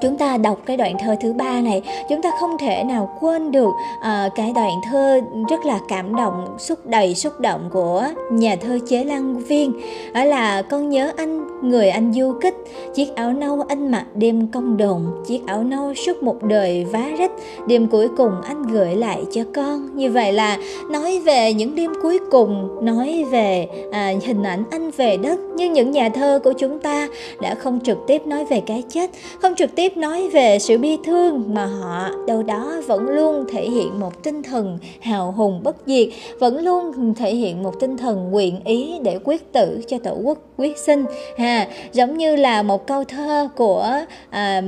chúng 0.00 0.18
ta 0.18 0.36
đọc 0.36 0.58
cái 0.66 0.76
đoạn 0.76 0.96
thơ 1.00 1.16
thứ 1.20 1.32
ba 1.32 1.60
này 1.60 1.82
chúng 2.08 2.22
ta 2.22 2.30
không 2.40 2.58
thể 2.58 2.84
nào 2.84 3.18
quên 3.20 3.52
được 3.52 3.68
uh, 3.98 4.34
cái 4.34 4.52
đoạn 4.54 4.72
thơ 4.90 5.20
rất 5.48 5.64
là 5.64 5.78
cảm 5.88 6.16
động 6.16 6.56
xúc 6.58 6.86
đầy 6.86 7.14
xúc 7.14 7.40
động 7.40 7.70
của 7.72 8.06
nhà 8.32 8.56
thơ 8.56 8.78
chế 8.88 9.04
lăng 9.04 9.38
viên. 9.38 9.72
Đó 10.14 10.24
là 10.24 10.62
con 10.62 10.88
nhớ 10.88 11.12
anh 11.16 11.40
người 11.62 11.88
anh 11.88 12.12
du 12.12 12.32
kích 12.40 12.54
chiếc 12.94 13.16
áo 13.16 13.32
nâu 13.32 13.62
anh 13.68 13.90
mặc 13.90 14.04
đêm 14.14 14.46
công 14.46 14.76
đồn 14.76 15.06
chiếc 15.26 15.40
áo 15.46 15.62
nâu 15.62 15.94
suốt 15.94 16.22
một 16.22 16.42
đời 16.42 16.84
vá 16.84 17.04
rách 17.18 17.32
đêm 17.66 17.86
cuối 17.86 18.08
cùng 18.16 18.32
anh 18.44 18.62
gửi 18.62 18.96
lại 18.96 19.24
cho 19.32 19.42
con. 19.54 19.96
Như 19.96 20.10
vậy 20.10 20.32
là 20.32 20.58
nói 20.90 21.20
về 21.24 21.52
những 21.52 21.74
đêm 21.74 21.92
cuối 22.02 22.18
cùng 22.30 22.84
nói 22.84 23.24
về 23.30 23.68
à, 23.92 24.12
hình 24.24 24.42
ảnh 24.42 24.64
anh 24.70 24.90
về 24.90 25.16
đất 25.16 25.38
nhưng 25.56 25.72
những 25.72 25.90
nhà 25.90 26.08
thơ 26.08 26.40
của 26.44 26.52
chúng 26.52 26.78
ta 26.78 27.08
đã 27.40 27.54
không 27.54 27.80
trực 27.84 27.98
tiếp 28.06 28.26
nói 28.26 28.44
về 28.44 28.62
cái 28.66 28.82
chết 28.88 29.10
không 29.40 29.54
trực 29.54 29.74
tiếp 29.74 29.79
tiếp 29.80 29.96
nói 29.96 30.28
về 30.28 30.58
sự 30.58 30.78
bi 30.78 30.96
thương 31.04 31.54
mà 31.54 31.66
họ 31.66 32.10
đâu 32.26 32.42
đó 32.42 32.80
vẫn 32.86 33.08
luôn 33.08 33.44
thể 33.52 33.70
hiện 33.70 34.00
một 34.00 34.22
tinh 34.22 34.42
thần 34.42 34.78
hào 35.00 35.32
hùng 35.32 35.60
bất 35.62 35.76
diệt 35.86 36.08
vẫn 36.38 36.64
luôn 36.64 37.14
thể 37.14 37.34
hiện 37.34 37.62
một 37.62 37.74
tinh 37.80 37.96
thần 37.96 38.30
nguyện 38.30 38.60
ý 38.64 38.98
để 39.02 39.18
quyết 39.24 39.52
tử 39.52 39.80
cho 39.88 39.98
tổ 39.98 40.14
quốc 40.22 40.38
quyết 40.60 40.78
sinh. 40.78 41.04
Ha 41.38 41.68
giống 41.92 42.16
như 42.16 42.36
là 42.36 42.62
một 42.62 42.86
câu 42.86 43.04
thơ 43.04 43.48
của 43.56 44.00
à, 44.30 44.62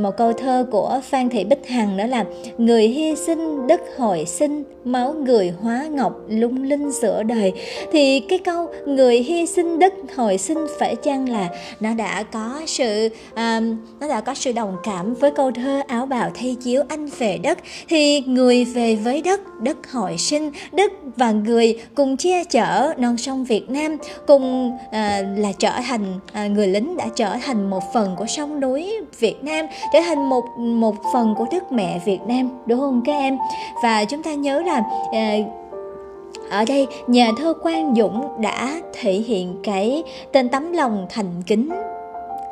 một 0.00 0.16
câu 0.16 0.32
thơ 0.32 0.66
của 0.70 1.00
phan 1.10 1.28
thị 1.28 1.44
bích 1.44 1.68
hằng 1.68 1.96
đó 1.96 2.06
là 2.06 2.24
người 2.58 2.88
hy 2.88 3.16
sinh 3.16 3.66
đất 3.66 3.80
hồi 3.98 4.24
sinh 4.26 4.64
máu 4.84 5.12
người 5.12 5.52
hóa 5.60 5.86
ngọc 5.90 6.20
lung 6.28 6.62
linh 6.62 6.90
giữa 6.90 7.22
đời. 7.22 7.52
Thì 7.92 8.20
cái 8.20 8.38
câu 8.38 8.66
người 8.86 9.18
hy 9.18 9.46
sinh 9.46 9.78
đất 9.78 9.92
hồi 10.16 10.38
sinh 10.38 10.66
phải 10.78 10.96
chăng 10.96 11.28
là 11.28 11.48
nó 11.80 11.94
đã 11.94 12.22
có 12.22 12.60
sự 12.66 13.08
à, 13.34 13.60
nó 14.00 14.08
đã 14.08 14.20
có 14.20 14.34
sự 14.34 14.51
đồng 14.52 14.76
cảm 14.82 15.14
với 15.14 15.30
câu 15.30 15.50
thơ 15.50 15.82
áo 15.86 16.06
bào 16.06 16.30
thay 16.34 16.56
chiếu 16.64 16.82
anh 16.88 17.06
về 17.06 17.38
đất 17.38 17.58
thì 17.88 18.20
người 18.20 18.64
về 18.64 18.96
với 18.96 19.22
đất 19.22 19.40
đất 19.60 19.92
hồi 19.92 20.18
sinh 20.18 20.50
đất 20.72 20.92
và 21.16 21.30
người 21.30 21.80
cùng 21.94 22.16
che 22.16 22.44
chở 22.44 22.92
non 22.98 23.16
sông 23.16 23.44
Việt 23.44 23.70
Nam 23.70 23.96
cùng 24.26 24.76
à, 24.90 25.22
là 25.36 25.52
trở 25.58 25.72
thành 25.86 26.04
à, 26.32 26.46
người 26.46 26.66
lính 26.66 26.96
đã 26.96 27.06
trở 27.16 27.36
thành 27.44 27.70
một 27.70 27.92
phần 27.92 28.16
của 28.18 28.26
sông 28.26 28.60
núi 28.60 28.92
Việt 29.18 29.44
Nam 29.44 29.66
trở 29.92 30.00
thành 30.00 30.28
một 30.28 30.44
một 30.58 30.96
phần 31.12 31.34
của 31.38 31.46
đất 31.52 31.72
mẹ 31.72 32.00
Việt 32.04 32.20
Nam 32.26 32.48
đúng 32.66 32.80
không 32.80 33.02
các 33.04 33.12
em? 33.12 33.38
Và 33.82 34.04
chúng 34.04 34.22
ta 34.22 34.34
nhớ 34.34 34.62
là 34.62 34.82
à, 35.12 35.36
ở 36.50 36.64
đây 36.64 36.86
nhà 37.06 37.30
thơ 37.38 37.54
Quang 37.62 37.94
Dũng 37.96 38.42
đã 38.42 38.80
thể 38.92 39.12
hiện 39.12 39.56
cái 39.62 40.02
tên 40.32 40.48
tấm 40.48 40.72
lòng 40.72 41.06
thành 41.10 41.42
kính 41.46 41.68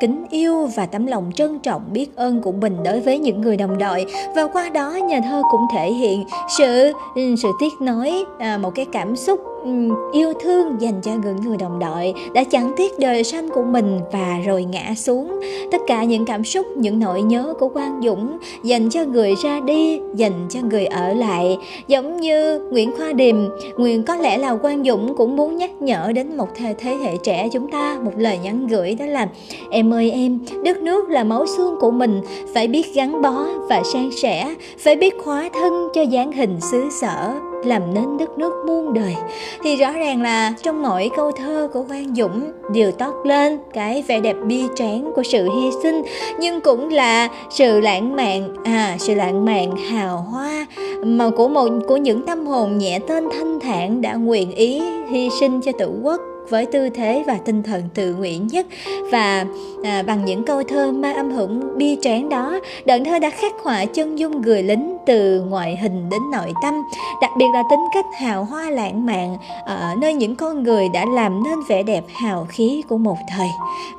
kính 0.01 0.25
yêu 0.31 0.67
và 0.77 0.87
tấm 0.87 1.07
lòng 1.07 1.31
trân 1.35 1.59
trọng 1.59 1.83
biết 1.93 2.17
ơn 2.17 2.43
của 2.43 2.53
mình 2.53 2.77
đối 2.85 3.01
với 3.01 3.19
những 3.19 3.41
người 3.41 3.57
đồng 3.57 3.79
đội. 3.79 4.07
Và 4.35 4.47
qua 4.47 4.69
đó, 4.69 4.91
nhà 4.91 5.21
thơ 5.21 5.43
cũng 5.51 5.67
thể 5.73 5.93
hiện 5.93 6.25
sự 6.59 6.93
ừ, 7.15 7.35
sự 7.43 7.49
tiếc 7.61 7.73
nói 7.81 8.25
à, 8.39 8.59
một 8.59 8.71
cái 8.75 8.87
cảm 8.93 9.17
xúc 9.17 9.41
Ừ, 9.65 9.71
yêu 10.13 10.33
thương 10.41 10.81
dành 10.81 11.01
cho 11.03 11.11
những 11.25 11.37
người 11.45 11.57
đồng 11.57 11.79
đội 11.79 12.15
đã 12.35 12.45
chẳng 12.45 12.73
tiếc 12.77 12.99
đời 12.99 13.25
sanh 13.25 13.49
của 13.49 13.63
mình 13.63 14.01
và 14.13 14.39
rồi 14.47 14.65
ngã 14.65 14.95
xuống. 14.97 15.41
Tất 15.73 15.79
cả 15.87 16.05
những 16.05 16.25
cảm 16.25 16.45
xúc 16.45 16.67
những 16.77 16.99
nỗi 16.99 17.23
nhớ 17.23 17.55
của 17.59 17.69
quang 17.69 18.01
dũng 18.05 18.39
dành 18.63 18.91
cho 18.91 19.05
người 19.05 19.35
ra 19.35 19.61
đi 19.61 20.01
dành 20.15 20.47
cho 20.51 20.61
người 20.71 20.87
ở 20.87 21.13
lại. 21.13 21.59
Giống 21.89 22.21
như 22.21 22.59
nguyễn 22.71 22.91
khoa 22.97 23.13
điềm 23.13 23.37
nguyện 23.77 24.03
có 24.03 24.17
lẽ 24.17 24.39
là 24.39 24.57
quang 24.57 24.85
dũng 24.85 25.17
cũng 25.17 25.37
muốn 25.37 25.57
nhắc 25.57 25.83
nhở 25.83 26.13
đến 26.15 26.37
một 26.37 26.49
thế, 26.55 26.75
thế 26.79 26.95
hệ 26.95 27.17
trẻ 27.17 27.49
chúng 27.53 27.71
ta 27.71 27.99
một 28.05 28.13
lời 28.17 28.39
nhắn 28.39 28.67
gửi 28.67 28.95
đó 28.95 29.07
là 29.07 29.29
em 29.71 29.95
ơi 29.95 30.11
em 30.11 30.39
đất 30.65 30.79
nước 30.79 31.11
là 31.11 31.25
máu 31.25 31.47
xương 31.47 31.77
của 31.81 31.91
mình 31.91 32.21
phải 32.55 32.69
biết 32.69 32.95
gắn 32.95 33.23
bó 33.23 33.47
và 33.69 33.83
san 33.93 34.11
sẻ 34.23 34.55
phải 34.79 34.97
biết 34.97 35.15
khóa 35.25 35.49
thân 35.53 35.89
cho 35.95 36.03
dáng 36.03 36.33
hình 36.33 36.61
xứ 36.61 36.83
sở 37.01 37.50
làm 37.65 37.95
nên 37.95 38.19
đất 38.19 38.39
nước 38.39 38.53
muôn 38.67 38.95
đời. 38.95 39.17
Thì 39.63 39.77
rõ 39.77 39.93
ràng 39.93 40.23
là 40.23 40.53
trong 40.63 40.83
mỗi 40.83 41.11
câu 41.17 41.33
thơ 41.33 41.69
của 41.73 41.83
Quang 41.83 42.15
Dũng 42.15 42.53
đều 42.73 42.93
toát 42.93 43.13
lên 43.25 43.59
cái 43.73 44.05
vẻ 44.09 44.21
đẹp 44.21 44.37
bi 44.47 44.65
tráng 44.75 45.13
của 45.17 45.23
sự 45.23 45.45
hy 45.45 45.71
sinh, 45.83 46.03
nhưng 46.41 46.61
cũng 46.61 46.89
là 46.89 47.29
sự 47.51 47.81
lãng 47.81 48.17
mạn 48.17 48.55
à 48.65 48.97
sự 48.99 49.15
lãng 49.15 49.45
mạn 49.45 49.77
hào 49.77 50.17
hoa 50.17 50.67
mà 51.05 51.31
của 51.37 51.49
một, 51.49 51.69
của 51.89 51.97
những 51.97 52.27
tâm 52.27 52.47
hồn 52.47 52.79
nhẹ 52.79 52.99
tên 53.09 53.29
thanh 53.33 53.61
thản 53.61 54.03
đã 54.03 54.15
nguyện 54.15 54.53
ý 54.53 54.83
hy 55.11 55.29
sinh 55.41 55.61
cho 55.61 55.73
tổ 55.79 55.87
quốc 56.03 56.21
với 56.51 56.67
tư 56.67 56.89
thế 56.91 57.25
và 57.27 57.39
tinh 57.45 57.63
thần 57.63 57.83
tự 57.95 58.15
nguyện 58.15 58.47
nhất. 58.47 58.67
Và 59.13 59.45
à, 59.85 60.03
bằng 60.07 60.25
những 60.25 60.45
câu 60.45 60.63
thơ 60.63 60.93
mang 60.93 61.15
âm 61.15 61.31
hưởng 61.31 61.79
bi 61.79 61.99
tráng 62.03 62.29
đó 62.29 62.61
đoạn 62.87 63.05
thơ 63.05 63.19
đã 63.19 63.31
khắc 63.31 63.53
họa 63.63 63.85
chân 63.85 64.19
dung 64.19 64.43
người 64.43 64.63
lính 64.63 64.97
từ 65.07 65.41
ngoại 65.41 65.77
hình 65.77 66.09
đến 66.11 66.21
nội 66.33 66.53
tâm. 66.63 66.83
Đặc 67.23 67.31
biệt 67.39 67.47
là 67.55 67.63
tính 67.71 67.81
cách 67.95 68.07
hào 68.21 68.45
hoa 68.45 68.71
lãng 68.71 69.07
mạn 69.07 69.37
ở 69.67 69.95
nơi 69.99 70.15
những 70.15 70.37
con 70.37 70.63
người 70.63 70.89
đã 70.95 71.05
làm 71.05 71.43
nên 71.45 71.59
vẻ 71.69 71.83
đẹp 71.83 72.05
hào 72.09 72.47
khí 72.49 72.83
của 72.89 72.99
một 72.99 73.17
thời. 73.37 73.49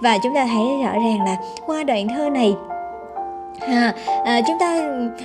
Và 0.02 0.18
chúng 0.24 0.36
ta 0.36 0.45
thấy 0.45 0.66
rõ 0.84 0.91
ràng 0.91 1.26
là 1.26 1.38
qua 1.66 1.84
đoạn 1.84 2.08
thơ 2.08 2.30
này 2.30 2.54
À, 3.60 3.94
à, 4.26 4.41
chúng 4.48 4.60
ta 4.60 4.82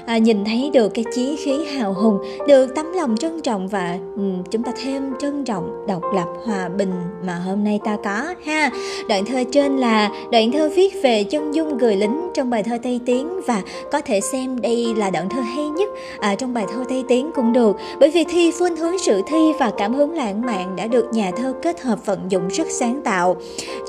à, 0.06 0.18
nhìn 0.18 0.44
thấy 0.44 0.70
được 0.72 0.88
cái 0.88 1.04
chí 1.14 1.36
khí 1.44 1.64
hào 1.64 1.92
hùng 1.92 2.18
được 2.48 2.74
tấm 2.74 2.92
lòng 2.92 3.16
trân 3.16 3.40
trọng 3.40 3.68
và 3.68 3.98
um, 4.16 4.42
chúng 4.50 4.62
ta 4.62 4.72
thêm 4.84 5.12
trân 5.20 5.44
trọng 5.44 5.86
độc 5.88 6.02
lập 6.14 6.26
hòa 6.44 6.68
bình 6.68 6.92
mà 7.24 7.34
hôm 7.34 7.64
nay 7.64 7.80
ta 7.84 7.96
có 8.04 8.34
ha. 8.46 8.70
Đoạn 9.08 9.24
thơ 9.24 9.44
trên 9.52 9.76
là 9.76 10.10
đoạn 10.32 10.52
thơ 10.52 10.70
viết 10.76 11.02
về 11.02 11.24
chân 11.24 11.54
dung 11.54 11.78
người 11.78 11.96
lính 11.96 12.30
trong 12.34 12.50
bài 12.50 12.62
thơ 12.62 12.78
tây 12.82 13.00
tiến 13.06 13.40
và 13.46 13.62
có 13.92 14.00
thể 14.00 14.20
xem 14.20 14.60
đây 14.60 14.94
là 14.96 15.10
đoạn 15.10 15.28
thơ 15.28 15.40
hay 15.40 15.68
nhất 15.68 15.88
à, 16.20 16.34
trong 16.34 16.54
bài 16.54 16.64
thơ 16.72 16.84
tây 16.88 17.04
tiến 17.08 17.30
cũng 17.34 17.52
được. 17.52 17.76
Bởi 18.00 18.10
vì 18.10 18.24
thi 18.24 18.52
phương 18.58 18.76
hướng 18.76 18.98
sự 18.98 19.22
thi 19.26 19.52
và 19.58 19.70
cảm 19.78 19.94
hứng 19.94 20.14
lãng 20.14 20.40
mạn 20.40 20.76
đã 20.76 20.86
được 20.86 21.12
nhà 21.12 21.30
thơ 21.36 21.54
kết 21.62 21.80
hợp 21.80 22.06
vận 22.06 22.20
dụng 22.28 22.48
rất 22.48 22.66
sáng 22.70 23.00
tạo 23.04 23.36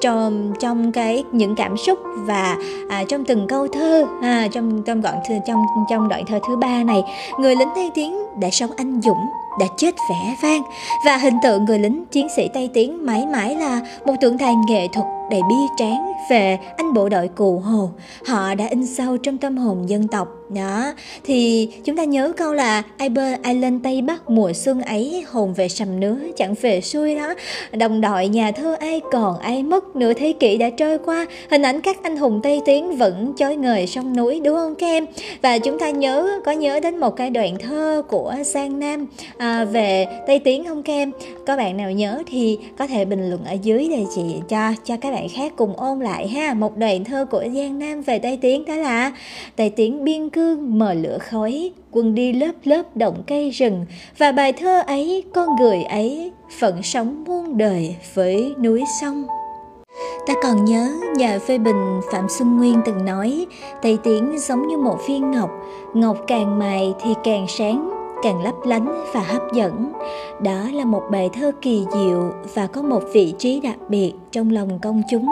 trong 0.01 0.53
trong 0.59 0.91
cái 0.91 1.23
những 1.31 1.55
cảm 1.55 1.77
xúc 1.77 1.99
và 2.25 2.57
à, 2.89 3.03
trong 3.07 3.25
từng 3.25 3.47
câu 3.47 3.67
thơ 3.67 4.05
à, 4.21 4.26
trong 4.51 4.83
trong 4.83 5.01
đoạn 5.01 5.19
thơ 5.27 5.35
trong 5.47 5.57
trong 5.89 6.07
đoạn 6.07 6.23
thơ 6.27 6.39
thứ 6.47 6.55
ba 6.55 6.83
này. 6.83 7.01
Người 7.39 7.55
lính 7.55 7.69
thay 7.75 7.91
tiếng 7.95 8.26
đã 8.39 8.49
sống 8.51 8.71
anh 8.77 9.01
dũng, 9.01 9.25
đã 9.59 9.65
chết 9.77 9.95
vẻ 10.09 10.35
vang. 10.43 10.61
Và 11.05 11.17
hình 11.17 11.35
tượng 11.43 11.65
người 11.65 11.79
lính 11.79 12.05
chiến 12.11 12.27
sĩ 12.35 12.49
tây 12.53 12.69
tiến 12.73 13.05
mãi 13.05 13.25
mãi 13.25 13.55
là 13.55 13.81
một 14.05 14.13
tượng 14.21 14.37
đài 14.37 14.53
nghệ 14.67 14.87
thuật 14.93 15.05
đầy 15.31 15.41
bi 15.49 15.55
tráng 15.77 16.13
về 16.29 16.59
anh 16.77 16.93
bộ 16.93 17.09
đội 17.09 17.27
cụ 17.27 17.59
hồ. 17.59 17.89
Họ 18.25 18.55
đã 18.55 18.67
in 18.67 18.85
sâu 18.85 19.17
trong 19.17 19.37
tâm 19.37 19.57
hồn 19.57 19.89
dân 19.89 20.07
tộc. 20.07 20.27
Đó, 20.49 20.93
thì 21.23 21.69
chúng 21.83 21.97
ta 21.97 22.03
nhớ 22.03 22.31
câu 22.37 22.53
là 22.53 22.83
ai 22.97 23.09
bơ 23.09 23.21
ai 23.43 23.55
lên 23.55 23.79
tây 23.79 24.01
bắc, 24.01 24.29
mùa 24.29 24.53
xuân 24.53 24.81
ấy, 24.81 25.25
hồn 25.27 25.53
về 25.53 25.69
sầm 25.69 25.99
nứa 25.99 26.17
chẳng 26.37 26.53
về 26.61 26.81
xuôi 26.81 27.15
đó. 27.15 27.33
Đồng 27.71 28.01
đội 28.01 28.27
nhà 28.27 28.51
thơ 28.51 28.75
ai 28.79 29.01
còn 29.11 29.39
ai 29.39 29.63
mất, 29.63 29.95
nửa 29.95 30.13
thế 30.13 30.33
kỷ 30.39 30.57
đã 30.57 30.69
trôi 30.69 30.97
qua. 30.97 31.25
Hình 31.51 31.61
ảnh 31.61 31.81
các 31.81 32.03
anh 32.03 32.17
hùng 32.17 32.39
tây 32.43 32.61
tiến 32.65 32.97
vẫn 32.97 33.33
chói 33.37 33.55
ngời 33.55 33.87
sông 33.87 34.15
núi, 34.15 34.39
đúng 34.39 34.55
không 34.55 34.75
các 34.75 34.87
em? 34.87 35.05
Và 35.41 35.57
chúng 35.57 35.79
ta 35.79 35.89
nhớ, 35.89 36.39
có 36.45 36.51
nhớ 36.51 36.79
đến 36.79 36.97
một 36.97 37.15
cái 37.15 37.29
đoạn 37.29 37.57
thơ 37.59 38.01
của 38.07 38.26
Giang 38.43 38.79
Nam. 38.79 39.07
À, 39.37 39.65
về 39.65 40.07
Tây 40.27 40.39
Tiến 40.39 40.65
không 40.65 40.83
các 40.83 40.93
em 40.93 41.11
có 41.47 41.57
bạn 41.57 41.77
nào 41.77 41.91
nhớ 41.91 42.23
thì 42.27 42.59
có 42.77 42.87
thể 42.87 43.05
bình 43.05 43.29
luận 43.29 43.45
ở 43.45 43.53
dưới 43.61 43.87
để 43.91 44.05
chị 44.15 44.21
cho 44.49 44.73
cho 44.83 44.97
các 45.01 45.11
bạn 45.11 45.27
khác 45.29 45.53
cùng 45.55 45.73
ôn 45.77 45.99
lại 45.99 46.27
ha. 46.27 46.53
Một 46.53 46.77
đoạn 46.77 47.03
thơ 47.03 47.25
của 47.31 47.43
Giang 47.55 47.79
Nam 47.79 48.01
về 48.01 48.19
Tây 48.19 48.37
Tiến 48.41 48.65
đó 48.65 48.75
là 48.75 49.11
Tây 49.55 49.69
Tiến 49.69 50.03
biên 50.03 50.29
cương 50.29 50.79
mờ 50.79 50.93
lửa 50.93 51.17
khói 51.17 51.71
quân 51.91 52.15
đi 52.15 52.33
lớp 52.33 52.51
lớp 52.63 52.95
động 52.95 53.23
cây 53.27 53.49
rừng. 53.49 53.85
Và 54.17 54.31
bài 54.31 54.53
thơ 54.53 54.81
ấy 54.87 55.23
con 55.33 55.49
người 55.59 55.83
ấy 55.83 56.31
phận 56.59 56.83
sống 56.83 57.23
muôn 57.27 57.57
đời 57.57 57.95
với 58.13 58.53
núi 58.63 58.83
sông. 59.01 59.25
Ta 60.27 60.33
còn 60.43 60.65
nhớ 60.65 60.89
nhà 61.15 61.39
phê 61.39 61.57
bình 61.57 62.01
Phạm 62.11 62.29
Xuân 62.29 62.57
Nguyên 62.57 62.81
từng 62.85 63.05
nói 63.05 63.45
Tây 63.81 63.97
Tiến 64.03 64.35
giống 64.39 64.67
như 64.67 64.77
một 64.77 64.97
viên 65.07 65.31
ngọc 65.31 65.49
Ngọc 65.93 66.17
càng 66.27 66.59
mài 66.59 66.93
thì 67.03 67.13
càng 67.23 67.45
sáng 67.47 67.96
càng 68.23 68.43
lấp 68.43 68.55
lánh 68.63 69.03
và 69.13 69.19
hấp 69.19 69.41
dẫn. 69.53 69.91
Đó 70.41 70.69
là 70.73 70.85
một 70.85 71.01
bài 71.11 71.29
thơ 71.33 71.51
kỳ 71.61 71.85
diệu 71.93 72.31
và 72.53 72.67
có 72.67 72.81
một 72.81 73.03
vị 73.13 73.33
trí 73.37 73.59
đặc 73.59 73.77
biệt 73.89 74.13
trong 74.31 74.51
lòng 74.51 74.79
công 74.81 75.01
chúng. 75.11 75.27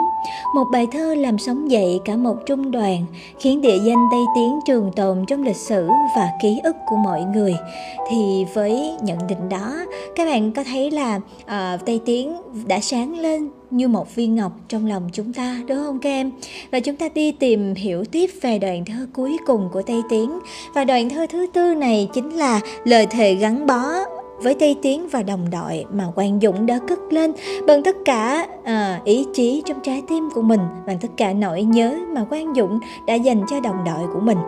Một 0.54 0.64
bài 0.72 0.86
thơ 0.92 1.14
làm 1.14 1.38
sống 1.38 1.70
dậy 1.70 2.00
cả 2.04 2.16
một 2.16 2.36
trung 2.46 2.70
đoàn 2.70 3.04
khiến 3.38 3.60
địa 3.60 3.78
danh 3.84 4.08
tây 4.10 4.24
tiến 4.34 4.58
trường 4.66 4.92
tồn 4.96 5.24
trong 5.26 5.42
lịch 5.42 5.56
sử 5.56 5.88
và 6.16 6.30
ký 6.42 6.60
ức 6.64 6.76
của 6.86 6.96
mọi 6.96 7.24
người. 7.34 7.54
Thì 8.10 8.46
với 8.54 8.96
nhận 9.02 9.18
định 9.28 9.48
đó 9.48 9.76
các 10.16 10.24
bạn 10.24 10.52
có 10.52 10.64
thấy 10.64 10.90
là 10.90 11.16
uh, 11.42 11.84
tây 11.86 12.00
tiến 12.04 12.36
đã 12.66 12.80
sáng 12.80 13.18
lên 13.18 13.48
như 13.70 13.88
một 13.88 14.14
viên 14.14 14.34
ngọc 14.34 14.52
trong 14.68 14.86
lòng 14.86 15.08
chúng 15.12 15.32
ta, 15.32 15.60
đúng 15.68 15.78
không 15.78 15.98
các 15.98 16.10
em? 16.10 16.32
Và 16.70 16.80
chúng 16.80 16.96
ta 16.96 17.08
đi 17.14 17.32
tìm 17.32 17.74
hiểu 17.74 18.04
tiếp 18.04 18.30
về 18.42 18.58
đoạn 18.58 18.84
thơ 18.84 19.06
cuối 19.12 19.36
cùng 19.46 19.68
của 19.72 19.82
tây 19.82 20.00
tiến. 20.10 20.38
Và 20.74 20.84
đoạn 20.84 21.10
thơ 21.10 21.26
thứ 21.30 21.46
tư 21.52 21.74
này 21.74 22.08
chính 22.14 22.36
là 22.36 22.60
lời 22.84 23.06
thề 23.06 23.34
gắn 23.34 23.66
bó 23.66 24.15
với 24.42 24.54
Tây 24.54 24.76
Tiến 24.82 25.08
và 25.08 25.22
đồng 25.22 25.50
đội 25.50 25.84
mà 25.92 26.04
Quang 26.14 26.40
Dũng 26.42 26.66
đã 26.66 26.78
cất 26.88 26.98
lên 27.10 27.32
bằng 27.66 27.82
tất 27.82 27.96
cả 28.04 28.46
à, 28.64 29.00
ý 29.04 29.26
chí 29.34 29.62
trong 29.66 29.80
trái 29.82 30.02
tim 30.08 30.28
của 30.34 30.42
mình 30.42 30.60
bằng 30.86 30.98
tất 31.00 31.08
cả 31.16 31.32
nỗi 31.32 31.62
nhớ 31.62 31.98
mà 32.14 32.24
Quang 32.24 32.54
Dũng 32.54 32.80
đã 33.06 33.14
dành 33.14 33.42
cho 33.50 33.60
đồng 33.60 33.84
đội 33.84 34.08
của 34.14 34.20
mình. 34.20 34.38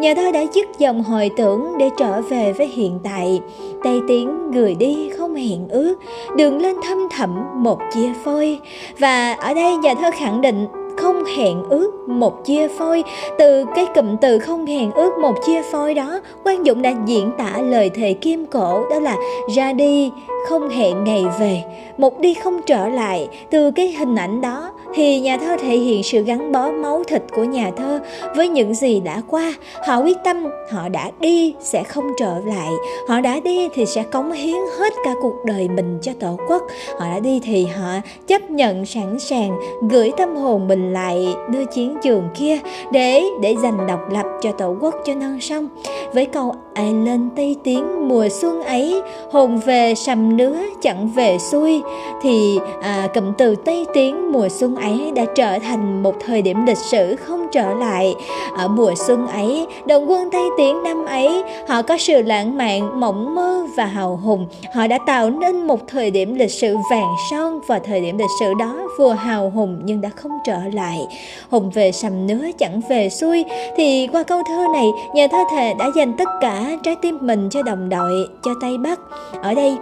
Nhà 0.00 0.14
thơ 0.14 0.32
đã 0.32 0.44
dứt 0.54 0.66
dòng 0.78 1.02
hồi 1.02 1.30
tưởng 1.36 1.72
để 1.78 1.90
trở 1.98 2.20
về 2.20 2.52
với 2.52 2.66
hiện 2.66 2.98
tại. 3.02 3.40
Tây 3.84 4.00
Tiến 4.08 4.50
gửi 4.50 4.74
đi 4.74 5.10
không 5.18 5.34
hẹn 5.34 5.68
ước, 5.68 5.98
đường 6.36 6.58
lên 6.58 6.76
thâm 6.88 6.98
thẳm 7.10 7.62
một 7.62 7.78
chia 7.94 8.12
phôi. 8.24 8.58
Và 8.98 9.32
ở 9.32 9.54
đây 9.54 9.76
nhà 9.76 9.94
thơ 9.94 10.10
khẳng 10.14 10.40
định 10.40 10.66
không 10.98 11.24
hẹn 11.24 11.62
ước 11.68 12.08
một 12.08 12.44
chia 12.44 12.68
phôi. 12.68 13.04
Từ 13.38 13.64
cái 13.74 13.86
cụm 13.94 14.16
từ 14.16 14.38
không 14.38 14.66
hẹn 14.66 14.92
ước 14.92 15.12
một 15.22 15.34
chia 15.46 15.62
phôi 15.62 15.94
đó 15.94 16.20
quan 16.44 16.66
dụng 16.66 16.82
đã 16.82 16.92
diễn 17.06 17.30
tả 17.38 17.58
lời 17.60 17.90
thề 17.90 18.12
kim 18.12 18.46
cổ, 18.46 18.84
đó 18.90 19.00
là 19.00 19.16
ra 19.56 19.72
đi, 19.72 20.10
không 20.48 20.68
hẹn 20.68 21.04
ngày 21.04 21.24
về. 21.40 21.62
Một 21.98 22.20
đi 22.20 22.34
không 22.34 22.60
trở 22.66 22.88
lại, 22.88 23.28
từ 23.50 23.70
cái 23.70 23.92
hình 23.92 24.16
ảnh 24.16 24.40
đó 24.40 24.72
thì 24.94 25.20
nhà 25.20 25.36
thơ 25.36 25.56
thể 25.60 25.76
hiện 25.76 26.02
sự 26.02 26.22
gắn 26.22 26.52
bó 26.52 26.70
máu 26.70 27.02
thịt 27.04 27.22
của 27.36 27.44
nhà 27.44 27.70
thơ 27.76 28.00
với 28.36 28.48
những 28.48 28.74
gì 28.74 29.00
đã 29.00 29.22
qua. 29.28 29.54
Họ 29.86 30.00
quyết 30.00 30.16
tâm 30.24 30.46
họ 30.70 30.88
đã 30.88 31.10
đi 31.20 31.54
sẽ 31.60 31.82
không 31.82 32.04
trở 32.18 32.38
lại. 32.46 32.70
Họ 33.08 33.20
đã 33.20 33.40
đi 33.40 33.68
thì 33.74 33.86
sẽ 33.86 34.02
cống 34.02 34.32
hiến 34.32 34.56
hết 34.78 34.92
cả 35.04 35.14
cuộc 35.22 35.44
đời 35.44 35.68
mình 35.68 35.98
cho 36.02 36.12
tổ 36.20 36.36
quốc. 36.48 36.62
Họ 36.98 37.06
đã 37.10 37.20
đi 37.20 37.40
thì 37.44 37.66
họ 37.66 37.92
chấp 38.26 38.50
nhận 38.50 38.86
sẵn 38.86 39.18
sàng 39.18 39.58
gửi 39.90 40.12
tâm 40.16 40.36
hồn 40.36 40.68
mình 40.68 40.92
lại 40.92 41.28
đưa 41.50 41.64
chiến 41.64 41.96
trường 42.02 42.28
kia 42.34 42.58
để 42.92 43.24
để 43.40 43.56
giành 43.62 43.86
độc 43.86 44.00
lập 44.10 44.26
cho 44.42 44.52
tổ 44.52 44.76
quốc 44.80 44.94
cho 45.04 45.14
non 45.14 45.40
sông. 45.40 45.68
Với 46.12 46.26
câu 46.26 46.54
ai 46.74 46.92
lên 46.92 47.28
tây 47.36 47.56
tiến 47.64 48.08
mùa 48.08 48.28
xuân 48.28 48.62
ấy 48.62 49.02
hồn 49.30 49.58
về 49.58 49.94
sầm 49.94 50.36
nứa 50.36 50.58
chẳng 50.82 51.08
về 51.08 51.38
xuôi 51.38 51.82
thì 52.22 52.58
à, 52.82 53.08
cụm 53.14 53.32
từ 53.38 53.54
tây 53.54 53.86
tiến 53.94 54.32
mùa 54.32 54.48
xuân 54.48 54.76
ấy 54.80 55.12
đã 55.14 55.24
trở 55.34 55.58
thành 55.58 56.02
một 56.02 56.14
thời 56.26 56.42
điểm 56.42 56.66
lịch 56.66 56.78
sử 56.78 57.16
không 57.16 57.46
trở 57.52 57.74
lại. 57.74 58.14
Ở 58.56 58.68
mùa 58.68 58.94
xuân 59.06 59.26
ấy, 59.26 59.66
đồng 59.86 60.10
quân 60.10 60.30
tây 60.32 60.44
tiến 60.58 60.82
năm 60.82 61.06
ấy, 61.06 61.42
họ 61.68 61.82
có 61.82 61.96
sự 61.98 62.22
lãng 62.22 62.56
mạn, 62.56 63.00
mộng 63.00 63.34
mơ 63.34 63.66
và 63.76 63.84
hào 63.84 64.16
hùng. 64.16 64.46
Họ 64.74 64.86
đã 64.86 64.98
tạo 65.06 65.30
nên 65.30 65.66
một 65.66 65.88
thời 65.88 66.10
điểm 66.10 66.34
lịch 66.34 66.50
sử 66.50 66.76
vàng 66.90 67.14
son 67.30 67.60
và 67.66 67.78
thời 67.78 68.00
điểm 68.00 68.18
lịch 68.18 68.30
sử 68.40 68.52
đó 68.58 68.78
vừa 68.98 69.12
hào 69.12 69.50
hùng 69.50 69.80
nhưng 69.84 70.00
đã 70.00 70.08
không 70.16 70.32
trở 70.44 70.58
lại. 70.72 71.06
Hùng 71.50 71.70
về 71.70 71.92
sầm 71.92 72.26
nứa 72.26 72.46
chẳng 72.58 72.80
về 72.88 73.08
xuôi, 73.08 73.44
thì 73.76 74.08
qua 74.12 74.22
câu 74.22 74.42
thơ 74.48 74.66
này, 74.72 74.90
nhà 75.14 75.26
thơ 75.26 75.44
thể 75.50 75.74
đã 75.78 75.86
dành 75.96 76.12
tất 76.18 76.28
cả 76.40 76.76
trái 76.82 76.96
tim 77.02 77.18
mình 77.20 77.48
cho 77.50 77.62
đồng 77.62 77.88
đội, 77.88 78.28
cho 78.42 78.50
tây 78.60 78.78
bắc. 78.78 78.98
Ở 79.42 79.54
đây 79.54 79.76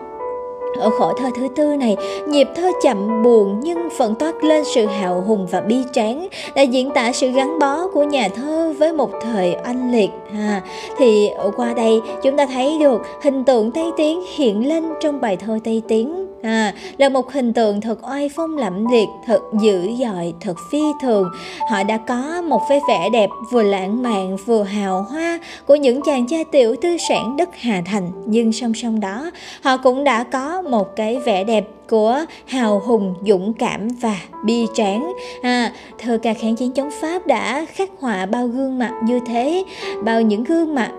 ở 0.79 0.91
khổ 0.91 1.13
thơ 1.19 1.31
thứ 1.37 1.49
tư 1.57 1.77
này, 1.77 1.97
nhịp 2.29 2.49
thơ 2.57 2.71
chậm 2.83 3.23
buồn 3.23 3.61
nhưng 3.63 3.89
vẫn 3.97 4.15
toát 4.15 4.45
lên 4.45 4.65
sự 4.75 4.87
hào 4.87 5.21
hùng 5.27 5.47
và 5.51 5.61
bi 5.61 5.77
tráng, 5.93 6.29
đã 6.55 6.63
diễn 6.63 6.91
tả 6.91 7.13
sự 7.13 7.29
gắn 7.31 7.59
bó 7.59 7.89
của 7.89 8.03
nhà 8.03 8.29
thơ 8.29 8.75
với 8.79 8.93
một 8.93 9.11
thời 9.23 9.57
oanh 9.65 9.93
liệt. 9.93 10.11
À, 10.33 10.63
thì 10.99 11.31
qua 11.57 11.75
đây 11.75 12.01
chúng 12.23 12.37
ta 12.37 12.47
thấy 12.47 12.79
được 12.81 13.03
hình 13.23 13.45
tượng 13.45 13.71
Tây 13.71 13.91
Tiến 13.97 14.23
hiện 14.35 14.69
lên 14.69 14.85
trong 15.01 15.21
bài 15.21 15.37
thơ 15.37 15.59
Tây 15.65 15.83
Tiến 15.89 16.26
à, 16.47 16.73
là 16.99 17.09
một 17.09 17.33
hình 17.33 17.53
tượng 17.53 17.81
thật 17.81 17.99
oai 18.03 18.31
phong 18.37 18.59
lẫm 18.59 18.87
liệt, 18.93 19.09
thật 19.27 19.41
dữ 19.63 19.89
dội, 20.01 20.35
thật 20.41 20.55
phi 20.71 20.83
thường. 21.03 21.31
Họ 21.71 21.83
đã 21.83 21.97
có 21.97 22.43
một 22.43 22.63
cái 22.69 22.81
vẻ 22.89 23.09
đẹp 23.13 23.31
vừa 23.53 23.63
lãng 23.63 24.03
mạn 24.03 24.37
vừa 24.47 24.63
hào 24.63 25.03
hoa 25.03 25.39
của 25.67 25.75
những 25.75 26.01
chàng 26.07 26.27
trai 26.27 26.45
tiểu 26.45 26.77
tư 26.83 26.97
sản 27.09 27.37
đất 27.37 27.49
Hà 27.61 27.83
Thành, 27.87 28.11
nhưng 28.27 28.53
song 28.53 28.75
song 28.75 29.01
đó 29.01 29.31
họ 29.63 29.77
cũng 29.77 30.05
đã 30.05 30.25
có 30.25 30.63
một 30.63 30.97
cái 30.97 31.19
vẻ 31.19 31.45
đẹp 31.45 31.65
của 31.89 32.25
hào 32.47 32.81
hùng 32.81 33.15
dũng 33.27 33.53
cảm 33.53 33.89
và 33.89 34.17
bi 34.45 34.67
tráng. 34.75 35.13
À, 35.43 35.73
thơ 35.99 36.19
ca 36.23 36.35
kháng 36.35 36.57
chiến 36.57 36.73
chống 36.73 36.91
pháp 37.01 37.27
đã 37.27 37.67
khắc 37.75 37.91
họa 38.01 38.27
bao 38.27 38.47
gương 38.47 38.79
mặt 38.79 38.93
như 39.05 39.21
thế 39.27 39.65
bao 40.05 40.21
những 40.21 40.45
gương 40.45 40.75
mặt 40.75 40.91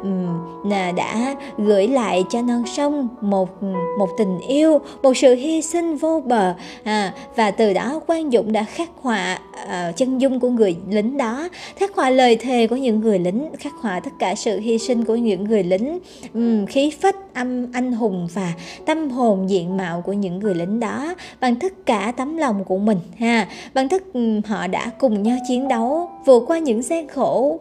là 0.66 0.92
đã 0.92 1.36
gửi 1.58 1.88
lại 1.88 2.24
cho 2.30 2.42
non 2.42 2.64
sông 2.66 3.08
một 3.22 3.64
một 4.00 4.10
tình 4.18 4.40
yêu 4.40 4.80
một 5.04 5.18
sự 5.18 5.36
hy 5.36 5.62
sinh 5.62 5.98
vô 5.98 6.22
bờ. 6.26 6.54
À, 6.84 7.14
và 7.36 7.52
từ 7.52 7.74
đó 7.74 8.00
quang 8.08 8.32
dũng 8.32 8.52
đã 8.52 8.64
khắc 8.64 8.90
họa 9.02 9.40
uh, 9.64 9.96
chân 9.96 10.22
dung 10.22 10.40
của 10.40 10.50
người 10.50 10.78
lính 10.90 11.18
đó 11.18 11.50
khắc 11.76 11.96
họa 11.96 12.10
lời 12.10 12.36
thề 12.36 12.68
của 12.68 12.76
những 12.76 13.00
người 13.00 13.20
lính 13.20 13.50
khắc 13.60 13.74
họa 13.82 14.00
tất 14.00 14.12
cả 14.20 14.36
sự 14.36 14.60
hy 14.60 14.78
sinh 14.78 15.06
của 15.06 15.16
những 15.16 15.44
người 15.44 15.64
lính 15.64 16.00
um, 16.34 16.66
khí 16.66 16.92
phách 17.02 17.16
âm 17.34 17.72
anh 17.74 17.92
hùng 17.92 18.28
và 18.34 18.54
tâm 18.86 19.10
hồn 19.10 19.50
diện 19.50 19.78
mạo 19.78 20.02
của 20.02 20.14
những 20.14 20.40
người 20.40 20.56
lính 20.56 20.77
đó, 20.80 21.16
bằng 21.40 21.56
tất 21.56 21.86
cả 21.86 22.14
tấm 22.18 22.38
lòng 22.38 22.64
của 22.64 22.78
mình, 22.78 23.00
ha. 23.20 23.48
Bằng 23.74 23.90
tất 23.90 24.04
họ 24.46 24.68
đã 24.68 24.92
cùng 25.00 25.24
nhau 25.24 25.38
chiến 25.48 25.68
đấu, 25.68 26.10
vượt 26.26 26.44
qua 26.48 26.60
những 26.60 26.82
gian 26.82 27.08
khổ 27.08 27.60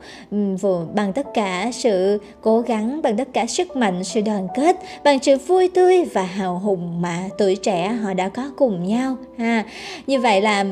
vừa 0.60 0.86
bằng 0.94 1.12
tất 1.12 1.26
cả 1.34 1.70
sự 1.72 2.18
cố 2.40 2.60
gắng, 2.60 3.02
bằng 3.02 3.16
tất 3.16 3.28
cả 3.32 3.46
sức 3.46 3.76
mạnh, 3.76 4.04
sự 4.04 4.20
đoàn 4.20 4.48
kết, 4.54 4.76
bằng 5.04 5.18
sự 5.22 5.36
vui 5.36 5.68
tươi 5.74 6.04
và 6.04 6.22
hào 6.22 6.58
hùng 6.58 7.02
mà 7.02 7.18
tuổi 7.38 7.56
trẻ 7.56 7.88
họ 7.88 8.14
đã 8.14 8.28
có 8.28 8.50
cùng 8.56 8.86
nhau, 8.86 9.16
ha. 9.38 9.64
Như 10.06 10.20
vậy 10.20 10.40
là 10.40 10.64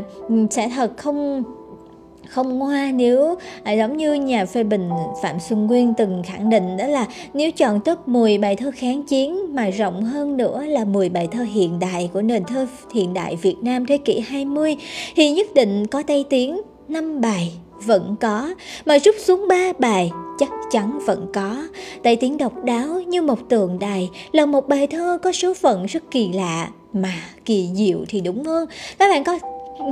sẽ 0.51 0.69
thật 0.69 0.97
không 0.97 1.45
không 2.29 2.59
ngoa 2.59 2.91
nếu 2.95 3.35
à, 3.63 3.73
giống 3.73 3.97
như 3.97 4.15
nhà 4.15 4.47
phê 4.47 4.63
bình 4.63 4.91
Phạm 5.23 5.41
Xuân 5.41 5.67
Nguyên 5.67 5.95
từng 5.99 6.23
khẳng 6.27 6.51
định 6.51 6.77
đó 6.77 6.87
là 6.87 7.07
nếu 7.35 7.51
chọn 7.51 7.81
top 7.81 8.09
10 8.09 8.39
bài 8.39 8.57
thơ 8.57 8.71
kháng 8.77 9.03
chiến 9.03 9.55
mà 9.55 9.71
rộng 9.71 10.05
hơn 10.05 10.37
nữa 10.37 10.65
là 10.67 10.85
10 10.85 11.09
bài 11.09 11.29
thơ 11.33 11.43
hiện 11.43 11.79
đại 11.79 12.11
của 12.13 12.23
nền 12.23 12.45
thơ 12.45 12.67
hiện 12.95 13.15
đại 13.15 13.37
Việt 13.37 13.57
Nam 13.63 13.87
thế 13.87 13.99
kỷ 13.99 14.21
20 14.21 14.77
thì 15.17 15.31
nhất 15.31 15.47
định 15.55 15.87
có 15.87 16.03
Tây 16.03 16.25
Tiến 16.31 16.61
5 16.89 17.21
bài 17.21 17.53
vẫn 17.85 18.17
có. 18.21 18.55
Mà 18.87 18.99
rút 18.99 19.15
xuống 19.19 19.49
ba 19.49 19.73
bài 19.79 20.11
chắc 20.39 20.51
chắn 20.71 20.99
vẫn 21.07 21.27
có. 21.35 21.67
Tây 22.03 22.17
tiến 22.17 22.39
độc 22.39 22.65
đáo 22.65 23.01
như 23.01 23.23
một 23.23 23.49
tượng 23.49 23.79
đài 23.79 24.11
là 24.33 24.47
một 24.47 24.69
bài 24.69 24.87
thơ 24.87 25.19
có 25.23 25.33
số 25.33 25.55
phận 25.55 25.87
rất 25.87 26.11
kỳ 26.11 26.33
lạ 26.33 26.69
mà 26.93 27.15
kỳ 27.45 27.69
diệu 27.75 27.99
thì 28.09 28.21
đúng 28.21 28.45
hơn. 28.45 28.69
Các 28.99 29.09
bạn 29.11 29.25
có 29.25 29.39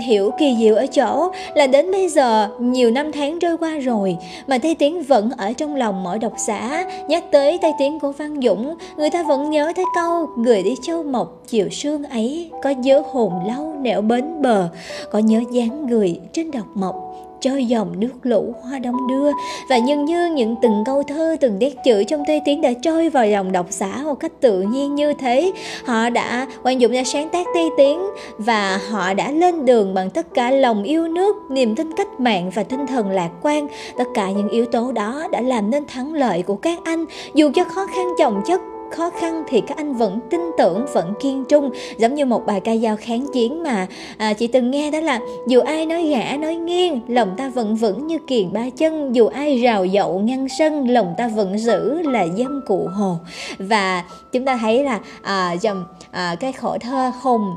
hiểu 0.03 0.31
kỳ 0.39 0.57
diệu 0.59 0.75
ở 0.75 0.87
chỗ 0.87 1.31
là 1.55 1.67
đến 1.67 1.93
bây 1.93 2.09
giờ 2.09 2.49
nhiều 2.61 2.91
năm 2.91 3.13
tháng 3.13 3.39
trôi 3.39 3.59
qua 3.59 3.79
rồi 3.79 4.17
mà 4.47 4.59
Tây 4.59 4.75
Tiến 4.75 5.03
vẫn 5.03 5.31
ở 5.37 5.53
trong 5.53 5.77
lòng 5.77 6.03
mỗi 6.03 6.19
độc 6.19 6.33
giả. 6.47 6.85
Nhắc 7.09 7.25
tới 7.31 7.59
Tây 7.63 7.73
Tiến 7.79 8.01
của 8.01 8.13
Văn 8.13 8.41
Dũng, 8.43 8.75
người 8.97 9.11
ta 9.11 9.23
vẫn 9.23 9.51
nhớ 9.51 9.73
tới 9.77 9.85
câu 9.95 10.27
người 10.37 10.63
đi 10.63 10.75
châu 10.83 11.03
mộc, 11.03 11.43
chiều 11.47 11.69
sương 11.71 12.05
ấy 12.05 12.51
có 12.63 12.71
nhớ 12.71 13.03
hồn 13.13 13.33
lâu 13.47 13.73
nẻo 13.81 14.01
bến 14.01 14.43
bờ, 14.43 14.69
có 15.11 15.19
nhớ 15.19 15.41
dáng 15.53 15.87
người 15.87 16.21
trên 16.33 16.51
độc 16.51 16.67
mộc 16.75 17.12
cho 17.43 17.57
dòng 17.57 18.01
nước 18.01 18.13
lũ 18.23 18.55
hoa 18.63 18.79
đông 18.79 19.07
đưa. 19.07 19.31
Và 19.69 19.79
nhân 19.79 20.05
như 20.05 20.33
những 20.35 20.57
từng 20.63 20.83
câu 20.87 21.03
thơ, 21.03 21.37
từng 21.41 21.59
nét 21.59 21.75
chữ 21.85 22.05
trong 22.05 22.23
tây 22.27 22.41
tiến 22.45 22.61
đã 22.61 22.71
trôi 22.83 23.09
vào 23.09 23.27
lòng 23.27 23.53
độc 23.53 23.67
giả 23.71 24.03
một 24.05 24.15
cách 24.15 24.33
tự 24.41 24.63
nhiên 24.63 24.95
như 24.95 25.15
thế. 25.15 25.53
Họ 25.85 26.11
đã 26.11 26.47
quan 26.63 26.81
dụng 26.81 26.93
đã 26.93 27.03
sáng 27.05 27.29
tác 27.29 27.47
tây 27.55 27.69
tiến 27.77 28.01
và 28.39 28.81
họ 28.91 29.15
đã 29.15 29.31
lên 29.31 29.67
đường 29.67 29.95
bằng 29.95 30.11
tất 30.11 30.35
cả 30.35 30.51
lòng 30.51 30.83
yêu 30.83 31.09
nước, 31.09 31.37
niềm 31.51 31.75
tin 31.75 31.93
cách 31.97 32.21
mạng 32.21 32.51
và 32.55 32.63
tinh 32.63 32.87
thần 32.87 33.11
lạc 33.11 33.31
quan. 33.43 33.67
Tất 33.99 34.07
cả 34.15 34.31
những 34.31 34.49
yếu 34.49 34.67
tố 34.67 34.93
đó 34.93 35.29
đã 35.33 35.41
làm 35.41 35.71
nên 35.71 35.87
thắng 35.87 36.15
lợi 36.15 36.43
của 36.43 36.57
các 36.57 36.79
anh. 36.85 37.05
Dù 37.35 37.51
cho 37.55 37.65
khó 37.65 37.87
khăn 37.87 38.07
chồng 38.19 38.43
chất 38.47 38.61
khó 38.93 39.11
khăn 39.11 39.45
thì 39.49 39.61
các 39.61 39.77
anh 39.77 39.95
vẫn 39.95 40.21
tin 40.31 40.41
tưởng 40.59 40.87
vẫn 40.93 41.15
kiên 41.21 41.45
trung 41.45 41.71
giống 41.99 42.15
như 42.15 42.25
một 42.25 42.47
bài 42.47 42.61
ca 42.61 42.77
dao 42.77 42.97
kháng 42.97 43.27
chiến 43.33 43.63
mà. 43.63 43.87
À, 44.19 44.33
chị 44.33 44.47
từng 44.47 44.71
nghe 44.71 44.91
đó 44.91 45.01
là 45.01 45.21
dù 45.47 45.61
ai 45.61 45.87
nói 45.87 46.03
gã 46.03 46.37
nói 46.37 46.55
nghiêng 46.55 47.01
lòng 47.09 47.35
ta 47.37 47.49
vẫn 47.49 47.77
vững 47.77 48.07
như 48.07 48.19
kiền 48.19 48.53
ba 48.53 48.71
chân. 48.77 49.15
Dù 49.15 49.27
ai 49.27 49.59
rào 49.59 49.85
dậu 49.85 50.19
ngăn 50.19 50.47
sân 50.59 50.89
lòng 50.89 51.15
ta 51.19 51.29
vẫn 51.29 51.59
giữ 51.59 52.03
là 52.03 52.23
dân 52.23 52.61
cụ 52.67 52.89
hồ. 52.97 53.17
Và 53.59 54.05
chúng 54.33 54.45
ta 54.45 54.57
thấy 54.57 54.85
là 54.85 55.01
à, 55.23 55.53
dòng 55.53 55.85
à, 56.11 56.37
cái 56.41 56.53
khổ 56.53 56.79
thơ 56.81 57.13
hùng 57.23 57.57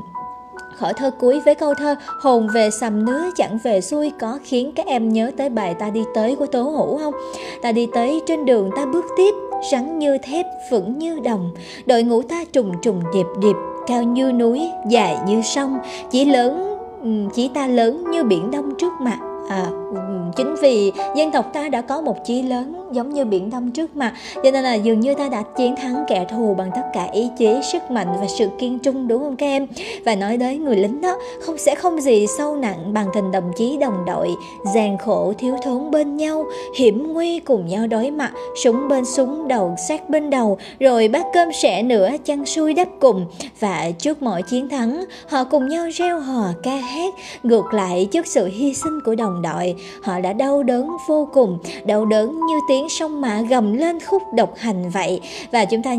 Khởi 0.78 0.92
thơ 0.92 1.10
cuối 1.10 1.40
với 1.44 1.54
câu 1.54 1.74
thơ 1.74 1.96
Hồn 2.20 2.48
về 2.54 2.70
sầm 2.70 3.04
nứa 3.04 3.30
chẳng 3.36 3.58
về 3.64 3.80
xuôi 3.80 4.12
Có 4.20 4.38
khiến 4.44 4.72
các 4.76 4.86
em 4.86 5.12
nhớ 5.12 5.30
tới 5.36 5.48
bài 5.48 5.74
ta 5.74 5.90
đi 5.90 6.04
tới 6.14 6.36
của 6.36 6.46
Tố 6.46 6.62
Hữu 6.62 6.98
không? 6.98 7.14
Ta 7.62 7.72
đi 7.72 7.88
tới 7.94 8.20
trên 8.26 8.44
đường 8.44 8.70
ta 8.76 8.86
bước 8.86 9.04
tiếp 9.16 9.45
Rắn 9.72 9.98
như 9.98 10.18
thép 10.18 10.46
vững 10.70 10.98
như 10.98 11.20
đồng. 11.24 11.50
Đội 11.86 12.02
ngũ 12.02 12.22
ta 12.22 12.44
trùng 12.52 12.72
trùng 12.82 13.02
điệp 13.14 13.26
điệp 13.40 13.56
Cao 13.86 14.02
như 14.02 14.32
núi, 14.32 14.70
dài 14.88 15.16
như 15.26 15.42
sông. 15.42 15.78
Chỉ 16.10 16.24
lớn 16.24 16.78
ừ, 17.02 17.10
chỉ 17.34 17.50
ta 17.54 17.66
lớn 17.66 18.04
như 18.10 18.24
biển 18.24 18.50
đông 18.50 18.74
trước 18.78 18.92
mặt. 19.00 19.18
À, 19.48 19.66
ừ, 19.94 20.00
chính 20.36 20.54
vì 20.62 20.92
dân 21.16 21.30
tộc 21.32 21.52
ta 21.52 21.68
đã 21.68 21.80
có 21.80 22.00
một 22.00 22.24
chí 22.24 22.42
lớn 22.42 22.85
giống 22.92 23.14
như 23.14 23.24
biển 23.24 23.50
đông 23.50 23.70
trước 23.70 23.96
mặt. 23.96 24.12
Cho 24.34 24.50
nên 24.50 24.64
là 24.64 24.74
dường 24.74 25.00
như 25.00 25.14
ta 25.14 25.28
đã 25.28 25.42
chiến 25.42 25.76
thắng 25.76 26.04
kẻ 26.08 26.26
thù 26.30 26.54
bằng 26.58 26.70
tất 26.74 26.82
cả 26.94 27.08
ý 27.12 27.28
chí, 27.38 27.48
sức 27.72 27.90
mạnh 27.90 28.08
và 28.20 28.26
sự 28.38 28.48
kiên 28.58 28.78
trung, 28.78 29.08
đúng 29.08 29.22
không 29.22 29.36
các 29.36 29.46
em? 29.46 29.66
Và 30.04 30.14
nói 30.14 30.36
đến 30.36 30.64
người 30.64 30.76
lính 30.76 31.00
đó, 31.00 31.16
không 31.40 31.58
sẽ 31.58 31.74
không 31.74 32.00
gì 32.00 32.26
sâu 32.38 32.56
nặng 32.56 32.92
bằng 32.94 33.06
tình 33.14 33.32
đồng 33.32 33.52
chí 33.56 33.76
đồng 33.76 34.04
đội, 34.06 34.30
gian 34.74 34.98
khổ 34.98 35.32
thiếu 35.38 35.56
thốn 35.64 35.90
bên 35.90 36.16
nhau, 36.16 36.44
hiểm 36.78 37.12
nguy 37.12 37.40
cùng 37.40 37.66
nhau 37.66 37.86
đối 37.86 38.10
mặt, 38.10 38.32
súng 38.64 38.88
bên 38.88 39.04
súng, 39.04 39.48
đầu 39.48 39.74
sát 39.88 40.10
bên 40.10 40.30
đầu, 40.30 40.58
rồi 40.80 41.08
bát 41.08 41.26
cơm 41.32 41.48
sẻ 41.62 41.82
nữa 41.82 42.10
chăn 42.24 42.46
xuôi 42.46 42.74
đắp 42.74 42.88
cùng. 43.00 43.26
Và 43.60 43.90
trước 43.98 44.22
mọi 44.22 44.42
chiến 44.42 44.68
thắng, 44.68 45.04
họ 45.28 45.44
cùng 45.44 45.68
nhau 45.68 45.88
reo 45.94 46.20
hò, 46.20 46.44
ca 46.62 46.76
hát, 46.76 47.14
ngược 47.42 47.74
lại 47.74 48.08
trước 48.12 48.26
sự 48.26 48.46
hy 48.46 48.74
sinh 48.74 49.00
của 49.04 49.14
đồng 49.14 49.42
đội. 49.42 49.74
Họ 50.02 50.20
đã 50.20 50.32
đau 50.32 50.62
đớn 50.62 50.90
vô 51.08 51.28
cùng, 51.32 51.58
đau 51.84 52.04
đớn 52.04 52.40
như 52.46 52.54
tiếng 52.68 52.75
sông 52.88 53.20
mã 53.20 53.40
gầm 53.40 53.72
lên 53.72 54.00
khúc 54.00 54.22
độc 54.34 54.56
hành 54.56 54.90
vậy. 54.90 55.20
Và 55.52 55.64
chúng 55.64 55.82
ta 55.82 55.96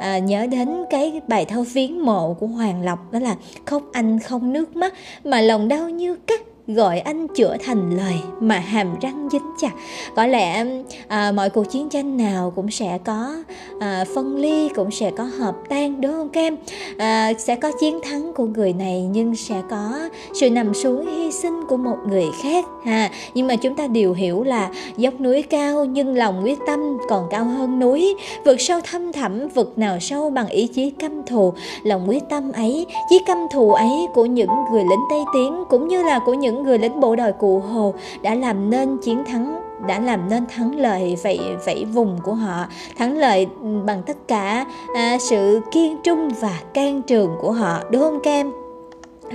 à, 0.00 0.18
nhớ 0.18 0.46
đến 0.46 0.84
cái 0.90 1.20
bài 1.28 1.44
thơ 1.44 1.64
viếng 1.72 2.04
mộ 2.04 2.36
của 2.40 2.46
hoàng 2.46 2.82
lộc 2.82 3.12
đó 3.12 3.18
là 3.18 3.36
khóc 3.64 3.82
anh 3.92 4.18
không 4.18 4.52
nước 4.52 4.76
mắt 4.76 4.94
mà 5.24 5.40
lòng 5.40 5.68
đau 5.68 5.88
như 5.88 6.14
cắt 6.14 6.40
gọi 6.66 7.00
anh 7.00 7.28
chữa 7.28 7.56
thành 7.64 7.96
lời 7.96 8.14
mà 8.40 8.58
hàm 8.58 8.98
răng 9.00 9.28
dính 9.32 9.52
chặt. 9.60 9.70
Có 10.16 10.26
lẽ 10.26 10.64
à, 11.08 11.32
mọi 11.32 11.50
cuộc 11.50 11.64
chiến 11.64 11.88
tranh 11.88 12.16
nào 12.16 12.52
cũng 12.56 12.70
sẽ 12.70 12.98
có 13.04 13.34
à, 13.80 14.04
phân 14.14 14.36
ly 14.36 14.68
cũng 14.68 14.90
sẽ 14.90 15.10
có 15.10 15.24
hợp 15.24 15.56
tan 15.68 16.00
đúng 16.00 16.12
không 16.12 16.28
kem? 16.28 16.56
À, 16.98 17.32
sẽ 17.38 17.56
có 17.56 17.72
chiến 17.80 18.00
thắng 18.02 18.32
của 18.34 18.44
người 18.44 18.72
này 18.72 19.08
nhưng 19.12 19.36
sẽ 19.36 19.62
có 19.70 20.08
sự 20.34 20.50
nằm 20.50 20.74
xuống 20.74 21.06
hy 21.16 21.32
sinh 21.32 21.66
của 21.68 21.76
một 21.76 21.96
người 22.08 22.26
khác 22.42 22.64
ha. 22.84 23.10
Nhưng 23.34 23.46
mà 23.46 23.56
chúng 23.56 23.76
ta 23.76 23.86
đều 23.86 24.12
hiểu 24.12 24.42
là 24.42 24.70
dốc 24.96 25.20
núi 25.20 25.42
cao 25.42 25.84
nhưng 25.84 26.14
lòng 26.14 26.40
quyết 26.44 26.58
tâm 26.66 26.98
còn 27.08 27.28
cao 27.30 27.44
hơn 27.44 27.78
núi. 27.80 28.14
Vượt 28.44 28.60
sâu 28.60 28.80
thâm 28.80 29.12
thẳm 29.12 29.48
vực 29.48 29.78
nào 29.78 30.00
sâu 30.00 30.30
bằng 30.30 30.48
ý 30.48 30.66
chí 30.66 30.90
căm 30.90 31.22
thù. 31.26 31.52
Lòng 31.82 32.08
quyết 32.08 32.22
tâm 32.30 32.52
ấy 32.52 32.86
chí 33.10 33.18
căm 33.26 33.46
thù 33.52 33.72
ấy 33.72 34.06
của 34.14 34.26
những 34.26 34.50
người 34.72 34.84
lính 34.90 35.04
tây 35.10 35.20
tiến 35.34 35.64
cũng 35.70 35.88
như 35.88 36.02
là 36.02 36.18
của 36.26 36.34
những 36.34 36.51
những 36.52 36.62
người 36.62 36.78
lính 36.78 37.00
bộ 37.00 37.16
đội 37.16 37.32
cụ 37.32 37.58
Hồ 37.60 37.94
đã 38.22 38.34
làm 38.34 38.70
nên 38.70 38.96
chiến 38.96 39.24
thắng 39.24 39.62
đã 39.86 39.98
làm 39.98 40.28
nên 40.28 40.46
thắng 40.46 40.78
lợi 40.78 41.16
vậy 41.22 41.40
vậy 41.66 41.84
vùng 41.84 42.18
của 42.22 42.34
họ 42.34 42.66
thắng 42.98 43.18
lợi 43.18 43.46
ừ, 43.62 43.68
bằng 43.84 44.02
tất 44.02 44.16
cả 44.28 44.66
à, 44.94 45.18
sự 45.20 45.60
kiên 45.72 45.96
trung 46.04 46.28
và 46.40 46.60
can 46.74 47.02
trường 47.02 47.36
của 47.40 47.52
họ 47.52 47.82
đúng 47.90 48.02
không 48.02 48.20
kem 48.22 48.61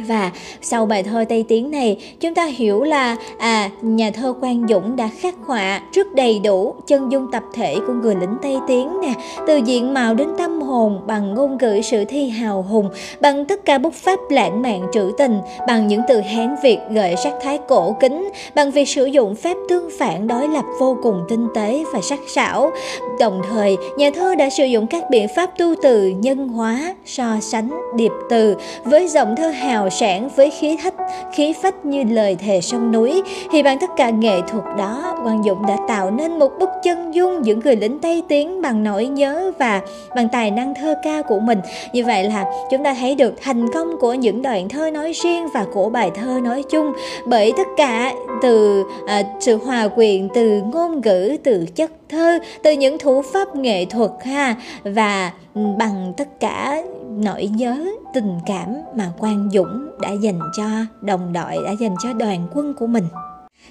và 0.08 0.32
sau 0.62 0.86
bài 0.86 1.04
thơ 1.04 1.26
Tây 1.30 1.46
Tiến 1.48 1.72
này, 1.72 1.98
chúng 2.20 2.34
ta 2.34 2.46
hiểu 2.46 2.84
là 2.84 3.16
à 3.38 3.70
nhà 3.82 4.12
thơ 4.12 4.34
Quang 4.40 4.66
Dũng 4.70 4.96
đã 4.96 5.10
khắc 5.20 5.36
họa 5.46 5.82
rất 5.94 6.16
đầy 6.16 6.40
đủ 6.40 6.76
chân 6.88 7.12
dung 7.12 7.32
tập 7.32 7.44
thể 7.54 7.76
của 7.88 7.94
người 7.94 8.16
lính 8.16 8.36
Tây 8.42 8.58
Tiến 8.68 9.02
nè, 9.02 9.14
từ 9.48 9.58
diện 9.58 9.94
mạo 9.94 10.14
đến 10.14 10.28
tâm 10.38 10.62
hồn 10.62 11.02
bằng 11.08 11.34
ngôn 11.34 11.58
ngữ 11.58 11.82
sự 11.84 12.06
thi 12.06 12.30
hào 12.30 12.62
hùng, 12.62 12.90
bằng 13.22 13.46
tất 13.46 13.66
cả 13.66 13.78
bút 13.78 13.94
pháp 13.94 14.20
lãng 14.30 14.62
mạn 14.62 14.82
trữ 14.94 15.12
tình, 15.18 15.38
bằng 15.68 15.88
những 15.88 16.02
từ 16.08 16.20
Hán 16.20 16.56
Việt 16.64 16.80
gợi 16.92 17.16
sắc 17.24 17.34
thái 17.42 17.58
cổ 17.68 17.96
kính, 18.00 18.30
bằng 18.56 18.72
việc 18.72 18.90
sử 18.90 19.06
dụng 19.06 19.36
phép 19.36 19.58
tương 19.70 19.90
phản 20.00 20.28
đối 20.28 20.48
lập 20.48 20.66
vô 20.80 20.98
cùng 21.04 21.24
tinh 21.30 21.48
tế 21.56 21.84
và 21.94 22.02
sắc 22.02 22.20
sảo. 22.28 22.72
Đồng 23.20 23.42
thời, 23.50 23.78
nhà 23.98 24.10
thơ 24.16 24.36
đã 24.36 24.50
sử 24.50 24.66
dụng 24.66 24.88
các 24.88 25.04
biện 25.10 25.28
pháp 25.36 25.58
tu 25.58 25.74
từ 25.82 26.08
nhân 26.08 26.48
hóa, 26.48 26.96
so 27.06 27.38
sánh, 27.42 27.82
điệp 27.96 28.12
từ 28.30 28.56
với 28.84 29.08
giọng 29.08 29.36
thơ 29.36 29.48
hào 29.48 29.87
hào 29.88 29.92
sản 29.92 30.30
với 30.36 30.50
khí 30.50 30.78
thách, 30.84 30.94
khí 31.34 31.54
phách 31.62 31.86
như 31.86 32.04
lời 32.04 32.36
thề 32.36 32.62
sông 32.62 32.92
núi, 32.92 33.22
thì 33.52 33.64
bằng 33.64 33.78
tất 33.80 33.90
cả 33.98 34.10
nghệ 34.10 34.40
thuật 34.48 34.64
đó, 34.78 35.16
Quang 35.24 35.44
Dũng 35.44 35.66
đã 35.66 35.78
tạo 35.88 36.12
nên 36.12 36.40
một 36.40 36.52
bức 36.60 36.70
chân 36.84 37.16
dung 37.16 37.42
những 37.42 37.60
người 37.60 37.76
lính 37.76 38.00
Tây 38.00 38.24
Tiến 38.28 38.62
bằng 38.62 38.84
nỗi 38.84 39.06
nhớ 39.06 39.52
và 39.60 39.82
bằng 40.16 40.30
tài 40.30 40.52
năng 40.52 40.76
thơ 40.76 40.96
ca 41.04 41.22
của 41.22 41.40
mình. 41.40 41.60
Như 41.94 42.06
vậy 42.06 42.24
là 42.24 42.46
chúng 42.72 42.84
ta 42.84 42.94
thấy 43.00 43.16
được 43.16 43.34
thành 43.42 43.74
công 43.74 43.98
của 44.00 44.14
những 44.14 44.42
đoạn 44.42 44.70
thơ 44.70 44.90
nói 44.90 45.12
riêng 45.12 45.48
và 45.54 45.66
của 45.74 45.90
bài 45.90 46.12
thơ 46.16 46.40
nói 46.44 46.64
chung 46.70 46.94
bởi 47.26 47.54
tất 47.58 47.68
cả 47.78 48.14
từ 48.42 48.84
à, 49.08 49.24
sự 49.40 49.58
hòa 49.58 49.88
quyện 49.88 50.28
từ 50.34 50.62
ngôn 50.74 51.02
ngữ 51.02 51.38
từ 51.44 51.66
chất 51.76 51.92
thơ 52.10 52.40
từ 52.64 52.72
những 52.72 52.98
thủ 52.98 53.22
pháp 53.34 53.56
nghệ 53.56 53.86
thuật 53.86 54.12
ha 54.24 54.56
và 54.84 55.32
ừ, 55.56 55.62
bằng 55.78 56.14
tất 56.18 56.40
cả 56.40 56.82
nỗi 57.24 57.48
nhớ 57.48 57.86
tình 58.14 58.40
cảm 58.46 58.76
mà 58.96 59.12
Quang 59.18 59.50
Dũng 59.54 59.90
đã 60.02 60.12
dành 60.12 60.40
cho 60.58 60.70
đồng 61.02 61.34
đội 61.34 61.56
đã 61.66 61.72
dành 61.80 61.96
cho 62.04 62.14
đoàn 62.14 62.48
quân 62.54 62.74
của 62.74 62.88
mình 62.88 63.08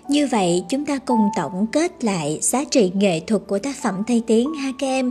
như 0.09 0.27
vậy 0.27 0.65
chúng 0.69 0.85
ta 0.85 0.99
cùng 0.99 1.31
tổng 1.37 1.67
kết 1.73 2.05
lại 2.05 2.39
giá 2.43 2.65
trị 2.71 2.93
nghệ 2.95 3.21
thuật 3.21 3.43
của 3.47 3.59
tác 3.59 3.77
phẩm 3.77 4.03
Tây 4.07 4.23
Tiến 4.27 4.55
ha 4.55 4.73
các 4.79 4.87
em. 4.87 5.11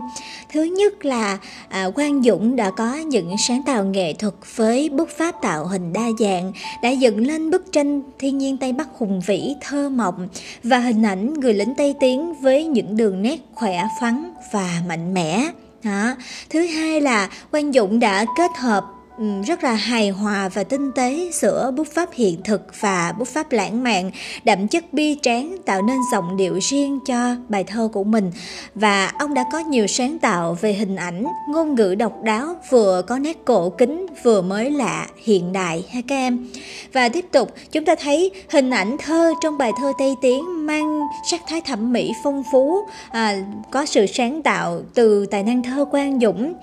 Thứ 0.54 0.64
nhất 0.64 1.06
là 1.06 1.38
à, 1.70 1.90
Quang 1.96 2.24
Dũng 2.24 2.56
đã 2.56 2.72
có 2.72 2.96
những 2.96 3.36
sáng 3.48 3.64
tạo 3.66 3.86
nghệ 3.86 4.14
thuật 4.14 4.34
với 4.56 4.90
bút 4.90 5.10
pháp 5.10 5.36
tạo 5.42 5.68
hình 5.68 5.94
đa 5.94 6.06
dạng, 6.20 6.52
đã 6.84 6.90
dựng 6.90 7.28
lên 7.28 7.52
bức 7.52 7.72
tranh 7.72 8.02
thiên 8.20 8.38
nhiên 8.38 8.58
Tây 8.58 8.74
Bắc 8.74 8.88
hùng 8.98 9.22
vĩ, 9.26 9.56
thơ 9.62 9.90
mộng 9.90 10.28
và 10.64 10.80
hình 10.80 11.04
ảnh 11.04 11.34
người 11.34 11.54
lính 11.54 11.76
Tây 11.78 11.96
Tiến 12.00 12.34
với 12.42 12.66
những 12.66 12.98
đường 12.98 13.22
nét 13.22 13.40
khỏe 13.54 13.84
khoắn 14.00 14.34
và 14.52 14.82
mạnh 14.88 15.14
mẽ. 15.14 15.52
Đó. 15.86 16.16
Thứ 16.50 16.66
hai 16.66 17.02
là 17.02 17.30
Quang 17.52 17.74
Dũng 17.74 18.00
đã 18.00 18.26
kết 18.38 18.52
hợp 18.58 18.95
Ừ, 19.18 19.26
rất 19.46 19.64
là 19.64 19.74
hài 19.74 20.10
hòa 20.10 20.50
và 20.50 20.64
tinh 20.64 20.92
tế 20.92 21.30
giữa 21.34 21.72
bút 21.76 21.88
pháp 21.88 22.10
hiện 22.14 22.42
thực 22.44 22.62
và 22.80 23.14
bút 23.20 23.28
pháp 23.28 23.52
lãng 23.52 23.84
mạn. 23.84 24.12
Đậm 24.44 24.68
chất 24.68 24.94
bi 24.94 25.18
tráng 25.22 25.58
tạo 25.66 25.82
nên 25.82 25.98
giọng 26.12 26.38
điệu 26.38 26.60
riêng 26.62 27.00
cho 27.08 27.36
bài 27.50 27.64
thơ 27.64 27.90
của 27.94 28.04
mình. 28.04 28.32
Và 28.76 29.12
ông 29.20 29.34
đã 29.34 29.46
có 29.52 29.60
nhiều 29.60 29.88
sáng 29.88 30.20
tạo 30.20 30.58
về 30.62 30.74
hình 30.74 30.96
ảnh 30.96 31.26
ngôn 31.50 31.76
ngữ 31.76 31.96
độc 31.96 32.24
đáo 32.24 32.56
vừa 32.70 33.02
có 33.02 33.20
nét 33.20 33.38
cổ 33.46 33.70
kính 33.70 34.06
vừa 34.24 34.42
mới 34.42 34.72
lạ 34.72 35.08
hiện 35.24 35.54
đại 35.54 35.86
ha 35.94 36.02
các 36.08 36.16
em. 36.16 36.48
Và 36.94 37.10
tiếp 37.10 37.26
tục 37.32 37.54
chúng 37.72 37.86
ta 37.86 37.96
thấy 37.96 38.32
hình 38.50 38.70
ảnh 38.70 38.98
thơ 38.98 39.34
trong 39.42 39.58
bài 39.58 39.72
thơ 39.80 39.94
tây 39.98 40.16
tiến 40.22 40.66
mang 40.66 41.02
sắc 41.32 41.42
thái 41.48 41.62
thẩm 41.62 41.94
mỹ 41.94 42.14
phong 42.24 42.44
phú 42.52 42.80
à, 43.12 43.36
có 43.72 43.86
sự 43.86 44.06
sáng 44.06 44.42
tạo 44.42 44.82
từ 44.94 45.26
tài 45.26 45.44
năng 45.44 45.64
thơ 45.64 45.86
quang 45.86 46.20
dũng 46.20 46.54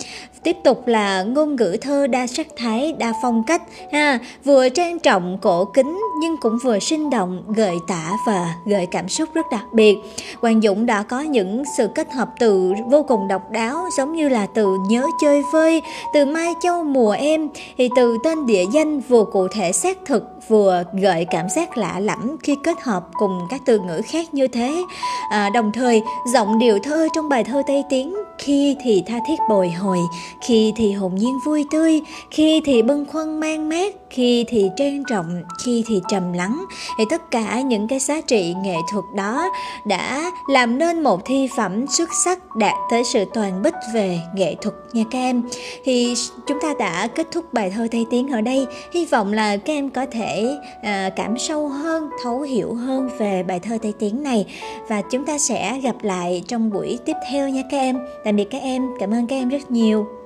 tiếp 0.44 0.56
tục 0.64 0.86
là 0.86 1.22
ngôn 1.22 1.56
ngữ 1.56 1.76
thơ 1.80 2.06
đa 2.06 2.26
sắc 2.26 2.46
thái, 2.56 2.92
đa 2.92 3.12
phong 3.22 3.42
cách. 3.46 3.62
Ha, 3.92 4.18
vừa 4.44 4.68
trang 4.68 4.98
trọng 4.98 5.38
cổ 5.42 5.64
kính 5.64 6.00
nhưng 6.20 6.36
cũng 6.40 6.58
vừa 6.64 6.78
sinh 6.78 7.10
động, 7.10 7.42
gợi 7.56 7.76
tả 7.88 8.10
và 8.26 8.54
gợi 8.66 8.86
cảm 8.86 9.08
xúc 9.08 9.28
rất 9.34 9.46
đặc 9.50 9.64
biệt. 9.72 9.96
Hoàng 10.40 10.60
Dũng 10.60 10.86
đã 10.86 11.02
có 11.02 11.20
những 11.20 11.62
sự 11.76 11.88
kết 11.94 12.12
hợp 12.12 12.28
từ 12.38 12.72
vô 12.90 13.02
cùng 13.02 13.28
độc 13.28 13.50
đáo, 13.50 13.84
giống 13.96 14.12
như 14.12 14.28
là 14.28 14.46
từ 14.46 14.76
nhớ 14.88 15.06
chơi 15.20 15.42
vơi, 15.52 15.82
từ 16.14 16.24
mai 16.24 16.52
châu 16.62 16.84
mùa 16.84 17.10
em, 17.10 17.48
thì 17.78 17.88
từ 17.96 18.18
tên 18.24 18.46
địa 18.46 18.64
danh 18.72 19.00
vừa 19.00 19.24
cụ 19.24 19.48
thể 19.48 19.72
xác 19.72 19.98
thực 20.06 20.41
vừa 20.48 20.84
gợi 20.92 21.24
cảm 21.30 21.48
giác 21.48 21.78
lạ 21.78 22.00
lẫm 22.00 22.36
khi 22.42 22.56
kết 22.64 22.80
hợp 22.82 23.02
cùng 23.12 23.40
các 23.50 23.60
từ 23.66 23.78
ngữ 23.78 24.00
khác 24.04 24.34
như 24.34 24.48
thế. 24.48 24.84
À, 25.30 25.50
đồng 25.54 25.72
thời 25.72 26.02
giọng 26.34 26.58
điệu 26.58 26.78
thơ 26.82 27.08
trong 27.14 27.28
bài 27.28 27.44
thơ 27.44 27.62
tây 27.66 27.84
tiến 27.90 28.16
khi 28.38 28.76
thì 28.84 29.02
tha 29.06 29.18
thiết 29.28 29.36
bồi 29.48 29.70
hồi 29.70 29.98
khi 30.40 30.72
thì 30.76 30.92
hồn 30.92 31.14
nhiên 31.14 31.38
vui 31.46 31.64
tươi 31.70 32.00
khi 32.30 32.60
thì 32.64 32.82
bâng 32.82 33.04
khuâng 33.12 33.40
mang 33.40 33.68
mát 33.68 33.94
khi 34.12 34.44
thì 34.48 34.70
trang 34.76 35.02
trọng 35.08 35.42
khi 35.64 35.84
thì 35.86 36.00
trầm 36.08 36.32
lắng. 36.32 36.64
Thì 36.98 37.04
tất 37.10 37.30
cả 37.30 37.60
những 37.60 37.88
cái 37.88 37.98
giá 37.98 38.20
trị 38.20 38.54
nghệ 38.62 38.76
thuật 38.92 39.04
đó 39.14 39.50
đã 39.84 40.30
làm 40.48 40.78
nên 40.78 41.02
một 41.02 41.24
thi 41.24 41.48
phẩm 41.56 41.86
xuất 41.86 42.10
sắc 42.24 42.56
đạt 42.56 42.74
tới 42.90 43.04
sự 43.04 43.24
toàn 43.34 43.62
bích 43.62 43.74
về 43.94 44.20
nghệ 44.34 44.54
thuật 44.62 44.74
nha 44.92 45.04
các 45.10 45.18
em 45.18 45.42
thì 45.84 46.14
chúng 46.46 46.60
ta 46.60 46.74
đã 46.78 47.06
kết 47.06 47.26
thúc 47.32 47.52
bài 47.52 47.70
thơ 47.70 47.88
tây 47.90 48.06
tiến 48.10 48.28
ở 48.28 48.40
đây. 48.40 48.66
Hy 48.92 49.04
vọng 49.04 49.32
là 49.32 49.56
các 49.56 49.72
em 49.72 49.90
có 49.90 50.06
thể 50.06 50.56
à, 50.82 51.10
cảm 51.16 51.38
sâu 51.38 51.68
hơn 51.68 52.10
thấu 52.22 52.40
hiểu 52.40 52.74
hơn 52.74 53.10
về 53.18 53.42
bài 53.42 53.60
thơ 53.60 53.78
tây 53.82 53.92
tiến 53.98 54.22
này. 54.22 54.46
Và 54.88 55.02
chúng 55.02 55.26
ta 55.26 55.38
sẽ 55.38 55.80
gặp 55.82 55.96
lại 56.02 56.42
trong 56.48 56.70
buổi 56.70 56.98
tiếp 57.04 57.16
theo 57.30 57.48
nha 57.48 57.62
các 57.70 57.78
em 57.78 57.98
tạm 58.24 58.36
biệt 58.36 58.46
các 58.50 58.62
em. 58.62 58.82
Cảm 59.00 59.10
ơn 59.10 59.26
các 59.26 59.36
em 59.36 59.48
rất 59.48 59.70
nhiều. 59.70 60.21